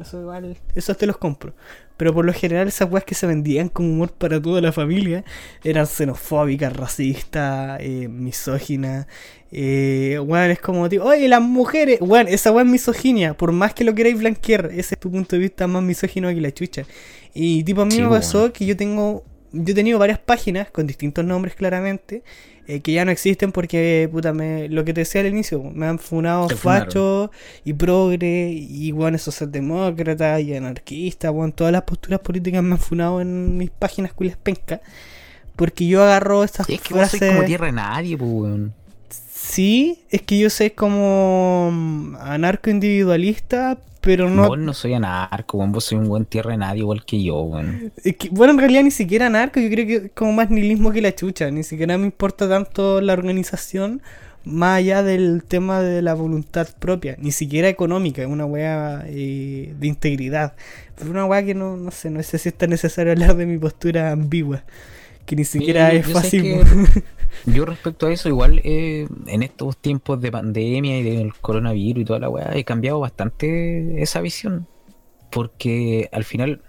Eso 0.00 0.20
igual, 0.20 0.56
esos 0.74 0.96
te 0.96 1.06
los 1.06 1.16
compro. 1.18 1.54
Pero 2.00 2.14
por 2.14 2.24
lo 2.24 2.32
general 2.32 2.66
esas 2.66 2.90
weas 2.90 3.04
que 3.04 3.14
se 3.14 3.26
vendían 3.26 3.68
como 3.68 3.90
humor 3.90 4.10
para 4.10 4.40
toda 4.40 4.62
la 4.62 4.72
familia 4.72 5.22
eran 5.62 5.86
xenofóbicas, 5.86 6.74
racistas, 6.74 7.78
eh, 7.82 8.08
misóginas. 8.08 9.06
Eh, 9.52 10.18
weón, 10.24 10.50
es 10.50 10.60
como, 10.60 10.88
tío, 10.88 11.04
oye, 11.04 11.28
las 11.28 11.42
mujeres, 11.42 11.98
weón, 12.00 12.26
esa 12.28 12.52
wea 12.52 12.64
es 12.64 12.70
misoginia. 12.70 13.34
Por 13.34 13.52
más 13.52 13.74
que 13.74 13.84
lo 13.84 13.94
queráis 13.94 14.18
blanquear, 14.18 14.70
ese 14.72 14.94
es 14.94 14.98
tu 14.98 15.10
punto 15.10 15.36
de 15.36 15.40
vista 15.40 15.66
más 15.66 15.82
misógino 15.82 16.28
que 16.30 16.40
la 16.40 16.50
chucha. 16.52 16.86
Y 17.34 17.64
tipo, 17.64 17.82
a 17.82 17.84
mí 17.84 17.92
Sí, 17.92 18.00
me 18.00 18.08
pasó 18.08 18.50
que 18.50 18.64
yo 18.64 18.74
tengo, 18.78 19.22
yo 19.52 19.72
he 19.72 19.74
tenido 19.74 19.98
varias 19.98 20.20
páginas 20.20 20.70
con 20.70 20.86
distintos 20.86 21.22
nombres 21.26 21.54
claramente. 21.54 22.22
Eh, 22.70 22.80
que 22.82 22.92
ya 22.92 23.04
no 23.04 23.10
existen 23.10 23.50
porque, 23.50 24.08
puta, 24.12 24.32
me, 24.32 24.68
lo 24.68 24.84
que 24.84 24.94
te 24.94 25.00
decía 25.00 25.22
al 25.22 25.26
inicio, 25.26 25.60
me 25.74 25.86
han 25.86 25.98
funado 25.98 26.48
fachos 26.50 27.30
y 27.64 27.72
progre 27.72 28.48
y 28.52 28.92
bueno, 28.92 29.18
socialdemócratas 29.18 30.40
y 30.42 30.54
anarquistas, 30.54 31.32
bueno, 31.32 31.52
todas 31.52 31.72
las 31.72 31.82
posturas 31.82 32.20
políticas 32.20 32.62
me 32.62 32.74
han 32.74 32.78
funado 32.78 33.20
en 33.20 33.58
mis 33.58 33.70
páginas 33.70 34.12
culias 34.12 34.36
penca. 34.36 34.80
Porque 35.56 35.88
yo 35.88 36.00
agarro 36.00 36.44
estas 36.44 36.66
Sí, 36.68 36.74
es 36.74 36.80
que 36.80 36.94
vos 36.94 37.08
sois 37.08 37.18
frases. 37.18 37.34
como 37.34 37.46
tierra 37.46 37.66
de 37.66 37.72
nadie, 37.72 38.16
pues, 38.16 38.30
weón. 38.30 38.72
Sí, 39.34 40.04
es 40.08 40.22
que 40.22 40.38
yo 40.38 40.48
soy 40.48 40.70
como 40.70 41.70
mm, 41.72 42.16
anarco-individualista, 42.20 43.78
pero 44.00 44.30
no. 44.30 44.48
Vos 44.48 44.58
no 44.58 44.72
soy 44.72 44.94
anarco. 44.94 45.58
Vos 45.66 45.84
soy 45.84 45.98
un 45.98 46.08
buen 46.08 46.24
tierra 46.24 46.52
de 46.52 46.56
nadie 46.56 46.80
igual 46.80 47.04
que 47.04 47.22
yo, 47.22 47.40
weón. 47.42 47.92
es 48.02 48.16
que, 48.16 48.28
bueno, 48.30 48.52
en 48.52 48.58
realidad 48.58 48.82
ni 48.82 48.90
siquiera 48.90 49.26
anarco, 49.26 49.60
yo 49.60 49.68
creo 49.68 49.86
que 49.86 49.96
es 49.96 50.12
como 50.14 50.32
más 50.32 50.50
nihilismo 50.50 50.90
que 50.92 51.02
la 51.02 51.14
chucha. 51.14 51.50
Ni 51.50 51.62
siquiera 51.62 51.98
me 51.98 52.06
importa 52.06 52.48
tanto 52.48 53.00
la 53.00 53.12
organización, 53.12 54.00
más 54.44 54.78
allá 54.78 55.02
del 55.02 55.44
tema 55.44 55.80
de 55.80 56.00
la 56.02 56.14
voluntad 56.14 56.68
propia. 56.78 57.16
Ni 57.18 57.32
siquiera 57.32 57.68
económica, 57.68 58.22
es 58.22 58.28
una 58.28 58.46
wea 58.46 59.04
eh, 59.06 59.74
de 59.78 59.86
integridad. 59.86 60.54
Pero 60.96 61.10
una 61.10 61.26
wea 61.26 61.44
que 61.44 61.54
no, 61.54 61.76
no 61.76 61.90
sé, 61.90 62.10
no 62.10 62.22
sé 62.22 62.38
si 62.38 62.48
es 62.48 62.54
tan 62.54 62.70
necesario 62.70 63.12
hablar 63.12 63.36
de 63.36 63.46
mi 63.46 63.58
postura 63.58 64.12
ambigua. 64.12 64.62
Que 65.30 65.36
ni 65.36 65.44
siquiera 65.44 65.92
es 65.92 66.08
fascismo. 66.08 66.64
Yo 67.46 67.64
respecto 67.64 68.08
a 68.08 68.12
eso, 68.12 68.28
igual 68.28 68.60
eh, 68.64 69.06
en 69.28 69.44
estos 69.44 69.76
tiempos 69.76 70.20
de 70.20 70.32
pandemia 70.32 70.98
y 70.98 71.04
del 71.04 71.32
coronavirus 71.34 72.02
y 72.02 72.04
toda 72.04 72.18
la 72.18 72.28
weá, 72.28 72.50
he 72.56 72.64
cambiado 72.64 72.98
bastante 72.98 74.02
esa 74.02 74.20
visión. 74.22 74.66
Porque 75.30 76.08
al 76.10 76.24
final, 76.24 76.62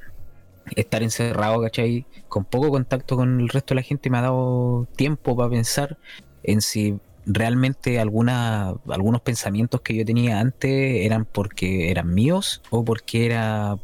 estar 0.76 1.02
encerrado, 1.02 1.60
¿cachai? 1.64 2.06
Con 2.28 2.46
poco 2.46 2.70
contacto 2.70 3.16
con 3.16 3.42
el 3.42 3.50
resto 3.50 3.74
de 3.74 3.82
la 3.82 3.82
gente 3.82 4.12
me 4.12 4.20
ha 4.20 4.22
dado 4.22 4.88
tiempo 4.96 5.36
para 5.36 5.50
pensar 5.50 5.98
en 6.44 6.62
si 6.62 7.00
realmente 7.26 8.00
alguna, 8.00 8.76
algunos 8.90 9.22
pensamientos 9.22 9.82
que 9.82 9.96
yo 9.96 10.06
tenía 10.06 10.40
antes 10.40 11.04
eran 11.04 11.26
porque 11.26 11.90
eran 11.90 12.14
míos 12.14 12.62
o 12.70 12.86
porque 12.86 13.26
era 13.26 13.80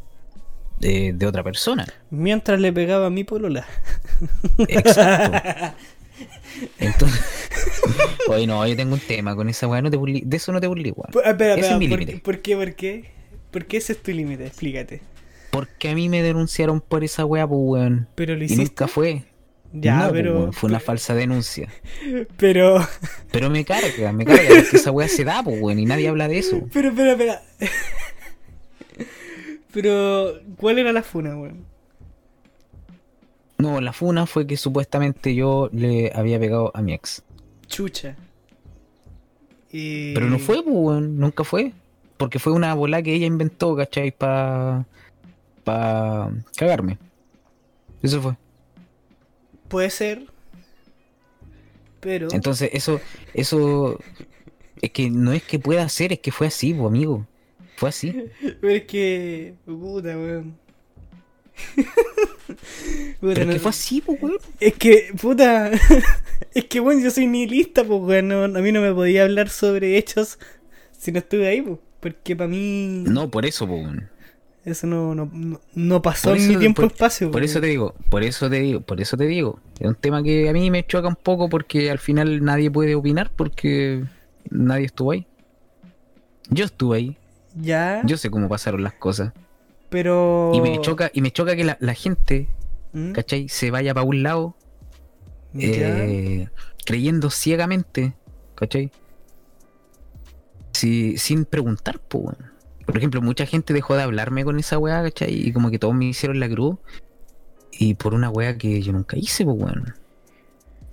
de, 0.79 1.13
de 1.13 1.25
otra 1.25 1.43
persona. 1.43 1.87
Mientras 2.09 2.59
le 2.59 2.71
pegaba 2.73 3.07
a 3.07 3.09
mi 3.09 3.23
polola. 3.23 3.65
Exacto. 4.67 5.77
Entonces, 6.79 7.21
oye, 8.27 8.47
no, 8.47 8.65
yo 8.67 8.75
tengo 8.75 8.95
un 8.95 8.99
tema 8.99 9.35
con 9.35 9.47
esa 9.49 9.67
weá, 9.67 9.81
no 9.81 9.91
te 9.91 9.97
de 9.97 10.37
eso 10.37 10.51
no 10.51 10.59
te 10.59 10.65
burlí, 10.67 10.91
weón. 10.91 11.11
Pu- 11.11 11.21
Espera, 11.23 11.53
Ese 11.53 11.59
espera, 11.61 11.73
es 11.73 11.79
mi 11.79 11.87
¿por, 11.87 11.99
límite. 11.99 12.19
¿por 12.19 12.39
qué? 12.41 12.55
¿Por 12.55 12.73
qué? 12.75 13.11
¿Por 13.51 13.65
qué 13.65 13.77
ese 13.77 13.93
es 13.93 14.01
tu 14.01 14.11
límite? 14.11 14.45
Explícate. 14.47 15.01
Porque 15.51 15.89
a 15.89 15.95
mí 15.95 16.09
me 16.09 16.23
denunciaron 16.23 16.81
por 16.81 17.03
esa 17.03 17.25
weá, 17.25 17.47
pues, 17.47 17.59
weón. 17.61 18.07
Pero 18.15 18.35
lo 18.35 18.43
Y 18.43 18.47
nunca 18.55 18.87
fue. 18.87 19.23
Ya, 19.73 19.95
No, 19.97 20.09
pues, 20.09 20.13
pero. 20.13 20.51
fue 20.53 20.69
una 20.69 20.79
falsa 20.79 21.13
denuncia. 21.13 21.67
Pero. 22.37 22.85
Pero 23.31 23.49
me 23.49 23.63
carga, 23.65 24.11
me 24.13 24.25
carga, 24.25 24.43
porque 24.47 24.77
esa 24.77 24.91
weá 24.91 25.07
se 25.09 25.23
da, 25.25 25.43
pues, 25.43 25.61
weón, 25.61 25.77
y 25.77 25.85
nadie 25.85 26.07
habla 26.07 26.27
de 26.27 26.39
eso. 26.39 26.61
Pero, 26.73 26.89
espera, 26.89 27.11
espera. 27.11 27.41
Pero, 29.77 30.39
¿cuál 30.55 30.79
era 30.79 30.91
la 30.91 31.03
funa, 31.03 31.37
weón? 31.37 31.63
No, 33.59 33.79
la 33.79 33.93
funa 33.93 34.25
fue 34.25 34.47
que 34.47 34.57
supuestamente 34.57 35.35
yo 35.35 35.69
le 35.71 36.11
había 36.15 36.39
pegado 36.39 36.71
a 36.73 36.81
mi 36.81 36.95
ex. 36.95 37.21
Chucha. 37.67 38.15
Y... 39.71 40.15
Pero 40.15 40.31
no 40.31 40.39
fue, 40.39 40.63
pues, 40.63 40.75
weón, 40.75 41.19
nunca 41.19 41.43
fue. 41.43 41.73
Porque 42.17 42.39
fue 42.39 42.53
una 42.53 42.73
bola 42.73 43.03
que 43.03 43.13
ella 43.13 43.27
inventó, 43.27 43.75
¿cachai? 43.75 44.09
Pa. 44.09 44.83
pa. 45.63 46.31
cagarme. 46.55 46.97
Eso 48.01 48.19
fue. 48.19 48.35
Puede 49.67 49.91
ser. 49.91 50.25
Pero. 51.99 52.29
Entonces, 52.31 52.71
eso, 52.73 52.99
eso 53.35 53.99
es 54.81 54.89
que 54.89 55.11
no 55.11 55.33
es 55.33 55.43
que 55.43 55.59
pueda 55.59 55.87
ser, 55.87 56.13
es 56.13 56.19
que 56.19 56.31
fue 56.31 56.47
así, 56.47 56.73
pues, 56.73 56.87
amigo. 56.87 57.27
Fue 57.77 57.89
así. 57.89 58.25
Pero 58.59 58.73
es 58.73 58.83
que. 58.83 59.53
Puta, 59.65 60.17
weón. 60.17 60.57
Puta, 61.75 62.57
Pero 63.21 63.31
es 63.41 63.47
no- 63.47 63.53
que 63.53 63.59
fue 63.59 63.69
así, 63.69 64.01
pues, 64.01 64.21
weón. 64.21 64.37
Es 64.59 64.73
que, 64.73 65.09
puta. 65.19 65.71
es 66.53 66.65
que, 66.65 66.79
bueno, 66.79 67.01
yo 67.01 67.11
soy 67.11 67.27
nihilista, 67.27 67.83
pues, 67.83 68.01
weón. 68.01 68.27
no- 68.27 68.43
a 68.45 68.47
mí 68.61 68.71
no 68.71 68.81
me 68.81 68.93
podía 68.93 69.23
hablar 69.23 69.49
sobre 69.49 69.97
hechos 69.97 70.37
si 70.97 71.11
no 71.11 71.19
estuve 71.19 71.47
ahí, 71.47 71.61
pues. 71.61 71.79
Porque 71.99 72.35
para 72.35 72.47
mí. 72.49 73.03
No, 73.07 73.29
por 73.29 73.45
eso, 73.45 73.67
pues, 73.67 73.83
weón. 73.83 74.09
Eso 74.65 74.85
no, 74.85 75.15
no, 75.15 75.31
no, 75.75 76.01
pasó 76.01 76.31
Por 76.31 76.37
en 76.39 76.47
mi 76.49 76.57
tiempo 76.57 76.81
por- 76.81 76.91
espacio. 76.91 77.31
Por 77.31 77.39
pues. 77.41 77.51
eso 77.51 77.61
te 77.61 77.67
digo, 77.67 77.95
por 78.09 78.23
eso 78.23 78.49
te 78.49 78.59
digo, 78.59 78.81
por 78.81 78.99
eso 78.99 79.15
te 79.15 79.25
digo. 79.25 79.61
Es 79.79 79.87
un 79.87 79.95
tema 79.95 80.21
que 80.21 80.49
a 80.49 80.51
mí 80.53 80.69
me 80.69 80.85
choca 80.85 81.07
un 81.07 81.15
poco 81.15 81.47
porque 81.47 81.89
al 81.89 81.99
final 81.99 82.43
nadie 82.43 82.69
puede 82.69 82.93
opinar 82.95 83.31
porque 83.33 84.03
nadie 84.49 84.87
estuvo 84.87 85.11
ahí. 85.13 85.25
Yo 86.49 86.65
estuve 86.65 86.97
ahí, 86.97 87.17
Ya. 87.59 88.01
yo 88.05 88.17
sé 88.17 88.29
cómo 88.29 88.47
pasaron 88.49 88.83
las 88.83 88.93
cosas. 88.93 89.33
Pero. 89.89 90.51
Y 90.53 90.61
me 90.61 90.79
choca, 90.81 91.09
y 91.13 91.21
me 91.21 91.31
choca 91.31 91.55
que 91.55 91.63
la, 91.63 91.77
la 91.79 91.93
gente, 91.93 92.47
¿Mm? 92.93 93.13
¿cachai? 93.13 93.49
Se 93.49 93.71
vaya 93.71 93.93
para 93.93 94.05
un 94.05 94.23
lado 94.23 94.55
eh, 95.59 96.47
creyendo 96.85 97.29
ciegamente, 97.29 98.13
¿cachai? 98.55 98.91
Si, 100.73 101.17
sin 101.17 101.45
preguntar, 101.45 101.99
pues, 101.99 102.25
weón. 102.25 102.51
Por 102.85 102.97
ejemplo, 102.97 103.21
mucha 103.21 103.45
gente 103.45 103.73
dejó 103.73 103.95
de 103.95 104.03
hablarme 104.03 104.45
con 104.45 104.59
esa 104.59 104.77
weá, 104.77 105.03
¿cachai? 105.03 105.33
Y 105.33 105.51
como 105.51 105.69
que 105.71 105.79
todos 105.79 105.93
me 105.93 106.05
hicieron 106.05 106.39
la 106.39 106.49
cruz. 106.49 106.77
Y 107.71 107.95
por 107.95 108.13
una 108.13 108.29
weá 108.29 108.57
que 108.57 108.81
yo 108.81 108.93
nunca 108.93 109.17
hice, 109.17 109.43
pues, 109.43 109.57
weón. 109.59 109.95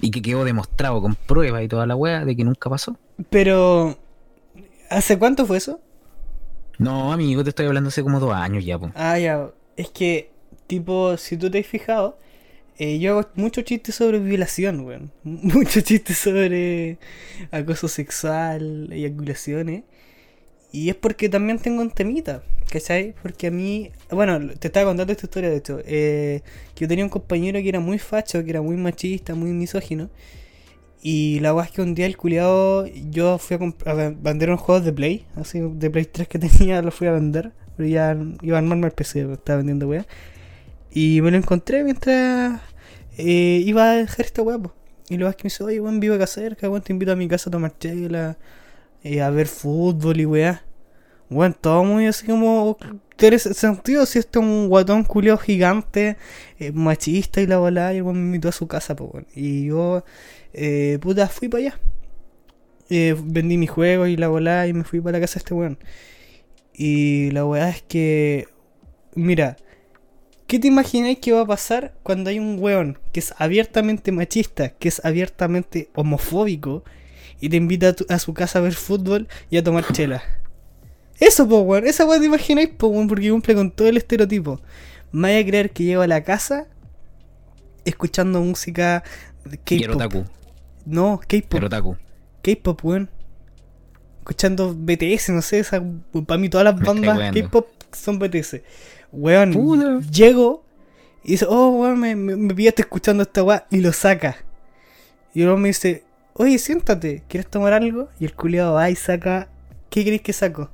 Y 0.01 0.11
que 0.11 0.23
quedó 0.23 0.45
demostrado 0.45 1.01
con 1.01 1.15
pruebas 1.15 1.63
y 1.63 1.69
toda 1.69 1.87
la 1.87 1.97
weá 1.97 2.25
de 2.25 2.35
que 2.35 2.45
nunca 2.45 2.71
pasó. 2.71 2.97
Pero. 3.31 3.99
¿Hace 4.91 5.19
cuánto 5.19 5.47
fue 5.47 5.59
eso? 5.59 5.81
No, 6.79 7.13
amigo, 7.13 7.45
te 7.45 7.51
estoy 7.51 7.67
hablando 7.67 7.89
hace 7.89 8.03
como 8.03 8.21
dos 8.21 8.35
años 8.35 8.65
ya, 8.65 8.79
pues. 8.79 8.93
Ah, 8.97 9.19
ya. 9.19 9.51
Es 9.77 9.91
que, 9.91 10.31
tipo, 10.67 11.17
si 11.17 11.37
tú 11.37 11.51
te 11.51 11.59
has 11.61 11.67
fijado, 11.67 12.19
eh, 12.79 12.99
yo 12.99 13.19
hago 13.19 13.29
muchos 13.37 13.65
chistes 13.65 13.95
sobre 13.95 14.19
violación, 14.19 14.81
weón. 14.81 15.13
Muchos 15.23 15.85
chistes 15.85 16.19
sobre 16.19 16.99
acoso 17.51 17.89
sexual, 17.89 18.89
eyaculaciones. 18.93 19.85
Y 20.73 20.89
es 20.91 20.97
porque 20.97 21.29
también 21.29 21.61
tengo 21.61 21.83
un 21.83 21.91
temita, 21.91 22.43
¿cachai? 22.69 23.15
Porque 23.23 23.47
a 23.47 23.51
mí, 23.53 23.93
bueno, 24.11 24.41
te 24.59 24.67
estaba 24.67 24.87
contando 24.87 25.13
esta 25.13 25.27
historia 25.27 25.49
de 25.49 25.57
hecho, 25.57 25.79
eh, 25.85 26.43
que 26.75 26.81
yo 26.85 26.89
tenía 26.89 27.05
un 27.05 27.11
compañero 27.11 27.61
que 27.63 27.69
era 27.69 27.79
muy 27.79 28.01
facho, 28.01 28.43
que 28.43 28.51
era 28.51 28.61
muy 28.61 28.77
machista, 28.77 29.37
muy 29.37 29.51
misógino. 29.53 30.11
Y 31.07 31.39
la 31.41 31.53
weá 31.55 31.67
es 31.67 31.71
que 31.71 31.83
un 31.83 31.95
día 31.95 32.07
el 32.07 32.17
culiado, 32.17 32.87
yo 33.11 33.37
fui 33.37 33.59
a, 33.59 33.91
a 33.91 33.95
ven- 33.95 34.23
vender 34.23 34.49
unos 34.49 34.63
juegos 34.63 34.87
de 34.87 34.93
Play, 34.95 35.27
así 35.37 35.61
de 35.61 35.91
Play 35.91 36.07
3 36.07 36.27
que 36.29 36.39
tenía, 36.49 36.81
los 36.83 36.95
fui 36.95 37.07
a 37.09 37.13
vender. 37.13 37.53
Pero 37.77 37.89
ya 37.89 38.17
iba 38.41 38.57
a 38.57 38.61
armarme 38.61 38.87
el 38.87 38.93
PC, 38.93 39.31
estaba 39.33 39.59
vendiendo 39.59 39.87
weá. 39.87 40.07
Y 40.91 41.21
me 41.21 41.31
lo 41.31 41.37
encontré 41.37 41.85
mientras 41.85 42.61
eh, 43.19 43.63
iba 43.67 43.91
a 43.91 43.97
dejar 43.97 44.25
esta 44.27 44.43
weá, 44.43 44.59
po. 44.59 44.73
Y 45.11 45.19
lo 45.19 45.31
que 45.33 45.37
me 45.45 45.49
dice, 45.51 45.63
oye, 45.63 45.79
weón, 45.81 46.01
vivo 46.01 46.15
acá 46.15 46.27
cerca, 46.27 46.71
weón, 46.71 46.83
te 46.83 46.93
invito 46.95 47.13
a 47.13 47.17
mi 47.17 47.29
casa 47.29 47.51
a 47.51 47.53
tomar 47.53 47.77
chela, 47.79 48.39
eh, 49.03 49.21
a 49.21 49.29
ver 49.31 49.47
fútbol 49.47 50.19
y 50.21 50.25
weá. 50.27 50.65
Weón, 51.31 51.55
todo 51.61 51.85
muy 51.85 52.07
así 52.07 52.27
como 52.27 52.79
tiene 53.17 53.39
sentido 53.39 54.07
si 54.07 54.19
este 54.21 54.39
es 54.39 54.45
un 54.45 54.69
guatón 54.69 55.05
culiao 55.05 55.37
gigante, 55.39 56.17
eh, 56.59 56.73
machista 56.73 57.41
y 57.43 57.47
la 57.47 57.59
bola, 57.59 57.93
y 57.93 57.99
el 57.99 58.03
weón 58.05 58.17
me 58.21 58.27
invitó 58.27 58.49
a 58.49 58.53
su 58.53 58.67
casa, 58.69 58.97
pues, 58.97 59.11
weón. 59.13 59.27
Y 59.35 59.67
yo, 59.67 60.05
eh, 60.55 60.99
puta, 61.01 61.29
fui 61.29 61.49
para 61.49 61.63
allá. 61.65 61.81
Eh, 62.91 63.17
vendí 63.23 63.57
mi 63.59 63.67
juego 63.67 64.07
y 64.07 64.17
la 64.17 64.29
bola 64.29 64.67
y 64.67 64.73
me 64.73 64.85
fui 64.85 65.01
para 65.01 65.19
la 65.19 65.21
casa 65.21 65.35
de 65.35 65.39
este 65.39 65.55
weón. 65.55 65.79
Y 66.73 67.31
la 67.31 67.45
weá 67.47 67.69
es 67.71 67.83
que, 67.83 68.47
mira, 69.15 69.57
¿qué 70.47 70.59
te 70.59 70.69
imagináis 70.69 71.19
que 71.19 71.33
va 71.33 71.43
a 71.43 71.47
pasar 71.47 71.95
cuando 72.03 72.31
hay 72.31 72.39
un 72.39 72.59
weón 72.61 72.99
que 73.13 73.21
es 73.21 73.35
abiertamente 73.39 74.13
machista, 74.13 74.71
que 74.71 74.89
es 74.89 75.05
abiertamente 75.05 75.89
homofóbico 75.95 76.85
y 77.41 77.49
te 77.49 77.57
invita 77.57 77.89
a, 77.89 77.93
tu- 77.95 78.07
su 78.19 78.35
casa 78.35 78.59
a 78.59 78.63
ver 78.63 78.75
fútbol 78.75 79.29
y 79.51 79.57
a 79.57 79.63
tomar 79.65 79.85
chela? 79.93 80.23
Eso, 81.21 81.49
po. 81.49 81.77
Esa 81.77 82.05
weón 82.07 82.21
te 82.21 82.27
imagináis, 82.27 82.69
po, 82.71 82.93
porque 83.09 83.31
cumple 83.31 83.55
con 83.55 83.71
todo 83.71 83.89
el 83.89 83.97
estereotipo. 83.97 84.61
Me 85.13 85.29
vaya 85.29 85.39
a 85.39 85.47
creer 85.47 85.71
que 85.71 85.85
llego 85.85 86.03
a 86.03 86.07
la 86.09 86.25
casa 86.25 86.67
escuchando 87.85 88.41
música 88.41 89.05
K-pop. 89.65 90.27
No, 90.87 91.21
K-pop. 91.27 91.59
El 91.59 91.65
otaku. 91.65 91.97
K-pop, 92.43 92.85
weón. 92.85 93.11
Escuchando 94.21 94.75
BTS, 94.75 95.31
no 95.31 95.43
sé, 95.43 95.59
esa, 95.59 95.83
para 96.27 96.39
mí 96.39 96.49
todas 96.49 96.65
las 96.65 96.77
Me 96.77 96.87
bandas. 96.87 97.33
K-pop 97.33 97.69
son 97.93 98.19
BTS. 98.19 98.61
Weón, 99.13 100.03
llego 100.11 100.65
y 101.23 101.33
dice, 101.33 101.47
oh, 101.49 101.71
weón, 101.71 101.99
me, 102.01 102.17
me, 102.17 102.37
me 102.37 102.55
pillaste 102.55 102.83
escuchando 102.83 103.23
esta 103.23 103.43
weá 103.43 103.67
y 103.71 103.81
lo 103.81 103.93
saca. 103.93 104.37
Y 105.33 105.43
luego 105.43 105.59
me 105.59 105.69
dice, 105.69 106.05
oye, 106.35 106.59
siéntate, 106.59 107.23
¿quieres 107.29 107.51
tomar 107.51 107.73
algo? 107.73 108.09
Y 108.19 108.25
el 108.25 108.35
culiado 108.35 108.75
va 108.75 108.91
y 108.91 108.97
saca, 108.97 109.49
¿qué 109.91 110.05
crees 110.05 110.23
que 110.23 110.33
saco? 110.33 110.71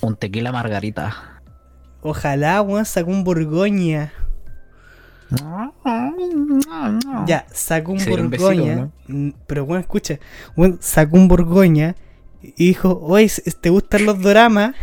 Un 0.00 0.16
tequila 0.16 0.52
margarita. 0.52 1.42
Ojalá, 2.00 2.62
weón, 2.62 2.84
sacó 2.84 3.10
un 3.10 3.24
Borgoña. 3.24 4.12
Ya, 7.26 7.46
sacó 7.52 7.92
un 7.92 7.98
Borgoña. 8.04 8.90
¿no? 9.08 9.32
Pero 9.46 9.66
bueno, 9.66 9.80
escucha. 9.80 10.18
Weón, 10.56 10.78
sacó 10.80 11.16
un 11.16 11.28
Borgoña. 11.28 11.94
Y 12.42 12.68
dijo, 12.68 12.98
oye, 13.02 13.30
¿te 13.60 13.70
gustan 13.70 14.06
los 14.06 14.20
doramas? 14.20 14.74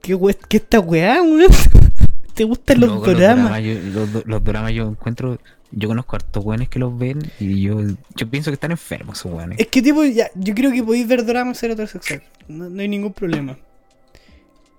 ¿Qué, 0.00 0.14
we- 0.14 0.36
qué 0.48 0.56
esta 0.56 0.80
weá, 0.80 1.22
weón? 1.22 1.50
¿Te 2.34 2.44
gustan 2.44 2.80
los 2.80 2.88
Loco, 2.90 3.12
doramas? 3.12 3.44
doramas, 3.50 3.62
yo- 3.62 3.80
los, 4.00 4.12
do- 4.12 4.22
los 4.24 4.42
doramas 4.44 4.72
yo 4.72 4.88
encuentro. 4.88 5.38
Yo 5.74 5.88
conozco 5.88 6.16
hartos 6.16 6.44
weones 6.44 6.68
que 6.68 6.78
los 6.78 6.98
ven 6.98 7.22
y 7.40 7.62
yo, 7.62 7.80
yo 8.14 8.28
pienso 8.28 8.50
que 8.50 8.54
están 8.54 8.72
enfermos 8.72 9.18
esos 9.18 9.32
weones. 9.32 9.58
Es 9.58 9.68
que 9.68 9.80
tipo, 9.80 10.04
ya, 10.04 10.30
yo 10.34 10.54
creo 10.54 10.70
que 10.70 10.82
podéis 10.82 11.08
ver 11.08 11.24
doramas 11.24 11.56
y 11.56 11.60
ser 11.60 11.70
heterosexual. 11.70 12.22
No, 12.46 12.68
no 12.68 12.82
hay 12.82 12.88
ningún 12.88 13.14
problema. 13.14 13.56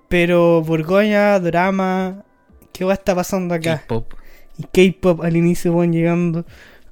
Pero 0.10 0.62
Borgoña, 0.62 1.40
drama, 1.40 2.24
¿qué 2.72 2.86
va 2.86 2.94
está 2.94 3.16
pasando 3.16 3.56
acá? 3.56 3.80
K-pop. 3.80 4.14
Y 4.58 4.64
K-pop 4.92 5.22
al 5.22 5.36
inicio, 5.36 5.74
weón, 5.74 5.92
llegando. 5.94 6.46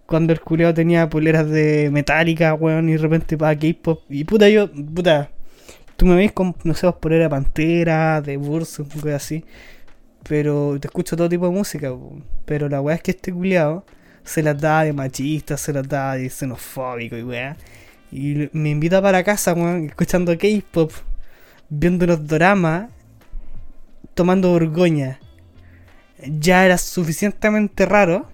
Cuando 0.06 0.34
el 0.34 0.42
culiao 0.42 0.74
tenía 0.74 1.10
poleras 1.10 1.50
de 1.50 1.90
metálica, 1.92 2.54
weón, 2.54 2.90
y 2.90 2.94
de 2.94 2.98
repente 2.98 3.38
para 3.38 3.58
K-pop. 3.58 4.02
Y 4.10 4.24
puta, 4.24 4.50
yo, 4.50 4.72
puta. 4.72 5.32
Tú 5.96 6.06
me 6.06 6.16
ves 6.16 6.32
con, 6.32 6.56
no 6.64 6.74
sé, 6.74 6.92
polera 6.94 7.26
de 7.26 7.30
pantera, 7.30 8.22
de 8.22 8.38
Bursum, 8.38 8.88
cosas 8.88 9.14
así. 9.24 9.46
Pero 10.28 10.78
te 10.80 10.88
escucho 10.88 11.16
todo 11.16 11.30
tipo 11.30 11.46
de 11.46 11.52
música, 11.52 11.92
weón. 11.94 12.24
Pero 12.46 12.68
la 12.70 12.82
weá 12.82 12.96
es 12.96 13.04
que 13.04 13.12
este 13.12 13.32
culiao 13.32 13.86
se 14.24 14.44
las 14.44 14.60
da 14.60 14.84
de 14.84 14.94
machista, 14.94 15.58
se 15.58 15.74
las 15.74 15.88
da 15.88 16.16
de 16.16 16.30
xenofóbico 16.30 17.18
y 17.18 17.24
weá. 17.24 17.58
Y 18.12 18.50
me 18.54 18.72
invita 18.72 19.02
para 19.02 19.24
casa, 19.24 19.54
weón, 19.54 19.86
escuchando 19.86 20.38
K-pop, 20.38 20.92
viendo 21.70 22.06
los 22.06 22.28
doramas, 22.28 22.90
tomando 24.14 24.50
Borgoña 24.50 25.20
ya 26.26 26.66
era 26.66 26.78
suficientemente 26.78 27.86
raro. 27.86 28.28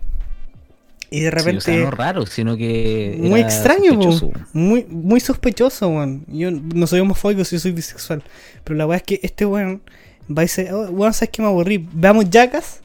Y 1.10 1.22
de 1.22 1.30
Sí, 1.30 1.36
repente. 1.36 1.58
o 1.58 1.62
sea, 1.62 1.78
no 1.86 1.92
raro, 1.92 2.26
sino 2.26 2.58
que. 2.58 3.16
muy 3.20 3.40
extraño, 3.40 3.94
sospechoso. 3.94 4.32
muy, 4.52 4.84
muy 4.90 5.20
sospechoso, 5.22 5.88
weón. 5.88 6.26
Yo 6.28 6.52
no 6.52 6.86
soy 6.86 7.00
homofóbico, 7.00 7.46
sí 7.46 7.58
soy 7.60 7.72
bisexual. 7.72 8.24
Pero 8.66 8.76
la 8.78 8.86
weá 8.86 8.98
es 8.98 9.04
que 9.04 9.20
este 9.24 9.46
weón 9.46 9.82
va 10.30 10.42
y 10.44 10.46
dice, 10.46 10.74
oh, 10.74 10.90
weón, 10.90 11.14
¿sabes 11.14 11.30
que 11.30 11.42
me 11.42 11.48
aburrí? 11.48 11.88
Veamos 11.94 12.26
Jackas. 12.30 12.82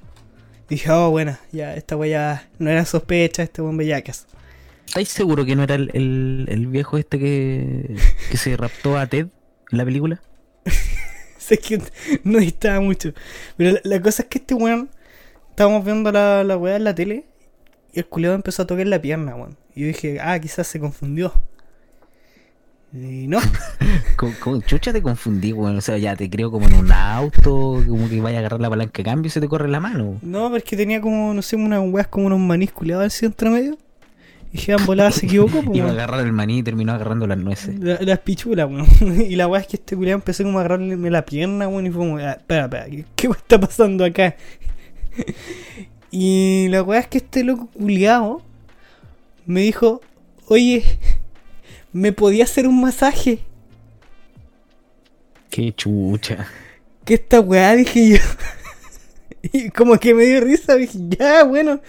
Y 0.70 0.76
dije, 0.76 0.90
oh, 0.92 1.10
buena, 1.10 1.40
ya, 1.50 1.74
esta 1.74 1.96
weá 1.96 2.10
ya 2.10 2.48
no 2.60 2.70
era 2.70 2.84
sospecha, 2.84 3.42
este 3.42 3.60
weón 3.60 3.76
ve 3.76 3.88
Jackas. 3.88 4.26
¿Estáis 4.86 5.08
seguro 5.08 5.44
que 5.44 5.56
no 5.56 5.64
era 5.64 5.74
el, 5.74 5.90
el- 5.92 6.46
el 6.48 6.66
viejo 6.68 6.98
este 6.98 7.18
que, 7.18 7.96
que 8.30 8.36
se 8.36 8.56
raptó 8.56 8.98
a 8.98 9.06
Ted 9.08 9.26
en 9.72 9.78
la 9.78 9.84
película? 9.84 10.20
sé 11.46 11.58
que 11.58 11.80
no 12.24 12.38
distaba 12.38 12.80
mucho. 12.80 13.12
Pero 13.56 13.72
la, 13.72 13.80
la 13.84 14.00
cosa 14.02 14.22
es 14.22 14.28
que 14.28 14.38
este 14.38 14.54
weón, 14.54 14.88
estábamos 15.50 15.84
viendo 15.84 16.10
la, 16.12 16.44
la 16.44 16.56
weá 16.56 16.76
en 16.76 16.84
la 16.84 16.94
tele 16.94 17.24
y 17.92 17.98
el 18.00 18.06
culiado 18.06 18.34
empezó 18.34 18.62
a 18.62 18.66
tocar 18.66 18.86
la 18.86 19.00
pierna, 19.02 19.34
weón. 19.36 19.56
Y 19.74 19.80
yo 19.82 19.86
dije, 19.88 20.18
ah, 20.20 20.38
quizás 20.38 20.66
se 20.66 20.78
confundió. 20.80 21.32
Y 22.94 23.26
no, 23.26 23.38
Como, 24.16 24.34
como- 24.38 24.60
chucha 24.60 24.92
te 24.92 25.00
confundí, 25.00 25.52
weón. 25.52 25.78
O 25.78 25.80
sea, 25.80 25.96
ya 25.96 26.14
te 26.14 26.28
creo 26.28 26.50
como 26.50 26.66
en 26.68 26.74
un 26.74 26.92
auto, 26.92 27.82
como 27.88 28.08
que 28.08 28.20
vaya 28.20 28.36
a 28.36 28.40
agarrar 28.40 28.60
la 28.60 28.68
palanca 28.68 28.98
de 28.98 29.04
cambio 29.04 29.28
y 29.28 29.30
se 29.30 29.40
te 29.40 29.48
corre 29.48 29.68
la 29.68 29.80
mano. 29.80 30.18
no, 30.22 30.44
pero 30.48 30.56
es 30.58 30.64
que 30.64 30.76
tenía 30.76 31.00
como, 31.00 31.32
no 31.32 31.40
sé, 31.40 31.56
unas 31.56 31.80
weas 31.90 32.06
como 32.08 32.26
unos 32.26 32.38
manís 32.38 32.70
culiados 32.72 33.06
así 33.06 33.24
entre 33.24 33.48
medio. 33.48 33.78
Y 34.52 34.58
dije, 34.58 34.74
ah, 34.74 34.76
volada 34.84 35.10
se 35.10 35.24
equivocó, 35.26 35.62
pues, 35.64 35.78
Iba 35.78 35.88
a 35.88 35.92
agarrar 35.92 36.20
el 36.20 36.32
maní 36.32 36.58
y 36.58 36.62
terminó 36.62 36.92
agarrando 36.92 37.26
las 37.26 37.38
nueces. 37.38 37.78
La- 37.80 37.98
las 38.00 38.18
pichulas, 38.18 38.68
weón. 38.68 38.86
Y 39.30 39.34
la 39.36 39.48
weá 39.48 39.62
es 39.62 39.66
que 39.66 39.76
este 39.76 39.96
culiado 39.96 40.18
empezó 40.18 40.44
como 40.44 40.58
a 40.58 40.62
agarrarme 40.62 41.10
la 41.10 41.24
pierna, 41.24 41.68
weón. 41.68 41.86
Y 41.86 41.90
fue 41.90 41.98
como, 42.00 42.18
ah, 42.18 42.32
espera, 42.32 42.64
espera, 42.64 42.86
¿qué, 42.86 43.04
qué 43.16 43.28
weá 43.28 43.38
está 43.38 43.58
pasando 43.58 44.04
acá? 44.04 44.36
y 46.10 46.68
la 46.68 46.82
weá 46.82 47.00
es 47.00 47.06
que 47.06 47.18
este 47.18 47.44
loco 47.44 47.68
culiado 47.68 48.42
me 49.46 49.62
dijo, 49.62 50.00
oye, 50.46 50.84
¿me 51.92 52.12
podía 52.12 52.44
hacer 52.44 52.66
un 52.68 52.80
masaje? 52.80 53.40
Qué 55.50 55.72
chucha. 55.74 56.46
¿Qué 57.04 57.14
esta 57.14 57.40
weá? 57.40 57.74
Dije 57.74 58.10
yo. 58.10 58.18
y 59.52 59.70
como 59.70 59.98
que 59.98 60.14
me 60.14 60.24
dio 60.24 60.40
risa, 60.40 60.76
dije, 60.76 60.98
ya, 61.18 61.44
bueno. 61.44 61.80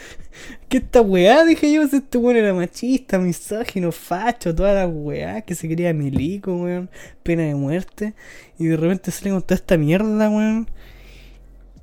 ¿Qué 0.74 0.80
esta 0.80 1.02
weá? 1.02 1.46
Dije 1.46 1.72
yo, 1.72 1.88
si 1.88 1.98
este 1.98 2.18
weón 2.18 2.36
era 2.36 2.52
machista, 2.52 3.20
misógino, 3.20 3.92
facho, 3.92 4.56
toda 4.56 4.74
la 4.74 4.88
weá, 4.88 5.42
que 5.42 5.54
se 5.54 5.68
quería 5.68 5.94
milico, 5.94 6.52
weón, 6.56 6.90
pena 7.22 7.44
de 7.44 7.54
muerte. 7.54 8.16
Y 8.58 8.66
de 8.66 8.78
repente 8.78 9.12
sale 9.12 9.30
con 9.30 9.44
toda 9.44 9.54
esta 9.54 9.78
mierda, 9.78 10.32
weón. 10.32 10.68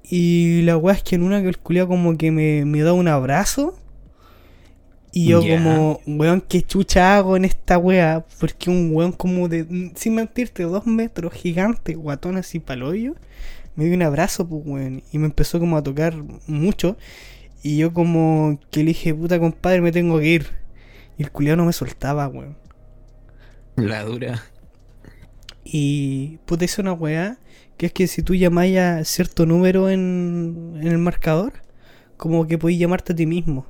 Y 0.02 0.62
la 0.62 0.76
weá 0.76 0.96
es 0.96 1.04
que 1.04 1.14
en 1.14 1.22
una 1.22 1.40
que 1.40 1.46
el 1.46 1.58
culiao 1.58 1.86
como 1.86 2.18
que 2.18 2.32
me, 2.32 2.64
me 2.64 2.82
da 2.82 2.92
un 2.92 3.06
abrazo. 3.06 3.78
Y 5.12 5.26
yo 5.28 5.40
como, 5.40 6.00
weón, 6.08 6.40
¿qué 6.40 6.62
chucha 6.62 7.16
hago 7.16 7.36
en 7.36 7.44
esta 7.44 7.78
weá? 7.78 8.24
Porque 8.40 8.70
un 8.70 8.90
weón 8.92 9.12
como 9.12 9.46
de, 9.48 9.92
sin 9.94 10.16
mentirte, 10.16 10.64
dos 10.64 10.88
metros, 10.88 11.32
gigante, 11.32 11.94
guatón 11.94 12.38
así 12.38 12.58
paloyo, 12.58 13.14
me 13.76 13.84
dio 13.84 13.94
un 13.94 14.02
abrazo, 14.02 14.48
pues 14.48 14.62
weón. 14.66 15.04
Y 15.12 15.18
me 15.18 15.26
empezó 15.26 15.60
como 15.60 15.76
a 15.76 15.82
tocar 15.84 16.16
mucho. 16.48 16.96
Y 17.62 17.76
yo 17.78 17.92
como 17.92 18.58
que 18.70 18.80
le 18.80 18.86
dije, 18.86 19.14
puta 19.14 19.38
compadre, 19.38 19.80
me 19.80 19.92
tengo 19.92 20.18
que 20.18 20.26
ir. 20.26 20.46
Y 21.18 21.22
el 21.22 21.30
culiao 21.30 21.56
no 21.56 21.64
me 21.64 21.72
soltaba, 21.72 22.28
weón. 22.28 22.56
La 23.76 24.02
dura. 24.04 24.42
Y 25.64 26.38
puta 26.46 26.64
hice 26.64 26.80
una 26.80 26.92
weá 26.92 27.38
que 27.76 27.86
es 27.86 27.92
que 27.92 28.06
si 28.06 28.22
tú 28.22 28.34
llamáis 28.34 28.78
a 28.78 29.04
cierto 29.04 29.46
número 29.46 29.88
en, 29.88 30.74
en 30.80 30.86
el 30.86 30.98
marcador, 30.98 31.54
como 32.16 32.46
que 32.46 32.58
podéis 32.58 32.78
llamarte 32.78 33.14
a 33.14 33.16
ti 33.16 33.24
mismo. 33.24 33.66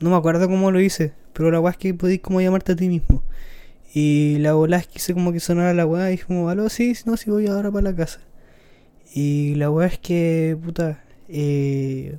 No 0.00 0.10
me 0.10 0.16
acuerdo 0.16 0.48
cómo 0.48 0.70
lo 0.70 0.80
hice, 0.80 1.14
pero 1.32 1.50
la 1.50 1.60
weá 1.60 1.72
es 1.72 1.78
que 1.78 1.94
podéis 1.94 2.20
como 2.20 2.40
llamarte 2.40 2.72
a 2.72 2.76
ti 2.76 2.88
mismo. 2.88 3.22
Y 3.94 4.38
la 4.40 4.54
bola 4.54 4.76
es 4.78 4.86
que 4.86 4.98
hice 4.98 5.14
como 5.14 5.32
que 5.32 5.40
sonara 5.40 5.72
la 5.72 5.86
weá 5.86 6.08
y 6.08 6.12
dije 6.12 6.24
como, 6.24 6.48
aló, 6.48 6.68
sí, 6.68 6.94
no, 7.06 7.16
sí 7.16 7.30
voy 7.30 7.46
ahora 7.46 7.70
para 7.70 7.90
la 7.90 7.96
casa. 7.96 8.20
Y 9.14 9.54
la 9.54 9.70
weá 9.70 9.86
es 9.86 9.98
que, 9.98 10.58
puta, 10.62 11.02
eh, 11.28 12.18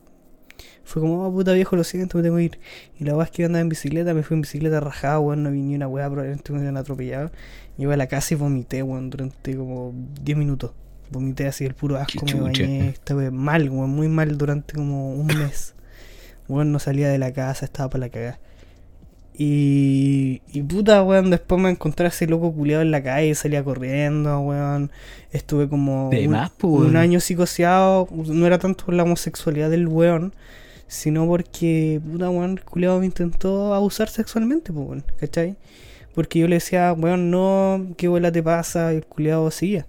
fue 0.85 1.01
como, 1.01 1.27
oh, 1.27 1.31
puta 1.31 1.51
viejo, 1.53 1.75
lo 1.75 1.83
siento, 1.83 2.17
me 2.17 2.23
tengo 2.23 2.37
que 2.37 2.43
ir. 2.43 2.59
Y 2.99 3.03
la 3.03 3.15
weá 3.15 3.25
es 3.25 3.31
que 3.31 3.41
yo 3.41 3.47
andaba 3.47 3.61
en 3.61 3.69
bicicleta, 3.69 4.13
me 4.13 4.23
fui 4.23 4.35
en 4.35 4.41
bicicleta 4.41 4.79
rajada, 4.79 5.19
weón, 5.19 5.43
no 5.43 5.51
vi 5.51 5.61
ni 5.61 5.75
una 5.75 5.87
weá, 5.87 6.07
probablemente 6.07 6.53
me 6.53 6.59
hubieran 6.59 6.77
atropellado. 6.77 7.31
Llegué 7.77 7.93
a 7.93 7.97
la 7.97 8.07
casa 8.07 8.35
y 8.35 8.37
vomité, 8.37 8.83
weón, 8.83 9.09
durante 9.09 9.55
como 9.55 9.93
10 10.21 10.37
minutos. 10.37 10.71
Vomité 11.09 11.47
así 11.47 11.65
el 11.65 11.73
puro 11.73 11.97
asco, 11.97 12.25
me 12.25 12.39
bañé, 12.39 12.89
estaba 12.89 13.29
mal, 13.31 13.69
weón, 13.69 13.89
muy 13.89 14.07
mal 14.07 14.37
durante 14.37 14.75
como 14.75 15.13
un 15.13 15.27
mes. 15.27 15.73
Weón, 16.47 16.71
no 16.71 16.77
salía 16.77 17.09
de 17.09 17.17
la 17.17 17.33
casa, 17.33 17.65
estaba 17.65 17.89
para 17.89 18.05
la 18.05 18.09
cagada. 18.09 18.39
Y, 19.37 20.41
y 20.53 20.61
puta, 20.61 21.03
weón, 21.03 21.29
después 21.29 21.59
me 21.59 21.69
encontré 21.69 22.05
a 22.05 22.09
ese 22.09 22.25
loco 22.27 22.53
culiado 22.53 22.81
en 22.81 22.91
la 22.91 23.03
calle, 23.03 23.35
salía 23.35 23.63
corriendo, 23.63 24.39
weón. 24.39 24.91
Estuve 25.31 25.67
como 25.67 26.09
un, 26.09 26.29
más, 26.29 26.51
pues, 26.51 26.87
un 26.87 26.95
año 26.95 27.19
psicoseado, 27.19 28.07
no 28.11 28.47
era 28.47 28.59
tanto 28.59 28.85
por 28.85 28.93
la 28.93 29.03
homosexualidad 29.03 29.69
del 29.69 29.87
weón, 29.87 30.33
sino 30.87 31.27
porque, 31.27 32.01
puta, 32.09 32.29
weón, 32.29 32.51
el 32.51 32.63
culiado 32.63 32.99
me 32.99 33.05
intentó 33.05 33.73
abusar 33.73 34.09
sexualmente, 34.09 34.71
pues, 34.73 34.87
weón, 34.87 35.03
¿cachai? 35.19 35.55
Porque 36.13 36.39
yo 36.39 36.47
le 36.47 36.55
decía, 36.55 36.93
weón, 36.93 37.31
no, 37.31 37.87
qué 37.97 38.07
bola 38.07 38.31
te 38.31 38.43
pasa, 38.43 38.93
y 38.93 38.97
el 38.97 39.05
culiado 39.05 39.51
seguía. 39.51 39.87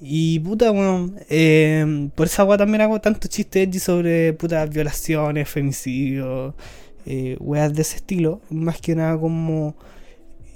Y 0.00 0.40
puta, 0.40 0.70
bueno, 0.70 1.12
eh, 1.30 2.10
por 2.14 2.26
esa 2.26 2.42
agua 2.42 2.58
también 2.58 2.82
hago 2.82 3.00
tanto 3.00 3.28
chiste 3.28 3.62
edgy 3.62 3.78
sobre 3.78 4.32
puta 4.34 4.64
violaciones, 4.66 5.48
femicidios, 5.48 6.54
eh, 7.06 7.36
weas 7.40 7.72
de 7.74 7.82
ese 7.82 7.96
estilo. 7.96 8.40
Más 8.50 8.80
que 8.80 8.94
nada 8.94 9.18
como 9.18 9.74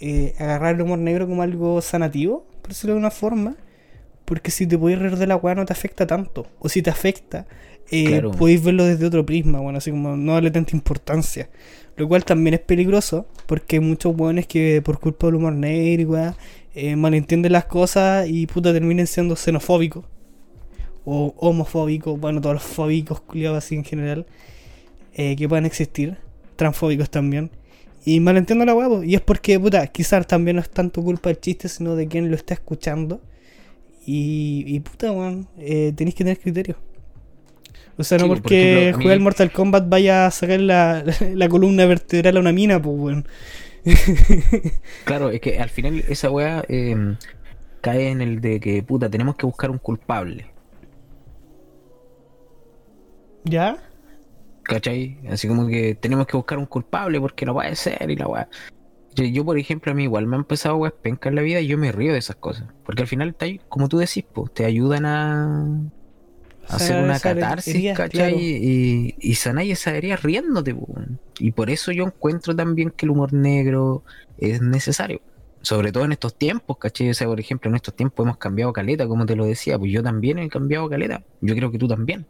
eh, 0.01 0.35
agarrar 0.39 0.75
el 0.77 0.83
humor 0.83 0.99
negro 0.99 1.27
como 1.27 1.43
algo 1.43 1.81
sanativo, 1.81 2.47
por 2.61 2.71
decirlo 2.71 2.95
de 2.95 3.01
una 3.01 3.11
forma. 3.11 3.57
Porque 4.27 4.51
si 4.51 4.67
te 4.67 4.79
podéis 4.79 4.99
reír 5.01 5.17
de 5.17 5.27
la 5.27 5.37
wea 5.37 5.55
no 5.55 5.65
te 5.65 5.73
afecta 5.73 6.07
tanto. 6.07 6.47
O 6.61 6.69
si 6.69 6.83
te 6.83 6.91
afecta, 6.91 7.47
eh, 7.91 8.07
Claro. 8.07 8.31
podéis 8.33 8.63
verlo 8.63 8.85
desde 8.85 9.07
otro 9.07 9.25
prisma, 9.27 9.61
bueno, 9.61 9.79
así 9.79 9.91
como 9.91 10.17
no 10.17 10.33
darle 10.35 10.51
tanta 10.51 10.75
importancia. 10.77 11.49
Lo 11.97 12.09
cual 12.09 12.25
también 12.25 12.55
es 12.55 12.61
peligroso, 12.61 13.27
porque 13.47 13.77
hay 13.77 13.81
muchos 13.81 14.15
weones 14.17 14.47
que 14.47 14.81
por 14.83 14.99
culpa 15.01 15.27
del 15.27 15.37
humor 15.37 15.53
negro 15.53 16.03
y 16.03 16.05
weá, 16.07 16.37
eh, 16.75 16.97
malentienden 16.97 17.53
las 17.53 17.67
cosas 17.67 18.27
y 18.29 18.47
puta 18.47 18.73
terminen 18.73 19.07
siendo 19.07 19.37
xenofóbicos. 19.37 20.05
O 21.05 21.35
homofóbicos, 21.39 22.19
bueno, 22.19 22.41
todos 22.41 22.55
los 22.55 22.63
fóbicos 22.63 23.21
culiados 23.21 23.59
así 23.59 23.75
en 23.75 23.85
general, 23.85 24.27
eh, 25.15 25.35
que 25.37 25.49
puedan 25.49 25.67
existir, 25.67 26.17
transfóbicos 26.57 27.11
también. 27.11 27.51
Y 28.05 28.21
malentiendo 28.21 28.65
la 28.65 28.75
huevo. 28.75 29.03
Y 29.03 29.15
es 29.15 29.21
porque, 29.21 29.59
puta, 29.61 29.87
quizás 29.89 30.27
también 30.27 30.57
no 30.57 30.63
es 30.63 30.71
tanto 30.71 31.03
culpa 31.03 31.29
del 31.29 31.41
chiste, 31.41 31.69
sino 31.69 31.97
de 31.97 32.07
quien 32.07 32.31
lo 32.31 32.37
está 32.37 32.55
escuchando. 32.55 33.21
Y, 34.07 34.65
y 34.67 34.81
puta, 34.81 35.13
weón, 35.13 35.49
eh, 35.59 35.93
tenéis 35.95 36.15
que 36.15 36.25
tener 36.25 36.39
criterio. 36.39 36.77
O 38.01 38.05
sea, 38.05 38.17
no 38.17 38.25
Sí, 38.25 38.29
por 38.29 38.43
porque 38.43 38.93
juega 38.95 39.13
el 39.13 39.21
Mortal 39.21 39.53
Kombat 39.53 39.89
vaya 39.89 40.27
a 40.27 40.31
sacar 40.31 40.59
la, 40.59 41.05
la 41.35 41.49
columna 41.51 41.85
vertebral 41.85 42.39
a 42.39 42.41
una 42.41 42.53
mina, 42.53 42.81
pues, 42.81 42.97
weón. 42.99 43.29
Claro, 45.05 45.31
es 45.31 45.41
que 45.41 45.59
al 45.59 45.69
final 45.69 46.03
esa 46.09 46.31
weá 46.31 46.65
eh, 46.69 47.17
cae 47.83 48.09
en 48.09 48.23
el 48.23 48.41
de 48.41 48.59
que, 48.59 48.83
puta, 48.83 49.11
tenemos 49.11 49.37
que 49.37 49.45
buscar 49.45 49.71
un 49.71 49.77
culpable. 49.77 50.51
¿Ya? 53.45 53.77
¿Cachai? 54.63 55.19
Así 55.29 55.47
como 55.47 55.67
que 55.67 55.95
tenemos 55.95 56.27
que 56.27 56.39
buscar 56.39 56.59
un 56.59 56.67
culpable 56.67 57.21
porque 57.21 57.45
no 57.45 57.53
puede 57.53 57.77
ser 57.77 58.11
y 58.11 58.17
la 58.17 58.29
weá. 58.29 58.49
Yo, 59.15 59.25
yo, 59.25 59.45
por 59.45 59.59
ejemplo, 59.59 59.93
a 59.93 59.95
mí 59.95 60.05
igual 60.05 60.27
me 60.27 60.37
han 60.37 60.43
empezado 60.43 60.77
weas 60.77 60.95
pencas 60.95 61.31
en 61.31 61.37
la 61.37 61.43
vida 61.43 61.61
y 61.61 61.67
yo 61.67 61.77
me 61.77 61.93
río 61.93 62.13
de 62.13 62.19
esas 62.19 62.37
cosas. 62.37 62.67
Porque 62.85 63.03
al 63.03 63.09
final, 63.09 63.37
como 63.69 63.89
tú 63.91 63.99
decís, 63.99 64.25
pues, 64.33 64.55
te 64.55 64.65
ayudan 64.65 65.05
a 65.05 65.91
hacer 66.75 67.03
una 67.03 67.19
catarsis, 67.19 67.75
heridas, 67.75 67.97
¿cachai? 67.97 68.33
claro. 68.33 68.37
Y, 68.41 69.15
y 69.19 69.35
sanar 69.35 69.65
esa 69.65 69.95
herida 69.97 70.17
riéndote. 70.17 70.77
Y 71.39 71.53
por 71.53 71.71
eso 71.71 71.93
yo 71.93 72.05
encuentro 72.05 72.55
también 72.55 72.91
que 72.91 73.07
el 73.07 73.11
humor 73.11 73.33
negro 73.33 74.05
es 74.39 74.61
necesario. 74.61 75.21
Sobre 75.63 75.93
todo 75.93 76.05
en 76.07 76.13
estos 76.13 76.35
tiempos, 76.35 76.79
¿cachai? 76.79 77.11
O 77.11 77.15
sea, 77.15 77.27
por 77.27 77.39
ejemplo, 77.39 77.69
en 77.69 77.77
estos 77.77 77.95
tiempos 77.95 78.25
hemos 78.25 78.39
cambiado 78.39 78.73
caleta, 78.73 79.07
como 79.07 79.27
te 79.27 79.37
lo 79.37 79.45
decía. 79.45 79.79
Pues 79.79 79.93
yo 79.93 80.03
también 80.03 80.39
he 80.39 80.49
cambiado 80.49 80.89
caleta. 80.89 81.23
Yo 81.43 81.55
creo 81.55 81.71
que 81.71 81.79
tú 81.79 81.87
también. 81.87 82.27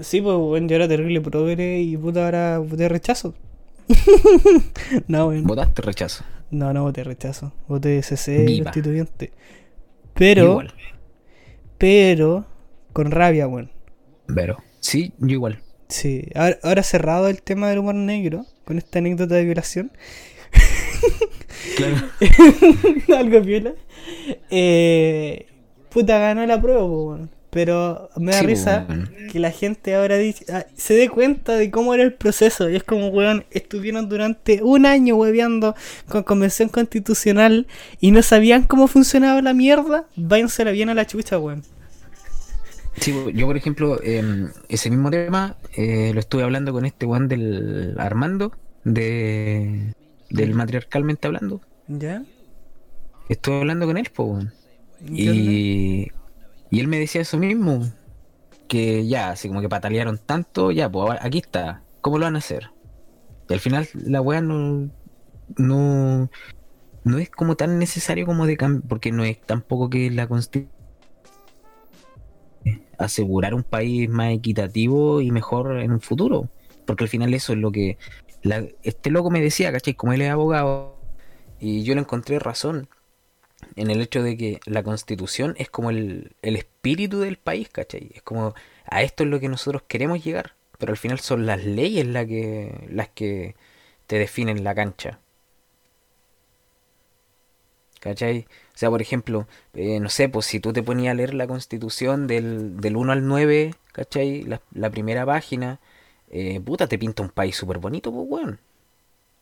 Sí, 0.00 0.22
pues, 0.22 0.34
weón, 0.36 0.68
yo 0.68 0.76
era 0.76 0.88
terrible 0.88 1.20
progre 1.20 1.80
y 1.80 1.96
puta, 1.98 2.24
ahora 2.24 2.58
voté 2.58 2.88
rechazo. 2.88 3.34
no, 5.08 5.28
weón. 5.28 5.44
Votaste 5.44 5.82
rechazo. 5.82 6.24
No, 6.50 6.72
no 6.72 6.82
voté 6.84 7.04
rechazo. 7.04 7.52
Voté 7.68 8.02
CC 8.02 8.44
Viva. 8.44 8.64
constituyente. 8.64 9.32
Pero, 10.14 10.44
Igual. 10.52 10.74
pero, 11.78 12.46
con 12.92 13.10
rabia, 13.10 13.46
weón. 13.48 13.70
Pero, 14.34 14.56
sí, 14.80 15.12
yo 15.18 15.28
igual. 15.28 15.60
Sí, 15.88 16.28
ahora, 16.34 16.58
ahora 16.62 16.82
cerrado 16.82 17.28
el 17.28 17.42
tema 17.42 17.68
del 17.68 17.78
humor 17.80 17.94
negro, 17.94 18.46
con 18.64 18.78
esta 18.78 18.98
anécdota 19.00 19.34
de 19.34 19.44
violación, 19.44 19.92
Claro. 21.76 21.96
algo 23.16 23.40
viola, 23.40 23.72
eh, 24.50 25.46
puta 25.90 26.18
ganó 26.18 26.44
la 26.46 26.60
prueba, 26.60 26.84
weón. 26.84 27.30
pero 27.50 28.10
me 28.16 28.32
da 28.32 28.40
Sí, 28.40 28.46
risa 28.46 28.86
que 29.30 29.38
la 29.38 29.50
gente 29.50 29.94
ahora 29.94 30.16
dice, 30.16 30.44
ah, 30.52 30.66
se 30.76 30.94
dé 30.94 31.08
cuenta 31.08 31.54
de 31.54 31.70
cómo 31.70 31.94
era 31.94 32.02
el 32.02 32.14
proceso, 32.14 32.68
y 32.68 32.76
es 32.76 32.82
como, 32.84 33.08
weón, 33.08 33.44
estuvieron 33.50 34.08
durante 34.08 34.62
un 34.62 34.86
año 34.86 35.16
hueveando 35.16 35.74
con 36.08 36.22
convención 36.24 36.68
constitucional 36.68 37.66
y 38.00 38.10
no 38.10 38.22
sabían 38.22 38.64
cómo 38.64 38.86
funcionaba 38.86 39.40
la 39.40 39.54
mierda, 39.54 40.06
váyansela 40.16 40.70
bien 40.72 40.88
a 40.90 40.94
la 40.94 41.06
chucha, 41.06 41.38
weón. 41.38 41.62
Sí, 42.96 43.14
yo 43.34 43.46
por 43.46 43.56
ejemplo, 43.56 44.00
eh, 44.02 44.48
ese 44.68 44.90
mismo 44.90 45.10
tema 45.10 45.56
eh, 45.74 46.12
lo 46.12 46.20
estuve 46.20 46.42
hablando 46.42 46.72
con 46.72 46.84
este 46.84 47.06
Juan 47.06 47.28
del 47.28 47.96
Armando, 47.98 48.52
de 48.84 49.94
del 50.30 50.54
matriarcalmente 50.54 51.26
hablando. 51.26 51.60
¿Ya? 51.88 52.24
Estuve 53.28 53.58
hablando 53.58 53.86
con 53.86 53.96
él, 53.96 54.08
y, 55.08 56.08
y 56.70 56.80
él 56.80 56.88
me 56.88 56.98
decía 56.98 57.22
eso 57.22 57.38
mismo, 57.38 57.92
que 58.68 59.06
ya, 59.06 59.30
así 59.30 59.48
como 59.48 59.60
que 59.60 59.68
patalearon 59.68 60.18
tanto, 60.18 60.70
ya, 60.70 60.90
pues 60.90 61.18
aquí 61.20 61.38
está, 61.38 61.82
¿cómo 62.00 62.18
lo 62.18 62.24
van 62.24 62.36
a 62.36 62.38
hacer? 62.38 62.70
Y 63.48 63.54
al 63.54 63.60
final 63.60 63.88
la 63.94 64.20
weá 64.20 64.40
no, 64.40 64.90
no, 65.56 66.30
no 67.04 67.18
es 67.18 67.30
como 67.30 67.56
tan 67.56 67.78
necesario 67.78 68.26
como 68.26 68.46
de 68.46 68.56
cambiar, 68.56 68.88
porque 68.88 69.12
no 69.12 69.24
es 69.24 69.40
tampoco 69.42 69.90
que 69.90 70.10
la 70.10 70.26
constitución 70.26 70.81
asegurar 73.06 73.54
un 73.54 73.62
país 73.62 74.08
más 74.08 74.32
equitativo 74.32 75.20
y 75.20 75.30
mejor 75.30 75.78
en 75.78 75.92
un 75.92 76.00
futuro, 76.00 76.48
porque 76.86 77.04
al 77.04 77.08
final 77.08 77.34
eso 77.34 77.52
es 77.52 77.58
lo 77.58 77.72
que 77.72 77.98
este 78.82 79.10
loco 79.10 79.30
me 79.30 79.40
decía, 79.40 79.72
¿cachai? 79.72 79.94
Como 79.94 80.12
él 80.12 80.22
es 80.22 80.30
abogado, 80.30 80.96
y 81.60 81.84
yo 81.84 81.94
le 81.94 82.00
encontré 82.00 82.38
razón 82.38 82.88
en 83.76 83.90
el 83.90 84.00
hecho 84.00 84.22
de 84.22 84.36
que 84.36 84.60
la 84.66 84.82
constitución 84.82 85.54
es 85.58 85.70
como 85.70 85.90
el, 85.90 86.32
el 86.42 86.56
espíritu 86.56 87.20
del 87.20 87.36
país, 87.38 87.68
¿cachai? 87.68 88.10
Es 88.14 88.22
como 88.22 88.54
a 88.86 89.02
esto 89.02 89.24
es 89.24 89.30
lo 89.30 89.40
que 89.40 89.48
nosotros 89.48 89.82
queremos 89.86 90.24
llegar, 90.24 90.54
pero 90.78 90.92
al 90.92 90.98
final 90.98 91.20
son 91.20 91.46
las 91.46 91.64
leyes 91.64 92.06
las 92.06 92.26
que, 92.26 92.88
las 92.90 93.08
que 93.10 93.54
te 94.06 94.18
definen 94.18 94.64
la 94.64 94.74
cancha. 94.74 95.20
¿Cachai? 98.00 98.46
O 98.74 98.78
sea, 98.78 98.90
por 98.90 99.02
ejemplo, 99.02 99.46
eh, 99.74 100.00
no 100.00 100.08
sé, 100.08 100.28
pues 100.28 100.46
si 100.46 100.60
tú 100.60 100.72
te 100.72 100.82
ponías 100.82 101.12
a 101.12 101.14
leer 101.14 101.34
la 101.34 101.46
constitución 101.46 102.26
del, 102.26 102.80
del 102.80 102.96
1 102.96 103.12
al 103.12 103.26
9, 103.26 103.74
¿cachai? 103.92 104.44
La, 104.72 104.90
primera 104.90 105.26
página, 105.26 105.80
eh, 106.30 106.60
puta, 106.60 106.86
te 106.88 106.98
pinta 106.98 107.22
un 107.22 107.30
país 107.30 107.56
súper 107.56 107.78
bonito, 107.78 108.12
pues, 108.12 108.26
weón. 108.28 108.60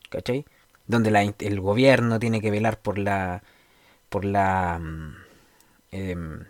¿Cachai? 0.09 0.45
Donde 0.87 1.11
la 1.11 1.21
el 1.23 1.61
gobierno 1.61 2.19
tiene 2.19 2.41
que 2.41 2.51
velar 2.51 2.79
por 2.81 2.97
la 2.97 3.43
por 4.09 4.25
la 4.25 4.79
mm, 4.79 5.15
em, 5.91 6.45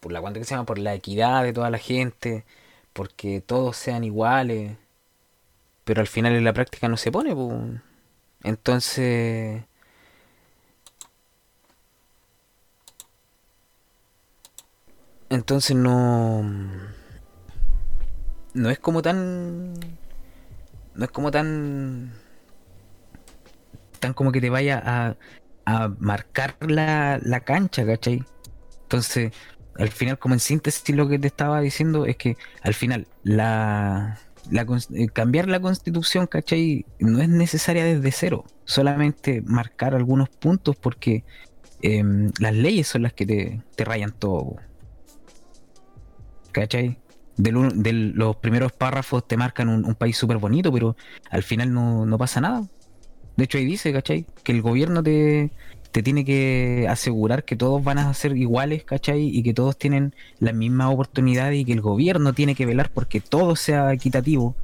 por 0.00 0.12
la 0.12 0.20
¿cuánto 0.20 0.40
que 0.40 0.46
se 0.46 0.54
llama? 0.54 0.66
por 0.66 0.78
la 0.78 0.94
equidad 0.94 1.42
de 1.44 1.52
toda 1.52 1.70
la 1.70 1.78
gente 1.78 2.44
porque 2.92 3.40
todos 3.42 3.76
sean 3.76 4.04
iguales 4.04 4.76
pero 5.84 6.00
al 6.00 6.06
final 6.08 6.34
en 6.34 6.44
la 6.44 6.52
práctica 6.52 6.88
no 6.88 6.96
se 6.96 7.12
pone 7.12 7.34
pues. 7.34 7.52
entonces 8.44 9.64
entonces 15.30 15.76
no 15.76 16.42
no 18.54 18.70
es 18.70 18.78
como 18.78 19.02
tan 19.02 19.74
no 20.94 21.04
es 21.04 21.10
como 21.10 21.30
tan 21.30 22.12
tan 24.00 24.14
como 24.14 24.32
que 24.32 24.40
te 24.40 24.50
vaya 24.50 24.82
a, 24.84 25.16
a 25.64 25.88
marcar 25.98 26.56
la, 26.60 27.18
la 27.22 27.40
cancha, 27.40 27.86
¿cachai? 27.86 28.22
Entonces, 28.82 29.32
al 29.78 29.88
final, 29.88 30.18
como 30.18 30.34
en 30.34 30.40
síntesis, 30.40 30.94
lo 30.94 31.08
que 31.08 31.18
te 31.18 31.26
estaba 31.26 31.60
diciendo 31.60 32.06
es 32.06 32.16
que 32.16 32.36
al 32.62 32.74
final, 32.74 33.06
la, 33.22 34.18
eh, 34.52 35.08
cambiar 35.12 35.48
la 35.48 35.60
constitución, 35.60 36.26
¿cachai? 36.26 36.84
No 36.98 37.20
es 37.20 37.28
necesaria 37.28 37.84
desde 37.84 38.12
cero, 38.12 38.44
solamente 38.64 39.42
marcar 39.42 39.94
algunos 39.94 40.28
puntos 40.28 40.76
porque 40.76 41.24
em, 41.82 42.30
las 42.38 42.54
leyes 42.54 42.88
son 42.88 43.02
las 43.02 43.14
que 43.14 43.26
te, 43.26 43.62
te 43.74 43.84
rayan 43.84 44.12
todo, 44.12 44.56
¿cachai? 46.54 46.96
De 47.36 47.52
los 47.52 48.36
primeros 48.36 48.72
párrafos 48.72 49.26
te 49.26 49.36
marcan 49.36 49.68
un, 49.68 49.94
país 49.96 50.16
súper 50.16 50.38
bonito, 50.38 50.72
pero 50.72 50.96
al 51.30 51.42
final 51.42 51.72
no, 51.72 52.16
pasa 52.16 52.40
nada. 52.40 52.66
De 53.36 53.44
hecho, 53.44 53.58
ahí 53.58 53.64
dice, 53.64 53.92
¿cachai? 53.92 54.24
Que 54.44 54.52
el 54.52 54.62
gobierno 54.62 55.02
te, 55.02 55.50
tiene 55.90 56.24
que 56.24 56.86
asegurar 56.88 57.44
que 57.44 57.56
todos 57.56 57.82
van 57.82 57.98
a 57.98 58.14
ser 58.14 58.36
iguales, 58.36 58.84
¿cachai? 58.84 59.26
Y 59.26 59.42
que 59.42 59.52
todos 59.52 59.76
tienen 59.76 60.14
las 60.38 60.54
mismas 60.54 60.92
oportunidades 60.92 61.58
y 61.58 61.64
que 61.64 61.72
el 61.72 61.80
gobierno 61.80 62.32
tiene 62.32 62.54
que 62.54 62.66
velar 62.66 62.90
porque 62.94 63.20
todo 63.20 63.56
sea 63.56 63.92
equitativo. 63.92 64.54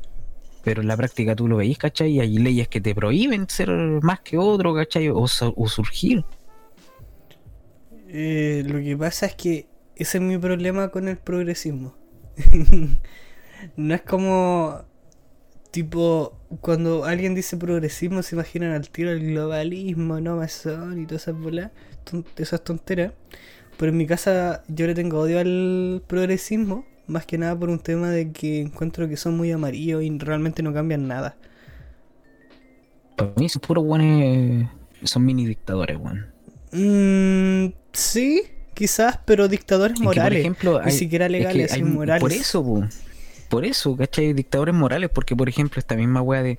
Pero 0.63 0.83
en 0.83 0.89
la 0.89 0.97
práctica 0.97 1.35
tú 1.35 1.49
lo 1.49 1.57
veis, 1.57 1.77
¿cachai? 1.77 2.21
Hay 2.21 2.39
leyes 2.39 2.69
que 2.69 2.81
te 2.81 2.95
prohíben 2.95 3.49
ser 3.49 3.71
más 4.03 4.21
que 4.21 4.39
otro, 4.39 4.75
¿cachai? 4.75 5.09
O 5.09 5.27
surgir. 5.27 6.25
Eh, 8.07 8.63
lo 8.67 8.81
que 8.81 8.97
pasa 8.97 9.27
es 9.27 9.35
que 9.35 9.70
ese 10.03 10.19
es 10.19 10.25
mi 10.25 10.39
problema 10.39 10.89
con 10.89 11.09
el 11.09 11.19
progresismo. 11.19 11.95
no 13.77 13.95
es 13.95 14.03
como 14.03 14.83
tipo 15.71 16.37
cuando 16.61 17.05
alguien 17.05 17.35
dice 17.35 17.57
progresismo 17.57 18.23
se 18.23 18.35
imaginan 18.35 18.73
al 18.73 18.89
tiro 18.89 19.11
el 19.11 19.21
globalismo, 19.21 20.21
no 20.21 20.37
masón 20.37 21.01
y 21.01 21.07
todas 21.07 21.23
esas 21.23 21.37
bolas, 21.37 21.71
esas 22.37 22.65
tonteras. 22.65 23.13
Pero 23.77 23.93
en 23.93 23.99
mi 23.99 24.07
casa 24.07 24.63
yo 24.69 24.87
le 24.87 24.95
tengo 24.95 25.21
odio 25.21 25.39
al 25.39 26.03
progresismo, 26.07 26.87
más 27.07 27.27
que 27.27 27.39
nada 27.39 27.59
por 27.59 27.69
un 27.69 27.79
tema 27.79 28.09
de 28.11 28.33
que 28.33 28.61
encuentro 28.61 29.09
que 29.09 29.17
son 29.17 29.37
muy 29.37 29.53
amarillos 29.53 30.03
y 30.03 30.19
realmente 30.19 30.63
no 30.63 30.73
cambian 30.73 31.09
nada. 31.09 31.37
Para 33.17 33.33
mí 33.37 33.49
son 33.49 33.61
puros 33.61 33.85
buenos. 33.85 34.71
Son 35.05 35.25
mini 35.25 35.47
dictadores, 35.47 35.99
weón. 35.99 36.27
Mm, 36.73 37.75
sí, 37.93 38.43
quizás, 38.81 39.19
pero 39.27 39.47
dictadores 39.49 39.95
Es 39.99 40.01
morales. 40.01 40.31
por 40.31 40.37
ejemplo, 40.41 40.83
ni 40.83 40.91
siquiera 40.93 41.27
es 41.27 41.33
que 41.33 41.39
legales, 41.39 41.73
hay- 41.73 41.79
sino 41.81 41.91
morales. 41.91 42.21
Por 42.23 42.33
eso, 42.33 42.65
po. 42.65 42.85
por 43.49 43.65
eso, 43.67 43.97
¿cachai? 43.97 44.33
Dictadores 44.33 44.75
morales, 44.75 45.11
porque 45.15 45.37
por 45.37 45.49
ejemplo, 45.49 45.79
esta 45.79 45.95
misma 45.97 46.23
wea 46.23 46.43
de. 46.43 46.59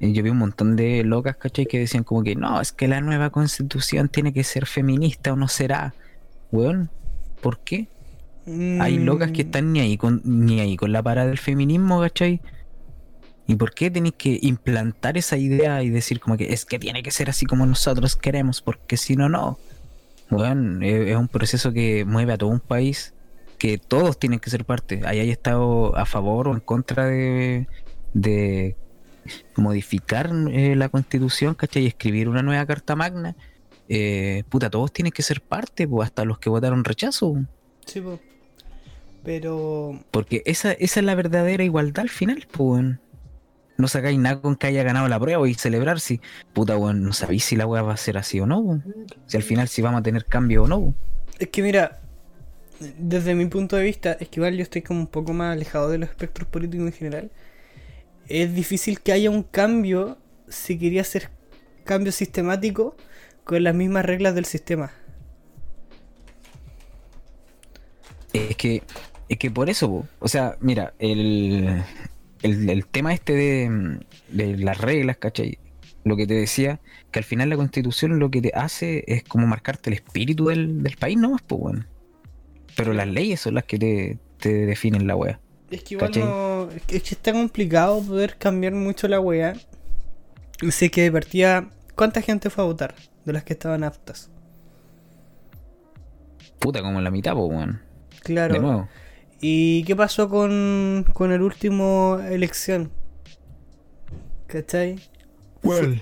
eh, 0.00 0.12
Yo 0.12 0.22
vi 0.22 0.30
un 0.30 0.36
montón 0.38 0.76
de 0.76 1.02
locas, 1.04 1.36
¿cachai? 1.36 1.64
Que 1.66 1.78
decían 1.78 2.04
como 2.04 2.22
que 2.22 2.34
no, 2.36 2.60
es 2.60 2.72
que 2.72 2.88
la 2.88 3.00
nueva 3.00 3.30
constitución 3.30 4.08
tiene 4.08 4.32
que 4.32 4.44
ser 4.44 4.66
feminista 4.66 5.32
o 5.32 5.36
no 5.36 5.48
será. 5.48 5.94
Weón, 6.50 6.90
¿por 7.40 7.58
qué? 7.60 7.88
Hay 8.46 8.98
locas 8.98 9.30
que 9.30 9.44
Mm, 9.44 9.46
están 9.46 9.72
ni 9.72 9.80
ahí 9.80 9.96
con, 9.96 10.20
ni 10.24 10.60
ahí 10.60 10.76
con 10.76 10.92
la 10.92 11.02
parada 11.02 11.28
del 11.28 11.38
feminismo, 11.38 12.00
¿cachai? 12.00 12.40
¿Y 13.46 13.54
por 13.56 13.72
qué 13.74 13.90
tenéis 13.90 14.14
que 14.18 14.38
implantar 14.42 15.16
esa 15.16 15.36
idea 15.36 15.82
y 15.82 15.90
decir 15.90 16.20
como 16.20 16.36
que 16.36 16.52
es 16.52 16.64
que 16.64 16.78
tiene 16.78 17.02
que 17.02 17.10
ser 17.10 17.30
así 17.30 17.46
como 17.46 17.64
nosotros 17.66 18.16
queremos, 18.16 18.60
porque 18.60 18.96
si 18.96 19.16
no, 19.16 19.28
no? 19.28 19.58
Bueno, 20.32 20.84
es, 20.84 21.14
un 21.14 21.28
proceso 21.28 21.72
que 21.72 22.06
mueve 22.06 22.32
a 22.32 22.38
todo 22.38 22.48
un 22.48 22.60
país, 22.60 23.12
que 23.58 23.76
todos 23.76 24.18
tienen 24.18 24.40
que 24.40 24.48
ser 24.48 24.64
parte. 24.64 25.02
Ahí 25.04 25.20
hay 25.20 25.30
estado 25.30 25.94
a 25.96 26.06
favor 26.06 26.48
o 26.48 26.54
en 26.54 26.60
contra 26.60 27.06
de, 27.06 27.66
de 28.14 28.74
modificar 29.56 30.30
eh, 30.50 30.74
la 30.74 30.88
constitución, 30.88 31.54
¿cachai? 31.54 31.82
Y 31.82 31.86
escribir 31.86 32.30
una 32.30 32.42
nueva 32.42 32.64
carta 32.64 32.96
magna. 32.96 33.36
Eh, 33.90 34.44
puta, 34.48 34.70
todos 34.70 34.90
tienen 34.90 35.12
que 35.12 35.22
ser 35.22 35.42
parte, 35.42 35.86
pues, 35.86 36.06
hasta 36.06 36.24
los 36.24 36.38
que 36.38 36.48
votaron 36.48 36.82
rechazo. 36.82 37.36
Sí, 37.84 38.00
po. 38.00 38.18
Pero. 39.24 40.00
Porque 40.10 40.42
esa, 40.46 40.72
esa 40.72 41.00
es 41.00 41.06
la 41.06 41.14
verdadera 41.14 41.62
igualdad 41.62 42.00
al 42.00 42.08
final, 42.08 42.46
pues. 42.50 42.96
No 43.82 43.88
sacáis 43.88 44.16
nada 44.16 44.40
con 44.40 44.54
que 44.54 44.68
haya 44.68 44.84
ganado 44.84 45.08
la 45.08 45.18
prueba 45.18 45.48
y 45.48 45.54
celebrar 45.54 45.98
si, 45.98 46.20
puta, 46.52 46.76
weón, 46.76 47.02
no 47.02 47.12
sabéis 47.12 47.42
si 47.42 47.56
la 47.56 47.66
weá 47.66 47.82
va 47.82 47.94
a 47.94 47.96
ser 47.96 48.16
así 48.16 48.38
o 48.38 48.46
no, 48.46 48.60
weón. 48.60 48.84
Si 49.26 49.36
al 49.36 49.42
final 49.42 49.66
si 49.66 49.82
vamos 49.82 49.98
a 49.98 50.02
tener 50.04 50.24
cambio 50.24 50.62
o 50.62 50.68
no, 50.68 50.76
weón. 50.76 50.96
Es 51.40 51.48
que 51.48 51.62
mira, 51.62 52.00
desde 52.96 53.34
mi 53.34 53.46
punto 53.46 53.74
de 53.74 53.82
vista, 53.82 54.12
es 54.12 54.28
que 54.28 54.38
igual 54.38 54.54
yo 54.54 54.62
estoy 54.62 54.82
como 54.82 55.00
un 55.00 55.08
poco 55.08 55.32
más 55.32 55.54
alejado 55.54 55.90
de 55.90 55.98
los 55.98 56.08
espectros 56.10 56.46
políticos 56.46 56.86
en 56.86 56.92
general. 56.92 57.30
Es 58.28 58.54
difícil 58.54 59.00
que 59.00 59.10
haya 59.10 59.30
un 59.30 59.42
cambio 59.42 60.16
si 60.46 60.78
quería 60.78 61.00
hacer 61.00 61.30
cambio 61.82 62.12
sistemático 62.12 62.94
con 63.42 63.64
las 63.64 63.74
mismas 63.74 64.04
reglas 64.04 64.36
del 64.36 64.44
sistema. 64.44 64.92
Es 68.32 68.54
que, 68.54 68.84
es 69.28 69.38
que 69.38 69.50
por 69.50 69.68
eso, 69.68 69.88
po. 69.88 70.06
o 70.20 70.28
sea, 70.28 70.56
mira, 70.60 70.94
el, 71.00 71.82
el, 72.42 72.68
el 72.68 72.86
tema 72.86 73.12
este 73.12 73.34
de, 73.34 74.00
de 74.28 74.56
las 74.58 74.78
reglas, 74.78 75.16
¿cachai? 75.18 75.58
Lo 76.04 76.16
que 76.16 76.26
te 76.26 76.34
decía, 76.34 76.80
que 77.10 77.20
al 77.20 77.24
final 77.24 77.48
la 77.48 77.56
constitución 77.56 78.18
lo 78.18 78.30
que 78.30 78.42
te 78.42 78.52
hace 78.54 79.04
es 79.06 79.22
como 79.22 79.46
marcarte 79.46 79.90
el 79.90 79.94
espíritu 79.94 80.46
del, 80.46 80.82
del 80.82 80.96
país 80.96 81.16
nomás, 81.16 81.42
pues, 81.42 81.60
weón. 81.60 81.86
Pero 82.76 82.92
las 82.92 83.06
leyes 83.06 83.40
son 83.40 83.54
las 83.54 83.64
que 83.64 83.78
te, 83.78 84.18
te 84.38 84.66
definen 84.66 85.06
la 85.06 85.14
weá. 85.14 85.38
Es 85.70 85.84
que 85.84 85.94
igual 85.94 86.10
no. 86.16 86.70
Es 86.70 86.82
que, 86.82 86.96
es 86.96 87.02
que 87.02 87.14
está 87.14 87.32
complicado 87.32 88.02
poder 88.02 88.36
cambiar 88.36 88.72
mucho 88.72 89.06
la 89.08 89.20
weá. 89.20 89.54
Y 90.60 90.70
sé 90.72 90.90
que 90.90 91.02
de 91.02 91.12
partida. 91.12 91.70
¿Cuánta 91.94 92.22
gente 92.22 92.50
fue 92.50 92.64
a 92.64 92.66
votar? 92.66 92.94
De 93.24 93.32
las 93.32 93.44
que 93.44 93.52
estaban 93.52 93.84
aptas. 93.84 94.30
Puta, 96.58 96.82
como 96.82 97.00
la 97.00 97.10
mitad, 97.10 97.34
pues, 97.34 97.48
weón. 97.48 97.80
Claro. 98.22 98.54
De 98.54 98.60
nuevo. 98.60 98.88
¿Y 99.44 99.82
qué 99.84 99.96
pasó 99.96 100.28
con, 100.28 101.04
con 101.12 101.32
el 101.32 101.42
último 101.42 102.20
elección? 102.30 102.92
¿Cachai? 104.46 105.00
¿Cuál? 105.62 106.00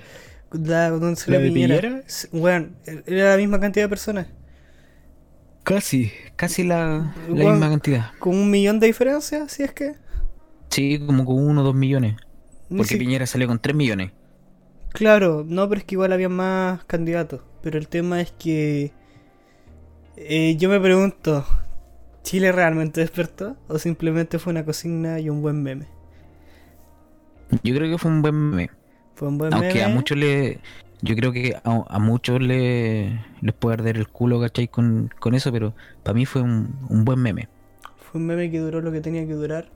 La, 0.53 0.91
donde 0.91 1.17
se 1.17 1.31
¿La 1.31 1.39
de 1.39 1.51
Piñera. 1.51 2.03
Bueno, 2.33 2.69
era 3.07 3.31
la 3.31 3.37
misma 3.39 3.59
cantidad 3.59 3.87
de 3.87 3.89
personas. 3.89 4.27
Casi, 5.62 6.12
casi 6.37 6.65
la, 6.65 7.15
la 7.29 7.51
misma 7.51 7.71
cantidad. 7.71 8.11
Con 8.19 8.37
un 8.37 8.51
millón 8.51 8.79
de 8.79 8.89
diferencia, 8.89 9.49
si 9.49 9.62
es 9.62 9.73
que. 9.73 9.95
Sí, 10.69 10.99
como 10.99 11.25
con 11.25 11.37
uno 11.37 11.62
o 11.62 11.65
dos 11.65 11.75
millones. 11.75 12.17
Porque 12.69 12.97
Piñera 12.97 13.27
salió 13.27 13.49
con 13.49 13.59
tres 13.59 13.75
millones. 13.75 14.12
Claro, 14.93 15.45
no, 15.49 15.69
pero 15.69 15.81
es 15.81 15.85
que 15.87 15.95
igual 15.95 16.12
había 16.12 16.29
más 16.29 16.85
candidatos. 16.85 17.41
Pero 17.62 17.79
el 17.79 17.89
tema 17.89 18.21
es 18.21 18.33
que. 18.33 18.93
eh, 20.17 20.57
yo 20.59 20.69
me 20.69 20.81
pregunto: 20.81 21.47
¿Chile 22.23 22.53
realmente 22.53 23.01
despertó? 23.01 23.57
¿O 23.69 23.79
simplemente 23.79 24.39
fue 24.39 24.53
una 24.53 24.65
consigna 24.65 25.21
y 25.21 25.29
un 25.31 25.43
buen 25.43 25.63
meme? 25.63 25.87
Yo 27.63 27.75
creo 27.75 27.91
que 27.91 27.99
fue 27.99 28.11
un 28.11 28.23
buen 28.23 28.35
meme. 28.35 28.71
Fue 29.15 29.29
un 29.29 29.39
buen 29.39 29.53
Aunque 29.53 29.59
meme. 29.59 29.85
a 29.85 29.89
muchos 29.89 30.17
le. 30.19 30.61
Yo 31.03 31.17
creo 31.17 31.33
que 31.33 31.57
a, 31.65 31.85
a 31.89 31.99
muchos 31.99 32.41
le, 32.41 33.25
les 33.41 33.55
puede 33.55 33.75
arder 33.75 33.97
el 33.97 34.09
culo, 34.09 34.41
¿cachai? 34.41 34.69
Con, 34.69 35.11
con 35.19 35.35
eso, 35.35 35.53
pero 35.53 35.75
para 36.03 36.15
mí 36.15 36.27
fue 36.27 36.43
un, 36.43 36.79
un 36.89 37.05
buen 37.05 37.21
meme. 37.21 37.49
Fue 37.97 38.21
un 38.21 38.27
meme 38.27 38.51
que 38.51 38.59
duró 38.59 38.81
lo 38.81 38.93
que 38.93 39.01
tenía 39.01 39.27
que 39.27 39.35
durar, 39.35 39.69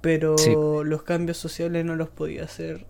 pero 0.00 0.36
Sí. 0.36 0.58
los 0.84 1.02
cambios 1.04 1.38
sociales 1.38 1.84
no 1.84 1.96
los 1.96 2.10
podía 2.10 2.44
hacer 2.44 2.86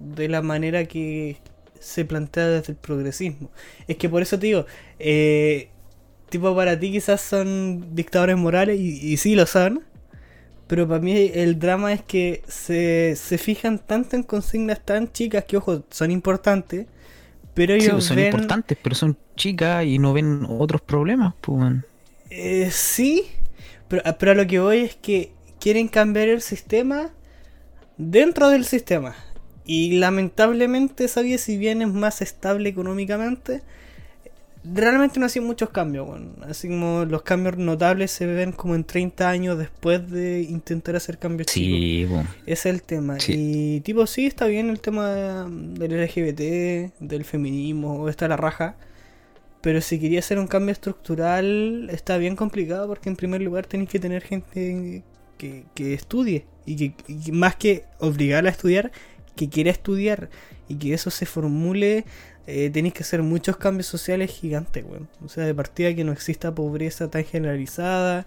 de 0.00 0.28
la 0.28 0.42
manera 0.42 0.86
que 0.86 1.38
se 1.80 2.04
plantea 2.04 2.48
desde 2.48 2.72
el 2.74 2.78
progresismo. 2.78 3.50
Es 3.88 3.96
que 3.98 4.08
por 4.08 4.22
eso 4.22 4.38
te 4.38 4.46
digo, 4.48 4.66
eh, 4.98 5.70
tipo 6.38 6.54
para 6.54 6.78
ti 6.78 6.90
quizás 6.92 7.20
son 7.20 7.94
dictadores 7.94 8.36
morales, 8.36 8.78
y, 8.80 9.12
y 9.12 9.16
sí 9.16 9.34
lo 9.34 9.46
son, 9.46 9.82
pero 10.66 10.88
para 10.88 11.00
mí 11.00 11.30
el 11.34 11.58
drama 11.58 11.92
es 11.92 12.02
que 12.02 12.42
se, 12.48 13.14
se 13.16 13.38
fijan 13.38 13.78
tanto 13.78 14.16
en 14.16 14.22
consignas 14.22 14.80
tan 14.84 15.12
chicas 15.12 15.44
que, 15.44 15.56
ojo, 15.56 15.84
son 15.90 16.10
importantes, 16.10 16.86
pero 17.54 17.74
Sí, 17.78 17.86
ellos 17.86 18.02
pues 18.02 18.04
son 18.06 18.16
ven... 18.16 18.26
importantes, 18.26 18.76
pero 18.82 18.94
son 18.94 19.16
chicas 19.36 19.84
y 19.84 19.98
no 19.98 20.12
ven 20.12 20.44
otros 20.48 20.80
problemas, 20.80 21.34
pues. 21.40 21.74
Eh, 22.30 22.70
sí, 22.72 23.26
pero, 23.88 24.02
pero 24.18 24.32
a 24.32 24.34
lo 24.34 24.46
que 24.46 24.58
voy 24.58 24.78
es 24.78 24.96
que 24.96 25.30
quieren 25.60 25.88
cambiar 25.88 26.28
el 26.28 26.40
sistema 26.42 27.10
dentro 27.96 28.48
del 28.48 28.64
sistema. 28.64 29.14
Y 29.66 29.98
lamentablemente 29.98 31.04
esa 31.04 31.22
vía, 31.22 31.38
si 31.38 31.56
bien 31.56 31.80
es 31.82 31.88
más 31.88 32.20
estable 32.22 32.68
económicamente, 32.68 33.62
realmente 34.64 35.20
no 35.20 35.26
ha 35.26 35.28
sido 35.28 35.44
muchos 35.44 35.70
cambios. 35.70 36.06
bueno. 36.06 36.32
Así 36.42 36.68
como 36.68 37.04
los 37.04 37.22
cambios 37.22 37.58
notables 37.58 38.10
se 38.10 38.26
ven 38.26 38.52
como 38.52 38.74
en 38.74 38.84
30 38.84 39.28
años 39.28 39.58
después 39.58 40.10
de 40.10 40.42
intentar 40.42 40.96
hacer 40.96 41.18
cambios 41.18 41.46
chicos. 41.46 41.78
Sí, 41.78 42.06
pues. 42.08 42.26
Ese 42.46 42.68
es 42.68 42.74
el 42.74 42.82
tema. 42.82 43.20
Sí. 43.20 43.34
Y 43.36 43.80
tipo, 43.80 44.06
sí, 44.06 44.26
está 44.26 44.46
bien 44.46 44.70
el 44.70 44.80
tema 44.80 45.46
del 45.48 46.04
LGBT, 46.04 46.94
del 47.00 47.24
feminismo, 47.24 48.08
está 48.08 48.26
la 48.28 48.36
raja. 48.36 48.76
Pero 49.60 49.80
si 49.80 49.98
quería 49.98 50.18
hacer 50.18 50.38
un 50.38 50.46
cambio 50.46 50.72
estructural, 50.72 51.88
está 51.90 52.18
bien 52.18 52.36
complicado 52.36 52.86
porque 52.86 53.08
en 53.08 53.16
primer 53.16 53.40
lugar 53.40 53.66
tenéis 53.66 53.90
que 53.90 53.98
tener 53.98 54.22
gente 54.22 55.02
que, 55.38 55.64
que 55.74 55.94
estudie. 55.94 56.46
Y 56.66 56.76
que 56.76 56.94
y 57.08 57.24
que 57.24 57.32
más 57.32 57.56
que 57.56 57.84
obligarla 57.98 58.48
a 58.48 58.52
estudiar, 58.52 58.92
que 59.36 59.48
quiera 59.48 59.70
estudiar. 59.70 60.30
Y 60.68 60.76
que 60.76 60.94
eso 60.94 61.10
se 61.10 61.26
formule, 61.26 62.04
eh, 62.46 62.70
tenéis 62.70 62.94
que 62.94 63.02
hacer 63.02 63.22
muchos 63.22 63.56
cambios 63.56 63.86
sociales 63.86 64.30
gigantes, 64.30 64.84
weón. 64.84 65.08
O 65.24 65.28
sea, 65.28 65.44
de 65.44 65.54
partida 65.54 65.94
que 65.94 66.04
no 66.04 66.12
exista 66.12 66.54
pobreza 66.54 67.10
tan 67.10 67.24
generalizada 67.24 68.26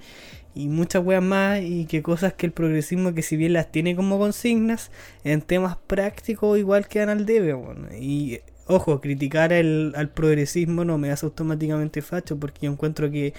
y 0.56 0.70
muchas 0.70 1.06
weas 1.06 1.22
más 1.22 1.62
y 1.62 1.86
que 1.86 2.02
cosas 2.02 2.34
que 2.34 2.48
el 2.48 2.52
progresismo 2.52 3.14
que 3.14 3.22
si 3.22 3.38
bien 3.38 3.54
las 3.54 3.72
tiene 3.72 3.96
como 3.96 4.18
consignas 4.18 4.90
en 5.24 5.42
temas 5.42 5.78
prácticos 5.86 6.58
igual 6.58 6.88
quedan 6.88 7.10
al 7.10 7.28
debe 7.28 7.54
weón. 7.54 7.90
y 8.00 8.40
ojo 8.66 9.00
criticar 9.00 9.54
el, 9.54 9.94
al 9.96 10.10
progresismo 10.10 10.84
no 10.84 10.98
me 10.98 11.12
hace 11.12 11.28
automáticamente 11.28 12.02
facho 12.02 12.40
porque 12.40 12.66
yo 12.66 12.72
encuentro 12.72 13.12
que 13.12 13.36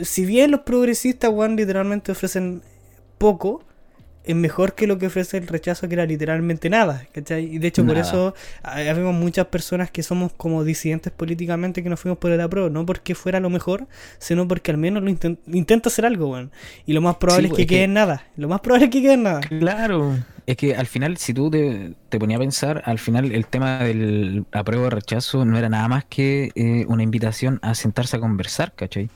si 0.00 0.24
bien 0.24 0.52
los 0.52 0.60
progresistas 0.60 1.30
weón 1.30 1.54
literalmente 1.54 2.12
ofrecen 2.12 2.62
poco 3.18 3.62
es 4.26 4.36
mejor 4.36 4.74
que 4.74 4.86
lo 4.86 4.98
que 4.98 5.06
ofrece 5.06 5.36
el 5.38 5.46
rechazo 5.46 5.88
que 5.88 5.94
era 5.94 6.04
literalmente 6.06 6.68
nada, 6.68 7.06
¿cachai? 7.12 7.44
Y 7.44 7.58
de 7.58 7.68
hecho 7.68 7.84
por 7.86 7.96
eso 7.96 8.34
hay- 8.62 8.88
habemos 8.88 9.14
muchas 9.14 9.46
personas 9.46 9.90
que 9.90 10.02
somos 10.02 10.32
como 10.36 10.64
disidentes 10.64 11.12
políticamente 11.12 11.82
que 11.82 11.88
nos 11.88 12.00
fuimos 12.00 12.18
por 12.18 12.30
el 12.32 12.40
apruebo, 12.40 12.68
no 12.70 12.84
porque 12.84 13.14
fuera 13.14 13.40
lo 13.40 13.50
mejor, 13.50 13.86
sino 14.18 14.46
porque 14.48 14.70
al 14.72 14.78
menos 14.78 15.02
lo 15.02 15.10
inten- 15.10 15.38
intenta 15.46 15.88
hacer 15.88 16.06
algo, 16.06 16.28
weón. 16.28 16.50
Y 16.86 16.92
lo 16.92 17.00
más 17.00 17.16
probable 17.16 17.44
Sí, 17.44 17.46
es 17.46 17.50
pues, 17.50 17.56
que 17.58 17.62
es 17.62 17.68
que- 17.68 17.74
quede 17.76 17.84
en 17.84 17.94
nada. 17.94 18.24
Lo 18.36 18.48
más 18.48 18.60
probable 18.60 18.86
es 18.86 18.90
que 18.90 19.02
quede 19.02 19.14
en 19.14 19.22
nada. 19.22 19.40
Claro, 19.40 20.18
es 20.46 20.56
que 20.56 20.74
al 20.76 20.86
final, 20.86 21.16
si 21.16 21.32
tú 21.34 21.50
te, 21.50 21.94
te 22.08 22.18
ponías 22.18 22.38
a 22.38 22.40
pensar, 22.40 22.82
al 22.84 22.98
final 22.98 23.32
el 23.32 23.46
tema 23.46 23.78
del 23.84 24.44
apruebo 24.52 24.86
o 24.86 24.90
rechazo 24.90 25.44
no 25.44 25.56
era 25.58 25.68
nada 25.68 25.88
más 25.88 26.04
que 26.04 26.50
eh, 26.54 26.84
una 26.88 27.02
invitación 27.02 27.58
a 27.62 27.74
sentarse 27.74 28.16
a 28.16 28.20
conversar, 28.20 28.72
¿cachai? 28.74 29.08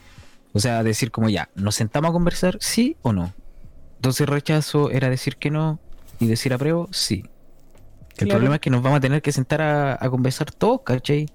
O 0.53 0.59
sea, 0.59 0.83
decir 0.83 1.11
como 1.13 1.29
ya, 1.29 1.49
¿nos 1.55 1.77
sentamos 1.77 2.11
a 2.11 2.13
conversar, 2.13 2.57
sí 2.61 2.97
o 3.03 3.13
no? 3.13 3.33
Entonces 4.01 4.27
rechazo 4.27 4.91
era 4.91 5.11
decir 5.11 5.37
que 5.37 5.51
no 5.51 5.79
y 6.19 6.27
decir 6.27 6.55
apruebo, 6.55 6.89
sí. 6.91 7.23
El 8.17 8.27
Claro. 8.27 8.31
problema 8.39 8.55
es 8.55 8.61
que 8.63 8.71
nos 8.71 8.83
vamos 8.83 8.97
a 8.97 9.01
tener 9.01 9.21
que 9.21 9.31
sentar 9.31 9.61
a, 9.61 9.93
a 10.03 10.09
conversar 10.11 10.51
todos, 10.53 10.81
¿cachai? 10.85 11.27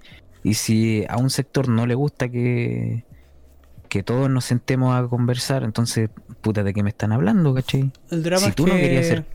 Y 0.44 0.56
si 0.56 1.06
a 1.08 1.18
un 1.18 1.30
sector 1.30 1.70
no 1.70 1.86
le 1.86 1.94
gusta 1.96 2.28
que, 2.28 3.04
que 3.88 4.02
todos 4.02 4.30
nos 4.32 4.46
sentemos 4.46 4.96
a 4.96 5.08
conversar, 5.08 5.64
entonces, 5.64 6.10
puta, 6.42 6.64
¿de 6.64 6.74
qué 6.74 6.82
me 6.82 6.90
están 6.90 7.12
hablando, 7.12 7.54
cachai? 7.54 7.92
El 8.10 8.24
drama 8.24 8.42
Si 8.44 8.50
es 8.50 8.56
tú 8.56 8.66
no 8.68 8.74
que 8.76 8.82
querías 8.82 9.06
hacer- 9.06 9.26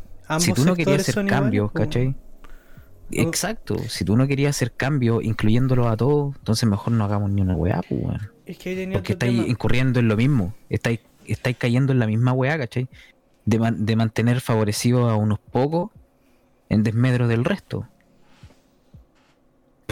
Si 0.41 0.53
tú 0.53 0.65
no 0.65 0.75
querías 0.75 1.01
hacer 1.09 1.27
cambios, 1.27 1.71
iguales, 1.71 1.73
po. 1.73 1.79
¿cachai? 1.79 2.15
Exacto, 3.13 3.77
si 3.89 4.05
tú 4.05 4.17
no 4.17 4.27
querías 4.29 4.57
hacer 4.57 4.73
cambios, 4.73 5.23
incluyéndolos 5.25 5.87
a 5.89 5.97
todos, 5.97 6.35
entonces 6.37 6.69
mejor 6.69 6.93
no 6.93 7.05
hagamos 7.05 7.31
ni 7.31 7.43
una 7.43 7.55
weá, 7.57 7.81
pues. 7.89 8.21
Es 8.47 8.59
que 8.59 8.89
Porque 8.93 9.13
estáis 9.13 9.37
tema. 9.39 9.49
incurriendo 9.49 9.99
en 10.01 10.07
lo 10.09 10.17
mismo. 10.17 10.55
Estáis, 10.69 11.01
estáis 11.27 11.57
cayendo 11.57 11.93
en 11.93 11.99
la 11.99 12.07
misma 12.07 12.33
weá, 12.33 12.57
¿cachai? 12.59 12.89
De, 13.47 13.59
de 13.77 13.97
mantener 13.97 14.41
favorecidos 14.41 15.11
a 15.11 15.17
unos 15.17 15.39
pocos 15.39 15.91
en 16.69 16.83
desmedro 16.83 17.29
del 17.29 17.45
resto. 17.45 17.87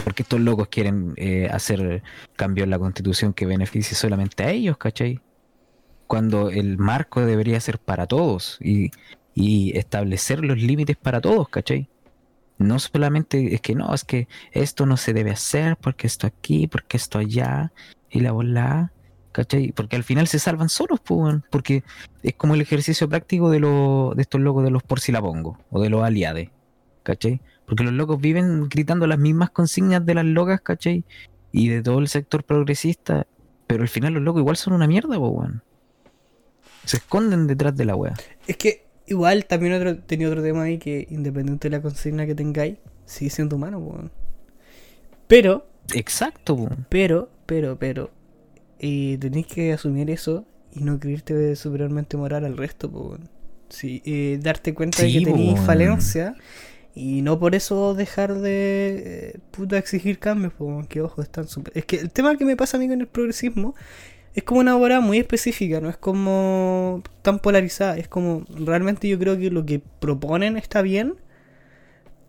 Porque 0.03 0.23
estos 0.23 0.39
locos 0.39 0.69
quieren 0.69 1.13
eh, 1.17 1.49
hacer 1.51 2.01
cambios 2.35 2.63
en 2.63 2.71
la 2.71 2.79
constitución 2.79 3.33
que 3.33 3.45
beneficie 3.45 3.95
solamente 3.95 4.43
a 4.43 4.51
ellos, 4.51 4.77
¿cachai? 4.77 5.19
Cuando 6.07 6.49
el 6.49 6.77
marco 6.77 7.25
debería 7.25 7.59
ser 7.59 7.79
para 7.79 8.07
todos 8.07 8.57
y, 8.61 8.91
y 9.35 9.77
establecer 9.77 10.43
los 10.43 10.57
límites 10.57 10.97
para 10.97 11.21
todos, 11.21 11.49
¿cachai? 11.49 11.89
No 12.57 12.79
solamente 12.79 13.53
es 13.53 13.61
que 13.61 13.75
no, 13.75 13.93
es 13.93 14.03
que 14.03 14.27
esto 14.51 14.85
no 14.85 14.97
se 14.97 15.13
debe 15.13 15.31
hacer 15.31 15.77
porque 15.77 16.07
esto 16.07 16.27
aquí, 16.27 16.67
porque 16.67 16.97
esto 16.97 17.19
allá 17.19 17.71
y 18.09 18.21
la 18.21 18.31
bola, 18.31 18.91
¿cachai? 19.31 19.71
Porque 19.71 19.95
al 19.95 20.03
final 20.03 20.27
se 20.27 20.39
salvan 20.39 20.69
solos, 20.69 20.99
pues, 21.03 21.19
weón, 21.19 21.45
porque 21.49 21.83
es 22.23 22.33
como 22.35 22.55
el 22.55 22.61
ejercicio 22.61 23.07
práctico 23.07 23.49
de, 23.49 23.59
los 23.59 24.15
de 24.15 24.21
estos 24.21 24.41
locos 24.41 24.63
de 24.63 24.71
los 24.71 24.83
por 24.83 24.99
si 24.99 25.11
la 25.11 25.21
pongo 25.21 25.57
o 25.69 25.81
de 25.81 25.89
los 25.89 26.03
aliades, 26.03 26.49
¿cachai? 27.03 27.41
Porque 27.65 27.83
los 27.83 27.93
locos 27.93 28.19
viven 28.19 28.67
gritando 28.69 29.07
las 29.07 29.19
mismas 29.19 29.51
consignas 29.51 30.05
de 30.05 30.15
las 30.15 30.25
locas, 30.25 30.61
¿cachai? 30.61 31.03
Y 31.51 31.69
de 31.69 31.81
todo 31.81 31.99
el 31.99 32.07
sector 32.07 32.43
progresista, 32.43 33.27
pero 33.67 33.83
al 33.83 33.89
final 33.89 34.13
los 34.13 34.23
locos 34.23 34.41
igual 34.41 34.57
son 34.57 34.73
una 34.73 34.87
mierda, 34.87 35.17
pues, 35.17 35.31
weón. 35.31 35.63
Se 36.85 36.97
esconden 36.97 37.45
detrás 37.45 37.75
de 37.75 37.85
la 37.85 37.95
wea. 37.95 38.15
Es 38.47 38.57
que 38.57 38.87
igual 39.05 39.45
también 39.45 39.73
otro, 39.73 39.97
tenía 39.99 40.27
otro 40.27 40.41
tema 40.41 40.63
ahí 40.63 40.77
que 40.77 41.07
independiente 41.09 41.69
de 41.69 41.77
la 41.77 41.81
consigna 41.81 42.25
que 42.25 42.35
tengáis, 42.35 42.77
sigue 43.05 43.29
siendo 43.29 43.55
humano, 43.57 43.79
po, 43.79 43.85
weón. 43.87 44.11
Pero, 45.27 45.67
Exacto, 45.93 46.55
po. 46.55 46.69
pero, 46.89 47.29
pero, 47.45 47.77
pero, 47.77 48.11
eh, 48.79 49.17
tenéis 49.19 49.47
que 49.47 49.73
asumir 49.73 50.09
eso 50.09 50.45
y 50.73 50.81
no 50.81 50.99
creerte 50.99 51.55
superiormente 51.55 52.17
moral 52.17 52.45
al 52.45 52.57
resto, 52.57 52.87
weón. 52.87 53.29
Sí, 53.69 54.01
eh, 54.05 54.39
darte 54.41 54.73
cuenta 54.73 55.03
de 55.03 55.11
que 55.11 55.21
tenéis 55.21 55.59
falencia 55.59 56.35
y 56.95 57.21
no 57.21 57.39
por 57.39 57.53
eso 57.53 57.93
dejar 57.93 58.33
de 58.39 59.03
eh, 59.05 59.39
puta 59.51 59.77
exigir 59.77 60.17
cambios, 60.17 60.53
po, 60.53 60.65
weón, 60.65 60.87
que 60.87 61.01
ojo, 61.01 61.21
están 61.21 61.47
súper... 61.47 61.73
Es 61.75 61.85
que 61.85 61.97
el 61.97 62.09
tema 62.11 62.35
que 62.35 62.45
me 62.45 62.55
pasa 62.55 62.77
a 62.77 62.79
mí 62.79 62.87
con 62.87 62.99
el 62.99 63.07
progresismo 63.07 63.75
es 64.33 64.43
como 64.43 64.61
una 64.61 64.75
obra 64.75 64.99
muy 64.99 65.17
específica, 65.17 65.81
no 65.81 65.89
es 65.89 65.97
como 65.97 67.03
tan 67.21 67.39
polarizada, 67.39 67.97
es 67.97 68.07
como 68.07 68.45
realmente 68.49 69.07
yo 69.07 69.19
creo 69.19 69.37
que 69.37 69.51
lo 69.51 69.65
que 69.65 69.81
proponen 69.99 70.57
está 70.57 70.81
bien, 70.81 71.15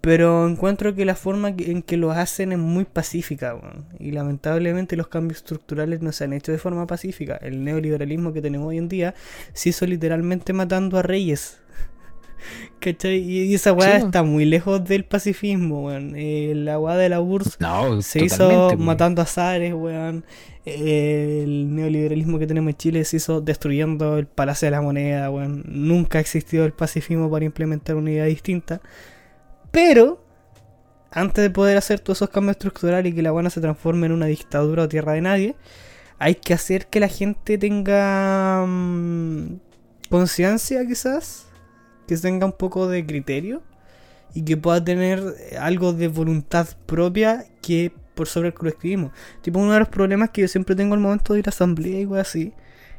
pero 0.01 0.48
encuentro 0.48 0.94
que 0.94 1.05
la 1.05 1.14
forma 1.14 1.51
en 1.59 1.82
que 1.82 1.97
lo 1.97 2.10
hacen 2.10 2.52
es 2.52 2.59
muy 2.59 2.85
pacífica, 2.85 3.55
weón. 3.55 3.85
y 3.98 4.12
lamentablemente 4.12 4.97
los 4.97 5.09
cambios 5.09 5.39
estructurales 5.39 6.01
no 6.01 6.10
se 6.12 6.24
han 6.24 6.32
hecho 6.32 6.52
de 6.52 6.59
forma 6.59 6.86
pacífica. 6.86 7.36
El 7.36 7.64
neoliberalismo 7.64 8.32
que 8.32 8.40
tenemos 8.40 8.68
hoy 8.68 8.78
en 8.78 8.89
día 8.89 9.14
se 9.52 9.68
hizo 9.70 9.86
literalmente 9.86 10.52
matando 10.55 10.97
a 10.98 11.02
reyes. 11.02 11.59
¿Cachai? 12.81 13.18
Y 13.18 13.52
esa 13.55 13.74
weá 13.74 13.98
Sí. 14.01 14.06
está 14.06 14.22
muy 14.22 14.47
lejos 14.47 14.82
del 14.85 15.05
pacifismo, 15.05 15.85
weón. 15.86 16.14
Eh, 16.16 16.55
la 16.56 16.78
weá 16.78 16.97
de 16.97 17.10
la 17.10 17.20
URSS 17.20 17.59
No, 17.60 18.01
se 18.01 18.24
hizo 18.24 18.77
matando 18.78 19.20
a 19.20 19.27
zares, 19.27 19.74
weón. 19.74 20.24
El 20.64 21.74
neoliberalismo 21.74 22.39
que 22.39 22.47
tenemos 22.47 22.70
en 22.70 22.77
Chile 22.77 23.05
se 23.05 23.16
hizo 23.18 23.40
destruyendo 23.43 24.16
el 24.18 24.27
Palacio 24.27 24.66
de 24.66 24.70
la 24.72 24.81
Moneda, 24.81 25.31
weón. 25.31 25.62
Nunca 25.66 26.16
ha 26.18 26.20
existido 26.22 26.64
el 26.64 26.72
pacifismo 26.72 27.31
para 27.31 27.44
implementar 27.44 27.97
una 27.97 28.10
idea 28.10 28.24
distinta. 28.24 28.81
Pero, 29.71 30.25
antes 31.11 31.43
de 31.43 31.51
poder 31.51 31.77
hacer 31.77 32.01
todos 32.01 32.19
esos 32.19 32.31
cambios 32.31 32.57
estructurales 32.57 33.13
y 33.13 33.15
que 33.15 33.23
la 33.23 33.31
buena 33.31 33.51
se 33.51 33.61
transforme 33.61 34.07
en 34.07 34.13
una 34.13 34.27
dictadura 34.27 34.85
o 34.85 34.89
tierra 34.89 35.13
de 35.13 35.21
nadie, 35.21 35.57
hay 36.19 36.35
que 36.35 36.55
hacer 36.55 36.87
que 36.87 37.01
la 37.01 37.09
gente 37.09 37.57
tenga 37.57 38.65
mm, 38.67 39.59
conciencia, 40.11 40.87
quizás, 40.87 41.47
que 42.07 42.17
tenga 42.17 42.47
un 42.47 42.53
poco 42.53 42.89
de 42.89 43.07
criterio 43.07 43.63
y 44.35 44.45
que 44.45 44.57
pueda 44.57 44.85
tener 44.85 45.23
eh, 45.51 45.57
algo 45.59 45.93
de 45.93 46.09
voluntad 46.09 46.69
propia 46.87 47.47
que 47.63 47.93
por 48.15 48.29
sobre 48.29 48.49
el 48.49 48.55
colectivismo. 48.55 49.13
Tipo, 49.41 49.61
uno 49.61 49.73
de 49.73 49.79
los 49.79 49.89
problemas 49.89 50.31
que 50.31 50.43
yo 50.43 50.49
siempre 50.49 50.77
tengo 50.77 50.95
al 50.95 51.01
momento 51.01 51.33
de 51.33 51.41
ir 51.41 51.49
a 51.49 51.51
asamblea 51.51 52.01
y 52.01 52.07
weas 52.07 52.29
así, 52.29 52.53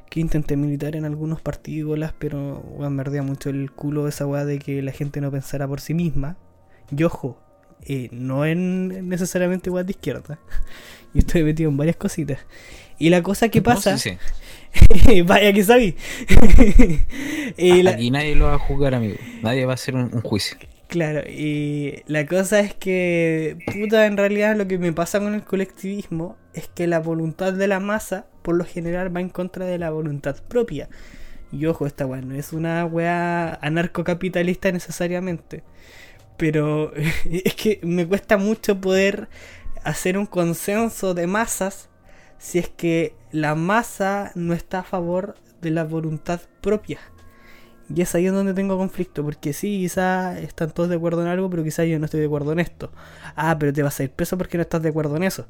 que 0.10 0.20
intenté 0.20 0.58
militar 0.58 0.96
en 0.96 1.06
algunos 1.06 1.42
partidos, 1.42 2.00
pero 2.18 2.60
weón, 2.60 2.96
me 2.96 3.02
ardía 3.02 3.22
mucho 3.22 3.50
el 3.50 3.72
culo 3.72 4.08
esa 4.08 4.26
weá 4.26 4.46
de 4.46 4.60
que 4.60 4.82
la 4.82 4.92
gente 4.92 5.22
no 5.22 5.32
pensara 5.32 5.68
por 5.68 5.80
sí 5.80 5.94
misma. 5.94 6.38
Y 6.96 7.04
ojo, 7.04 7.40
eh, 7.86 8.10
no 8.12 8.46
en 8.46 9.08
necesariamente 9.10 9.70
weas 9.70 9.86
de 9.88 9.92
izquierda. 9.92 10.40
Yo 11.14 11.20
estoy 11.20 11.44
metido 11.44 11.70
en 11.70 11.78
varias 11.78 11.96
cositas. 11.98 12.40
Y 12.98 13.10
la 13.10 13.22
cosa 13.24 13.50
que 13.50 13.60
No, 13.60 13.64
pasa, 13.64 13.98
sí, 13.98 14.18
sí. 15.06 15.22
vaya 15.26 15.52
que 15.54 15.64
sabí. 15.64 15.96
Y 17.58 17.84
la- 17.84 17.92
Aquí 17.92 18.12
nadie 18.12 18.36
lo 18.36 18.46
va 18.46 18.56
a 18.56 18.60
juzgar, 18.60 18.96
amigo. 18.96 19.16
Nadie 19.42 19.66
va 19.66 19.74
a 19.74 19.76
hacer 19.76 19.96
un, 19.96 20.14
un 20.14 20.22
juicio. 20.22 20.58
Claro, 20.88 21.22
y 21.30 22.04
la 22.08 22.26
cosa 22.26 22.60
es 22.60 22.74
que, 22.74 23.58
puta, 23.74 24.06
en 24.08 24.18
realidad 24.18 24.58
lo 24.58 24.68
que 24.68 24.78
me 24.78 24.92
pasa 24.92 25.20
con 25.20 25.34
el 25.34 25.44
colectivismo 25.44 26.38
es 26.54 26.68
que 26.68 26.86
la 26.86 27.00
voluntad 27.00 27.54
de 27.54 27.68
la 27.68 27.80
masa, 27.80 28.26
por 28.42 28.56
lo 28.56 28.66
general, 28.66 29.16
va 29.16 29.22
en 29.22 29.30
contra 29.30 29.66
de 29.66 29.78
la 29.78 29.90
voluntad 29.90 30.36
propia. 30.50 30.90
Y 31.52 31.66
ojo, 31.66 31.86
esta 31.88 32.06
weá 32.06 32.22
no 32.22 32.36
es 32.36 32.52
una 32.52 32.86
weá 32.86 33.54
anarcocapitalista 33.62 34.70
necesariamente. 34.72 35.64
Pero 36.42 36.92
es 37.30 37.54
que 37.54 37.80
me 37.84 38.08
cuesta 38.08 38.38
mucho 38.38 38.82
poder 38.82 39.30
hacer 39.84 40.18
un 40.18 40.26
consenso 40.26 41.14
de 41.14 41.28
masas 41.28 41.90
si 42.40 42.58
es 42.58 42.68
que 42.68 43.14
la 43.32 43.54
masa 43.54 44.32
no 44.34 44.56
está 44.56 44.80
a 44.80 44.84
favor 44.84 45.36
de 45.62 45.70
la 45.70 45.84
voluntad 45.84 46.42
propia. 46.60 46.98
Y 47.94 48.02
es 48.02 48.16
ahí 48.16 48.26
en 48.26 48.34
donde 48.34 48.56
tengo 48.56 48.76
conflicto, 48.76 49.24
porque 49.24 49.54
sí, 49.54 49.82
quizá 49.82 50.40
están 50.40 50.72
todos 50.72 50.90
de 50.90 50.96
acuerdo 50.96 51.22
en 51.22 51.28
algo, 51.28 51.48
pero 51.48 51.64
quizá 51.64 51.86
yo 51.86 52.00
no 52.00 52.06
estoy 52.06 52.22
de 52.22 52.26
acuerdo 52.26 52.54
en 52.54 52.60
esto. 52.60 52.92
Ah, 53.36 53.58
pero 53.60 53.72
te 53.72 53.84
vas 53.84 54.00
a 54.00 54.04
ir 54.04 54.10
preso 54.10 54.36
porque 54.36 54.58
no 54.58 54.64
estás 54.64 54.82
de 54.82 54.90
acuerdo 54.90 55.16
en 55.18 55.24
eso. 55.24 55.46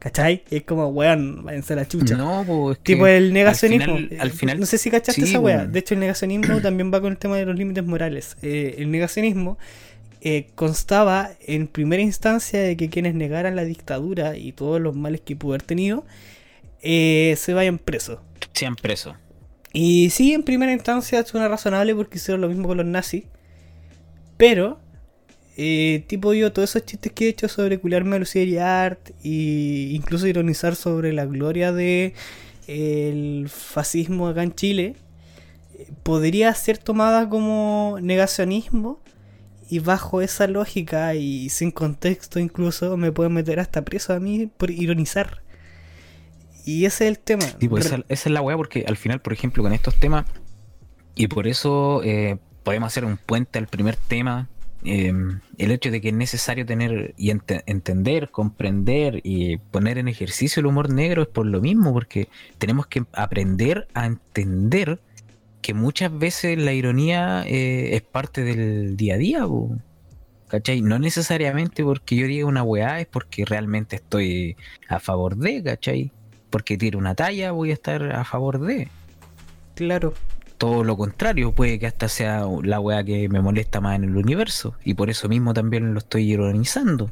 ¿Cachai? 0.00 0.42
Es 0.50 0.64
como, 0.64 0.88
weón, 0.88 1.44
váyanse 1.44 1.74
a 1.74 1.76
la 1.76 1.86
chucha. 1.86 2.16
No, 2.16 2.42
pues. 2.44 2.78
es 2.78 2.82
tipo 2.82 3.06
el 3.06 3.32
negacionismo. 3.32 3.94
Al 3.94 4.08
final, 4.08 4.20
al 4.20 4.30
final- 4.32 4.60
no 4.60 4.66
sé 4.66 4.78
si 4.78 4.90
cachaste 4.90 5.22
sí, 5.22 5.28
esa 5.28 5.38
weá. 5.38 5.66
De 5.66 5.78
hecho, 5.78 5.94
el 5.94 6.00
negacionismo 6.00 6.60
también 6.60 6.92
va 6.92 7.00
con 7.00 7.12
el 7.12 7.18
tema 7.18 7.36
de 7.36 7.46
los 7.46 7.56
límites 7.56 7.84
morales. 7.84 8.36
Eh, 8.42 8.74
el 8.78 8.90
negacionismo 8.90 9.58
eh, 10.20 10.48
constaba 10.54 11.30
en 11.46 11.68
primera 11.68 12.02
instancia 12.02 12.60
de 12.60 12.76
que 12.76 12.88
quienes 12.88 13.14
negaran 13.14 13.56
la 13.56 13.64
dictadura 13.64 14.36
y 14.36 14.52
todos 14.52 14.80
los 14.80 14.96
males 14.96 15.20
que 15.20 15.36
pudo 15.36 15.52
haber 15.52 15.62
tenido 15.62 16.04
eh, 16.82 17.34
se 17.38 17.54
vayan 17.54 17.78
presos. 17.78 18.20
sean 18.52 18.76
presos. 18.76 19.14
Y 19.72 20.10
sí, 20.10 20.32
en 20.32 20.42
primera 20.42 20.72
instancia 20.72 21.24
suena 21.24 21.48
razonable 21.48 21.94
porque 21.94 22.16
hicieron 22.18 22.40
lo 22.40 22.48
mismo 22.48 22.66
con 22.68 22.78
los 22.78 22.86
nazis. 22.86 23.24
Pero, 24.36 24.78
eh, 25.56 26.04
tipo 26.06 26.32
yo, 26.32 26.52
todos 26.52 26.70
esos 26.70 26.86
chistes 26.86 27.12
que 27.12 27.26
he 27.26 27.28
hecho 27.28 27.48
sobre 27.48 27.78
culiarme 27.78 28.16
a 28.16 28.18
Lucía 28.18 28.42
Iriart 28.42 29.10
e 29.22 29.90
incluso 29.92 30.26
ironizar 30.26 30.76
sobre 30.76 31.12
la 31.12 31.26
gloria 31.26 31.72
de 31.72 32.14
el 32.66 33.48
fascismo 33.48 34.28
acá 34.28 34.42
en 34.42 34.54
Chile, 34.54 34.96
podría 36.02 36.52
ser 36.54 36.78
tomada 36.78 37.28
como 37.28 37.98
negacionismo 38.00 39.00
y 39.68 39.80
bajo 39.80 40.20
esa 40.20 40.46
lógica 40.46 41.14
y 41.14 41.48
sin 41.48 41.70
contexto 41.70 42.38
incluso 42.38 42.96
me 42.96 43.12
pueden 43.12 43.32
meter 43.32 43.58
hasta 43.60 43.82
preso 43.82 44.12
a 44.12 44.20
mí 44.20 44.46
por 44.46 44.70
ironizar. 44.70 45.42
Y 46.64 46.84
ese 46.84 47.04
es 47.04 47.10
el 47.10 47.18
tema. 47.18 47.44
Sí, 47.60 47.68
pues 47.68 47.86
esa, 47.86 47.96
esa 48.08 48.28
es 48.28 48.32
la 48.32 48.42
weá, 48.42 48.56
porque 48.56 48.84
al 48.88 48.96
final, 48.96 49.20
por 49.20 49.32
ejemplo, 49.32 49.62
con 49.62 49.72
estos 49.72 49.94
temas, 49.96 50.26
y 51.14 51.28
por 51.28 51.46
eso 51.46 52.02
eh, 52.04 52.38
podemos 52.64 52.88
hacer 52.88 53.04
un 53.04 53.16
puente 53.16 53.58
al 53.58 53.68
primer 53.68 53.96
tema, 53.96 54.48
eh, 54.84 55.12
el 55.58 55.70
hecho 55.70 55.90
de 55.90 56.00
que 56.00 56.08
es 56.08 56.14
necesario 56.14 56.66
tener 56.66 57.14
y 57.16 57.30
ente- 57.30 57.62
entender, 57.66 58.30
comprender 58.30 59.20
y 59.22 59.58
poner 59.58 59.98
en 59.98 60.08
ejercicio 60.08 60.60
el 60.60 60.66
humor 60.66 60.90
negro 60.90 61.22
es 61.22 61.28
por 61.28 61.46
lo 61.46 61.60
mismo, 61.60 61.92
porque 61.92 62.28
tenemos 62.58 62.86
que 62.86 63.04
aprender 63.12 63.88
a 63.94 64.06
entender 64.06 65.00
que 65.66 65.74
muchas 65.74 66.16
veces 66.16 66.56
la 66.58 66.72
ironía 66.72 67.42
eh, 67.44 67.96
es 67.96 68.02
parte 68.02 68.44
del 68.44 68.96
día 68.96 69.14
a 69.14 69.18
día. 69.18 69.40
No 70.80 70.98
necesariamente 71.00 71.82
porque 71.82 72.14
yo 72.14 72.28
diga 72.28 72.46
una 72.46 72.62
weá, 72.62 73.00
es 73.00 73.08
porque 73.08 73.44
realmente 73.44 73.96
estoy 73.96 74.56
a 74.88 75.00
favor 75.00 75.34
de, 75.36 75.64
¿cachai? 75.64 76.12
Porque 76.50 76.78
tiro 76.78 77.00
una 77.00 77.16
talla, 77.16 77.50
voy 77.50 77.72
a 77.72 77.74
estar 77.74 78.12
a 78.14 78.22
favor 78.22 78.60
de. 78.60 78.86
Claro. 79.74 80.14
Todo 80.56 80.84
lo 80.84 80.96
contrario, 80.96 81.50
puede 81.50 81.80
que 81.80 81.88
hasta 81.88 82.08
sea 82.08 82.46
la 82.62 82.78
weá 82.78 83.02
que 83.02 83.28
me 83.28 83.40
molesta 83.40 83.80
más 83.80 83.96
en 83.96 84.04
el 84.04 84.16
universo. 84.16 84.76
Y 84.84 84.94
por 84.94 85.10
eso 85.10 85.28
mismo 85.28 85.52
también 85.52 85.94
lo 85.94 85.98
estoy 85.98 86.30
ironizando. 86.30 87.10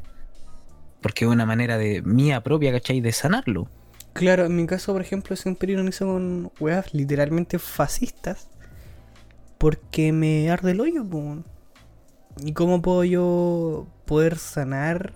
Porque 1.01 1.25
es 1.25 1.31
una 1.31 1.45
manera 1.45 1.77
de 1.77 2.01
mía 2.03 2.41
propia, 2.41 2.71
¿cachai? 2.71 3.01
De 3.01 3.11
sanarlo. 3.11 3.67
Claro, 4.15 4.45
en 4.45 4.55
mi 4.55 4.65
caso, 4.65 4.93
por 4.93 5.01
ejemplo, 5.01 5.35
siempre 5.35 5.73
ironizo 5.73 6.05
con 6.07 6.49
weas 6.61 6.93
literalmente 6.93 7.59
fascistas. 7.59 8.47
Porque 9.57 10.13
me 10.13 10.49
arde 10.49 10.71
el 10.71 10.79
hoyo. 10.79 11.03
¿Y 12.39 12.53
cómo 12.53 12.81
puedo 12.81 13.03
yo 13.03 13.87
poder 14.05 14.37
sanar 14.37 15.13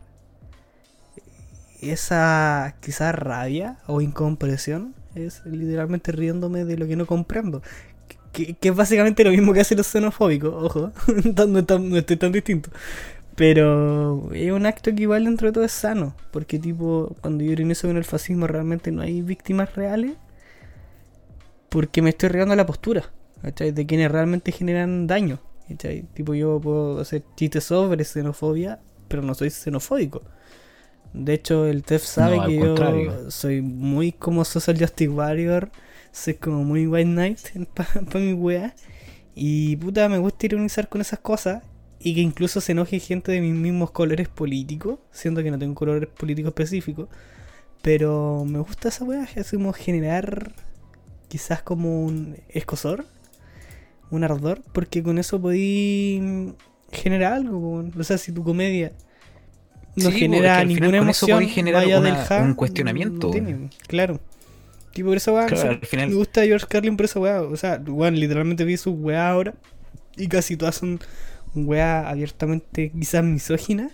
esa 1.82 2.76
quizás 2.82 3.16
rabia 3.16 3.78
o 3.88 4.02
incomprensión? 4.02 4.96
Es 5.16 5.46
literalmente 5.46 6.12
riéndome 6.12 6.66
de 6.66 6.78
lo 6.78 6.86
que 6.86 6.98
no 6.98 7.06
comprendo. 7.06 7.62
Que, 8.34 8.54
que 8.56 8.70
es 8.70 8.76
básicamente 8.76 9.24
lo 9.24 9.32
mismo 9.32 9.54
que 9.54 9.62
hacen 9.62 9.78
los 9.78 9.88
xenofóbicos, 9.88 10.54
ojo, 10.54 10.92
no 11.48 11.98
estoy 11.98 12.18
tan 12.18 12.32
distinto. 12.34 12.70
Pero 13.40 14.34
es 14.34 14.52
un 14.52 14.66
acto 14.66 14.94
que 14.94 15.04
igual 15.04 15.24
dentro 15.24 15.48
de 15.48 15.54
todo 15.54 15.64
es 15.64 15.72
sano. 15.72 16.14
Porque 16.30 16.60
tipo, 16.60 17.16
cuando 17.22 17.42
yo 17.42 17.54
ironizo 17.54 17.88
con 17.88 17.96
el 17.96 18.04
fascismo 18.04 18.48
realmente 18.48 18.92
no 18.92 19.02
hay 19.02 19.22
víctimas 19.22 19.74
reales. 19.78 20.18
Porque 21.70 22.02
me 22.02 22.10
estoy 22.10 22.28
riendo 22.28 22.54
la 22.58 22.66
postura. 22.66 23.14
¿cachai? 23.42 23.72
De 23.72 23.86
quienes 23.86 24.12
realmente 24.12 24.52
generan 24.52 25.08
daño. 25.08 25.40
¿cachai? 25.70 26.02
Tipo 26.14 26.34
yo 26.34 26.60
puedo 26.60 27.00
hacer 27.00 27.24
chistes 27.38 27.64
sobre 27.64 28.04
xenofobia. 28.04 28.82
Pero 29.08 29.22
no 29.22 29.34
soy 29.34 29.52
xenofóbico. 29.52 30.22
De 31.14 31.36
hecho 31.36 31.66
el 31.66 31.84
TEF 31.84 32.04
sabe 32.04 32.36
No, 32.36 32.46
que 32.46 32.58
yo 32.58 33.32
soy 33.32 33.62
muy 33.62 34.12
como 34.12 34.44
Social 34.44 34.78
Justice 34.78 35.12
Warrior. 35.12 35.72
Soy 36.12 36.34
como 36.34 36.66
muy 36.66 36.88
White 36.88 37.10
Knight 37.10 37.40
para 37.74 38.02
mi 38.16 38.34
wea. 38.34 38.76
Y 39.34 39.78
puta, 39.78 40.10
me 40.10 40.18
gusta 40.18 40.46
ironizar 40.46 40.90
con 40.90 41.00
esas 41.00 41.20
cosas. 41.20 41.64
Y 42.02 42.16
que 42.16 42.22
incluso 42.22 42.62
se 42.62 42.72
enoje 42.72 43.00
gente 43.00 43.32
de 43.32 43.42
mis 43.42 43.54
mismos 43.54 43.92
colores 43.92 44.28
políticos. 44.30 45.00
Siendo 45.12 45.44
que 45.44 45.52
no 45.52 45.60
tengo 45.60 45.72
un 45.72 45.76
color 45.76 46.08
político 46.10 46.48
específico. 46.50 47.10
Pero 47.82 48.46
me 48.48 48.60
gusta 48.60 48.90
esa 48.90 49.04
wea. 49.04 49.28
Es 49.36 49.52
como 49.52 49.74
generar 49.74 50.54
quizás 51.28 51.62
como 51.62 52.04
un 52.06 52.38
escosor. 52.50 53.06
Un 54.12 54.24
ardor. 54.24 54.62
Porque 54.74 55.04
con 55.04 55.18
eso 55.20 55.42
podí 55.42 56.54
generar 56.92 57.34
algo. 57.34 57.86
O 57.98 58.04
sea, 58.04 58.18
si 58.18 58.32
tu 58.32 58.44
comedia 58.44 58.92
no 59.96 60.12
Sí, 60.12 60.20
genera 60.20 60.64
ninguna 60.64 60.98
emoción, 61.00 61.48
generar 61.50 61.84
vaya 61.84 62.00
una- 62.00 62.10
del 62.16 62.26
ja, 62.26 62.42
un 62.44 62.54
cuestionamiento. 62.54 63.32
tiene, 63.32 63.70
claro. 63.88 64.20
Tipo, 64.94 65.10
por 65.10 65.18
esa 65.18 65.32
weá, 65.34 65.46
Claro, 65.46 65.80
final- 65.84 66.10
me 66.10 66.16
gusta 66.16 66.44
George 66.46 66.66
Carlin 66.70 66.96
por 66.96 67.06
esa 67.06 67.20
weá. 67.20 67.42
O 67.42 67.56
sea, 67.58 67.82
weón, 67.86 68.18
literalmente 68.20 68.64
vi 68.64 68.78
sus 68.78 68.96
weá 68.98 69.30
ahora. 69.30 69.54
Y 70.16 70.28
casi 70.28 70.56
todas 70.58 70.76
son 70.76 71.00
weá 71.56 72.10
abiertamente 72.10 72.92
quizás 72.92 73.24
misóginas. 73.24 73.92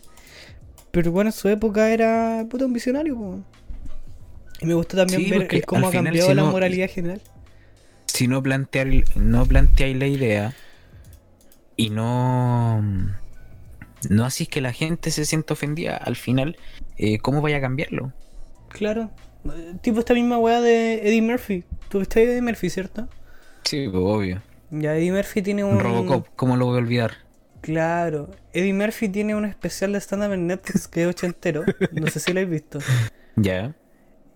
Pero 0.92 1.12
bueno, 1.12 1.30
en 1.30 1.34
su 1.34 1.48
época 1.50 1.90
era 1.92 2.46
puta 2.50 2.66
un 2.66 2.74
visionario. 2.74 3.16
po. 3.18 3.40
Y 4.62 4.66
me 4.66 4.74
gusta 4.74 4.96
también 4.98 5.22
Sí, 5.24 5.30
ver 5.30 5.48
el 5.54 5.66
cómo 5.66 5.88
ha 5.88 5.92
final, 5.92 6.06
cambiado 6.06 6.30
si 6.30 6.36
la 6.36 6.42
no- 6.44 6.52
moralidad 6.52 6.90
general. 6.90 7.22
si 8.08 8.28
no 8.30 8.42
plantear 8.42 8.88
no 9.16 9.46
planteáis 9.46 9.98
la 9.98 10.08
idea 10.08 10.54
y 11.76 11.90
no 11.90 12.82
no 14.10 14.24
así 14.26 14.46
que 14.46 14.62
la 14.62 14.72
gente 14.72 15.12
se 15.12 15.26
sienta 15.26 15.54
ofendida 15.56 15.98
al 15.98 16.16
final 16.16 16.56
eh, 16.98 17.18
cómo 17.20 17.42
vaya 17.42 17.58
a 17.58 17.62
cambiarlo 17.62 18.14
Claro. 18.70 19.12
Tipo 19.82 20.00
esta 20.00 20.14
misma 20.14 20.38
weá 20.38 20.60
de 20.60 21.08
Eddie 21.08 21.22
Murphy. 21.22 21.64
¿Tú 21.90 22.00
viste 22.00 22.24
Eddie 22.24 22.42
Murphy, 22.42 22.70
cierto? 22.70 23.08
sí 23.64 23.88
pues, 23.90 24.04
obvio 24.04 24.42
Ya, 24.72 24.96
Eddie 24.96 25.12
Murphy 25.12 25.42
tiene 25.42 25.64
un. 25.66 25.80
Robocop 25.80 26.28
cómo 26.38 26.56
lo 26.58 26.66
voy 26.68 26.76
a 26.76 26.78
olvidar 26.80 27.12
Claro, 27.66 28.30
Eddie 28.54 28.74
Murphy 28.74 29.10
tiene 29.10 29.36
un 29.36 29.46
especial 29.46 29.92
de 29.94 30.00
stand-up 30.00 30.32
en 30.34 30.46
Netflix 30.48 30.88
que 30.88 31.02
es 31.04 31.08
ochentero. 31.10 31.64
No 31.92 32.08
sé 32.08 32.20
si 32.20 32.32
lo 32.32 32.40
habéis 32.40 32.62
visto. 32.62 32.80
ya 33.36 33.74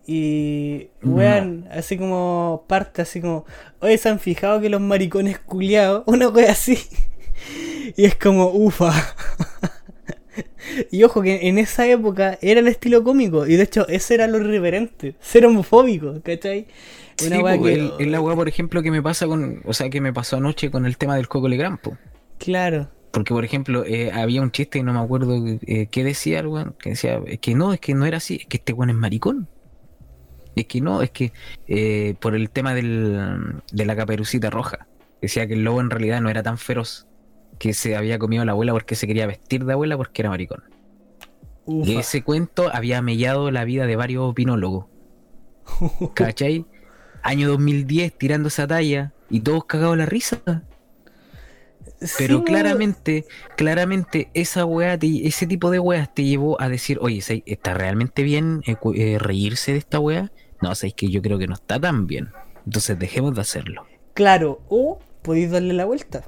Y, 0.08 0.90
No. 1.02 1.14
weón, 1.16 1.68
así 1.72 1.98
como 1.98 2.66
parte, 2.68 3.04
así 3.04 3.22
como, 3.22 3.46
oye, 3.80 3.98
se 4.00 4.10
han 4.10 4.20
fijado 4.20 4.60
que 4.60 4.70
los 4.70 4.82
maricones 4.82 5.38
culiados, 5.40 6.04
una 6.08 6.28
wea 6.30 6.52
así. 6.52 6.78
Y 7.96 8.06
es 8.06 8.16
como, 8.16 8.50
ufa. 8.52 8.92
Y 10.92 11.04
ojo 11.04 11.22
que 11.22 11.48
en 11.50 11.58
esa 11.58 11.88
época 11.88 12.38
era 12.42 12.60
el 12.60 12.68
estilo 12.68 13.04
cómico. 13.04 13.48
Y 13.48 13.56
de 13.56 13.64
hecho, 13.64 13.88
ese 13.88 14.14
era 14.14 14.28
lo 14.28 14.38
irreverente. 14.38 15.16
Ser 15.20 15.46
homofóbico, 15.46 16.22
¿cachai? 16.24 16.68
Sí, 17.18 17.28
Una 17.28 17.40
wea 17.42 17.58
po, 17.58 17.64
que- 17.64 17.74
el- 17.74 17.94
es 18.00 18.08
la 18.08 18.22
weá 18.22 18.36
por 18.36 18.48
ejemplo 18.48 18.82
que 18.82 18.92
me 18.92 19.02
pasa 19.02 19.28
con 19.28 19.62
o 19.66 19.74
sea 19.74 19.90
que 19.90 20.00
me 20.00 20.14
pasó 20.14 20.38
anoche 20.38 20.72
con 20.72 20.86
el 20.86 20.98
tema 20.98 21.18
del 21.18 21.28
Coco 21.28 21.50
Legrand 21.50 21.80
po. 21.80 21.98
Claro. 22.38 22.90
Porque 23.12 23.34
por 23.34 23.44
ejemplo 23.44 23.84
eh, 23.86 24.12
había 24.12 24.42
un 24.42 24.52
chiste 24.52 24.80
y 24.80 24.84
no 24.84 24.94
me 24.94 25.00
acuerdo 25.00 25.36
eh, 25.46 25.88
qué 25.92 26.04
decía 26.04 26.40
el 26.40 26.48
weón 26.48 26.76
que 26.80 26.92
decía 26.92 27.22
es 27.26 27.40
que 27.40 27.56
no 27.56 27.74
es 27.74 27.80
que 27.80 27.94
no 27.96 28.06
era 28.06 28.18
así 28.18 28.38
es 28.42 28.46
que 28.46 28.58
este 28.58 28.74
weón 28.74 28.90
es 28.90 28.96
maricón 28.96 29.48
es 30.56 30.66
que 30.66 30.82
no 30.82 31.02
es 31.02 31.12
que 31.12 31.32
eh, 31.68 32.16
por 32.20 32.36
el 32.36 32.50
tema 32.50 32.74
del, 32.74 33.62
de 33.72 33.86
la 33.86 33.96
caperucita 33.96 34.50
roja 34.50 34.88
decía 35.22 35.48
que 35.48 35.54
el 35.54 35.64
lobo 35.64 35.82
en 35.82 35.90
realidad 35.90 36.22
no 36.22 36.30
era 36.30 36.44
tan 36.44 36.58
feroz 36.58 37.08
que 37.58 37.74
se 37.74 37.96
había 37.96 38.20
comido 38.20 38.44
a 38.44 38.46
la 38.46 38.52
abuela 38.52 38.74
porque 38.74 38.96
se 38.96 39.08
quería 39.08 39.28
vestir 39.28 39.66
de 39.66 39.74
abuela 39.74 39.98
porque 39.98 40.22
era 40.22 40.30
maricón 40.30 40.64
Ufa. 41.66 41.90
y 41.90 41.98
ese 41.98 42.24
cuento 42.24 42.70
había 42.74 43.02
mellado 43.02 43.52
la 43.52 43.64
vida 43.64 43.86
de 43.86 43.96
varios 43.96 44.24
opinólogos 44.24 44.86
¿cachai? 46.14 46.66
año 47.24 47.50
2010 47.50 48.18
tirando 48.18 48.48
esa 48.50 48.68
talla 48.68 49.14
y 49.30 49.42
todos 49.42 49.66
cagados 49.66 49.98
la 49.98 50.06
risa 50.06 50.64
pero 52.18 52.38
Sí, 52.40 52.44
claramente, 52.46 53.26
claramente 53.58 54.30
esa 54.34 54.66
weá, 54.66 54.98
te- 54.98 55.28
ese 55.28 55.46
tipo 55.48 55.70
de 55.72 55.80
weas 55.80 56.14
te 56.14 56.24
llevó 56.24 56.60
a 56.62 56.70
decir, 56.70 56.98
oye, 57.02 57.22
¿sabes- 57.22 57.44
¿está 57.46 57.74
realmente 57.74 58.24
bien 58.24 58.62
eh, 58.66 58.76
eh, 58.96 59.18
reírse 59.20 59.74
de 59.74 59.78
esta 59.80 60.00
wea? 60.00 60.32
No, 60.62 60.74
sabéis 60.76 60.94
que 60.96 61.10
yo 61.10 61.22
creo 61.22 61.38
que 61.38 61.48
no 61.48 61.54
está 61.56 61.80
tan 61.80 62.08
bien. 62.08 62.30
Entonces 62.66 62.98
dejemos 63.00 63.36
de 63.36 63.42
hacerlo. 63.42 63.86
Claro, 64.14 64.62
o 64.70 65.00
podéis 65.22 65.52
darle 65.52 65.74
la 65.74 65.86
vuelta. 65.86 66.24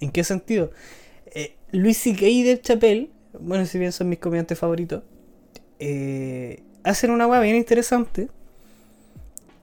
¿En 0.00 0.10
qué 0.10 0.24
sentido? 0.24 0.70
Eh, 1.26 1.56
Luis 1.70 1.98
C.K. 1.98 2.26
y 2.26 2.42
Dave 2.44 2.60
Chappelle, 2.60 3.10
bueno, 3.40 3.64
si 3.66 3.78
bien 3.78 3.92
son 3.92 4.08
mis 4.08 4.18
comediantes 4.18 4.58
favoritos, 4.58 5.02
eh, 5.78 6.62
hacen 6.84 7.10
una 7.10 7.26
weá 7.26 7.40
bien 7.40 7.56
interesante. 7.56 8.28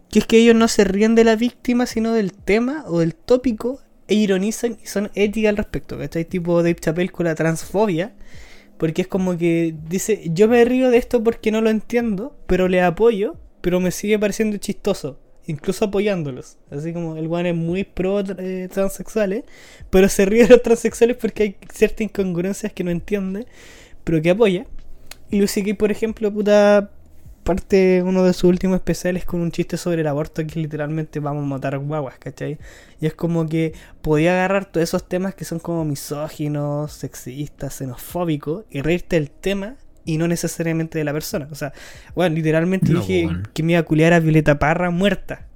Que 0.09 0.19
es 0.19 0.25
que 0.25 0.37
ellos 0.37 0.55
no 0.55 0.67
se 0.67 0.83
ríen 0.85 1.13
de 1.15 1.23
la 1.23 1.35
víctima, 1.35 1.85
sino 1.85 2.13
del 2.13 2.33
tema 2.33 2.83
o 2.87 2.99
del 2.99 3.13
tópico, 3.13 3.79
e 4.09 4.15
ironizan 4.15 4.77
y 4.83 4.87
son 4.87 5.11
éticas 5.15 5.49
al 5.49 5.57
respecto. 5.57 5.97
¿Cachai? 5.97 6.25
Tipo 6.25 6.57
Dave 6.57 6.75
Chappelle 6.75 7.11
con 7.11 7.25
la 7.25 7.35
transfobia. 7.35 8.13
Porque 8.77 9.01
es 9.01 9.07
como 9.09 9.37
que 9.37 9.75
dice, 9.89 10.21
yo 10.33 10.47
me 10.47 10.63
río 10.63 10.89
de 10.89 10.97
esto 10.97 11.21
porque 11.21 11.51
no 11.51 11.59
lo 11.59 11.69
entiendo, 11.69 12.37
pero 12.47 12.69
le 12.69 12.81
apoyo, 12.81 13.35
pero 13.59 13.81
me 13.81 13.91
sigue 13.91 14.17
pareciendo 14.17 14.55
chistoso, 14.55 15.19
incluso 15.47 15.83
apoyándolos. 15.83 16.57
Así 16.71 16.93
como 16.93 17.17
el 17.17 17.27
one 17.27 17.49
es 17.49 17.55
muy 17.57 17.83
pro 17.83 18.21
eh, 18.21 18.69
transexuales, 18.71 19.43
pero 19.89 20.07
se 20.07 20.25
ríe 20.25 20.43
de 20.43 20.49
los 20.49 20.63
transexuales 20.63 21.17
porque 21.17 21.43
hay 21.43 21.57
ciertas 21.73 22.01
incongruencias 22.01 22.71
que 22.71 22.85
no 22.85 22.91
entiende, 22.91 23.47
pero 24.05 24.21
que 24.21 24.29
apoya. 24.29 24.65
Y 25.29 25.41
Lucy 25.41 25.61
Kay, 25.61 25.73
por 25.73 25.91
ejemplo, 25.91 26.33
puta, 26.33 26.89
parte 27.49 28.03
uno 28.05 28.23
de 28.23 28.33
sus 28.33 28.43
últimos 28.43 28.75
especiales 28.75 29.25
con 29.25 29.41
un 29.41 29.51
chiste 29.51 29.75
sobre 29.75 30.01
el 30.01 30.07
aborto 30.07 30.45
que 30.45 30.59
literalmente 30.59 31.19
vamos 31.19 31.43
a 31.43 31.47
matar 31.47 31.77
guaguas, 31.79 32.19
¿cachai? 32.19 32.59
Y 33.01 33.07
es 33.07 33.15
como 33.15 33.47
que 33.49 33.73
podía 34.03 34.33
agarrar 34.33 34.65
todos 34.65 34.83
esos 34.83 35.07
temas 35.07 35.33
que 35.33 35.45
son 35.45 35.57
como 35.59 35.83
misóginos, 35.83 36.91
sexistas, 36.93 37.73
xenofóbicos 37.73 38.65
y 38.69 38.81
reírte 38.81 39.15
del 39.15 39.31
tema 39.31 39.77
y 40.05 40.17
no 40.17 40.27
necesariamente 40.27 40.99
de 40.99 41.03
la 41.05 41.11
persona. 41.13 41.47
O 41.49 41.55
sea, 41.55 41.73
bueno, 42.13 42.35
literalmente 42.35 42.91
No, 42.91 42.99
dije 43.01 43.27
que 43.53 43.63
me 43.63 43.71
iba 43.73 43.79
a 43.81 43.83
culiar 43.83 44.13
a 44.13 44.19
Violeta 44.19 44.59
Parra 44.59 44.91
muerta. 44.91 45.47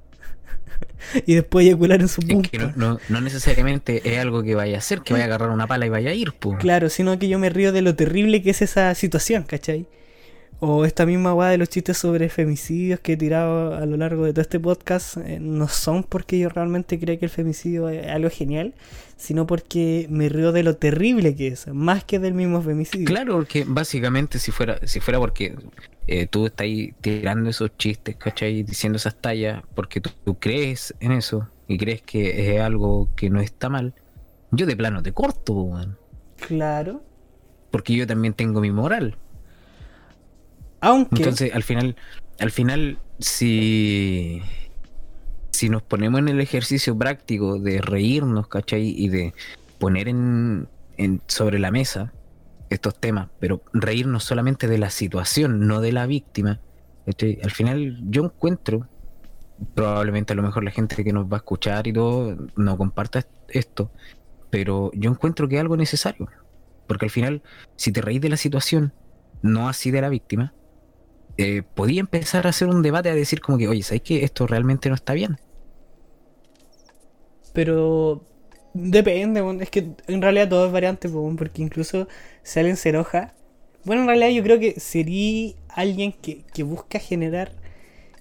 y 1.28 1.36
después 1.36 1.66
eyacular 1.66 2.02
en 2.02 2.08
su 2.08 2.22
Es 2.22 2.28
punto. 2.28 2.50
que 2.50 2.58
no, 2.58 2.72
no- 2.76 3.00
no 3.08 3.22
necesariamente 3.22 4.02
es 4.12 4.18
algo 4.20 4.42
que 4.42 4.56
vaya 4.56 4.76
a 4.76 4.80
hacer, 4.80 5.02
que 5.02 5.14
vaya 5.14 5.26
a 5.26 5.28
agarrar 5.28 5.52
una 5.52 5.68
pala 5.68 5.86
y 5.86 5.90
vaya 5.90 6.10
a 6.10 6.14
ir, 6.16 6.34
pues. 6.40 6.58
Claro, 6.58 6.90
sino 6.90 7.20
que 7.20 7.28
yo 7.28 7.38
me 7.38 7.50
río 7.52 7.72
de 7.72 7.84
lo 7.84 7.96
terrible 7.96 8.42
que 8.42 8.50
es 8.50 8.64
esa 8.64 8.96
situación, 8.96 9.44
¿cachai? 9.44 9.86
O 10.60 10.86
esta 10.86 11.06
misma 11.06 11.34
weá 11.34 11.50
de 11.50 11.58
los 11.58 11.70
chistes 11.70 11.98
sobre 11.98 12.30
femicidios 12.30 13.00
que 13.00 13.14
he 13.14 13.18
tirado 13.18 13.76
a 13.76 13.86
lo 13.86 13.98
largo 13.98 14.26
de 14.26 14.32
todo 14.32 14.42
este 14.42 14.60
podcast 14.60 15.18
eh, 15.18 15.40
no 15.40 15.68
son 15.68 16.04
porque 16.04 16.40
yo 16.40 16.50
realmente 16.50 17.00
creo 17.00 17.20
que 17.20 17.26
el 17.26 17.32
femicidio 17.32 17.90
es 17.90 18.08
algo 18.08 18.30
genial, 18.30 18.74
sino 19.18 19.46
porque 19.46 20.08
me 20.10 20.30
río 20.30 20.52
de 20.52 20.64
lo 20.64 20.78
terrible 20.78 21.36
que 21.36 21.48
es, 21.48 21.68
más 21.68 22.04
que 22.04 22.20
del 22.20 22.34
mismo 22.34 22.62
femicidio. 22.62 23.06
Claro, 23.06 23.36
porque 23.36 23.66
básicamente 23.68 24.40
si 24.40 24.52
fuera, 24.52 24.80
si 24.84 25.00
fuera 25.00 25.20
porque 25.20 25.56
eh, 26.08 26.28
tú 26.28 26.46
estás 26.46 26.66
ahí 26.66 26.94
tirando 27.02 27.50
esos 27.50 27.76
chistes, 27.78 28.16
¿cachai? 28.16 28.64
Diciendo 28.64 28.98
esas 28.98 29.16
tallas, 29.16 29.64
porque 29.76 30.02
tú, 30.02 30.12
tú 30.24 30.40
crees 30.40 30.94
en 31.00 31.12
eso 31.12 31.50
y 31.68 31.78
crees 31.78 32.02
que 32.02 32.56
es 32.56 32.62
algo 32.62 33.10
que 33.16 33.30
no 33.30 33.42
está 33.42 33.70
mal, 33.70 33.94
yo 34.52 34.66
de 34.66 34.76
plano 34.76 35.02
te 35.02 35.14
corto, 35.14 35.54
weón. 35.54 35.98
Claro. 36.48 37.04
Porque 37.72 37.96
yo 37.96 38.06
también 38.06 38.34
tengo 38.34 38.62
mi 38.62 38.72
moral. 38.72 39.18
Entonces, 41.20 41.54
al 41.54 41.64
final, 41.64 41.96
al 42.40 42.52
final, 42.52 42.98
si, 43.20 44.42
si 45.52 45.70
nos 45.70 45.82
ponemos 45.82 46.20
en 46.20 46.30
el 46.30 46.42
ejercicio 46.42 46.98
práctico 46.98 47.60
de 47.60 47.82
reírnos, 47.82 48.48
¿cachai? 48.48 48.90
Y 48.90 49.10
de 49.10 49.34
poner 49.80 50.08
en, 50.10 50.68
en- 50.98 51.22
sobre 51.28 51.60
la 51.60 51.72
mesa 51.72 52.14
estos 52.70 53.00
temas, 53.00 53.30
pero 53.40 53.62
reírnos 53.74 54.24
solamente 54.24 54.68
de 54.68 54.78
la 54.78 54.90
situación, 54.90 55.68
no 55.68 55.80
de 55.80 55.92
la 55.92 56.06
víctima, 56.08 56.60
¿cachai? 57.06 57.40
Al 57.44 57.52
final 57.52 58.00
yo 58.10 58.26
encuentro, 58.26 58.88
probablemente 59.76 60.34
a 60.34 60.36
lo 60.36 60.42
mejor 60.44 60.64
la 60.64 60.72
gente 60.72 61.04
que 61.04 61.14
nos 61.14 61.26
va 61.28 61.38
a 61.38 61.38
escuchar 61.38 61.88
y 61.88 61.94
todo 61.94 62.36
no 62.56 62.78
comparta 62.78 63.26
esto, 63.50 63.92
pero 64.50 64.92
yo 64.94 65.10
encuentro 65.12 65.48
que 65.48 65.56
es 65.56 65.62
algo 65.62 65.78
necesario. 65.78 66.28
Porque 66.88 67.06
al 67.06 67.12
final, 67.12 67.42
si 67.78 67.92
te 67.92 68.02
reís 68.02 68.20
de 68.22 68.30
la 68.30 68.38
situación, 68.38 68.92
no 69.42 69.70
así 69.70 69.92
de 69.92 70.02
la 70.02 70.10
víctima, 70.10 70.54
eh, 71.38 71.64
podía 71.74 72.00
empezar 72.02 72.46
a 72.48 72.50
hacer 72.52 72.68
un 72.70 72.82
debate 72.82 73.10
a 73.10 73.16
decir 73.16 73.42
como 73.42 73.58
que, 73.58 73.68
oye, 73.68 73.84
¿sabes 73.84 74.02
que 74.04 74.24
esto 74.24 74.48
realmente 74.48 74.90
no 74.90 74.96
está 74.96 75.14
bien? 75.14 75.38
Pero 77.54 78.22
depende, 78.74 79.42
es 79.62 79.70
que 79.70 79.86
en 80.08 80.22
realidad 80.22 80.50
todo 80.50 80.66
es 80.68 80.72
variante, 80.72 81.10
porque 81.10 81.62
incluso 81.62 82.08
si 82.44 82.60
alguien 82.60 82.78
se 82.78 82.90
enoja, 82.90 83.34
bueno, 83.86 84.02
en 84.04 84.08
realidad 84.08 84.30
yo 84.30 84.44
creo 84.44 84.60
que 84.60 84.80
sería 84.80 85.54
alguien 85.70 86.14
que, 86.14 86.44
que 86.54 86.64
busca 86.64 87.00
generar 87.00 87.52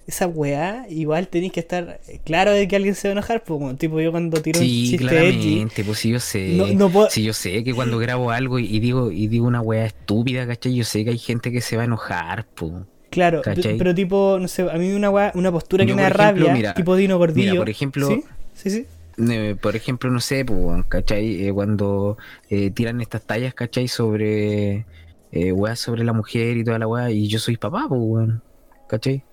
esa 0.07 0.27
weá, 0.27 0.87
igual 0.89 1.27
tenéis 1.29 1.53
que 1.53 1.61
estar 1.61 2.01
claro 2.25 2.51
de 2.51 2.67
que 2.67 2.75
alguien 2.77 2.95
se 2.95 3.09
va 3.09 3.11
a 3.13 3.13
enojar, 3.13 3.43
pues 3.43 3.77
tipo 3.79 4.01
yo 4.01 4.11
cuando 4.11 4.41
tiro 4.41 4.61
un 4.61 4.69
Sí, 4.69 4.83
chiste 4.83 4.97
claramente, 4.97 5.25
edgy, 5.29 5.83
pues 5.83 5.99
sí 5.99 6.11
yo 6.11 6.19
sé. 6.19 6.39
No- 6.45 6.67
no 6.67 6.91
puedo- 6.91 7.11
Sí, 7.11 7.23
yo 7.23 7.33
sé 7.33 7.63
que 7.63 7.73
cuando 7.73 7.97
grabo 7.97 8.29
algo 8.31 8.59
y, 8.59 8.65
y 8.67 8.79
digo 8.79 9.11
y 9.11 9.27
digo 9.27 9.47
una 9.47 9.61
weá 9.61 9.85
estúpida, 9.85 10.45
¿cachai? 10.47 10.75
Yo 10.75 10.83
sé 10.83 11.03
que 11.03 11.11
hay 11.11 11.17
gente 11.17 11.51
que 11.51 11.61
se 11.61 11.75
va 11.75 11.81
a 11.83 11.85
enojar, 11.85 12.47
pues. 12.53 12.73
Claro, 13.13 13.41
pero 13.77 13.93
tipo, 13.95 14.37
no 14.39 14.47
sé, 14.47 14.63
a 14.69 14.75
mí 14.75 14.91
una 14.93 15.09
una 15.35 15.51
postura 15.51 15.85
que 15.85 15.91
Yo, 15.91 15.95
me 15.95 16.01
da 16.03 16.09
ejemplo, 16.09 16.45
rabia, 16.47 16.53
mira, 16.53 16.73
tipo 16.73 16.95
Dino 16.95 17.17
Gordillo. 17.17 17.51
mira, 17.51 17.61
por 17.61 17.69
ejemplo- 17.69 18.07
¿Sí? 18.07 18.23
Sí, 18.55 18.69
sí. 18.69 18.85
Eh, 19.29 19.55
por 19.61 19.75
ejemplo, 19.75 20.09
no 20.09 20.19
sé, 20.19 20.43
pues, 20.43 20.83
¿cachai? 20.89 21.45
Eh, 21.47 21.53
cuando 21.53 22.17
eh, 22.49 22.71
tiran 22.71 22.99
estas 23.01 23.21
tallas, 23.21 23.53
¿cachai? 23.53 23.87
Sobre 23.87 24.85
eh, 25.31 25.51
weas 25.51 25.79
sobre 25.79 26.03
la 26.03 26.13
mujer 26.13 26.57
y 26.57 26.63
toda 26.63 26.79
la 26.79 26.87
weá, 26.87 27.09
y 27.11 27.27
yo 27.27 27.39
soy 27.39 27.57
papá, 27.57 27.85
pues, 27.87 28.01
weón, 28.03 28.41
¿cachai? 28.87 29.23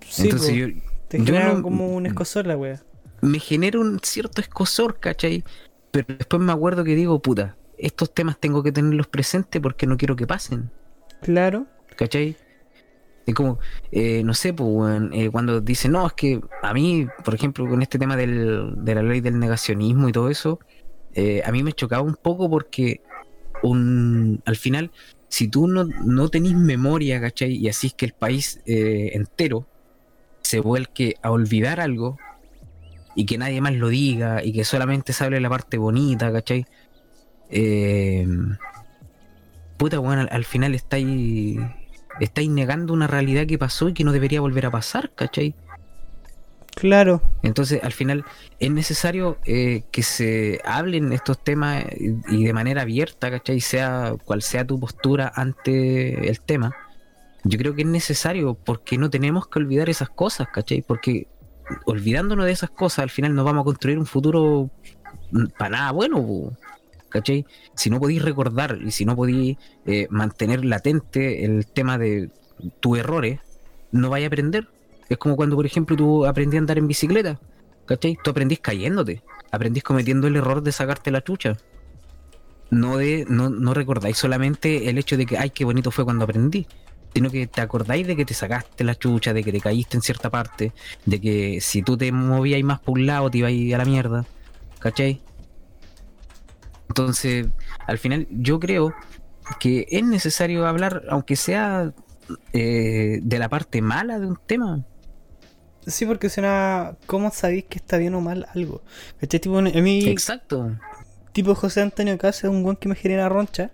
Sí, 0.00 0.22
Entonces 0.24 0.50
po, 0.50 0.56
yo, 0.56 0.66
te 1.08 1.18
yo 1.18 1.24
genera 1.24 1.52
no- 1.54 1.62
como 1.62 1.94
un 1.94 2.06
escosor 2.06 2.46
la 2.46 2.56
weá. 2.56 2.80
me 3.20 3.38
genera 3.38 3.78
un 3.80 3.98
cierto 4.02 4.40
escosor, 4.40 4.98
¿cachai? 5.00 5.42
Pero 5.90 6.06
después 6.18 6.42
me 6.42 6.52
acuerdo 6.52 6.84
que 6.84 6.94
digo, 6.94 7.18
puta, 7.20 7.56
estos 7.78 8.12
temas 8.12 8.38
tengo 8.38 8.62
que 8.62 8.72
tenerlos 8.72 9.06
presentes 9.06 9.60
porque 9.60 9.86
no 9.86 9.96
quiero 9.96 10.16
que 10.16 10.26
pasen, 10.26 10.70
Claro. 11.22 11.66
¿Cachai? 11.96 12.36
Es 13.26 13.34
como, 13.34 13.58
eh, 13.90 14.22
no 14.22 14.34
sé, 14.34 14.52
pues, 14.52 15.00
eh, 15.12 15.30
cuando 15.30 15.60
dicen, 15.60 15.92
no, 15.92 16.06
es 16.06 16.12
que 16.12 16.40
a 16.62 16.74
mí, 16.74 17.06
por 17.24 17.34
ejemplo, 17.34 17.66
con 17.66 17.80
este 17.80 17.98
tema 17.98 18.16
del, 18.16 18.84
de 18.84 18.94
la 18.94 19.02
ley 19.02 19.20
del 19.20 19.38
negacionismo 19.38 20.08
y 20.08 20.12
todo 20.12 20.28
eso, 20.28 20.58
eh, 21.14 21.42
a 21.44 21.52
mí 21.52 21.62
me 21.62 21.72
chocaba 21.72 22.02
un 22.02 22.16
poco 22.16 22.50
porque 22.50 23.00
un, 23.62 24.42
al 24.44 24.56
final, 24.56 24.90
si 25.28 25.48
tú 25.48 25.66
no, 25.68 25.84
no 25.84 26.28
tenés 26.28 26.54
memoria, 26.54 27.20
¿cachai? 27.20 27.52
Y 27.56 27.68
así 27.68 27.88
es 27.88 27.94
que 27.94 28.06
el 28.06 28.12
país 28.12 28.60
eh, 28.66 29.12
entero 29.14 29.66
se 30.42 30.60
vuelque 30.60 31.16
a 31.22 31.30
olvidar 31.30 31.80
algo 31.80 32.18
y 33.16 33.24
que 33.26 33.38
nadie 33.38 33.60
más 33.60 33.74
lo 33.74 33.88
diga 33.88 34.44
y 34.44 34.52
que 34.52 34.64
solamente 34.64 35.12
se 35.14 35.24
hable 35.24 35.40
la 35.40 35.48
parte 35.48 35.78
bonita, 35.78 36.30
¿cachai? 36.32 36.66
Puta, 39.78 40.00
weón, 40.00 40.18
al, 40.18 40.28
al 40.30 40.44
final 40.44 40.74
estáis, 40.74 41.58
estáis 42.20 42.50
negando 42.50 42.92
una 42.92 43.06
realidad 43.06 43.46
que 43.46 43.58
pasó 43.58 43.88
y 43.88 43.94
que 43.94 44.04
no 44.04 44.12
debería 44.12 44.40
volver 44.40 44.66
a 44.66 44.70
pasar, 44.70 45.10
¿cachai? 45.14 45.54
Claro. 46.74 47.22
Entonces, 47.42 47.82
al 47.82 47.92
final, 47.92 48.24
es 48.58 48.70
necesario 48.70 49.38
eh, 49.44 49.84
que 49.92 50.02
se 50.02 50.60
hablen 50.64 51.12
estos 51.12 51.42
temas 51.42 51.84
y, 51.96 52.16
y 52.28 52.44
de 52.44 52.52
manera 52.52 52.82
abierta, 52.82 53.30
¿cachai? 53.30 53.60
Sea 53.60 54.14
cual 54.24 54.42
sea 54.42 54.66
tu 54.66 54.78
postura 54.80 55.32
ante 55.34 56.28
el 56.28 56.40
tema. 56.40 56.74
Yo 57.44 57.58
creo 57.58 57.74
que 57.74 57.82
es 57.82 57.88
necesario 57.88 58.54
porque 58.54 58.98
no 58.98 59.10
tenemos 59.10 59.46
que 59.46 59.58
olvidar 59.58 59.88
esas 59.88 60.08
cosas, 60.08 60.48
¿cachai? 60.52 60.82
Porque 60.82 61.28
olvidándonos 61.84 62.46
de 62.46 62.52
esas 62.52 62.70
cosas, 62.70 63.00
al 63.00 63.10
final 63.10 63.34
nos 63.34 63.44
vamos 63.44 63.62
a 63.62 63.64
construir 63.64 63.98
un 63.98 64.06
futuro 64.06 64.70
para 65.58 65.70
nada 65.70 65.92
bueno, 65.92 66.22
po, 66.22 66.52
¿cachai? 67.14 67.46
Si 67.76 67.90
no 67.90 68.00
podéis 68.00 68.22
recordar 68.22 68.80
y 68.84 68.90
si 68.90 69.04
no 69.04 69.14
podéis 69.14 69.56
eh, 69.86 70.08
mantener 70.10 70.64
latente 70.64 71.44
el 71.44 71.64
tema 71.64 71.96
de 71.96 72.30
tus 72.80 72.98
errores, 72.98 73.38
no 73.92 74.10
vais 74.10 74.24
a 74.24 74.26
aprender. 74.26 74.66
Es 75.08 75.16
como 75.16 75.36
cuando, 75.36 75.54
por 75.54 75.64
ejemplo, 75.64 75.94
tú 75.96 76.26
aprendí 76.26 76.56
a 76.56 76.60
andar 76.60 76.76
en 76.76 76.88
bicicleta, 76.88 77.38
¿cachai? 77.86 78.18
Tú 78.24 78.32
aprendís 78.32 78.58
cayéndote, 78.58 79.22
aprendís 79.52 79.84
cometiendo 79.84 80.26
el 80.26 80.34
error 80.34 80.60
de 80.60 80.72
sacarte 80.72 81.12
la 81.12 81.22
chucha. 81.22 81.56
No 82.70 82.96
de, 82.96 83.24
no, 83.28 83.48
no 83.48 83.74
recordáis 83.74 84.18
solamente 84.18 84.90
el 84.90 84.98
hecho 84.98 85.16
de 85.16 85.26
que, 85.26 85.38
ay, 85.38 85.50
qué 85.50 85.64
bonito 85.64 85.92
fue 85.92 86.04
cuando 86.04 86.24
aprendí, 86.24 86.66
sino 87.14 87.30
que 87.30 87.46
te 87.46 87.60
acordáis 87.60 88.08
de 88.08 88.16
que 88.16 88.24
te 88.24 88.34
sacaste 88.34 88.82
la 88.82 88.96
chucha, 88.96 89.32
de 89.32 89.44
que 89.44 89.52
te 89.52 89.60
caíste 89.60 89.96
en 89.96 90.02
cierta 90.02 90.30
parte, 90.30 90.72
de 91.06 91.20
que 91.20 91.60
si 91.60 91.82
tú 91.82 91.96
te 91.96 92.10
movías 92.10 92.60
más 92.64 92.80
por 92.80 92.98
un 92.98 93.06
lado 93.06 93.30
te 93.30 93.38
ibas 93.38 93.52
a 93.52 93.78
la 93.78 93.84
mierda, 93.84 94.26
¿cachai? 94.80 95.20
Entonces, 96.88 97.46
al 97.86 97.98
final, 97.98 98.26
yo 98.30 98.60
creo 98.60 98.94
que 99.60 99.86
es 99.90 100.04
necesario 100.04 100.66
hablar, 100.66 101.02
aunque 101.08 101.36
sea 101.36 101.92
eh, 102.52 103.20
de 103.22 103.38
la 103.38 103.48
parte 103.48 103.82
mala 103.82 104.18
de 104.18 104.26
un 104.26 104.38
tema. 104.46 104.84
Sí, 105.86 106.06
porque 106.06 106.30
suena. 106.30 106.96
¿Cómo 107.06 107.30
sabéis 107.30 107.64
que 107.64 107.78
está 107.78 107.98
bien 107.98 108.14
o 108.14 108.20
mal 108.20 108.46
algo? 108.54 108.82
¿Cachai? 109.20 109.40
Tipo, 109.40 109.58
a 109.58 109.62
mí, 109.62 110.08
Exacto. 110.08 110.70
tipo 111.32 111.54
José 111.54 111.82
Antonio 111.82 112.16
Casa 112.16 112.46
es 112.46 112.52
un 112.52 112.62
buen 112.62 112.76
que 112.76 112.88
me 112.88 112.94
genera 112.94 113.28
roncha. 113.28 113.70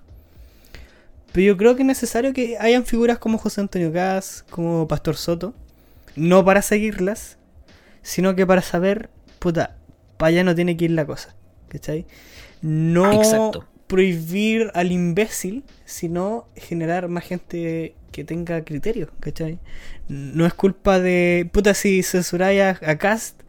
Pero 1.33 1.47
yo 1.47 1.57
creo 1.57 1.77
que 1.77 1.83
es 1.83 1.87
necesario 1.87 2.33
que 2.33 2.59
hayan 2.59 2.85
figuras 2.85 3.19
como 3.19 3.39
José 3.39 3.61
Antonio 3.61 3.93
Cas, 3.93 4.45
como 4.51 4.89
Pastor 4.89 5.17
Soto. 5.17 5.55
No 6.17 6.45
para 6.45 6.63
seguirlas, 6.63 7.39
sino 8.03 8.35
que 8.35 8.45
para 8.45 8.63
saber, 8.63 9.11
puta, 9.39 9.77
para 10.17 10.31
allá 10.31 10.43
no 10.43 10.55
tiene 10.57 10.77
que 10.77 10.87
ir 10.87 10.91
la 10.91 11.07
cosa. 11.07 11.37
¿Cachai? 11.69 12.05
No 12.63 13.13
Exacto. 13.13 13.67
prohibir 13.87 14.71
al 14.75 14.93
imbécil, 14.93 15.65
sino 15.85 16.47
generar 16.57 17.09
más 17.09 17.25
gente 17.25 17.95
que 18.13 18.25
tenga 18.25 18.65
criterio, 18.65 19.11
¿cachai? 19.21 19.59
No 20.09 20.47
es 20.47 20.55
culpa 20.55 20.99
de. 21.01 21.49
Puta, 21.53 21.75
si 21.75 22.03
censuráis 22.03 22.61
a, 22.63 22.79
a 22.83 22.97
Cast, 22.99 23.41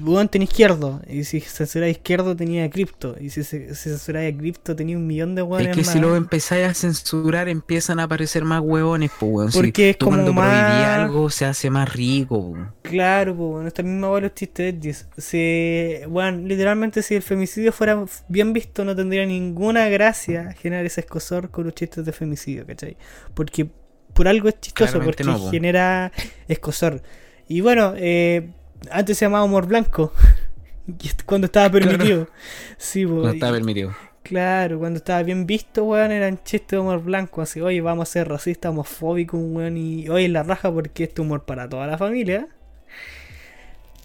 weón 0.00 0.28
tenía 0.28 0.44
izquierdo. 0.46 1.00
Y 1.08 1.22
si 1.24 1.40
censuráis 1.40 1.94
a 1.96 1.98
izquierdo, 1.98 2.34
tenía 2.34 2.68
cripto. 2.68 3.14
Y 3.20 3.30
si, 3.30 3.44
se- 3.44 3.74
si 3.74 3.90
censuráis 3.90 4.34
a 4.34 4.36
cripto, 4.38 4.74
tenía 4.74 4.96
un 4.96 5.06
millón 5.06 5.34
de 5.36 5.42
Es 5.42 5.48
weones 5.48 5.76
que 5.76 5.82
más. 5.82 5.92
si 5.92 6.00
lo 6.00 6.16
empezáis 6.16 6.66
a 6.66 6.74
censurar 6.74 7.48
empiezan 7.48 8.00
a 8.00 8.04
aparecer 8.04 8.44
más 8.44 8.60
huevones, 8.60 9.10
pues 9.20 9.32
weón. 9.32 9.52
Si 9.52 9.58
Porque 9.58 9.90
es 9.90 9.98
tú 9.98 10.06
como 10.06 10.16
cuando 10.16 10.32
más- 10.32 10.48
prohibí 10.48 10.84
algo 10.84 11.30
se 11.30 11.44
hace 11.44 11.70
más 11.70 11.92
rico. 11.92 12.56
Claro, 12.82 13.36
pues 13.36 13.48
bueno, 13.50 13.68
esta 13.68 13.82
misma 13.82 14.10
weá 14.10 14.20
los 14.22 14.34
chistes. 14.34 15.06
Si, 15.16 15.94
bueno, 16.08 16.38
literalmente 16.46 17.02
si 17.02 17.14
el 17.14 17.22
femicidio 17.22 17.70
fuera 17.72 18.04
bien 18.28 18.52
visto, 18.52 18.84
no 18.84 18.96
tendría 18.96 19.24
ninguna 19.26 19.88
gracia 19.88 20.52
generar 20.60 20.86
ese 20.86 21.02
escosor 21.02 21.50
con 21.50 21.64
los 21.64 21.74
chistes 21.74 22.04
de 22.04 22.12
femicidio, 22.12 22.66
¿cachai? 22.66 22.96
Porque 23.34 23.68
por 24.14 24.26
algo 24.26 24.48
es 24.48 24.60
chistoso, 24.60 24.92
Claramente 24.94 25.22
porque 25.24 25.38
no, 25.38 25.38
po. 25.44 25.50
genera 25.52 26.10
escosor. 26.48 27.00
Y 27.46 27.60
bueno, 27.60 27.92
eh, 27.96 28.48
antes 28.90 29.18
se 29.18 29.24
llamaba 29.26 29.44
humor 29.44 29.66
blanco. 29.66 30.12
es 31.04 31.16
cuando 31.24 31.46
estaba 31.46 31.70
permitido. 31.70 32.28
Sí, 32.76 33.06
po, 33.06 33.14
No 33.22 33.32
y- 33.34 33.34
está 33.34 33.50
permitido. 33.50 33.94
Claro, 34.22 34.78
cuando 34.78 34.98
estaba 34.98 35.22
bien 35.22 35.46
visto, 35.46 35.84
weón, 35.84 36.12
eran 36.12 36.38
chistes 36.44 36.68
de 36.72 36.78
humor 36.80 37.02
blanco, 37.02 37.40
así, 37.40 37.62
oye, 37.62 37.80
vamos 37.80 38.10
a 38.10 38.12
ser 38.12 38.28
racistas, 38.28 38.70
homofóbicos, 38.70 39.40
weón, 39.42 39.78
y 39.78 40.08
oye, 40.10 40.28
la 40.28 40.42
raja 40.42 40.70
porque 40.72 41.04
este 41.04 41.22
humor 41.22 41.44
para 41.46 41.68
toda 41.68 41.86
la 41.86 41.96
familia. 41.96 42.46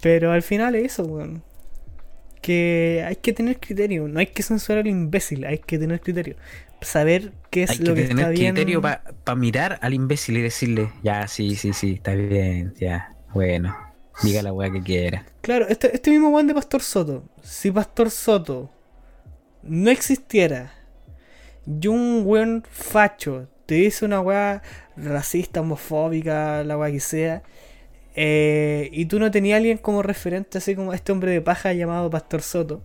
Pero 0.00 0.32
al 0.32 0.42
final 0.42 0.74
es 0.74 0.92
eso, 0.92 1.04
weón. 1.04 1.42
Que 2.42 3.04
hay 3.06 3.16
que 3.16 3.32
tener 3.32 3.58
criterio, 3.58 4.06
no 4.08 4.20
hay 4.20 4.26
que 4.26 4.42
censurar 4.42 4.80
al 4.80 4.86
imbécil, 4.88 5.44
hay 5.46 5.58
que 5.58 5.78
tener 5.78 6.00
criterio. 6.00 6.36
Saber 6.82 7.32
qué 7.50 7.62
es 7.64 7.70
Hay 7.70 7.78
lo 7.78 7.94
que 7.94 8.02
que, 8.02 8.08
tener 8.08 8.26
está 8.26 8.28
bien. 8.30 8.54
criterio 8.54 8.82
para 8.82 9.02
mirar 9.36 9.78
al 9.82 9.94
imbécil 9.94 10.36
y 10.36 10.42
decirle, 10.42 10.90
ya, 11.02 11.26
sí, 11.28 11.56
sí, 11.56 11.72
sí, 11.72 11.94
está 11.94 12.14
bien, 12.14 12.74
ya, 12.78 13.14
bueno, 13.32 13.74
diga 14.22 14.42
la 14.42 14.52
weá 14.52 14.70
que 14.70 14.82
quiera. 14.82 15.26
Claro, 15.40 15.66
este, 15.68 15.94
este 15.94 16.10
mismo 16.10 16.28
weón 16.28 16.46
de 16.46 16.54
Pastor 16.54 16.82
Soto. 16.82 17.24
Si 17.42 17.70
Pastor 17.70 18.10
Soto 18.10 18.70
no 19.62 19.90
existiera 19.90 20.74
y 21.66 21.86
un 21.88 22.22
weón 22.24 22.64
facho 22.70 23.48
te 23.66 23.76
dice 23.76 24.04
una 24.04 24.20
weá 24.20 24.62
racista, 24.96 25.60
homofóbica, 25.60 26.62
la 26.64 26.76
weá 26.76 26.92
que 26.92 27.00
sea, 27.00 27.42
eh, 28.14 28.88
y 28.92 29.06
tú 29.06 29.18
no 29.18 29.30
tenías 29.30 29.54
a 29.54 29.58
alguien 29.58 29.78
como 29.78 30.02
referente, 30.02 30.58
así 30.58 30.76
como 30.76 30.92
este 30.92 31.12
hombre 31.12 31.32
de 31.32 31.40
paja 31.40 31.72
llamado 31.72 32.10
Pastor 32.10 32.42
Soto, 32.42 32.82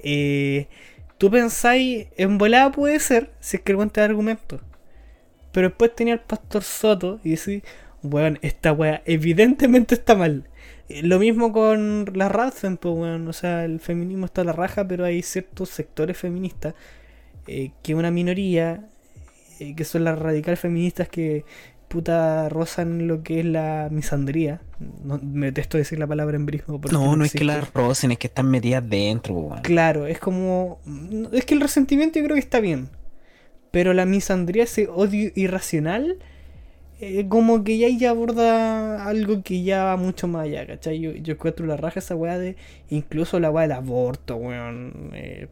eh, 0.00 0.68
tú 1.18 1.30
pensáis, 1.30 2.08
en 2.16 2.38
volada 2.38 2.72
puede 2.72 2.98
ser, 3.00 3.30
si 3.40 3.56
es 3.56 3.62
que 3.62 3.72
el 3.72 3.76
weón 3.76 3.90
te 3.90 4.00
da 4.00 4.06
argumentos. 4.06 4.60
Pero 5.52 5.68
después 5.68 5.94
tenía 5.94 6.14
al 6.14 6.20
Pastor 6.20 6.62
Soto 6.64 7.20
y 7.22 7.30
decís, 7.30 7.62
weón, 8.02 8.38
esta 8.42 8.72
weá 8.72 9.02
evidentemente 9.06 9.94
está 9.94 10.14
mal. 10.14 10.48
Eh, 10.88 11.02
Lo 11.02 11.18
mismo 11.18 11.52
con 11.52 12.06
la 12.14 12.28
Radfen, 12.28 12.76
pues, 12.76 12.94
weón. 12.94 13.28
O 13.28 13.32
sea, 13.32 13.64
el 13.64 13.80
feminismo 13.80 14.26
está 14.26 14.42
a 14.42 14.44
la 14.44 14.52
raja, 14.52 14.86
pero 14.86 15.04
hay 15.04 15.22
ciertos 15.22 15.70
sectores 15.70 16.16
feministas 16.16 16.74
eh, 17.46 17.70
que 17.82 17.94
una 17.94 18.10
minoría 18.10 18.88
eh, 19.58 19.74
que 19.74 19.84
son 19.84 20.04
las 20.04 20.18
radicales 20.18 20.58
feministas 20.58 21.08
que 21.08 21.44
puta 21.88 22.48
rozan 22.48 23.06
lo 23.06 23.22
que 23.22 23.40
es 23.40 23.46
la 23.46 23.88
misandría. 23.90 24.60
No, 25.04 25.20
me 25.22 25.46
detesto 25.46 25.76
decir 25.76 25.98
la 25.98 26.06
palabra 26.06 26.36
embrismo. 26.36 26.80
porque 26.80 26.94
No, 26.94 27.16
no 27.16 27.24
es 27.24 27.32
que 27.32 27.44
las 27.44 27.72
rocen, 27.72 28.12
es 28.12 28.18
que 28.18 28.28
están 28.28 28.50
metidas 28.50 28.88
dentro, 28.88 29.34
weón. 29.34 29.62
Claro, 29.62 30.06
es 30.06 30.18
como. 30.18 30.80
Es 31.32 31.44
que 31.44 31.54
el 31.54 31.60
resentimiento 31.60 32.18
yo 32.18 32.24
creo 32.24 32.34
que 32.34 32.40
está 32.40 32.60
bien. 32.60 32.88
Pero 33.70 33.94
la 33.94 34.04
misandría, 34.04 34.64
ese 34.64 34.88
odio 34.88 35.30
irracional, 35.34 36.18
eh, 37.02 37.26
como 37.28 37.64
que 37.64 37.78
ya 37.78 37.88
ya 37.88 38.10
aborda 38.10 39.04
algo 39.06 39.42
que 39.42 39.62
ya 39.64 39.84
va 39.84 39.96
mucho 39.96 40.28
más 40.28 40.44
allá, 40.44 40.66
¿cachai? 40.66 41.00
Yo, 41.00 41.12
yo 41.12 41.34
encuentro 41.34 41.66
la 41.66 41.76
raja 41.76 41.98
esa 41.98 42.14
weá 42.14 42.38
de. 42.38 42.56
Incluso 42.90 43.40
la 43.40 43.50
weá 43.50 43.62
del 43.66 43.72
aborto, 43.72 44.36
weón. 44.36 45.10
eh, 45.14 45.48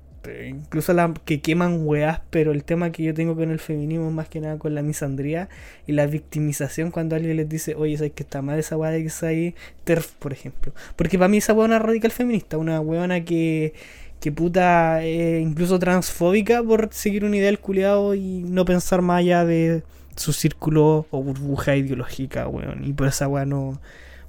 incluso 0.48 0.92
la 0.92 1.12
que 1.24 1.40
queman 1.40 1.86
weás, 1.86 2.20
pero 2.30 2.52
el 2.52 2.62
tema 2.62 2.92
que 2.92 3.02
yo 3.02 3.14
tengo 3.14 3.34
con 3.34 3.50
el 3.50 3.58
feminismo 3.58 4.08
es 4.08 4.14
más 4.14 4.28
que 4.28 4.40
nada 4.40 4.58
con 4.58 4.74
la 4.74 4.82
misandría 4.82 5.48
y 5.86 5.92
la 5.92 6.06
victimización 6.06 6.90
cuando 6.90 7.16
alguien 7.16 7.36
les 7.36 7.48
dice, 7.48 7.74
oye, 7.74 7.96
¿sabes 7.96 8.12
que 8.12 8.22
está 8.22 8.42
mal 8.42 8.58
esa 8.58 8.76
weá 8.76 8.90
de 8.92 9.00
que 9.00 9.08
es 9.08 9.22
ahí 9.22 9.54
TERF, 9.84 10.12
por 10.20 10.32
ejemplo? 10.32 10.72
Porque 10.96 11.18
para 11.18 11.28
mí 11.28 11.38
esa 11.38 11.52
weá 11.52 11.64
es 11.66 11.70
una 11.70 11.78
radical 11.80 12.12
feminista, 12.12 12.58
una 12.58 12.80
weona 12.80 13.24
que 13.24 13.74
que 14.20 14.30
puta, 14.32 15.02
eh, 15.02 15.40
incluso 15.40 15.78
transfóbica 15.78 16.62
por 16.62 16.90
seguir 16.92 17.24
un 17.24 17.34
ideal 17.34 17.58
culiado 17.58 18.14
y 18.14 18.42
no 18.44 18.64
pensar 18.66 19.00
más 19.02 19.20
allá 19.20 19.44
de 19.46 19.82
su 20.16 20.32
círculo 20.32 21.06
o 21.10 21.22
burbuja 21.22 21.76
ideológica, 21.76 22.46
weón. 22.48 22.84
Y 22.84 22.92
por 22.92 23.08
esa 23.08 23.28
weá 23.28 23.44
no 23.44 23.80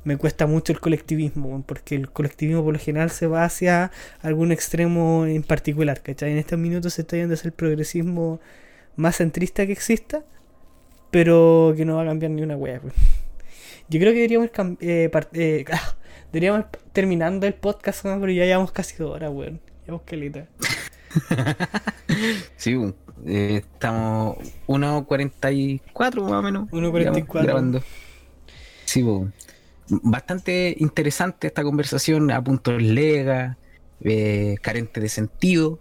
me 0.04 0.18
cuesta 0.18 0.48
mucho 0.48 0.74
el 0.74 0.80
colectivismo, 0.80 1.50
weón, 1.50 1.64
porque 1.64 1.96
el 1.96 2.10
colectivismo 2.10 2.64
por 2.64 2.74
lo 2.74 2.80
general 2.80 3.12
se 3.12 3.28
va 3.28 3.44
hacia 3.46 3.92
algún 4.22 4.52
extremo 4.52 5.26
en 5.26 5.44
particular, 5.44 6.02
¿cachai? 6.02 6.32
En 6.32 6.38
estos 6.38 6.58
minutos 6.58 6.94
se 6.94 7.02
está 7.02 7.18
yendo 7.18 7.34
hacia 7.36 7.50
el 7.50 7.54
progresismo 7.54 8.40
más 8.96 9.18
centrista 9.18 9.66
que 9.66 9.74
exista, 9.74 10.24
pero 11.12 11.74
que 11.76 11.86
no 11.86 11.96
va 11.96 12.04
a 12.04 12.06
cambiar 12.06 12.32
ni 12.32 12.42
una 12.42 12.56
weá, 12.56 12.80
weón. 12.80 12.94
Yo 13.90 14.00
creo 14.00 14.14
que 14.14 14.20
deberíamos 14.20 14.50
eh, 14.80 15.12
eh, 15.34 15.66
ah, 15.72 15.96
deberíamos 16.32 16.66
terminando 16.94 17.46
el 17.46 17.54
podcast, 17.54 18.06
weón, 18.06 18.22
pero 18.22 18.32
ya 18.32 18.46
llevamos 18.46 18.72
casi 18.72 18.96
dos 18.98 19.14
horas, 19.14 19.32
weón. 19.32 19.60
Llevamos 19.86 20.06
caleta. 20.06 20.48
Sí, 22.56 22.76
weón. 22.76 22.96
Eh, 23.26 23.62
estamos 23.64 24.38
1.44 24.68 26.22
más 26.24 26.32
o 26.32 26.42
menos. 26.42 26.70
1.44. 26.70 26.98
digamos, 27.00 27.28
grabando. 27.44 27.84
Sí, 28.86 29.04
weón. 29.04 29.34
Bastante 29.90 30.76
interesante 30.80 31.48
esta 31.48 31.64
conversación, 31.64 32.32
a 32.32 32.42
puntos 32.42 32.82
lega, 32.82 33.58
eh, 34.02 34.56
carente 34.62 35.02
de 35.02 35.10
sentido, 35.10 35.80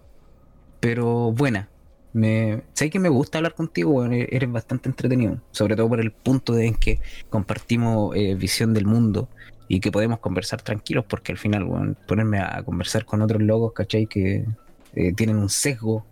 pero 0.81 1.33
buena. 1.33 1.69
Me, 2.12 2.62
sé 2.73 2.91
que 2.91 2.99
me 2.99 3.09
gusta 3.09 3.39
hablar 3.39 3.55
contigo, 3.55 3.93
weón, 3.93 4.12
e- 4.15 4.27
eres 4.33 4.51
bastante 4.51 4.89
entretenido, 4.89 5.41
sobre 5.53 5.77
todo 5.77 5.89
por 5.89 6.01
el 6.01 6.11
punto 6.11 6.53
de 6.55 6.67
en 6.67 6.75
que 6.75 7.01
compartimos 7.29 8.17
eh, 8.17 8.35
visión 8.35 8.75
del 8.75 8.85
mundo 8.87 9.29
y 9.69 9.79
que 9.79 9.93
podemos 9.93 10.19
conversar 10.19 10.61
tranquilos, 10.62 11.05
porque 11.09 11.31
al 11.31 11.39
final, 11.39 11.62
weón, 11.62 11.97
ponerme 12.09 12.41
a 12.41 12.62
conversar 12.65 13.05
con 13.05 13.23
otros 13.23 13.41
locos, 13.41 13.73
¿cachai? 13.75 14.07
Que 14.07 14.45
eh, 14.97 15.12
tienen 15.12 15.37
un 15.37 15.49
sesgo, 15.49 16.05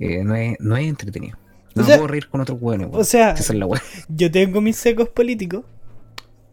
eh, 0.00 0.22
no, 0.24 0.34
es, 0.34 0.56
no 0.60 0.76
es 0.76 0.86
entretenido. 0.88 1.38
No 1.74 1.82
O 1.82 1.86
sea- 1.86 1.96
puedo 1.96 2.08
reír 2.08 2.28
con 2.28 2.40
otros 2.40 2.58
weón. 2.60 2.88
O 2.92 3.04
sea, 3.04 3.32
es 3.32 3.52
la 3.54 3.66
yo 4.08 4.30
tengo 4.30 4.60
mis 4.60 4.76
secos 4.76 5.08
políticos, 5.08 5.64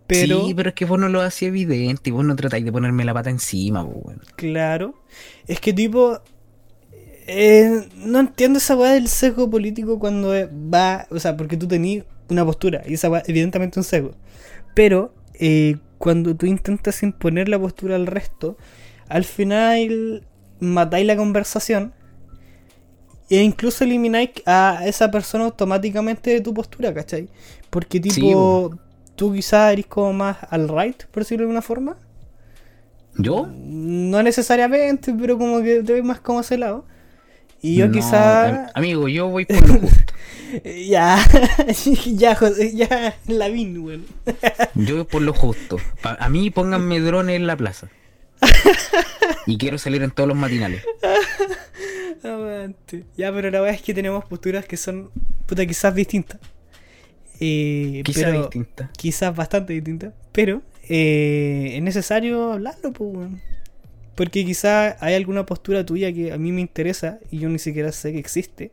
pero, 0.08 0.46
Sí, 0.46 0.54
pero 0.54 0.70
es 0.70 0.76
que 0.76 0.86
vos 0.86 1.00
no 1.00 1.08
lo 1.10 1.22
hacías 1.22 1.50
evidente 1.50 2.10
y 2.10 2.14
vos 2.14 2.26
no 2.26 2.36
tratáis 2.36 2.66
de 2.66 2.72
ponerme 2.72 3.06
la 3.06 3.14
pata 3.14 3.30
encima, 3.30 3.88
claro, 4.36 4.96
es 5.48 5.60
que 5.62 5.72
tipo, 5.74 6.20
eh, 7.28 7.88
no 7.96 8.20
entiendo 8.20 8.58
esa 8.58 8.76
weá 8.76 8.92
del 8.94 9.08
sesgo 9.08 9.50
político 9.50 10.00
cuando 10.00 10.34
va, 10.74 11.08
o 11.12 11.20
sea, 11.20 11.38
porque 11.38 11.56
tú 11.56 11.68
tenías 11.68 12.06
una 12.30 12.44
postura 12.46 12.82
y 12.86 12.96
esa 12.96 13.10
weá 13.10 13.24
evidentemente 13.28 13.80
un 13.80 13.84
sesgo, 13.84 14.12
pero 14.76 15.14
eh, 15.36 15.78
cuando 15.98 16.36
tú 16.36 16.46
intentas 16.46 17.04
imponer 17.04 17.48
la 17.48 17.60
postura 17.60 17.96
al 17.96 18.08
resto, 18.08 18.58
al 19.08 19.24
final 19.24 20.26
matáis 20.60 21.06
la 21.06 21.16
conversación 21.16 21.94
e 23.32 23.42
incluso 23.44 23.84
elimináis 23.84 24.32
a 24.46 24.84
esa 24.86 25.10
persona 25.12 25.46
automáticamente 25.46 26.32
de 26.32 26.42
tu 26.42 26.54
postura, 26.54 26.94
¿cachai? 26.94 27.30
Porque 27.70 28.00
tipo, 28.00 28.72
Sí, 28.74 28.80
tú 29.16 29.34
quizás 29.34 29.74
eres 29.74 29.88
como 29.88 30.14
más 30.14 30.38
al 30.50 30.68
right, 30.70 31.06
por 31.12 31.24
decirlo 31.24 31.44
de 31.44 31.46
alguna 31.46 31.62
forma. 31.62 31.98
¿Yo? 33.16 33.48
No 33.54 34.24
necesariamente, 34.24 35.14
pero 35.20 35.38
como 35.38 35.62
que 35.62 35.84
te 35.84 35.94
ves 35.94 36.04
más 36.04 36.20
como 36.22 36.40
ese 36.42 36.58
lado. 36.58 36.86
Y 37.62 37.76
yo 37.78 37.88
No, 37.88 37.94
quizá... 37.94 38.48
am- 38.50 38.72
Amigo, 38.74 39.08
yo 39.08 39.28
voy 39.30 39.46
por 39.46 39.68
lo 39.68 39.76
justo. 39.80 40.14
Ya, 40.66 41.18
ya, 42.06 42.36
José, 42.36 42.76
ya, 42.76 43.16
Lavín, 43.28 43.78
weón. 43.80 44.06
Yo 44.76 44.96
voy 44.96 45.06
por 45.06 45.22
lo 45.22 45.34
justo. 45.34 45.78
A 46.04 46.28
mí 46.30 46.50
pónganme 46.50 47.00
drones 47.00 47.38
en 47.38 47.48
la 47.48 47.56
plaza. 47.56 47.88
Y 49.48 49.58
quiero 49.58 49.78
salir 49.78 50.04
en 50.04 50.12
todos 50.12 50.28
los 50.30 50.38
matinales. 50.38 50.84
Ya, 53.18 53.34
pero 53.34 53.50
la 53.50 53.62
verdad 53.62 53.76
es 53.76 53.82
que 53.82 53.94
tenemos 53.96 54.26
posturas 54.26 54.66
que 54.66 54.78
son, 54.78 55.10
puta, 55.48 55.66
quizás 55.66 55.94
distintas. 55.96 56.40
Eh, 57.40 58.02
Quizá 58.06 58.26
pero- 58.28 58.42
distinta. 58.44 58.92
quizás 58.96 59.36
bastante 59.36 59.74
distintas, 59.74 60.14
pero 60.32 60.62
eh, 60.88 61.72
es 61.76 61.82
necesario 61.82 62.52
hablarlo, 62.54 62.94
pues, 62.94 63.10
weón. 63.16 63.42
Porque 64.14 64.46
quizás 64.46 64.96
hay 65.00 65.16
alguna 65.16 65.46
postura 65.48 65.84
tuya 65.86 66.14
que 66.14 66.32
a 66.32 66.38
mí 66.38 66.52
me 66.52 66.62
interesa 66.62 67.18
y 67.32 67.40
yo 67.40 67.50
ni 67.50 67.58
siquiera 67.58 67.92
sé 67.92 68.12
que 68.14 68.20
existe. 68.20 68.72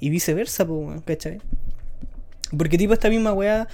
Y 0.00 0.08
viceversa, 0.08 0.66
pues, 0.66 0.78
weón, 0.86 1.00
¿cachai? 1.02 1.38
Porque 2.56 2.78
tipo 2.78 2.94
esta 2.94 3.10
misma 3.10 3.32
weá... 3.34 3.68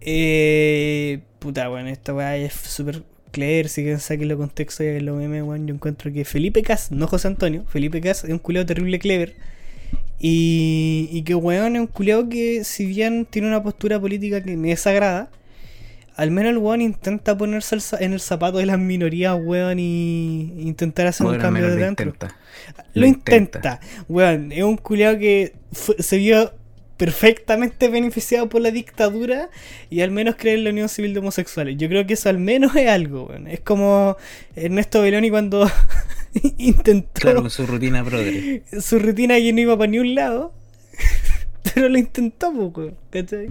Eh, 0.00 1.20
puta, 1.38 1.70
weón, 1.70 1.86
esta 1.86 2.12
weá 2.12 2.36
es 2.36 2.52
súper 2.52 3.04
clear, 3.34 3.68
si 3.68 3.82
quieren 3.82 4.00
saquenlo 4.00 4.38
contexto 4.38 4.82
y 4.84 5.00
lo 5.00 5.16
meme, 5.16 5.42
weón, 5.42 5.66
yo 5.66 5.74
encuentro 5.74 6.10
que 6.12 6.24
Felipe 6.24 6.62
Cas, 6.62 6.90
no 6.90 7.06
José 7.06 7.28
Antonio, 7.28 7.64
Felipe 7.68 8.00
Cas 8.00 8.24
es 8.24 8.30
un 8.30 8.38
culiado 8.38 8.64
terrible 8.66 8.98
clever. 8.98 9.34
Y, 10.18 11.08
y 11.12 11.22
que 11.22 11.34
weón 11.34 11.76
es 11.76 11.80
un 11.80 11.86
culiado 11.86 12.28
que 12.28 12.64
si 12.64 12.86
bien 12.86 13.26
tiene 13.28 13.48
una 13.48 13.62
postura 13.62 14.00
política 14.00 14.42
que 14.42 14.56
me 14.56 14.68
desagrada, 14.68 15.28
al 16.16 16.30
menos 16.30 16.50
el 16.52 16.58
weón 16.58 16.80
intenta 16.80 17.36
ponerse 17.36 17.76
en 18.00 18.12
el 18.12 18.20
zapato 18.20 18.58
de 18.58 18.66
las 18.66 18.78
minorías, 18.78 19.36
weón, 19.42 19.78
y 19.80 20.52
intentar 20.60 21.08
hacer 21.08 21.24
Bueno, 21.26 21.38
un 21.38 21.42
cambio 21.42 21.64
de 21.68 21.74
lo 21.76 21.84
dentro. 21.84 22.06
intenta. 22.06 22.36
Lo, 22.94 23.00
Lo 23.02 23.06
intenta. 23.06 23.36
intenta. 23.76 23.80
Weón, 24.08 24.52
es 24.52 24.62
un 24.62 24.76
culiado 24.76 25.18
que 25.18 25.52
fue- 25.72 25.96
se 25.98 26.16
vio 26.16 26.52
perfectamente 26.96 27.88
beneficiado 27.88 28.48
por 28.48 28.60
la 28.60 28.70
dictadura 28.70 29.50
y 29.90 30.00
al 30.02 30.10
menos 30.10 30.36
cree 30.38 30.54
en 30.54 30.64
la 30.64 30.70
unión 30.70 30.88
civil 30.88 31.12
de 31.14 31.20
homosexuales. 31.20 31.76
Yo 31.76 31.88
creo 31.88 32.06
que 32.06 32.14
eso 32.14 32.28
al 32.28 32.38
menos 32.38 32.74
es 32.76 32.88
algo, 32.88 33.24
weón. 33.26 33.46
Es 33.48 33.60
como 33.60 34.16
Ernesto 34.56 35.02
Beloni 35.02 35.30
cuando 35.30 35.68
intentó 36.58 37.20
Claro, 37.20 37.42
con 37.42 37.50
su 37.50 37.66
rutina 37.66 38.04
progre. 38.04 38.62
su 38.80 38.98
rutina 38.98 39.36
que 39.36 39.52
no 39.52 39.60
iba 39.60 39.76
para 39.76 39.90
ni 39.90 39.98
un 39.98 40.14
lado. 40.14 40.52
Pero 41.74 41.88
lo 41.88 41.98
intentó, 41.98 42.52
pues, 42.52 42.70
weón, 42.76 42.96
¿cachai? 43.10 43.48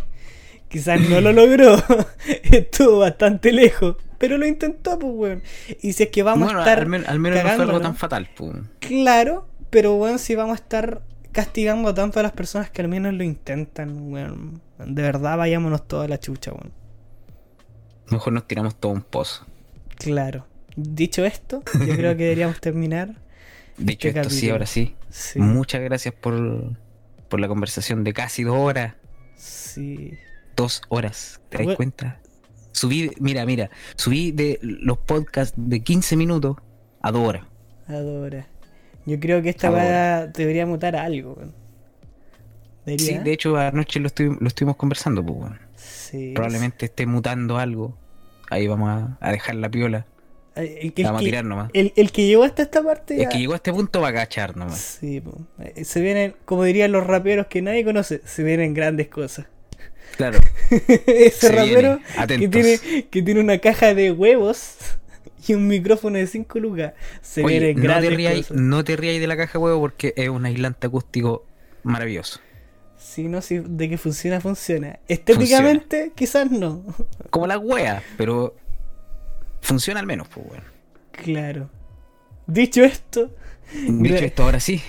Quizás 0.70 1.00
no 1.02 1.22
lo 1.22 1.32
logró. 1.34 1.76
Estuvo 2.44 3.00
bastante 3.00 3.52
lejos. 3.52 3.98
Pero 4.18 4.38
lo 4.38 4.46
intentó, 4.48 4.98
pues, 4.98 5.14
weón. 5.16 5.44
Y 5.82 5.94
si 5.94 6.04
es 6.04 6.10
que 6.10 6.24
vamos 6.24 6.46
Bueno, 6.48 6.60
a 6.60 6.64
estar 6.64 6.80
al, 6.80 7.06
al 7.08 7.20
menos 7.20 7.44
no 7.44 7.50
fue 7.50 7.64
algo 7.66 7.82
tan 7.82 7.96
fatal, 7.96 8.30
po. 8.36 8.54
Claro, 8.80 9.48
pero 9.70 9.96
weón, 9.96 10.20
si 10.20 10.36
vamos 10.36 10.54
a 10.54 10.62
estar 10.64 11.02
castigando 11.34 11.94
tanto 11.94 12.20
a 12.20 12.24
las 12.24 12.32
personas 12.32 12.70
que 12.70 12.82
al 12.82 12.88
menos 12.88 13.14
lo 13.14 13.24
intentan, 13.24 14.12
weón. 14.12 14.62
De 14.80 15.02
verdad, 15.02 15.38
vayámonos 15.38 15.88
toda 15.88 16.08
la 16.08 16.20
chucha, 16.20 16.52
weón. 16.52 16.72
Mejor 18.10 18.34
nos 18.34 18.48
tiramos 18.48 18.76
todo 18.76 18.92
un 18.92 19.02
pozo. 19.02 19.46
Claro. 19.98 20.48
Dicho 20.76 21.24
esto, 21.26 21.64
yo 21.86 21.96
creo 21.96 22.16
que 22.18 22.24
deberíamos 22.24 22.60
terminar. 22.60 23.16
Dicho 23.78 24.08
Este 24.08 24.22
esto, 24.22 24.30
sí, 24.34 24.50
ahora 24.50 24.66
sí. 24.66 24.96
Sí. 25.10 25.40
Muchas 25.40 25.82
gracias 25.82 26.14
por, 26.14 26.78
por 27.30 27.40
la 27.40 27.48
conversación 27.48 28.04
de 28.04 28.14
casi 28.14 28.44
dos 28.44 28.58
horas. 28.58 28.96
Sí. 29.36 30.14
Dos 30.56 30.82
horas. 30.90 31.42
¿Te 31.50 31.58
das 31.58 31.66
Bueno. 31.66 31.78
cuenta? 31.78 32.20
Subí, 32.72 33.12
mira, 33.20 33.46
mira, 33.46 33.70
subí 33.96 34.32
de 34.32 34.60
los 34.62 34.98
podcasts 34.98 35.54
de 35.58 35.82
15 35.84 36.16
minutos 36.18 36.58
a 37.02 37.12
dos 37.12 37.28
horas. 37.28 37.44
Adora. 37.88 38.48
Yo 39.06 39.20
creo 39.20 39.42
que 39.42 39.50
esta 39.50 39.68
Adora. 39.68 39.84
weá 39.84 40.28
debería 40.28 40.66
mutar 40.66 40.96
a 40.96 41.04
algo, 41.04 41.34
weón. 41.34 41.54
Sí, 43.00 43.18
de 43.18 43.32
hecho 43.32 43.56
anoche 43.56 44.00
lo, 44.02 44.10
estu- 44.10 44.38
lo 44.40 44.48
estuvimos 44.48 44.76
conversando, 44.76 45.26
pues. 45.26 45.52
Sí. 45.76 46.32
Probablemente 46.36 46.86
esté 46.86 47.06
mutando 47.06 47.58
algo. 47.58 47.98
Ahí 48.50 48.68
vamos 48.68 48.90
a, 48.90 49.18
a 49.22 49.32
dejar 49.32 49.56
la 49.56 49.70
piola. 49.70 50.06
El, 50.56 50.92
el 50.98 51.04
vamos 51.06 51.20
a 51.22 51.24
que, 51.24 51.26
tirar 51.26 51.46
nomás. 51.46 51.72
el, 51.74 51.94
el 51.96 52.12
que 52.12 52.28
llegó 52.28 52.44
hasta 52.44 52.62
esta 52.62 52.84
parte. 52.84 53.18
Ya- 53.18 53.30
que 53.30 53.40
llegó 53.40 53.54
a 53.54 53.56
este 53.56 53.72
punto 53.74 54.02
va 54.02 54.10
a 54.10 54.14
cachar 54.14 54.56
nomás. 54.58 54.98
Sí, 55.00 55.22
po. 55.22 55.36
Eh, 55.60 55.84
se 55.86 56.02
vienen, 56.02 56.36
como 56.46 56.64
dirían 56.64 56.92
los 56.92 57.08
raperos 57.08 57.48
que 57.48 57.62
nadie 57.62 57.84
conoce, 57.86 58.22
se 58.26 58.44
vienen 58.44 58.74
grandes 58.74 59.08
cosas. 59.08 59.48
Claro. 60.18 60.40
Ese 61.08 61.32
Se 61.32 61.52
rapero 61.52 62.00
que 62.28 62.48
tiene, 62.50 62.80
que 63.10 63.22
tiene 63.24 63.40
una 63.40 63.58
caja 63.60 63.94
de 63.96 64.12
huevos 64.12 64.76
y 65.48 65.54
un 65.54 65.68
micrófono 65.68 66.18
de 66.18 66.28
5 66.28 66.60
lucas. 66.60 66.94
Se 67.22 67.44
Oye, 67.44 67.74
no 67.76 68.00
te, 68.00 68.10
ríais, 68.10 68.52
no 68.52 68.84
te 68.84 68.96
ríais 68.96 69.20
de 69.20 69.28
la 69.28 69.38
caja 69.38 69.60
huevo 69.60 69.80
porque 69.80 70.14
es 70.18 70.30
un 70.30 70.46
aislante 70.46 70.88
acústico 70.88 71.46
maravilloso. 71.84 72.40
Sí, 72.98 73.28
no, 73.28 73.42
sí, 73.42 73.62
de 73.64 73.90
que 73.90 73.98
funciona, 73.98 74.40
funciona. 74.40 75.00
Estéticamente, 75.08 76.14
quizás 76.16 76.50
no. 76.50 76.84
Como 77.30 77.48
la 77.48 77.58
wea, 77.58 78.02
pero 78.18 78.56
funciona 79.62 80.00
al 80.00 80.06
menos, 80.06 80.28
pues 80.30 80.48
bueno. 80.48 80.64
Claro. 81.12 81.70
Dicho 82.48 82.84
esto. 82.84 83.36
Dicho 83.74 84.16
esto, 84.16 84.44
ahora 84.44 84.60
sí. 84.60 84.82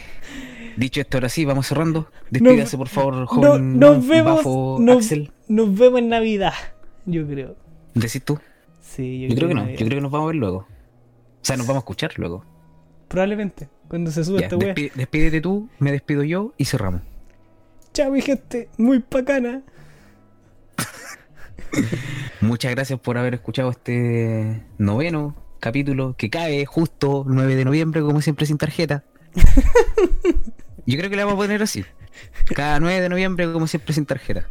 Dicho 0.77 1.01
esto, 1.01 1.19
ahora 1.19 1.29
sí, 1.29 1.45
vamos 1.45 1.67
cerrando. 1.67 2.09
Despídase, 2.31 2.77
por 2.77 2.89
favor, 2.89 3.27
joven. 3.27 3.79
nos 3.79 4.07
vemos. 4.07 4.45
nos, 4.81 5.11
nos 5.49 5.79
vemos 5.79 5.99
en 5.99 6.09
Navidad, 6.09 6.55
yo 7.07 7.27
creo. 7.27 7.57
¿Decís 7.95 8.23
tú? 8.25 8.39
Sí, 8.95 9.27
yo, 9.29 9.35
creo, 9.35 9.49
que 9.49 9.55
no. 9.55 9.69
Yo 9.69 9.77
creo 9.77 9.89
que 9.89 10.01
nos 10.01 10.13
vamos 10.13 10.27
a 10.27 10.29
ver 10.29 10.37
luego. 10.37 10.59
O 10.59 10.67
sea, 11.43 11.57
nos 11.57 11.67
vamos 11.67 11.81
a 11.81 11.85
escuchar 11.85 12.13
luego. 12.17 12.45
Probablemente, 13.09 13.69
cuando 13.89 14.11
se 14.13 14.25
suba 14.25 14.41
esta 14.41 14.57
wea. 14.57 14.75
Despídete 14.95 15.41
tú, 15.41 15.69
me 15.81 15.91
despido 15.91 16.23
yo 16.23 16.55
y 16.57 16.65
cerramos. 16.65 17.03
Chao, 17.93 18.13
mi 18.13 18.21
gente, 18.21 18.69
muy 18.79 19.03
bacana. 19.11 19.63
Muchas 22.41 22.71
gracias 22.73 23.01
por 23.01 23.19
haber 23.19 23.35
escuchado 23.35 23.71
este 23.71 24.63
noveno 24.79 25.35
capítulo 25.59 26.15
que 26.17 26.31
cae 26.31 26.65
justo 26.67 27.25
9 27.27 27.57
de 27.57 27.65
noviembre, 27.65 28.01
como 28.03 28.21
siempre, 28.21 28.47
sin 28.47 28.59
tarjeta. 28.59 29.03
Yo 30.87 30.99
creo 30.99 31.11
que 31.11 31.17
le 31.17 31.25
vamos 31.25 31.39
a 31.39 31.43
poner 31.43 31.63
así. 31.63 31.85
Cada 32.55 32.79
9 32.79 33.01
de 33.01 33.09
noviembre, 33.09 33.53
como 33.53 33.67
siempre, 33.67 33.93
sin 33.93 34.07
tarjeta. 34.07 34.49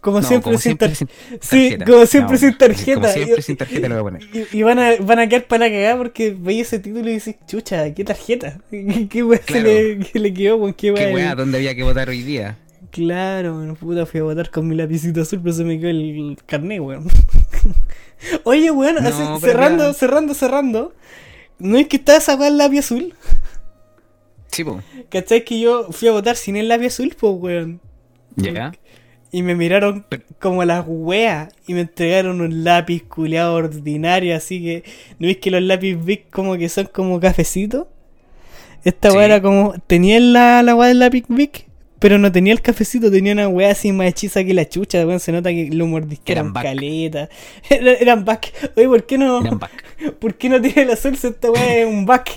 Como, 0.00 0.22
siempre, 0.22 0.56
sin, 0.58 0.76
tarjeta. 0.76 1.12
Sí, 1.40 1.76
como 1.84 2.06
siempre 2.06 2.38
sin 2.38 2.56
tarjeta. 2.56 3.00
Como 3.00 3.12
siempre 3.12 3.42
sin 3.42 3.56
tarjeta 3.56 3.88
lo 3.88 4.02
voy 4.02 4.14
a 4.14 4.20
poner. 4.20 4.46
Y, 4.52 4.62
van, 4.62 4.78
a, 4.78 4.96
van 5.00 5.18
a 5.18 5.28
quedar 5.28 5.46
para 5.46 5.66
la 5.66 5.72
cagada 5.72 5.96
porque 5.96 6.36
veis 6.38 6.68
ese 6.68 6.78
título 6.78 7.10
y 7.10 7.14
decís, 7.14 7.34
chucha, 7.46 7.92
¿qué 7.94 8.04
tarjeta? 8.04 8.60
¿Qué, 8.70 9.22
weá 9.22 9.40
se 9.46 9.60
le, 9.60 9.96
le, 10.12 10.34
quedó? 10.34 10.74
¿Qué 10.76 10.92
weá? 10.92 11.08
¿Qué 11.08 11.14
weá? 11.14 11.34
¿Dónde 11.34 11.58
había 11.58 11.74
que 11.74 11.82
votar 11.82 12.08
hoy 12.08 12.22
día? 12.22 12.58
Claro, 12.90 13.56
bueno, 13.56 13.74
puta, 13.74 14.06
fui 14.06 14.20
a 14.20 14.22
votar 14.22 14.50
con 14.50 14.66
mi 14.66 14.74
lapicito 14.74 15.20
azul, 15.20 15.40
pero 15.42 15.54
se 15.54 15.64
me 15.64 15.78
quedó 15.78 15.90
el 15.90 16.38
carné, 16.46 16.80
weón. 16.80 17.08
Oye, 18.44 18.70
weón, 18.70 18.96
cerrando, 19.40 19.92
cerrando, 19.92 20.34
cerrando. 20.34 20.94
¿No 21.58 21.76
es 21.76 21.88
que 21.88 21.96
está 21.96 22.16
esa 22.16 22.36
weá 22.36 22.48
el 22.48 22.56
lápiz 22.56 22.78
azul? 22.78 23.14
Sí, 24.52 24.64
po. 24.64 24.80
¿Cachai 25.10 25.44
que 25.44 25.60
yo 25.60 25.88
fui 25.90 26.08
a 26.08 26.12
votar 26.12 26.36
sin 26.36 26.56
el 26.56 26.68
lápiz 26.68 26.86
azul, 26.86 27.14
po, 27.18 27.30
weón? 27.32 27.80
Ya. 28.36 28.72
Y 29.30 29.42
me 29.42 29.54
miraron 29.54 30.06
como 30.38 30.64
las 30.64 30.84
weas 30.86 31.52
y 31.66 31.74
me 31.74 31.82
entregaron 31.82 32.40
un 32.40 32.64
lápiz 32.64 33.02
culeado 33.02 33.54
ordinario, 33.54 34.34
así 34.34 34.62
que 34.62 34.84
¿no 35.18 35.26
ves 35.26 35.36
que 35.36 35.50
los 35.50 35.62
lápiz 35.62 35.96
big 35.96 36.30
como 36.30 36.56
que 36.56 36.68
son 36.68 36.86
como 36.86 37.20
cafecitos? 37.20 37.86
Esta 38.84 39.10
sí. 39.10 39.18
era 39.18 39.42
como, 39.42 39.74
tenía 39.86 40.18
la, 40.20 40.62
la 40.62 40.74
wea 40.74 40.88
del 40.88 41.00
lápiz 41.00 41.24
big, 41.28 41.66
pero 41.98 42.18
no 42.18 42.30
tenía 42.30 42.52
el 42.52 42.62
cafecito, 42.62 43.10
tenía 43.10 43.32
una 43.32 43.48
wea 43.48 43.72
así 43.72 43.92
más 43.92 44.06
hechiza 44.06 44.44
que 44.44 44.54
la 44.54 44.68
chucha, 44.68 45.04
weón, 45.04 45.20
se 45.20 45.32
nota 45.32 45.50
que 45.50 45.68
lo 45.72 45.86
mordisqueran 45.86 46.52
eran 46.52 46.62
caleta. 46.62 47.28
eran 47.68 48.24
back. 48.24 48.52
Oye, 48.76 48.86
¿por 48.86 49.04
qué 49.04 49.18
no? 49.18 49.40
Eran 49.40 49.58
back. 49.58 49.84
¿Por 50.20 50.34
qué 50.36 50.48
no 50.48 50.60
tiene 50.60 50.84
la 50.84 50.96
salsa 50.96 51.28
esta 51.28 51.50
wea 51.50 51.78
es 51.78 51.86
un 51.86 52.06
back? 52.06 52.30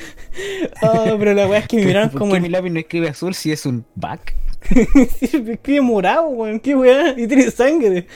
oh, 0.82 1.16
pero 1.18 1.32
la 1.32 1.46
wea 1.46 1.60
es 1.60 1.68
que 1.68 1.76
me 1.76 1.86
miraron 1.86 2.10
como. 2.10 2.30
¿Por 2.30 2.34
qué 2.34 2.40
mi 2.40 2.48
lápiz 2.48 2.70
no 2.70 2.80
escribe 2.80 3.08
azul 3.08 3.34
si 3.34 3.52
es 3.52 3.64
un 3.66 3.84
back? 3.94 4.34
escribe 5.20 5.80
morado, 5.80 6.28
weón, 6.28 6.60
qué 6.60 6.74
wea, 6.74 7.14
y 7.16 7.26
tiene 7.26 7.50
sangre. 7.50 8.06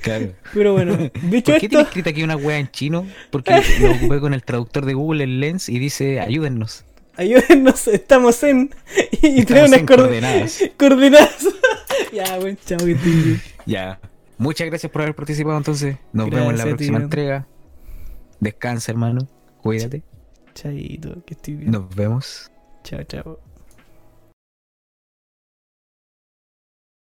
Claro. 0.00 0.32
Pero 0.52 0.72
bueno, 0.72 0.96
dicho 1.22 1.52
¿Por 1.52 1.60
qué 1.60 1.66
esto... 1.66 1.68
tiene 1.68 1.82
escrita 1.82 2.10
aquí 2.10 2.22
una 2.22 2.36
wea 2.36 2.58
en 2.58 2.70
chino? 2.70 3.06
Porque 3.30 3.62
lo 3.80 3.92
ocupé 3.92 4.20
con 4.20 4.34
el 4.34 4.42
traductor 4.42 4.84
de 4.84 4.94
Google, 4.94 5.24
el 5.24 5.40
Lens, 5.40 5.68
y 5.68 5.78
dice, 5.78 6.20
ayúdennos. 6.20 6.84
Ayúdennos, 7.16 7.86
estamos 7.88 8.42
en. 8.42 8.74
Y 9.22 9.40
estamos 9.40 9.72
en 9.72 9.86
coordenadas. 9.86 10.60
Coordenadas. 10.76 11.46
ya, 12.12 12.38
buen 12.38 12.58
chao, 12.66 12.78
que 12.78 12.96
Ya. 13.66 14.00
Muchas 14.36 14.66
gracias 14.66 14.90
por 14.90 15.02
haber 15.02 15.14
participado 15.14 15.56
entonces. 15.56 15.96
Nos 16.12 16.28
vemos 16.28 16.50
en 16.50 16.58
la 16.58 16.64
próxima 16.64 16.98
entrega. 16.98 17.46
Descansa, 18.40 18.90
hermano. 18.90 19.28
Cuídate. 19.62 20.02
Chaito, 20.54 21.24
que 21.24 21.34
estoy 21.34 21.54
bien. 21.54 21.70
Nos 21.70 21.94
vemos. 21.94 22.50
Chao, 22.82 23.02
chao. 23.04 23.43